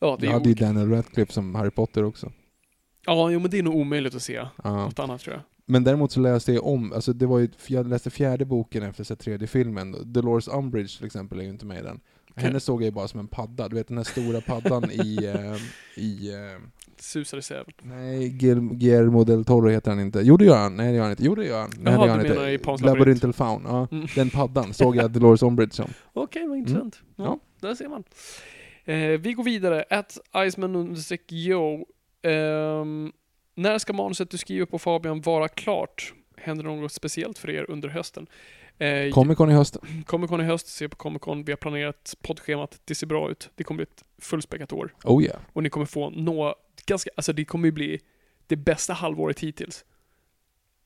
Ja, 0.00 0.16
det 0.20 0.26
är 0.26 0.32
hade 0.32 0.44
ju 0.48 0.50
olika. 0.52 0.64
Daniel 0.64 0.90
Radcliffe 0.90 1.32
som 1.32 1.54
Harry 1.54 1.70
Potter 1.70 2.04
också. 2.04 2.32
Ja, 3.06 3.30
jo, 3.30 3.40
men 3.40 3.50
det 3.50 3.58
är 3.58 3.62
nog 3.62 3.74
omöjligt 3.76 4.14
att 4.14 4.22
se 4.22 4.32
Ja. 4.64 4.76
något 4.84 4.98
annat 4.98 5.20
tror 5.20 5.34
jag. 5.36 5.42
Men 5.70 5.84
däremot 5.84 6.12
så 6.12 6.20
läste 6.20 6.52
jag 6.52 6.66
om, 6.66 6.92
alltså 6.92 7.12
det 7.12 7.26
var 7.26 7.38
ju, 7.38 7.48
jag 7.66 7.88
läste 7.88 8.10
fjärde 8.10 8.44
boken 8.44 8.82
efter 8.82 9.04
så 9.04 9.16
tredje 9.16 9.46
filmen. 9.48 9.96
Dolores 10.12 10.48
Umbridge 10.48 10.96
till 10.98 11.06
exempel 11.06 11.38
är 11.38 11.42
ju 11.44 11.48
inte 11.50 11.66
med 11.66 11.78
i 11.80 11.82
den. 11.82 12.00
Henne 12.34 12.60
såg 12.60 12.82
jag 12.82 12.84
ju 12.86 12.90
bara 12.90 13.08
som 13.08 13.20
en 13.20 13.26
padda, 13.28 13.68
du 13.68 13.76
vet 13.76 13.88
den 13.88 13.96
här 13.96 14.04
stora 14.04 14.40
paddan 14.40 14.90
i, 14.90 15.16
eh, 15.24 15.56
i 16.04 16.32
eh, 16.34 16.60
Susar 16.96 17.38
i 17.38 17.42
säven. 17.42 17.72
nej, 17.82 18.28
Guil- 18.30 18.74
Guillermo 18.74 19.24
del 19.24 19.44
Toro 19.44 19.68
heter 19.68 19.90
han 19.90 20.00
inte. 20.00 20.20
Jo 20.20 20.36
det 20.36 20.44
gör 20.44 20.56
han, 20.56 20.76
nej 20.76 20.86
det 20.90 20.94
gör 20.96 21.02
han 21.02 21.10
inte. 21.10 21.24
Jo 21.24 21.34
det 21.34 21.44
gör 21.46 21.60
han. 21.60 21.70
Nej, 21.78 21.92
Jaha, 21.94 22.00
det 22.02 22.06
gör 22.06 22.10
han 22.10 22.18
du 22.18 22.24
inte. 22.24 22.38
menar 22.38 22.48
i 22.52 22.58
Pans 22.58 22.80
Labyrinthal 22.80 23.32
Faun, 23.32 23.62
ja. 23.66 23.88
Mm. 23.92 24.06
Den 24.14 24.30
paddan 24.30 24.74
såg 24.74 24.96
jag 24.96 25.10
Dolores 25.10 25.42
Umbridge 25.42 25.72
som. 25.74 25.90
Okej, 26.12 26.46
vad 26.48 26.58
intressant. 26.58 27.00
Ja, 27.16 27.24
Mm. 27.24 27.38
Ja. 27.60 27.68
där 27.68 27.74
ser 27.74 27.88
man. 27.88 28.04
Eh, 28.84 29.20
vi 29.20 29.32
går 29.32 29.44
vidare. 29.44 29.84
At 29.90 30.18
Iceman 30.48 30.76
understreck 30.76 31.32
Yo. 31.32 31.84
Ehm, 32.22 33.12
när 33.58 33.78
ska 33.78 33.92
manuset 33.92 34.30
du 34.30 34.38
skriver 34.38 34.66
på 34.66 34.78
Fabian 34.78 35.20
vara 35.20 35.48
klart? 35.48 36.12
Händer 36.36 36.64
något 36.64 36.92
speciellt 36.92 37.38
för 37.38 37.50
er 37.50 37.70
under 37.70 37.88
hösten? 37.88 38.26
Eh, 38.78 39.10
Comic 39.10 39.36
Con 39.36 39.50
i 39.50 39.54
höst. 39.54 39.76
Comic 40.06 40.30
Con 40.30 40.40
i 40.40 40.44
höst, 40.44 40.66
se 40.66 40.88
på 40.88 40.96
Comic 40.96 41.22
Con. 41.22 41.44
Vi 41.44 41.52
har 41.52 41.56
planerat 41.56 42.14
poddschemat. 42.22 42.80
Det 42.84 42.94
ser 42.94 43.06
bra 43.06 43.30
ut. 43.30 43.50
Det 43.54 43.64
kommer 43.64 43.76
bli 43.76 43.82
ett 43.82 44.04
fullspäckat 44.18 44.72
år. 44.72 44.94
Oh 45.04 45.22
yeah. 45.22 45.36
Och 45.52 45.62
ni 45.62 45.70
kommer 45.70 45.86
få 45.86 46.10
nå 46.10 46.54
ganska, 46.86 47.10
alltså 47.16 47.32
det 47.32 47.44
kommer 47.44 47.68
ju 47.68 47.72
bli 47.72 48.00
det 48.46 48.56
bästa 48.56 48.92
halvåret 48.92 49.40
hittills. 49.40 49.84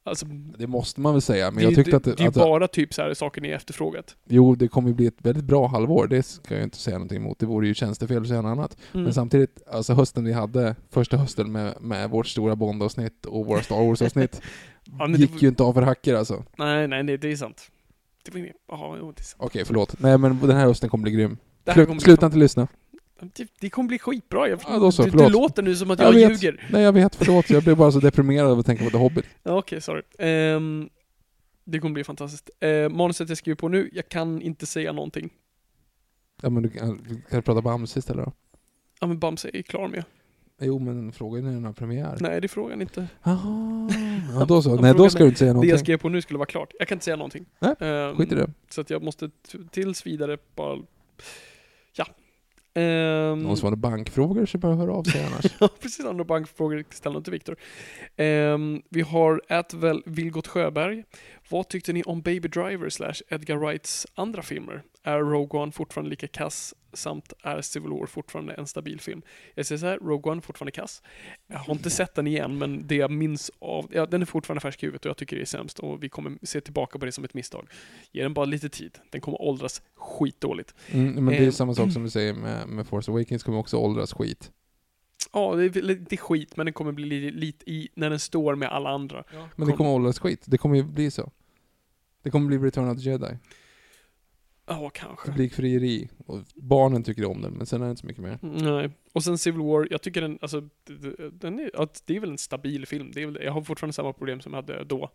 Alltså, 0.04 0.26
Det 0.58 0.66
måste 0.66 1.00
man 1.00 1.12
väl 1.14 1.22
säga, 1.22 1.50
men 1.50 1.56
det, 1.56 1.62
jag 1.62 1.74
tyckte 1.74 1.90
det, 1.90 1.96
att, 1.96 2.04
det 2.04 2.10
är 2.10 2.22
ju 2.22 2.28
att 2.28 2.34
bara 2.34 2.68
typ 2.68 2.94
så 2.94 3.02
här 3.02 3.14
saker 3.14 3.40
ni 3.40 3.48
efterfrågat. 3.48 4.16
Jo, 4.28 4.54
det 4.54 4.68
kommer 4.68 4.88
ju 4.88 4.94
bli 4.94 5.06
ett 5.06 5.18
väldigt 5.18 5.44
bra 5.44 5.66
halvår, 5.66 6.06
det 6.06 6.22
ska 6.22 6.54
jag 6.54 6.62
inte 6.62 6.76
säga 6.76 6.98
någonting 6.98 7.16
emot. 7.22 7.38
Det 7.38 7.46
vore 7.46 7.66
ju 7.66 7.74
tjänstefel 7.74 8.22
att 8.22 8.28
säga 8.28 8.42
något 8.42 8.50
annat. 8.50 8.76
Mm. 8.92 9.04
Men 9.04 9.14
samtidigt, 9.14 9.62
alltså 9.70 9.94
hösten 9.94 10.24
vi 10.24 10.32
hade, 10.32 10.76
första 10.90 11.16
hösten 11.16 11.52
med, 11.52 11.74
med 11.80 12.10
vårt 12.10 12.26
stora 12.26 12.56
Bond-avsnitt 12.56 13.26
och 13.26 13.46
våra 13.46 13.62
Star 13.62 13.76
Wars-avsnitt, 13.86 14.40
Ja, 14.98 15.06
det 15.06 15.18
gick 15.18 15.30
var- 15.32 15.38
ju 15.38 15.48
inte 15.48 15.62
av 15.62 15.72
för 15.72 15.82
hacker 15.82 16.14
alltså. 16.14 16.44
Nej, 16.56 16.88
nej, 16.88 17.02
det, 17.04 17.16
det 17.16 17.32
är 17.32 17.36
sant. 17.36 17.70
Det 18.24 18.32
var 18.32 18.38
inget, 18.40 18.56
ja, 18.68 18.96
jo, 19.00 19.12
det 19.12 19.20
är 19.20 19.24
sant. 19.24 19.42
Okej, 19.42 19.64
förlåt. 19.64 19.94
Nej 20.00 20.18
men 20.18 20.40
den 20.40 20.56
här 20.56 20.66
hösten 20.66 20.90
kommer 20.90 21.02
bli 21.02 21.12
grym. 21.12 21.36
Det 21.64 21.72
Slut, 21.72 22.02
sluta 22.02 22.26
inte 22.26 22.38
lyssna. 22.38 22.68
Det, 23.34 23.48
det 23.60 23.70
kommer 23.70 23.88
bli 23.88 23.98
skitbra. 23.98 24.48
Jag, 24.48 24.60
Ja, 24.68 24.78
då 24.78 24.92
så, 24.92 25.02
förlåt. 25.02 25.32
låter 25.32 25.62
nu 25.62 25.76
som 25.76 25.90
att 25.90 25.98
Jag 26.00 26.08
jag, 26.08 26.28
vet. 26.28 26.42
ljuger. 26.42 26.66
Nej 26.70 26.82
jag 26.82 26.92
vet, 26.92 27.14
förlåt. 27.14 27.50
Jag 27.50 27.62
blev 27.62 27.76
bara 27.76 27.92
så 27.92 27.98
deprimerad 28.00 28.50
av 28.50 28.58
att 28.58 28.66
tänka 28.66 28.84
på 28.84 28.90
The 28.90 28.96
Hobbit. 28.96 29.24
Ja, 29.42 29.58
Okej, 29.58 29.80
sorry. 29.80 30.02
Ehm, 30.18 30.88
det 31.64 31.78
kommer 31.78 31.94
bli 31.94 32.04
fantastiskt. 32.04 32.50
Uh, 32.64 32.88
manuset 32.88 33.28
jag 33.28 33.38
skriver 33.38 33.56
på 33.56 33.68
nu, 33.68 33.90
jag 33.92 34.08
kan 34.08 34.42
inte 34.42 34.66
säga 34.66 34.92
någonting. 34.92 35.30
Ja 36.42 36.50
men 36.50 36.62
du 36.62 36.68
kan, 36.68 36.98
kan 36.98 37.20
du 37.30 37.42
prata 37.42 37.62
Bamse 37.62 37.98
istället 37.98 38.24
då? 38.26 38.32
Ja 39.00 39.06
men 39.06 39.18
Bamse 39.18 39.50
är 39.52 39.62
klar 39.62 39.88
med. 39.88 40.04
Jo 40.60 40.78
men 40.78 41.12
frågan 41.12 41.42
är 41.44 41.48
när 41.48 41.54
den 41.54 41.64
har 41.64 41.72
premiär. 41.72 42.16
Nej, 42.20 42.40
det 42.40 42.46
är 42.46 42.48
frågan 42.48 42.82
inte. 42.82 43.06
Jaha. 43.22 43.88
Ja 44.34 44.44
då 44.44 44.62
så. 44.62 44.74
Nej 44.80 44.94
då 44.94 45.10
ska 45.10 45.18
du 45.18 45.26
inte 45.26 45.38
säga 45.38 45.46
Det 45.46 45.48
jag 45.50 45.54
någonting. 45.54 45.78
skrev 45.78 45.98
på 45.98 46.08
nu 46.08 46.22
skulle 46.22 46.38
vara 46.38 46.46
klart. 46.46 46.72
Jag 46.78 46.88
kan 46.88 46.96
inte 46.96 47.04
säga 47.04 47.16
någonting. 47.16 47.46
Nej, 47.58 47.74
Ehm, 47.80 48.16
Skit 48.16 48.32
i 48.32 48.34
det. 48.34 48.50
Så 48.70 48.80
att 48.80 48.90
jag 48.90 49.02
måste 49.02 49.30
tills 49.70 50.06
vidare 50.06 50.38
bara... 50.56 50.78
Ja. 51.96 52.06
Ehm, 52.74 53.38
Någon 53.42 53.56
som 53.56 53.68
har 53.68 53.76
bankfrågor 53.76 54.46
så 54.46 54.58
bara 54.58 54.74
höra 54.74 54.92
av 54.92 55.02
sig 55.02 55.24
annars. 55.24 55.44
Ja, 55.60 55.68
precis. 55.80 56.04
Andra 56.06 56.24
bankfrågor 56.24 56.84
ställ 56.90 57.12
dem 57.12 57.22
till 57.22 57.32
Viktor. 57.32 57.56
Ehm, 58.16 58.82
vi 58.88 59.00
har 59.00 59.42
Ätväl 59.48 60.02
Vilgot 60.06 60.46
Sjöberg. 60.46 61.04
Vad 61.52 61.68
tyckte 61.68 61.92
ni 61.92 62.02
om 62.02 62.20
Baby 62.22 62.48
Driver 62.48 62.88
slash 62.88 63.14
Edgar 63.28 63.56
Wrights 63.56 64.06
andra 64.14 64.42
filmer? 64.42 64.82
Är 65.02 65.18
Rogue 65.18 65.60
One 65.60 65.72
fortfarande 65.72 66.10
lika 66.10 66.28
kass 66.28 66.74
samt 66.92 67.32
är 67.42 67.60
Civil 67.60 67.90
War 67.90 68.06
fortfarande 68.06 68.52
en 68.54 68.66
stabil 68.66 69.00
film? 69.00 69.22
Jag 69.54 69.66
säger 69.66 69.78
så 69.78 69.86
här, 69.86 69.98
Rogue 69.98 70.32
One 70.32 70.40
fortfarande 70.42 70.70
kass. 70.72 71.02
Jag 71.46 71.58
har 71.58 71.74
inte 71.74 71.90
sett 71.90 72.14
den 72.14 72.26
igen, 72.26 72.58
men 72.58 72.86
det 72.86 72.94
jag 72.94 73.10
minns 73.10 73.50
av, 73.58 73.86
ja, 73.90 74.06
den 74.06 74.22
är 74.22 74.26
fortfarande 74.26 74.60
färsk 74.60 74.82
i 74.82 74.86
huvudet 74.86 75.04
och 75.04 75.10
jag 75.10 75.16
tycker 75.16 75.36
det 75.36 75.42
är 75.42 75.46
sämst 75.46 75.78
och 75.78 76.02
vi 76.02 76.08
kommer 76.08 76.38
se 76.42 76.60
tillbaka 76.60 76.98
på 76.98 77.04
det 77.06 77.12
som 77.12 77.24
ett 77.24 77.34
misstag. 77.34 77.68
Ge 78.12 78.22
den 78.22 78.34
bara 78.34 78.44
lite 78.44 78.68
tid. 78.68 78.98
Den 79.10 79.20
kommer 79.20 79.42
åldras 79.42 79.82
skitdåligt. 79.94 80.74
Mm, 80.90 81.14
men 81.14 81.26
det 81.26 81.36
är 81.36 81.42
Ehm. 81.44 81.52
samma 81.52 81.74
sak 81.74 81.92
som 81.92 82.02
du 82.04 82.10
säger 82.10 82.34
med, 82.34 82.68
med 82.68 82.86
Force 82.86 83.10
Awakens 83.10 83.42
kommer 83.42 83.58
också 83.58 83.76
åldras 83.76 84.12
skit. 84.12 84.50
Ja, 85.32 85.54
det 85.54 85.64
är 85.76 85.82
lite 85.82 86.16
skit, 86.16 86.56
men 86.56 86.66
den 86.66 86.72
kommer 86.72 86.92
bli 86.92 87.04
lite, 87.04 87.36
lite 87.36 87.70
i, 87.70 87.88
när 87.94 88.10
den 88.10 88.18
står 88.18 88.54
med 88.54 88.68
alla 88.68 88.90
andra. 88.90 89.24
Men 89.56 89.68
det 89.68 89.74
kommer 89.74 89.90
åldras 89.90 90.18
skit. 90.18 90.42
Det 90.46 90.58
kommer 90.58 90.76
ju 90.76 90.82
bli 90.82 91.10
så. 91.10 91.30
Det 92.22 92.30
kommer 92.30 92.46
bli 92.46 92.58
Return 92.58 92.88
of 92.88 92.98
the 92.98 93.10
Jedi. 93.10 93.38
Ja, 94.66 94.90
kanske. 94.90 95.26
Publikfrieri. 95.26 96.08
Och 96.26 96.38
barnen 96.54 97.02
tycker 97.02 97.24
om 97.24 97.42
den, 97.42 97.52
men 97.52 97.66
sen 97.66 97.82
är 97.82 97.86
det 97.86 97.90
inte 97.90 98.00
så 98.00 98.06
mycket 98.06 98.22
mer. 98.22 98.38
Nej. 98.42 98.90
Och 99.12 99.24
sen 99.24 99.38
Civil 99.38 99.60
War, 99.60 99.88
jag 99.90 100.02
tycker 100.02 100.20
den, 100.20 100.38
alltså, 100.40 100.68
den 101.32 101.58
är, 101.58 101.70
det 102.06 102.16
är 102.16 102.20
väl 102.20 102.30
en 102.30 102.38
stabil 102.38 102.86
film. 102.86 103.10
Det 103.14 103.22
är 103.22 103.26
väl, 103.26 103.38
jag 103.44 103.52
har 103.52 103.62
fortfarande 103.62 103.92
samma 103.92 104.12
problem 104.12 104.40
som 104.40 104.52
jag 104.52 104.62
hade 104.62 104.84
då. 104.84 105.10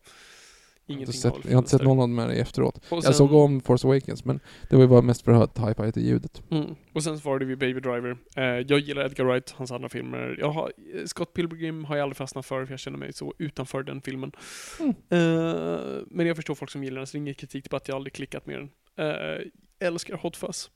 Jag 0.90 0.96
har 0.96 1.00
inte 1.02 1.12
Ingenting 1.12 1.22
sett, 1.22 1.46
jag 1.46 1.52
har 1.52 1.58
inte 1.58 1.70
sett 1.70 1.82
någon 1.82 2.16
med 2.16 2.30
det 2.30 2.36
efteråt. 2.36 2.78
Och 2.78 2.84
Jag 2.98 3.04
sen- 3.04 3.14
såg 3.14 3.34
om 3.34 3.62
Force 3.62 3.88
Awakens, 3.88 4.26
men 4.26 4.40
det 4.70 4.76
var 4.76 4.84
ju 4.84 4.90
bara 4.90 5.02
mest 5.02 5.22
för 5.22 5.32
att 5.32 5.58
hypa 5.70 5.86
lite 5.86 6.02
ljudet. 6.02 6.42
Mm. 6.52 6.76
Och 6.94 7.04
sen 7.04 7.20
svarade 7.20 7.46
vi 7.46 7.56
Baby 7.56 7.80
Driver. 7.80 8.18
Eh, 8.36 8.44
jag 8.44 8.80
gillar 8.80 9.06
Edgar 9.06 9.26
Wright, 9.26 9.52
hans 9.52 9.72
andra 9.72 9.90
filmer. 9.90 10.36
Jag 10.40 10.50
har, 10.52 10.72
Scott 11.06 11.34
Pilgrim 11.34 11.86
har 11.86 11.96
jag 11.96 12.04
aldrig 12.04 12.18
fastnat 12.18 12.46
för, 12.46 12.66
för 12.66 12.74
jag 12.74 12.80
känner 12.80 12.98
mig 12.98 13.14
så 13.14 13.34
utanför 13.38 13.84
den 13.84 14.02
filmen. 14.02 14.32
Mm. 14.80 14.90
Eh, 15.10 15.80
men 16.08 16.28
jag 16.28 16.36
förstår 16.36 16.56
folk 16.56 16.72
som 16.72 16.84
gillar 16.84 16.98
den, 16.98 17.08
så 17.08 17.12
det 17.12 17.18
är 17.18 17.20
ingen 17.22 17.34
kritik 17.36 17.70
på 17.70 17.76
att 17.76 17.88
jag 17.88 17.96
aldrig 17.96 18.14
klickat 18.14 18.46
med 18.46 18.56
den. 18.60 18.70
Eh, 19.08 19.88
älskar 19.88 20.18
Hot 20.18 20.38
Fuzz. 20.38 20.70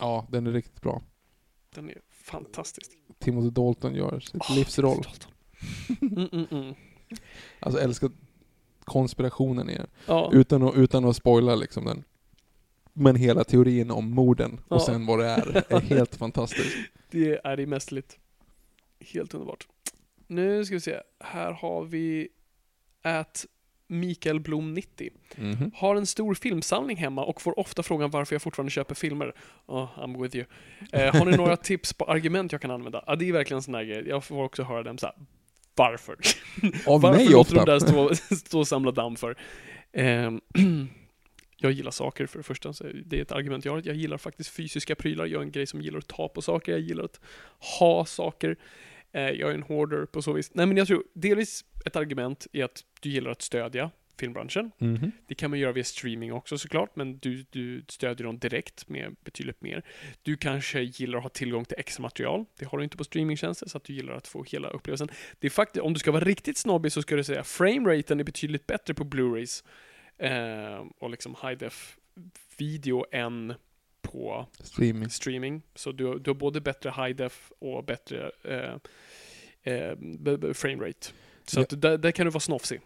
Ja, 0.00 0.26
den 0.30 0.46
är 0.46 0.52
riktigt 0.52 0.80
bra. 0.80 1.02
Den 1.74 1.90
är 1.90 1.96
fantastisk. 2.10 2.90
Timothy 3.18 3.50
Dalton 3.50 3.94
gör 3.94 4.20
sitt 4.20 4.42
Åh, 4.50 4.56
livsroll. 4.56 5.04
Mm, 6.02 6.28
mm, 6.32 6.46
mm. 6.50 6.74
Alltså 7.60 7.80
älskar 7.80 8.10
konspirationen 8.86 9.70
i 9.70 9.74
den. 9.76 9.86
Ja. 10.06 10.30
Utan 10.32 10.62
att, 10.62 10.74
utan 10.74 11.04
att 11.04 11.16
spoila 11.16 11.54
liksom 11.54 11.84
den. 11.84 12.04
Men 12.92 13.16
hela 13.16 13.44
teorin 13.44 13.90
om 13.90 14.10
morden 14.10 14.60
och 14.68 14.76
Ja. 14.76 14.80
sen 14.86 15.06
vad 15.06 15.18
det 15.18 15.26
är, 15.26 15.64
är 15.76 15.80
helt 15.80 16.16
fantastiskt. 16.16 16.76
Det 17.10 17.40
är 17.44 17.56
det 17.56 17.66
mästerligt. 17.66 18.18
Helt 19.00 19.34
underbart. 19.34 19.68
Nu 20.26 20.64
ska 20.64 20.74
vi 20.74 20.80
se. 20.80 20.96
Här 21.20 21.52
har 21.52 21.84
vi 21.84 22.28
at 23.02 23.46
Mikael 23.88 24.40
Blom 24.40 24.74
90. 24.74 25.10
Mhm. 25.36 25.70
Har 25.74 25.96
en 25.96 26.06
stor 26.06 26.34
filmsamling 26.34 26.96
hemma 26.96 27.24
och 27.24 27.42
får 27.42 27.58
ofta 27.58 27.82
frågan 27.82 28.10
varför 28.10 28.34
jag 28.34 28.42
fortfarande 28.42 28.70
köper 28.70 28.94
filmer. 28.94 29.34
Oh, 29.66 29.88
I'm 29.98 30.22
with 30.22 30.36
you. 30.36 30.46
Eh, 30.92 31.14
har 31.14 31.24
ni 31.24 31.36
några 31.36 31.56
tips 31.70 31.92
på 31.92 32.04
argument 32.04 32.52
jag 32.52 32.60
kan 32.60 32.70
använda? 32.70 33.04
Ja, 33.06 33.16
det 33.16 33.28
är 33.28 33.32
verkligen 33.32 33.58
en 33.58 33.62
sån 33.62 33.74
här 33.74 33.84
grej. 33.84 34.08
Jag 34.08 34.24
får 34.24 34.44
också 34.44 34.62
höra 34.62 34.82
dem 34.82 34.98
så 34.98 35.06
här. 35.06 35.14
Varför? 35.76 36.16
Av 36.86 37.00
Varför 37.00 37.18
mig 37.18 37.28
låter 37.28 37.38
ofta. 37.58 37.64
de 37.64 37.70
där 37.72 37.78
stå, 37.78 38.14
stå 38.36 38.58
och 38.58 38.68
samla 38.68 38.90
damm 38.90 39.16
för? 39.16 39.36
Ehm, 39.92 40.40
jag 41.56 41.72
gillar 41.72 41.90
saker 41.90 42.26
för 42.26 42.38
det 42.38 42.42
första, 42.42 42.72
så 42.72 42.84
det 43.04 43.18
är 43.18 43.22
ett 43.22 43.32
argument 43.32 43.64
jag 43.64 43.72
har. 43.72 43.82
Jag 43.84 43.96
gillar 43.96 44.18
faktiskt 44.18 44.50
fysiska 44.50 44.94
prylar. 44.94 45.26
Jag 45.26 45.38
är 45.38 45.42
en 45.42 45.50
grej 45.50 45.66
som 45.66 45.80
gillar 45.80 45.98
att 45.98 46.06
ta 46.08 46.28
på 46.28 46.42
saker. 46.42 46.72
Jag 46.72 46.80
gillar 46.80 47.04
att 47.04 47.20
ha 47.78 48.04
saker. 48.04 48.56
Eh, 49.12 49.30
jag 49.30 49.50
är 49.50 49.54
en 49.54 49.62
hoarder 49.62 50.06
på 50.06 50.22
så 50.22 50.32
vis. 50.32 50.50
Nej 50.54 50.66
men 50.66 50.76
jag 50.76 50.86
tror 50.86 51.04
delvis 51.12 51.64
ett 51.86 51.96
argument 51.96 52.46
är 52.52 52.64
att 52.64 52.84
du 53.00 53.08
gillar 53.10 53.30
att 53.30 53.42
stödja 53.42 53.90
filmbranschen. 54.20 54.70
Mhm. 54.78 55.12
Det 55.26 55.34
kan 55.34 55.50
man 55.50 55.58
göra 55.58 55.72
via 55.72 55.84
streaming 55.84 56.32
också 56.32 56.58
såklart, 56.58 56.96
men 56.96 57.18
du, 57.18 57.44
du 57.50 57.84
stödjer 57.88 58.26
dem 58.26 58.38
direkt 58.38 58.88
med 58.88 59.16
betydligt 59.24 59.60
mer. 59.62 59.82
Du 60.22 60.36
kanske 60.36 60.80
gillar 60.80 61.18
att 61.18 61.22
ha 61.24 61.30
tillgång 61.30 61.64
till 61.64 61.76
extra 61.78 62.02
material. 62.02 62.44
Det 62.58 62.64
har 62.64 62.78
du 62.78 62.84
inte 62.84 62.96
på 62.96 63.04
streamingtjänster, 63.04 63.68
så 63.68 63.76
att 63.76 63.84
du 63.84 63.92
gillar 63.92 64.12
att 64.14 64.28
få 64.28 64.44
hela 64.44 64.68
upplevelsen. 64.68 65.08
Det 65.38 65.46
är 65.46 65.50
faktiskt, 65.50 65.82
om 65.82 65.92
du 65.92 65.98
ska 66.00 66.10
vara 66.12 66.24
riktigt 66.24 66.58
snobbig 66.58 66.92
så 66.92 67.02
ska 67.02 67.16
du 67.16 67.24
säga 67.24 67.44
frameraten 67.44 68.20
är 68.20 68.24
betydligt 68.24 68.66
bättre 68.66 68.94
på 68.94 69.04
Blu-rays 69.04 69.64
eh, 70.18 70.84
och 70.98 71.10
liksom 71.10 71.36
high 71.42 71.58
def 71.58 71.96
video 72.58 73.04
än 73.12 73.54
på 74.02 74.46
Streaming. 74.60 75.10
streaming. 75.10 75.62
Så 75.74 75.92
du, 75.92 76.18
du 76.18 76.30
har 76.30 76.34
både 76.34 76.60
bättre 76.60 76.90
high 76.90 77.16
def 77.16 77.52
och 77.58 77.84
bättre 77.84 78.30
eh, 78.44 78.74
eh, 79.74 80.52
framerate. 80.54 81.08
Så 81.46 81.60
Ja. 81.60 81.62
att 81.62 81.80
där, 81.82 81.98
där 81.98 82.10
kan 82.10 82.26
du 82.26 82.30
vara 82.30 82.40
snofsig. 82.40 82.80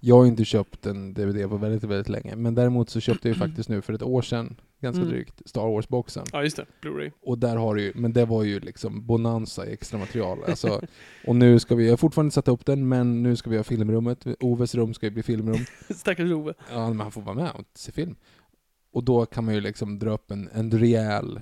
Jag 0.00 0.16
har 0.18 0.26
inte 0.26 0.44
köpt 0.44 0.86
en 0.86 1.14
DVD 1.14 1.48
på 1.48 1.56
väldigt, 1.56 1.84
väldigt 1.84 2.08
länge. 2.08 2.36
Men 2.36 2.54
däremot 2.54 2.90
så 2.90 3.00
köpte 3.00 3.28
jag 3.28 3.34
ju 3.34 3.40
faktiskt 3.40 3.68
nu 3.68 3.82
för 3.82 3.92
ett 3.92 4.02
år 4.02 4.22
sedan, 4.22 4.56
ganska 4.80 5.00
Mm. 5.02 5.12
drygt, 5.14 5.42
Star 5.48 5.68
Wars-boxen. 5.68 6.24
Ja, 6.32 6.42
just 6.42 6.56
det. 6.56 6.66
Blu-ray. 6.82 7.10
Och 7.22 7.38
där 7.38 7.56
har 7.56 7.74
du 7.74 7.82
ju, 7.82 7.92
men 7.94 8.12
det 8.12 8.24
var 8.24 8.42
ju 8.42 8.60
liksom 8.60 9.06
bonanza 9.06 9.66
i 9.66 9.72
extra 9.72 9.98
material. 9.98 10.38
Alltså, 10.48 10.80
och 11.26 11.36
nu 11.36 11.58
ska 11.58 11.74
vi, 11.74 11.84
jag 11.84 11.92
har 11.92 11.96
fortfarande 11.96 12.30
satt 12.30 12.48
upp 12.48 12.66
den, 12.66 12.88
men 12.88 13.22
nu 13.22 13.36
ska 13.36 13.50
vi 13.50 13.56
ha 13.56 13.64
filmrummet. 13.64 14.26
Oves 14.40 14.74
rum 14.74 14.94
ska 14.94 15.06
ju 15.06 15.10
bli 15.10 15.22
filmrum. 15.22 15.64
Stackars 15.90 16.32
Ove. 16.32 16.54
Ja, 16.72 16.88
men 16.88 17.00
han 17.00 17.12
får 17.12 17.22
vara 17.22 17.36
med 17.36 17.50
och 17.54 17.64
se 17.74 17.92
film. 17.92 18.16
Och 18.92 19.04
då 19.04 19.26
kan 19.26 19.44
man 19.44 19.54
ju 19.54 19.60
liksom 19.60 19.98
dra 19.98 20.10
upp 20.10 20.30
en, 20.30 20.48
en 20.52 20.70
rejäl 20.70 21.40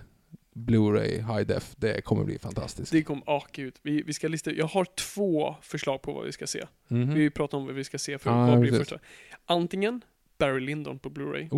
Blu-ray 0.57 1.11
high 1.36 1.46
def. 1.46 1.74
Det 1.76 2.04
kommer 2.04 2.24
bli 2.24 2.38
fantastiskt. 2.38 2.92
Det 2.92 3.02
kom, 3.02 3.22
ah 3.26 3.42
gud. 3.52 3.74
Vi, 3.82 4.02
vi 4.02 4.12
ska 4.12 4.28
lista, 4.28 4.52
jag 4.52 4.66
har 4.66 4.84
två 4.84 5.54
förslag 5.62 6.02
på 6.02 6.12
vad 6.12 6.24
vi 6.24 6.32
ska 6.32 6.46
se. 6.46 6.64
Mhm. 6.88 7.14
Vi 7.14 7.30
pratar 7.30 7.59
om 7.59 7.66
vad 7.66 7.74
vi 7.74 7.84
ska 7.84 7.98
se 7.98 8.18
för 8.18 8.30
Ja, 8.30 8.46
vad 8.46 8.61
blir 8.61 8.70
precis. 8.70 8.88
första. 8.88 9.04
Antingen 9.46 10.04
Barry 10.38 10.61
Lyndon 10.61 10.98
på 10.98 11.09
Blu-ray. 11.11 11.48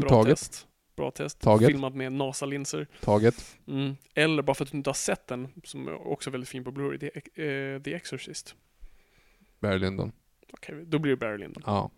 Bra 0.00 0.08
taget. 0.08 0.38
test. 0.38 0.66
Bra 0.96 1.10
test. 1.10 1.40
Taget. 1.40 1.68
Filmat 1.68 1.94
med 1.94 2.12
NASA-linser. 2.12 2.86
Taget. 3.00 3.56
Mm. 3.68 3.96
Eller 4.14 4.42
bara 4.42 4.54
för 4.54 4.64
att 4.64 4.70
du 4.70 4.76
inte 4.76 4.90
har 4.90 4.94
sett 4.94 5.26
den, 5.26 5.48
som 5.64 5.88
är 5.88 6.08
också 6.08 6.30
väldigt 6.30 6.48
fin 6.48 6.64
på 6.64 6.70
Blu-ray, 6.70 7.10
är, 7.34 7.74
eh, 7.74 7.82
The 7.82 7.94
Exorcist. 7.94 8.54
Barry 9.60 9.78
Lyndon. 9.78 10.12
Okej, 10.52 10.84
då 10.86 10.98
blir 10.98 11.12
det 11.12 11.16
Barry 11.16 11.38
Lyndon. 11.38 11.62
Ja. 11.66 11.90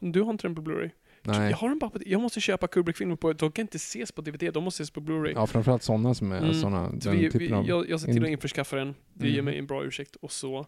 Du 0.00 0.22
har 0.22 0.30
inte 0.30 0.46
den 0.46 0.54
på 0.54 0.62
Blu-ray? 0.62 0.90
Nej. 1.26 1.50
Jag 1.50 1.56
har 1.56 1.68
den 1.68 1.78
bara 1.78 1.90
på, 1.90 1.98
jag 2.06 2.20
måste 2.20 2.40
köpa 2.40 2.66
Kubrick-filmer 2.66 3.16
på, 3.16 3.32
de 3.32 3.52
kan 3.52 3.62
inte 3.62 3.76
ses 3.76 4.12
på 4.12 4.22
DVD, 4.22 4.52
de 4.54 4.64
måste 4.64 4.82
ses 4.82 4.90
på 4.90 5.00
Blu-ray. 5.00 5.32
Ja, 5.34 5.46
framförallt 5.46 5.82
sådana 5.82 6.14
som 6.14 6.32
är 6.32 6.38
Mm. 6.38 6.54
såna, 6.54 6.90
Så 7.00 7.08
den 7.08 7.18
vi, 7.18 7.30
typen 7.30 7.38
vi, 7.46 7.52
av... 7.52 7.66
jag, 7.68 7.88
jag 7.90 8.00
ser 8.00 8.06
till 8.12 8.22
att 8.22 8.26
in- 8.26 8.32
införskaffa 8.32 8.76
den. 8.76 8.94
Det 9.12 9.26
ger 9.28 9.34
Mm. 9.34 9.44
mig 9.44 9.58
en 9.58 9.66
bra 9.66 9.84
ursäkt. 9.84 10.16
Och 10.16 10.32
så... 10.32 10.66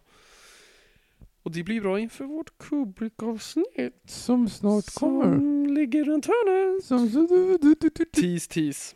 Och 1.43 1.51
det 1.51 1.63
blir 1.63 1.81
bra 1.81 1.99
inför 1.99 2.25
vårt 2.25 2.57
Kubrick-avsnitt. 2.57 4.01
Som 4.05 4.49
snart 4.49 4.93
kommer. 4.93 5.23
Som 5.35 5.67
ligger 5.75 6.03
runt 6.05 6.25
hörnet. 6.25 6.85
Som... 6.85 7.09
du- 7.09 7.57
du- 7.57 7.89
du- 7.95 8.05
Tease, 8.05 8.49
tease. 8.49 8.95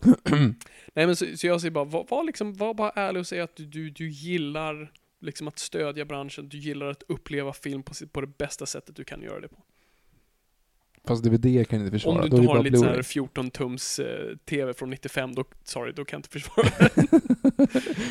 Nej 0.94 1.06
men 1.06 1.16
så, 1.16 1.26
så 1.36 1.46
jag 1.46 1.60
säger 1.60 1.70
bara, 1.72 1.84
var, 1.84 2.06
var, 2.10 2.24
liksom, 2.24 2.54
var 2.54 2.74
bara 2.74 2.90
ärlig 2.90 3.20
och 3.20 3.26
säg 3.26 3.40
att 3.40 3.56
du, 3.56 3.90
du, 3.90 4.10
gillar 4.10 4.92
liksom 5.20 5.48
att 5.48 5.58
stödja 5.58 6.04
branschen, 6.04 6.48
du 6.48 6.58
gillar 6.58 6.86
att 6.86 7.02
uppleva 7.08 7.52
film 7.52 7.82
på, 7.82 7.94
på 8.12 8.20
det 8.20 8.38
bästa 8.38 8.66
sättet 8.66 8.96
du 8.96 9.04
kan 9.04 9.22
göra 9.22 9.40
det 9.40 9.48
på. 9.48 9.62
Fast 11.06 11.24
DVD 11.24 11.68
kan 11.68 11.80
inte 11.80 11.90
försvara. 11.90 12.14
Om 12.22 12.22
du 12.22 12.28
Då 12.28 12.36
inte 12.36 12.46
det 12.46 12.52
har 12.52 12.58
en 12.58 12.64
lite 12.64 12.76
sån 12.78 12.86
här 12.86 12.94
Blu-ray. 12.96 13.02
14 13.02 13.50
tums 13.50 13.98
eh, 13.98 14.36
TV 14.44 14.74
från 14.74 14.90
95, 14.90 15.34
då, 15.34 15.44
sorry, 15.64 15.92
då 15.92 16.04
kan 16.04 16.16
jag 16.16 16.18
inte 16.18 16.28
försvara. 16.28 16.68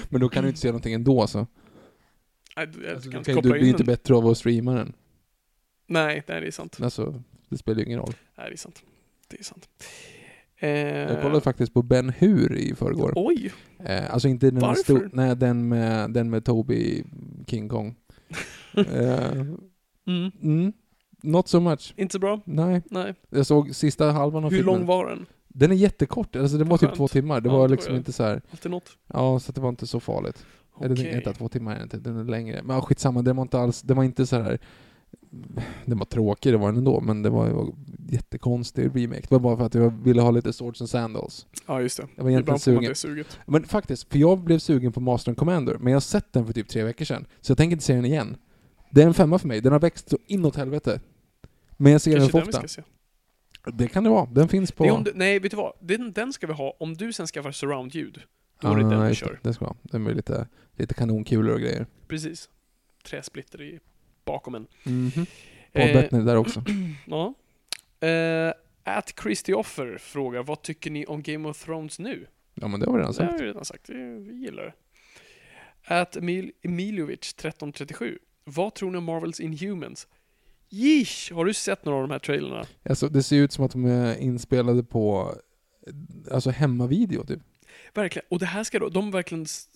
Men 0.09 0.21
då 0.21 0.29
kan 0.29 0.43
du 0.43 0.49
inte 0.49 0.59
se 0.61 0.67
någonting 0.67 0.93
ändå 0.93 1.27
så. 1.27 1.47
Nej, 2.57 2.67
du, 2.67 2.89
Alltså, 2.89 3.11
kan 3.11 3.11
du, 3.11 3.17
inte 3.17 3.33
kan, 3.33 3.43
du 3.43 3.49
blir 3.51 3.61
in 3.61 3.67
inte 3.67 3.77
den. 3.77 3.85
bättre 3.85 4.15
av 4.15 4.27
att 4.27 4.37
streama 4.37 4.73
den. 4.73 4.93
Nej, 5.87 6.23
nej, 6.27 6.41
det 6.41 6.47
är 6.47 6.51
sant. 6.51 6.77
Alltså, 6.81 7.21
det 7.49 7.57
spelar 7.57 7.79
ju 7.79 7.85
ingen 7.85 7.99
roll. 7.99 8.13
Nej, 8.37 8.47
det 8.49 8.53
är 8.55 8.57
sant. 8.57 8.83
Det 9.27 9.39
är 9.39 9.43
sant. 9.43 9.69
Eh, 10.57 10.69
Jag 10.69 11.21
kollade 11.21 11.41
faktiskt 11.41 11.73
på 11.73 11.81
Ben 11.81 12.09
Hur 12.09 12.57
i 12.57 12.75
förrgår. 12.75 13.13
Oj! 13.15 13.51
Eh, 13.85 14.13
alltså 14.13 14.27
inte 14.27 14.51
den 14.51 14.59
Varför? 14.59 14.81
stor, 14.83 15.09
nej 15.13 15.35
den 15.35 15.67
med, 15.67 16.11
den 16.11 16.29
med 16.29 16.45
Toby 16.45 17.03
King 17.47 17.69
Kong. 17.69 17.95
eh, 18.77 19.31
Mm. 20.07 20.31
mm, 20.43 20.73
not 21.25 21.47
so 21.47 21.59
much. 21.59 21.93
Inte 21.97 22.11
så 22.13 22.19
bra? 22.19 22.41
Nej, 22.45 22.81
Nej. 22.89 23.13
jag 23.29 23.45
såg 23.45 23.75
sista 23.75 24.11
halvan 24.11 24.43
av 24.45 24.51
Hur 24.51 24.57
filmen. 24.57 24.75
lång 24.75 24.85
var 24.85 25.05
den? 25.09 25.25
Den 25.47 25.71
är 25.71 25.75
jättekort, 25.75 26.35
alltså 26.35 26.57
den 26.57 26.67
var 26.69 26.77
typ 26.77 26.95
två 26.95 27.07
timmar. 27.07 27.41
Det 27.41 27.49
Ja, 27.49 27.57
var 27.57 27.69
liksom 27.69 27.95
inte 27.95 28.11
så 28.13 28.23
här. 28.23 28.41
Alltid 28.51 28.71
något? 28.71 28.89
ja 29.07 29.39
så 29.39 29.51
det 29.51 29.61
var 29.61 29.69
inte 29.69 29.87
så 29.87 29.99
farligt. 29.99 30.45
Eller 30.81 30.95
Okej. 30.95 31.05
den, 31.05 31.15
inte 31.15 31.33
två 31.33 31.49
timmar 31.49 31.83
inte, 31.83 31.97
den 31.97 32.17
är 32.19 32.23
längre. 32.23 32.61
Men 32.63 32.81
skitsamma, 32.81 33.21
den 33.21 33.35
var 33.35 33.41
inte 33.41 33.59
alls, 33.59 33.81
den 33.81 33.97
var 33.97 34.03
inte 34.03 34.25
så 34.25 34.35
här. 34.41 34.59
Den 35.85 35.97
var 35.97 36.05
tråkig, 36.05 36.53
det 36.53 36.57
var 36.57 36.67
den 36.67 36.77
ändå, 36.77 37.01
men 37.01 37.21
det 37.21 37.29
var 37.29 37.47
ju 37.47 37.53
jättekonstig 38.09 38.83
remake. 38.95 39.21
Det 39.21 39.31
var 39.31 39.39
bara 39.39 39.57
för 39.57 39.65
att 39.65 39.73
jag 39.75 39.89
ville 40.03 40.21
ha 40.21 40.31
lite 40.31 40.53
Swords 40.53 40.81
and 40.81 40.89
Sandals. 40.89 41.47
Ja, 41.67 41.81
just 41.81 41.97
det. 41.97 42.07
Jag 42.15 42.23
var 42.23 42.29
egentligen 42.29 42.41
Ibland 42.55 42.61
sugen. 42.61 42.83
det 42.89 42.95
suget. 42.95 43.39
Men 43.45 43.63
faktiskt, 43.63 44.11
för 44.11 44.19
jag 44.19 44.39
blev 44.39 44.59
sugen 44.59 44.91
på 44.91 44.99
Master 44.99 45.31
and 45.31 45.37
Commander, 45.37 45.77
men 45.79 45.87
jag 45.91 45.95
har 45.95 46.01
sett 46.01 46.33
den 46.33 46.45
för 46.45 46.53
typ 46.53 46.69
tre 46.69 46.83
veckor 46.83 47.05
sedan. 47.05 47.25
Så 47.41 47.51
jag 47.51 47.57
tänker 47.57 47.71
inte 47.73 47.85
se 47.85 47.93
den 47.95 48.05
igen. 48.05 48.37
Det 48.91 49.01
är 49.01 49.07
en 49.07 49.13
femma 49.13 49.39
för 49.39 49.47
mig, 49.47 49.61
den 49.61 49.71
har 49.71 49.79
växt 49.79 50.09
så 50.09 50.17
inåt 50.27 50.55
helvete. 50.55 50.99
Men 51.77 51.91
jag 51.91 52.01
ser 52.01 52.19
den 52.19 52.29
för 52.29 52.37
den 52.39 52.47
vi 52.47 52.49
ofta. 52.57 52.67
ska 52.67 52.81
se. 52.81 53.71
Det 53.73 53.87
kan 53.87 54.03
det 54.03 54.09
vara, 54.09 54.25
den 54.25 54.47
finns 54.47 54.71
på... 54.71 54.83
Det 55.03 55.11
du, 55.11 55.17
nej, 55.17 55.39
vet 55.39 55.51
du 55.51 55.57
vad? 55.57 55.73
Den, 55.79 56.11
den 56.11 56.33
ska 56.33 56.47
vi 56.47 56.53
ha 56.53 56.75
om 56.79 56.93
du 56.93 57.13
sen 57.13 57.27
skaffar 57.27 57.51
surround-ljud. 57.51 58.21
Då 58.61 58.67
är 58.67 58.75
det 58.75 58.89
den 58.89 59.01
vi 59.03 59.07
det. 59.09 59.15
kör. 59.15 59.39
Det 59.43 59.53
ska 59.53 59.65
vara. 59.65 59.75
Den 59.81 60.03
med 60.03 60.15
lite, 60.15 60.47
lite 60.75 60.93
kanonkulor 60.93 61.53
och 61.53 61.59
grejer. 61.59 61.85
Precis. 62.07 62.49
Träsplitter 63.03 63.61
i 63.61 63.79
bakom 64.25 64.55
en. 64.55 64.67
Mhm. 64.83 65.25
Eh, 65.71 66.23
där 66.25 66.35
också. 66.35 66.63
Ja. 67.07 67.33
Eh, 68.07 68.53
at 68.83 69.13
Christopher 69.23 69.97
frågar, 69.97 70.43
vad 70.43 70.61
tycker 70.61 70.91
ni 70.91 71.05
om 71.05 71.21
Game 71.21 71.49
of 71.49 71.63
Thrones 71.65 71.99
nu? 71.99 72.27
Ja 72.53 72.67
men 72.67 72.79
det 72.79 72.85
har 72.85 72.93
vi 72.93 72.99
redan 72.99 73.13
Det 73.13 73.23
har 73.23 73.29
sagt. 73.29 73.39
jag 73.41 73.47
redan 73.47 73.65
sagt, 73.65 73.85
Det- 73.87 74.19
vi 74.19 74.35
gillar 74.35 74.63
det. 74.63 74.73
At 75.87 76.15
Emil, 76.15 76.51
Emiljovic 76.61 77.19
1337, 77.19 78.19
vad 78.43 78.73
tror 78.75 78.91
ni 78.91 78.97
om 78.97 79.03
Marvels 79.03 79.39
Inhumans? 79.39 80.07
Yeesh! 80.75 81.33
Har 81.33 81.45
du 81.45 81.53
sett 81.53 81.85
några 81.85 81.97
av 81.97 82.07
de 82.07 82.11
här 82.11 82.19
trailerna? 82.19 82.65
Alltså, 82.89 83.09
det 83.09 83.23
ser 83.23 83.35
ut 83.37 83.51
som 83.51 83.65
att 83.65 83.71
de 83.71 83.85
är 83.85 84.17
inspelade 84.17 84.83
på 84.83 85.35
alltså 86.31 86.49
hemmavideo 86.49 87.25
typ. 87.25 87.39
Verkligen. 87.93 88.25
Och 88.29 88.39
det 88.39 88.45
här 88.45 88.63
ska 88.63 88.79
då, 88.79 88.89
de 88.89 89.11
verkligen 89.11 89.43
s- 89.43 89.67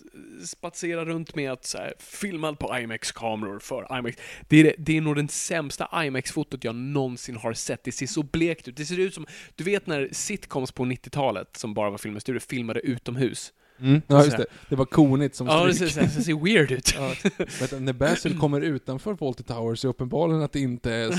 spatsera 0.45 1.06
runt 1.06 1.36
med 1.36 1.52
att 1.52 1.66
så 1.66 1.78
här, 1.78 1.93
filmad 2.00 2.60
på 2.60 2.78
IMAX-kameror 2.80 3.60
för 3.60 3.97
IMAX. 4.00 4.18
Det 4.47 4.58
är, 4.58 4.64
det, 4.64 4.76
det 4.78 4.97
är 4.97 5.02
nog 5.02 5.16
den 5.16 5.28
sämsta 5.28 6.04
IMAX-fotot 6.06 6.64
jag 6.64 6.76
någonsin 6.76 7.36
har 7.36 7.54
sett. 7.54 7.84
Det 7.84 7.91
ser 7.91 8.08
så 8.08 8.24
blekt 8.24 8.68
ut. 8.68 8.78
Det 8.78 8.86
ser 8.86 9.00
ut 9.00 9.14
som, 9.14 9.26
du 9.56 9.64
vet 9.64 9.88
när 9.88 10.10
sitcoms 10.12 10.72
på 10.72 10.84
90-talet, 10.86 11.58
som 11.58 11.74
bara 11.74 11.89
var 11.89 11.97
filmstudior, 11.97 12.39
filmade 12.39 12.80
utomhus. 12.80 13.54
Ja 14.08 14.20
Så 14.20 14.26
just 14.26 14.38
det, 14.38 14.46
det 14.70 14.76
var 14.76 14.86
konigt 14.86 15.36
som 15.36 15.48
Ja, 15.48 15.66
det 15.66 15.74
stryk. 15.74 15.92
ser, 15.92 16.02
det 16.02 16.10
ser 16.10 16.44
weird 16.44 16.72
ut. 16.72 16.96
Ja, 16.98 17.14
när 17.80 17.94
Basil 17.94 18.40
kommer 18.40 18.62
utanför 18.62 19.16
Fawlty 19.16 19.44
Tower 19.44 19.76
så 19.76 19.88
är 19.88 19.90
uppenbarligen 19.90 20.42
att 20.42 20.52
det 20.52 20.60
inte 20.60 20.94
är 20.94 21.14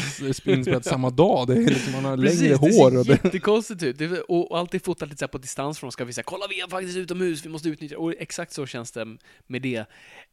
inspelat 0.51 0.85
samma 0.85 1.11
dag. 1.11 1.47
Det 1.47 1.55
är 1.55 1.59
liksom, 1.59 1.95
han 1.95 2.05
har 2.05 2.17
längre 2.17 2.31
Precis, 2.59 2.79
hår 2.79 2.91
det 2.91 3.05
ser 3.05 3.13
jättekonstigt 3.25 3.83
ut. 3.83 3.99
Det, 3.99 4.21
och, 4.21 4.51
och 4.51 4.59
alltid 4.59 4.85
fotat 4.85 5.09
lite 5.09 5.29
på 5.29 5.39
distans 5.39 5.79
från 5.79 5.93
ska 5.93 6.05
visa, 6.05 6.23
kolla 6.23 6.47
vi 6.51 6.61
är 6.61 6.69
faktiskt 6.69 6.97
utomhus, 6.97 7.45
vi 7.45 7.49
måste 7.49 7.69
utnyttja 7.69 7.99
Och 7.99 8.15
exakt 8.19 8.53
så 8.53 8.67
känns 8.67 8.93
det 8.93 9.17
med 9.47 9.63
det. 9.63 9.85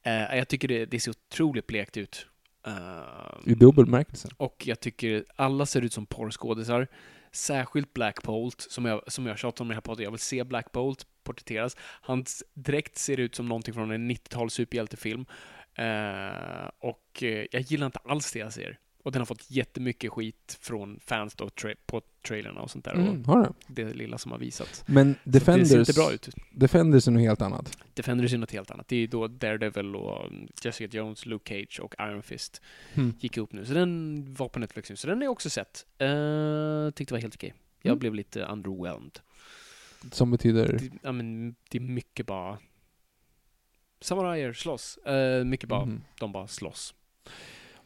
Eh, 0.03 0.37
jag 0.37 0.47
tycker 0.47 0.67
det, 0.67 0.85
det 0.85 0.99
ser 0.99 1.11
otroligt 1.11 1.67
blekt 1.67 1.97
ut. 1.97 2.25
Eh, 2.67 3.51
I 3.51 3.53
dubbel 3.55 3.85
bemärkelse. 3.85 4.29
och 4.37 4.63
jag 4.67 4.79
tycker 4.79 5.25
alla 5.35 5.65
ser 5.65 5.81
ut 5.81 5.93
som 5.93 6.05
porrskådisar. 6.05 6.87
Särskilt 7.37 7.93
Black 7.93 8.23
Bolt, 8.23 8.61
som 8.69 8.85
jag, 8.85 9.11
som 9.11 9.25
jag 9.25 9.37
tjatar 9.37 9.65
om 9.65 9.67
i 9.67 9.69
den 9.69 9.75
här 9.75 9.81
podden. 9.81 10.03
Jag 10.03 10.11
vill 10.11 10.19
se 10.19 10.43
Black 10.43 10.71
Bolt 10.71 11.07
porträtteras. 11.23 11.77
Hans 11.79 12.43
dräkt 12.53 12.97
ser 12.97 13.19
ut 13.19 13.35
som 13.35 13.47
någonting 13.47 13.73
från 13.73 13.91
en 13.91 14.11
90-tals 14.11 14.53
superhjältefilm. 14.53 15.25
Uh, 15.79 16.69
och 16.79 17.23
eh, 17.23 17.45
jag 17.51 17.61
gillar 17.61 17.85
inte 17.85 17.99
alls 17.99 18.31
det 18.31 18.39
jag 18.39 18.53
ser. 18.53 18.79
Och 19.03 19.11
den 19.11 19.21
har 19.21 19.25
fått 19.25 19.51
jättemycket 19.51 20.11
skit 20.11 20.57
från 20.61 20.99
fans 20.99 21.35
då, 21.35 21.49
på 21.85 22.01
trailerna 22.27 22.61
och 22.61 22.71
sånt 22.71 22.85
där. 22.85 22.93
Mm, 22.93 23.21
Och 23.21 23.27
har 23.27 23.53
det. 23.67 23.83
det 23.83 23.93
lilla 23.93 24.17
som 24.17 24.31
har 24.31 24.39
visats. 24.39 24.83
Men 24.87 25.13
Så 25.13 25.19
det 25.23 25.39
ser 25.39 25.39
Defenders, 25.39 25.89
inte 25.89 25.93
bra 25.99 26.11
ut. 26.13 26.29
Defenders 26.51 27.07
är 27.07 27.11
något 27.11 27.21
helt 27.21 27.41
annat. 27.41 27.77
Defenders 27.93 28.33
är 28.33 28.37
något 28.37 28.51
helt 28.51 28.71
annat. 28.71 28.87
Det 28.87 28.95
är 28.95 29.07
då 29.07 29.27
Daredevil 29.27 29.95
och 29.95 30.25
um, 30.25 30.47
Jessica 30.63 30.97
Jones, 30.97 31.25
Luke 31.25 31.49
Cage 31.65 31.79
och 31.79 31.95
Iron 31.99 32.23
Fist 32.23 32.61
Mm. 32.93 33.13
gick 33.19 33.37
upp 33.37 33.53
nu. 33.53 33.65
Så 33.65 33.73
den 33.73 34.25
var 34.33 34.49
på 34.49 34.59
Netflix 34.59 34.89
nu. 34.89 34.95
Så 34.95 35.07
den 35.07 35.17
har 35.17 35.23
jag 35.23 35.31
också 35.31 35.49
sett. 35.49 35.85
Uh, 36.01 36.89
tyckte 36.91 37.13
det 37.13 37.15
var 37.17 37.21
helt 37.21 37.35
okej. 37.35 37.53
Jag 37.81 37.91
Mm. 37.91 37.99
blev 37.99 38.13
lite 38.13 38.41
underwhelmed. 38.43 39.19
Som 40.11 40.31
betyder... 40.31 40.67
Det, 40.77 40.89
ja, 41.01 41.11
men, 41.11 41.55
det 41.69 41.77
är 41.77 41.81
mycket 41.81 42.25
bara... 42.25 42.57
Samurajer 44.01 44.53
slåss. 44.53 44.97
Eh, 44.97 45.43
mycket 45.43 45.69
bara, 45.69 45.85
Mhm. 45.85 46.01
de 46.19 46.31
bara 46.31 46.47
slåss. 46.47 46.93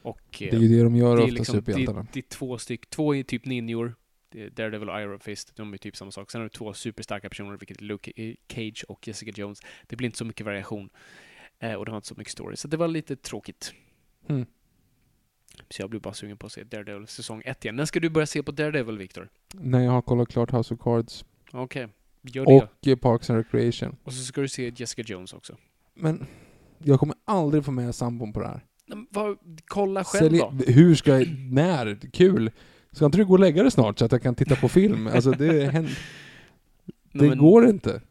Och... 0.01 0.21
Det 0.39 0.53
är 0.53 0.59
ju 0.59 0.67
det 0.77 0.83
de 0.83 0.95
gör 0.95 1.15
det 1.17 1.23
ofta, 1.23 1.33
liksom, 1.35 1.55
det, 1.55 1.61
superhjältarna. 1.61 2.07
det 2.13 2.19
är 2.19 2.23
två 2.29 2.57
styck, 2.57 2.89
två 2.89 3.15
är 3.15 3.23
typ 3.23 3.45
ninjor. 3.45 3.95
Daredevil 4.31 4.89
och 4.89 5.01
Iron 5.01 5.19
Fist, 5.19 5.55
de 5.55 5.73
är 5.73 5.77
typ 5.77 5.95
samma 5.95 6.11
sak. 6.11 6.31
Sen 6.31 6.41
har 6.41 6.45
du 6.45 6.49
två 6.49 6.73
superstarka 6.73 7.29
personer, 7.29 7.57
vilket 7.57 7.81
är 7.81 7.85
Luke 7.85 8.35
Cage 8.47 8.85
och 8.87 9.07
Jessica 9.07 9.31
Jones. 9.35 9.61
Det 9.87 9.95
blir 9.95 10.05
inte 10.05 10.17
så 10.17 10.25
mycket 10.25 10.45
variation. 10.45 10.89
Eh, 11.59 11.73
och 11.73 11.85
det 11.85 11.91
var 11.91 11.97
inte 11.97 12.07
så 12.07 12.15
mycket 12.17 12.31
story. 12.31 12.55
Så 12.55 12.67
det 12.67 12.77
var 12.77 12.87
lite 12.87 13.15
tråkigt. 13.15 13.73
Mm. 14.27 14.45
Så 15.69 15.81
jag 15.81 15.89
blev 15.89 16.01
bara 16.01 16.13
sugen 16.13 16.37
på 16.37 16.45
att 16.45 16.51
se 16.51 16.63
Daredevil 16.63 17.07
säsong 17.07 17.41
1 17.45 17.65
igen. 17.65 17.75
När 17.75 17.85
ska 17.85 17.99
du 17.99 18.09
börja 18.09 18.25
se 18.25 18.43
på 18.43 18.51
Daredevil, 18.51 18.97
Victor? 18.97 19.29
När 19.53 19.79
jag 19.79 19.91
har 19.91 20.01
kollat 20.01 20.29
klart 20.29 20.51
House 20.51 20.73
of 20.73 20.79
Cards. 20.79 21.25
Okej, 21.51 21.87
gör 22.21 22.45
det. 22.45 22.51
Och 22.51 22.87
eh, 22.87 22.95
Parks 22.95 23.29
and 23.29 23.37
Recreation. 23.37 23.97
Och 24.03 24.13
så 24.13 24.23
ska 24.23 24.41
du 24.41 24.47
se 24.47 24.73
Jessica 24.75 25.01
Jones 25.01 25.33
också. 25.33 25.57
Men 25.93 26.25
jag 26.77 26.99
kommer 26.99 27.15
aldrig 27.25 27.65
få 27.65 27.71
med 27.71 27.95
sambon 27.95 28.33
på 28.33 28.39
det 28.39 28.47
här. 28.47 28.65
Men 28.85 29.07
vad, 29.09 29.37
kolla 29.65 30.03
själv 30.03 30.29
Sälj, 30.29 30.39
då. 30.39 30.51
hur 30.67 30.95
ska 30.95 31.19
jag... 31.19 31.27
När? 31.51 31.99
Kul! 32.13 32.51
Ska 32.95 33.05
inte 33.05 33.17
du 33.17 33.25
gå 33.25 33.33
och 33.33 33.39
lägga 33.39 33.61
dig 33.61 33.71
snart 33.71 33.99
så 33.99 34.05
att 34.05 34.11
jag 34.11 34.21
kan 34.21 34.35
titta 34.35 34.55
på 34.55 34.69
film? 34.69 35.07
Alltså 35.07 35.31
det, 35.31 35.71
händer, 35.71 35.91
det 37.13 37.27
men- 37.29 37.37
går 37.37 37.65
inte. 37.69 38.01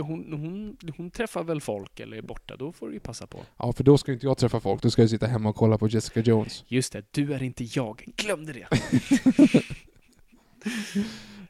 Hon, 0.00 0.32
hon, 0.32 0.76
hon 0.96 1.10
träffar 1.10 1.44
väl 1.44 1.60
folk 1.60 2.00
eller 2.00 2.16
är 2.16 2.22
borta, 2.22 2.56
då 2.56 2.72
får 2.72 2.88
du 2.88 2.94
ju 2.94 3.00
passa 3.00 3.26
på. 3.26 3.40
Ja, 3.56 3.72
för 3.72 3.84
då 3.84 3.98
ska 3.98 4.12
inte 4.12 4.26
jag 4.26 4.38
träffa 4.38 4.60
folk. 4.60 4.82
Då 4.82 4.90
ska 4.90 5.02
jag 5.02 5.10
sitta 5.10 5.26
hemma 5.26 5.48
och 5.48 5.56
kolla 5.56 5.78
på 5.78 5.88
Jessica 5.88 6.20
Jones. 6.20 6.64
Just 6.68 6.92
det, 6.92 7.04
du 7.10 7.34
är 7.34 7.42
inte 7.42 7.64
jag. 7.64 8.04
Glömde 8.16 8.52
det. 8.52 8.68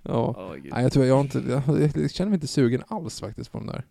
Ja. 0.02 0.52
Gud. 0.62 0.72
Nej, 0.72 0.82
jag 0.82 0.92
tror 0.92 1.04
jag 1.04 1.20
inte... 1.20 1.38
Jag, 1.48 1.62
jag 1.96 2.10
känner 2.10 2.30
mig 2.30 2.36
inte 2.36 2.46
sugen 2.46 2.82
alls 2.88 3.20
faktiskt 3.20 3.52
på 3.52 3.58
de 3.58 3.66
där. 3.66 3.84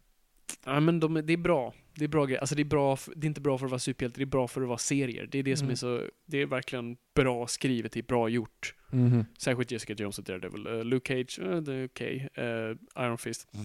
Ja, 0.65 0.79
men 0.79 0.99
de, 0.99 1.13
det 1.13 1.33
är 1.33 1.37
bra. 1.37 1.73
Det 1.95 2.03
är 2.03 2.09
bra 2.09 2.25
grejer. 2.25 2.39
Alltså 2.39 2.55
det 2.55 2.61
är, 2.61 2.65
bra, 2.65 2.97
det 3.15 3.25
är 3.25 3.27
inte 3.27 3.41
bra 3.41 3.57
för 3.57 3.65
att 3.65 3.71
vara 3.71 3.79
superhjälte, 3.79 4.19
det 4.19 4.23
är 4.23 4.25
bra 4.25 4.47
för 4.47 4.61
att 4.61 4.67
vara 4.67 4.77
serier. 4.77 5.27
Det 5.31 5.39
är 5.39 5.43
det 5.43 5.57
som 5.57 5.65
Mm. 5.65 5.71
är 5.71 5.75
så... 5.75 6.01
Det 6.25 6.41
är 6.41 6.45
verkligen 6.45 6.97
bra 7.15 7.47
skrivet, 7.47 7.91
det 7.91 7.99
är 7.99 8.03
bra 8.03 8.29
gjort. 8.29 8.75
Mhm. 8.91 9.25
Särskilt 9.37 9.71
Jessica 9.71 9.93
Jones 9.93 10.17
och 10.19 10.23
Daredevil. 10.23 10.67
Uh, 10.67 10.83
Luke 10.83 11.07
Cage, 11.13 11.39
uh, 11.39 11.61
det 11.61 11.73
är 11.73 11.85
okej. 11.85 12.29
Uh, 12.37 13.03
Iron 13.05 13.17
Fist. 13.17 13.47
Uh, 13.55 13.61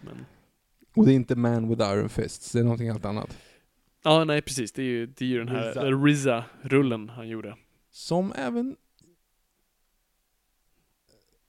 men... 0.00 0.24
Och 0.94 1.06
det 1.06 1.12
är 1.12 1.14
inte 1.14 1.36
Man 1.36 1.68
with 1.68 1.82
Iron 1.82 2.08
Fists, 2.08 2.52
det 2.52 2.58
är 2.58 2.62
någonting 2.64 2.90
helt 2.90 3.04
annat. 3.04 3.38
Ja, 4.04 4.24
nej 4.24 4.42
precis. 4.42 4.72
Det 4.72 4.82
är 4.82 4.86
ju, 4.86 5.06
det 5.06 5.24
är 5.24 5.28
ju 5.28 5.38
den 5.38 5.48
här 5.48 5.72
RZA. 5.72 5.82
RZA-rullen 5.90 7.08
han 7.08 7.28
gjorde. 7.28 7.56
Som 7.90 8.32
även 8.36 8.76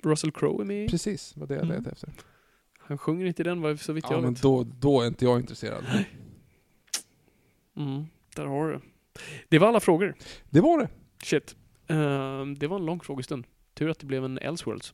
Russell 0.03 0.31
Crowe 0.31 0.63
är 0.63 0.65
med 0.65 0.85
i. 0.85 0.87
Precis, 0.87 1.37
vad 1.37 1.47
det 1.49 1.53
jag 1.55 1.63
Mm. 1.63 1.75
letade 1.75 1.91
efter. 1.91 2.09
Han 2.85 2.97
sjunger 2.97 3.25
inte 3.25 3.41
i 3.41 3.45
den 3.45 3.77
så 3.77 3.93
vitt 3.93 4.05
Ja, 4.09 4.15
jag 4.15 4.23
men 4.23 4.33
vet. 4.33 4.41
då, 4.41 4.63
då 4.63 5.01
är 5.01 5.07
inte 5.07 5.25
jag 5.25 5.39
intresserad. 5.39 5.83
Mm, 7.77 8.05
där 8.35 8.45
har 8.45 8.67
du 8.67 8.79
det. 9.49 9.59
Var 9.59 9.67
alla 9.67 9.79
frågor. 9.79 10.15
Det 10.49 10.61
var 10.61 10.79
det. 10.79 10.89
Shit. 11.23 11.55
Ehm, 11.87 12.55
det 12.57 12.67
var 12.67 12.79
en 12.79 12.85
lång 12.85 12.99
frågestund. 12.99 13.45
Tur 13.73 13.89
att 13.89 13.99
det 13.99 14.05
blev 14.05 14.25
en 14.25 14.37
Elseworlds. 14.37 14.93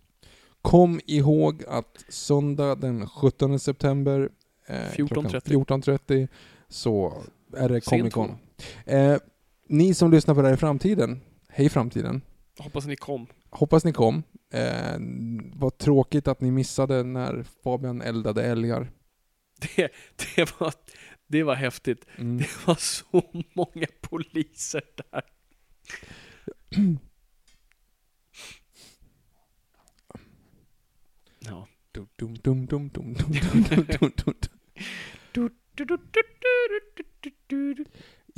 Kom 0.61 0.99
ihåg 1.05 1.63
att 1.67 2.05
söndag 2.09 2.75
den 2.75 3.07
17 3.09 3.59
september 3.59 4.29
eh, 4.67 4.75
14.30. 4.75 5.07
klockan 5.47 5.81
14.30 5.81 6.27
så 6.67 7.23
är 7.53 7.69
det 7.69 7.81
Comic 7.81 8.13
Con. 8.13 8.37
Eh, 8.85 9.17
ni 9.67 9.93
som 9.93 10.11
lyssnar 10.11 10.35
på 10.35 10.41
det 10.41 10.47
här 10.47 10.55
i 10.55 10.57
framtiden, 10.57 11.21
hej 11.49 11.69
framtiden. 11.69 12.21
Hoppas 12.59 12.85
ni 12.85 12.95
kom. 12.95 13.27
Hoppas 13.49 13.85
ni 13.85 13.93
kom. 13.93 14.23
Eh, 14.53 14.97
vad 15.53 15.77
tråkigt 15.77 16.27
att 16.27 16.41
ni 16.41 16.51
missade 16.51 17.03
när 17.03 17.43
Fabian 17.63 18.01
eldade 18.01 18.43
älgar. 18.43 18.91
Det, 19.75 19.91
det, 20.35 20.59
var, 20.59 20.73
det 21.27 21.43
var 21.43 21.55
häftigt. 21.55 22.05
Mm. 22.17 22.37
Det 22.37 22.67
var 22.67 22.75
så 22.75 23.23
många 23.53 23.87
poliser 24.01 24.83
där. 24.95 25.23
Ja. 31.39 31.67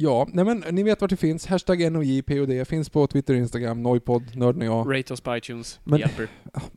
Ja, 0.01 0.27
nej 0.33 0.45
men 0.45 0.63
ni 0.71 0.83
vet 0.83 1.01
vart 1.01 1.09
det 1.09 1.17
finns. 1.17 1.45
Hashtag 1.45 1.91
NOJPOD 1.91 2.67
finns 2.67 2.89
på 2.89 3.07
Twitter 3.07 3.33
och 3.33 3.39
Instagram, 3.39 3.83
Noipod, 3.83 4.35
Nörden 4.35 4.61
och 4.61 4.67
jag. 4.67 4.99
Rate 4.99 5.13
oss 5.13 5.21
på 5.21 5.37
iTunes, 5.37 5.79
men, 5.83 5.99
hjälper. 5.99 6.27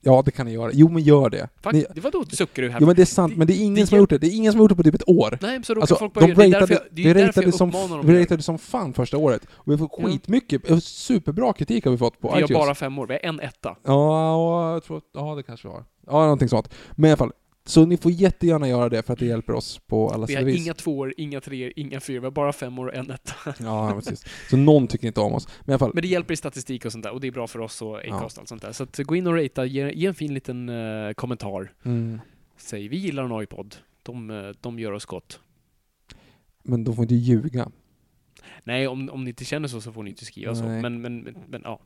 Ja, 0.01 0.23
det 0.25 0.31
kan 0.31 0.47
ni 0.47 0.53
göra. 0.53 0.71
Jo, 0.75 0.89
men 0.89 1.03
gör 1.03 1.31
det. 1.31 1.49
Fuck, 1.63 1.73
ni, 1.73 1.87
det 1.95 2.01
var 2.01 2.11
då 2.11 2.25
suckar 2.25 2.63
du 2.63 2.71
här. 2.71 2.81
Jo, 2.81 2.87
men 2.87 2.97
det 2.97 3.03
är 3.03 3.07
sant, 3.07 3.33
det, 3.33 3.39
men 3.39 3.47
det 3.47 3.53
är 3.53 3.65
ingen 3.65 3.75
det, 3.75 3.87
som 3.87 3.97
har 3.97 4.01
gjort 4.01 4.11
det. 4.11 4.19
Det 4.19 4.27
är 4.27 4.37
ingen 4.37 4.53
som 4.53 4.61
har 4.61 4.65
gjort 4.65 4.71
det 4.71 4.77
på 4.77 4.83
typ 4.83 4.95
ett 4.95 5.09
år. 5.09 5.39
Nej, 5.43 5.65
så 5.65 5.81
alltså, 5.81 5.97
folk 5.97 6.15
de 6.15 6.21
ratade, 6.21 6.37
det 6.45 6.45
är 6.45 6.61
därför 6.61 6.75
jag, 6.75 6.83
det 6.91 7.11
är 7.11 7.15
vi 7.15 7.25
ratade 7.25 7.53
som, 7.53 7.71
dem. 7.71 8.07
Vi 8.07 8.23
ratade 8.23 8.43
som 8.43 8.59
fan 8.59 8.93
första 8.93 9.17
året. 9.17 9.45
Och 9.51 9.73
vi 9.73 9.73
har 9.73 9.79
fått 9.79 9.99
mm. 9.99 10.11
skitmycket, 10.11 10.85
superbra 10.85 11.53
kritik 11.53 11.85
har 11.85 11.93
vi 11.93 11.99
fått 11.99 12.21
på 12.21 12.29
vi 12.29 12.35
iTunes. 12.35 12.51
Vi 12.51 12.55
har 12.55 12.67
bara 12.67 12.75
fem 12.75 12.99
år, 12.99 13.07
vi 13.07 13.15
har 13.15 13.21
en 13.23 13.41
etta. 13.41 13.77
Ja, 13.85 14.73
jag 14.73 14.85
tror, 14.85 15.03
ja 15.15 15.35
det 15.35 15.43
kanske 15.43 15.69
vi 15.69 15.75
har. 15.75 15.85
Ja, 16.07 16.23
någonting 16.23 16.49
sånt. 16.49 16.75
Men 16.93 17.09
i 17.09 17.13
alla 17.13 17.17
fall, 17.17 17.33
så 17.67 17.87
ni 17.87 17.97
får 17.97 18.13
jättegärna 18.13 18.69
göra 18.69 18.89
det 18.89 19.03
för 19.03 19.13
att 19.13 19.19
det 19.19 19.27
hjälper 19.27 19.53
oss 19.53 19.79
på 19.87 20.11
alla 20.11 20.27
Vi 20.27 20.33
sätt 20.33 20.37
har 20.43 20.43
och 20.43 20.49
vis. 20.55 20.65
inga 20.65 20.75
tvåor, 20.75 21.15
inga 21.17 21.41
treor, 21.41 21.73
inga 21.77 22.01
fyror, 22.01 22.21
vi 22.21 22.27
har 22.27 22.31
bara 22.31 22.53
fem 22.53 22.79
år 22.79 22.87
och 22.87 22.95
en 22.95 23.11
etta. 23.11 23.55
Ja, 23.61 23.93
precis. 23.95 24.25
Så 24.51 24.57
någon 24.57 24.87
tycker 24.89 25.07
inte 25.07 25.21
om 25.21 25.33
oss. 25.33 25.49
Men 25.61 25.71
i 25.71 25.73
alla 25.73 25.79
fall, 25.79 25.91
Men 25.95 26.03
det 26.03 26.09
hjälper 26.09 26.35
i 26.35 26.37
statistik 26.37 26.85
och 26.85 26.93
sånt 26.93 27.05
där, 27.05 27.13
och 27.13 27.21
det 27.21 27.27
är 27.27 27.33
bra 27.33 27.47
för 27.47 27.59
oss 27.61 27.83
och 27.83 27.99
Acast 27.99 28.37
och 28.37 28.43
allt 28.43 28.49
sånt 28.49 28.63
där. 28.63 28.73
Så 28.73 28.83
att 28.83 28.97
gå 28.99 29.17
in 29.17 29.27
och 29.27 29.35
ratea, 29.35 29.65
ge, 29.65 29.93
ge 29.93 30.07
en 30.07 30.15
fin 30.15 30.35
liten 30.35 30.69
eh, 30.69 31.13
kommentar. 31.13 31.73
mm, 31.85 32.21
Säg 32.57 32.89
vi 32.89 32.97
gillar 32.97 33.29
Noipod. 33.29 33.77
De, 34.03 34.31
eh, 34.31 34.51
de 34.61 34.79
gör 34.79 34.93
oss 34.93 35.05
gott. 35.05 35.41
men 36.63 36.85
de 36.85 36.95
får 36.97 37.03
inte 37.03 37.15
ljuga. 37.15 37.71
Nej, 38.65 38.89
om, 38.89 39.11
om 39.11 39.25
ni 39.25 39.31
inte 39.31 39.45
känner 39.45 39.69
så 39.69 39.81
så 39.81 39.93
får 39.93 40.03
ni 40.03 40.11
inte 40.11 40.25
skriva 40.25 40.55
så. 40.55 40.65
Nej. 40.65 40.83
Men, 40.83 41.01
men, 41.01 41.19
men, 41.21 41.37
men 41.49 41.61
ja. 41.65 41.81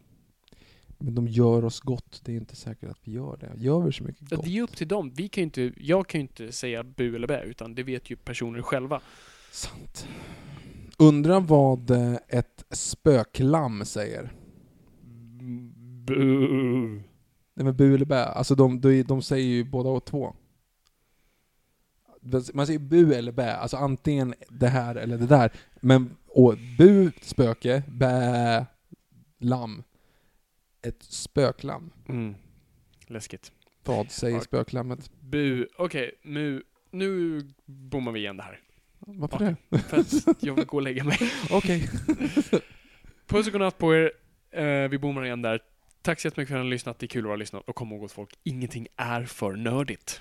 Men 0.99 1.15
de 1.15 1.29
gör 1.29 1.65
oss 1.65 1.81
gott. 1.81 2.21
Det 2.25 2.33
är 2.33 2.37
inte 2.37 2.57
säkert 2.57 2.91
att 2.91 2.99
vi 3.05 3.13
gör 3.13 3.37
det. 3.37 3.53
Gör 3.57 3.81
vi 3.81 3.93
så 3.93 4.05
mycket 4.05 4.31
gott? 4.31 4.45
Det 4.45 4.59
är 4.59 4.63
upp 4.63 4.77
till 4.77 4.89
dem. 4.89 5.13
Vi 5.17 5.29
kan 5.29 5.45
inte, 5.45 5.73
jag 5.77 6.07
kan 6.07 6.21
ju 6.21 6.23
inte 6.23 6.53
säga 6.53 6.83
bu 6.83 7.17
eller 7.17 7.27
bä, 7.27 7.43
utan 7.43 7.75
det 7.75 7.83
vet 7.83 8.11
ju 8.11 8.17
personer 8.17 8.63
själva. 8.63 9.01
Sant. 9.53 10.07
Undrar 10.99 11.41
vad 11.41 11.91
eh, 11.91 12.17
ett 12.29 12.65
spöklamm 12.71 13.85
säger? 13.85 14.33
Bu. 16.07 17.03
Nej 17.55 17.65
men 17.65 17.77
bu 17.77 17.95
eller 17.95 18.07
bä, 18.07 18.25
alltså 18.25 18.55
de, 18.55 18.81
de, 18.81 19.03
de 19.03 19.23
säger 19.23 19.47
ju 19.47 19.65
båda 19.65 19.91
och 19.91 20.05
två. 20.05 20.35
Man 22.55 22.67
säger 22.67 22.79
bu 22.79 23.15
eller 23.15 23.33
bä, 23.33 23.57
alltså 23.57 23.77
antingen 23.77 24.35
det 24.49 24.69
här 24.69 24.95
eller 24.95 25.19
det 25.19 25.27
där. 25.27 25.53
Men 25.81 26.17
och 26.27 26.55
bu, 26.79 27.11
spöke, 27.23 27.83
bä, 27.89 28.67
lamm. 29.39 29.83
Ett 30.83 31.03
spöklamm. 31.03 31.91
Mm. 32.09 32.35
Läskigt. 33.07 33.53
Vad 33.85 34.11
säger 34.11 34.37
Ja. 34.37 34.41
spöklammet? 34.43 35.11
Bu. 35.21 35.67
Okej, 35.79 36.19
nu, 36.23 36.63
nu 36.91 37.41
bommar 37.65 38.13
vi 38.13 38.21
igen 38.21 38.37
det 38.37 38.43
här. 38.43 38.61
Varför 38.99 39.45
Ja. 39.45 39.55
det? 39.71 39.79
För 39.79 39.97
att 39.99 40.43
jag 40.43 40.55
vill 40.55 40.65
gå 40.67 40.77
och 40.77 40.83
lägga 40.83 41.05
mig. 41.05 41.19
Okej. 41.51 41.89
Puss 43.27 43.47
och 43.47 43.53
godnatt 43.53 43.79
på 43.79 43.95
er. 43.95 44.13
Eh, 44.51 44.89
vi 44.89 44.99
bommar 44.99 45.25
igen 45.25 45.43
där. 45.43 45.61
Tack 46.03 46.21
så 46.21 46.27
jättemycket 46.29 46.49
för 46.49 46.57
att 46.57 46.61
ni 46.65 46.67
har 46.69 46.71
lyssnat. 46.71 46.99
Det 46.99 47.07
är 47.07 47.09
kul 47.09 47.25
att 47.25 47.29
ha 47.29 47.37
lyssnat. 47.37 47.69
Och 47.69 47.75
kom 47.77 47.93
ihåg 47.93 48.05
att 48.05 48.13
folk, 48.13 48.31
ingenting 48.45 48.87
är 48.97 49.25
för 49.25 49.53
nördigt. 49.53 50.21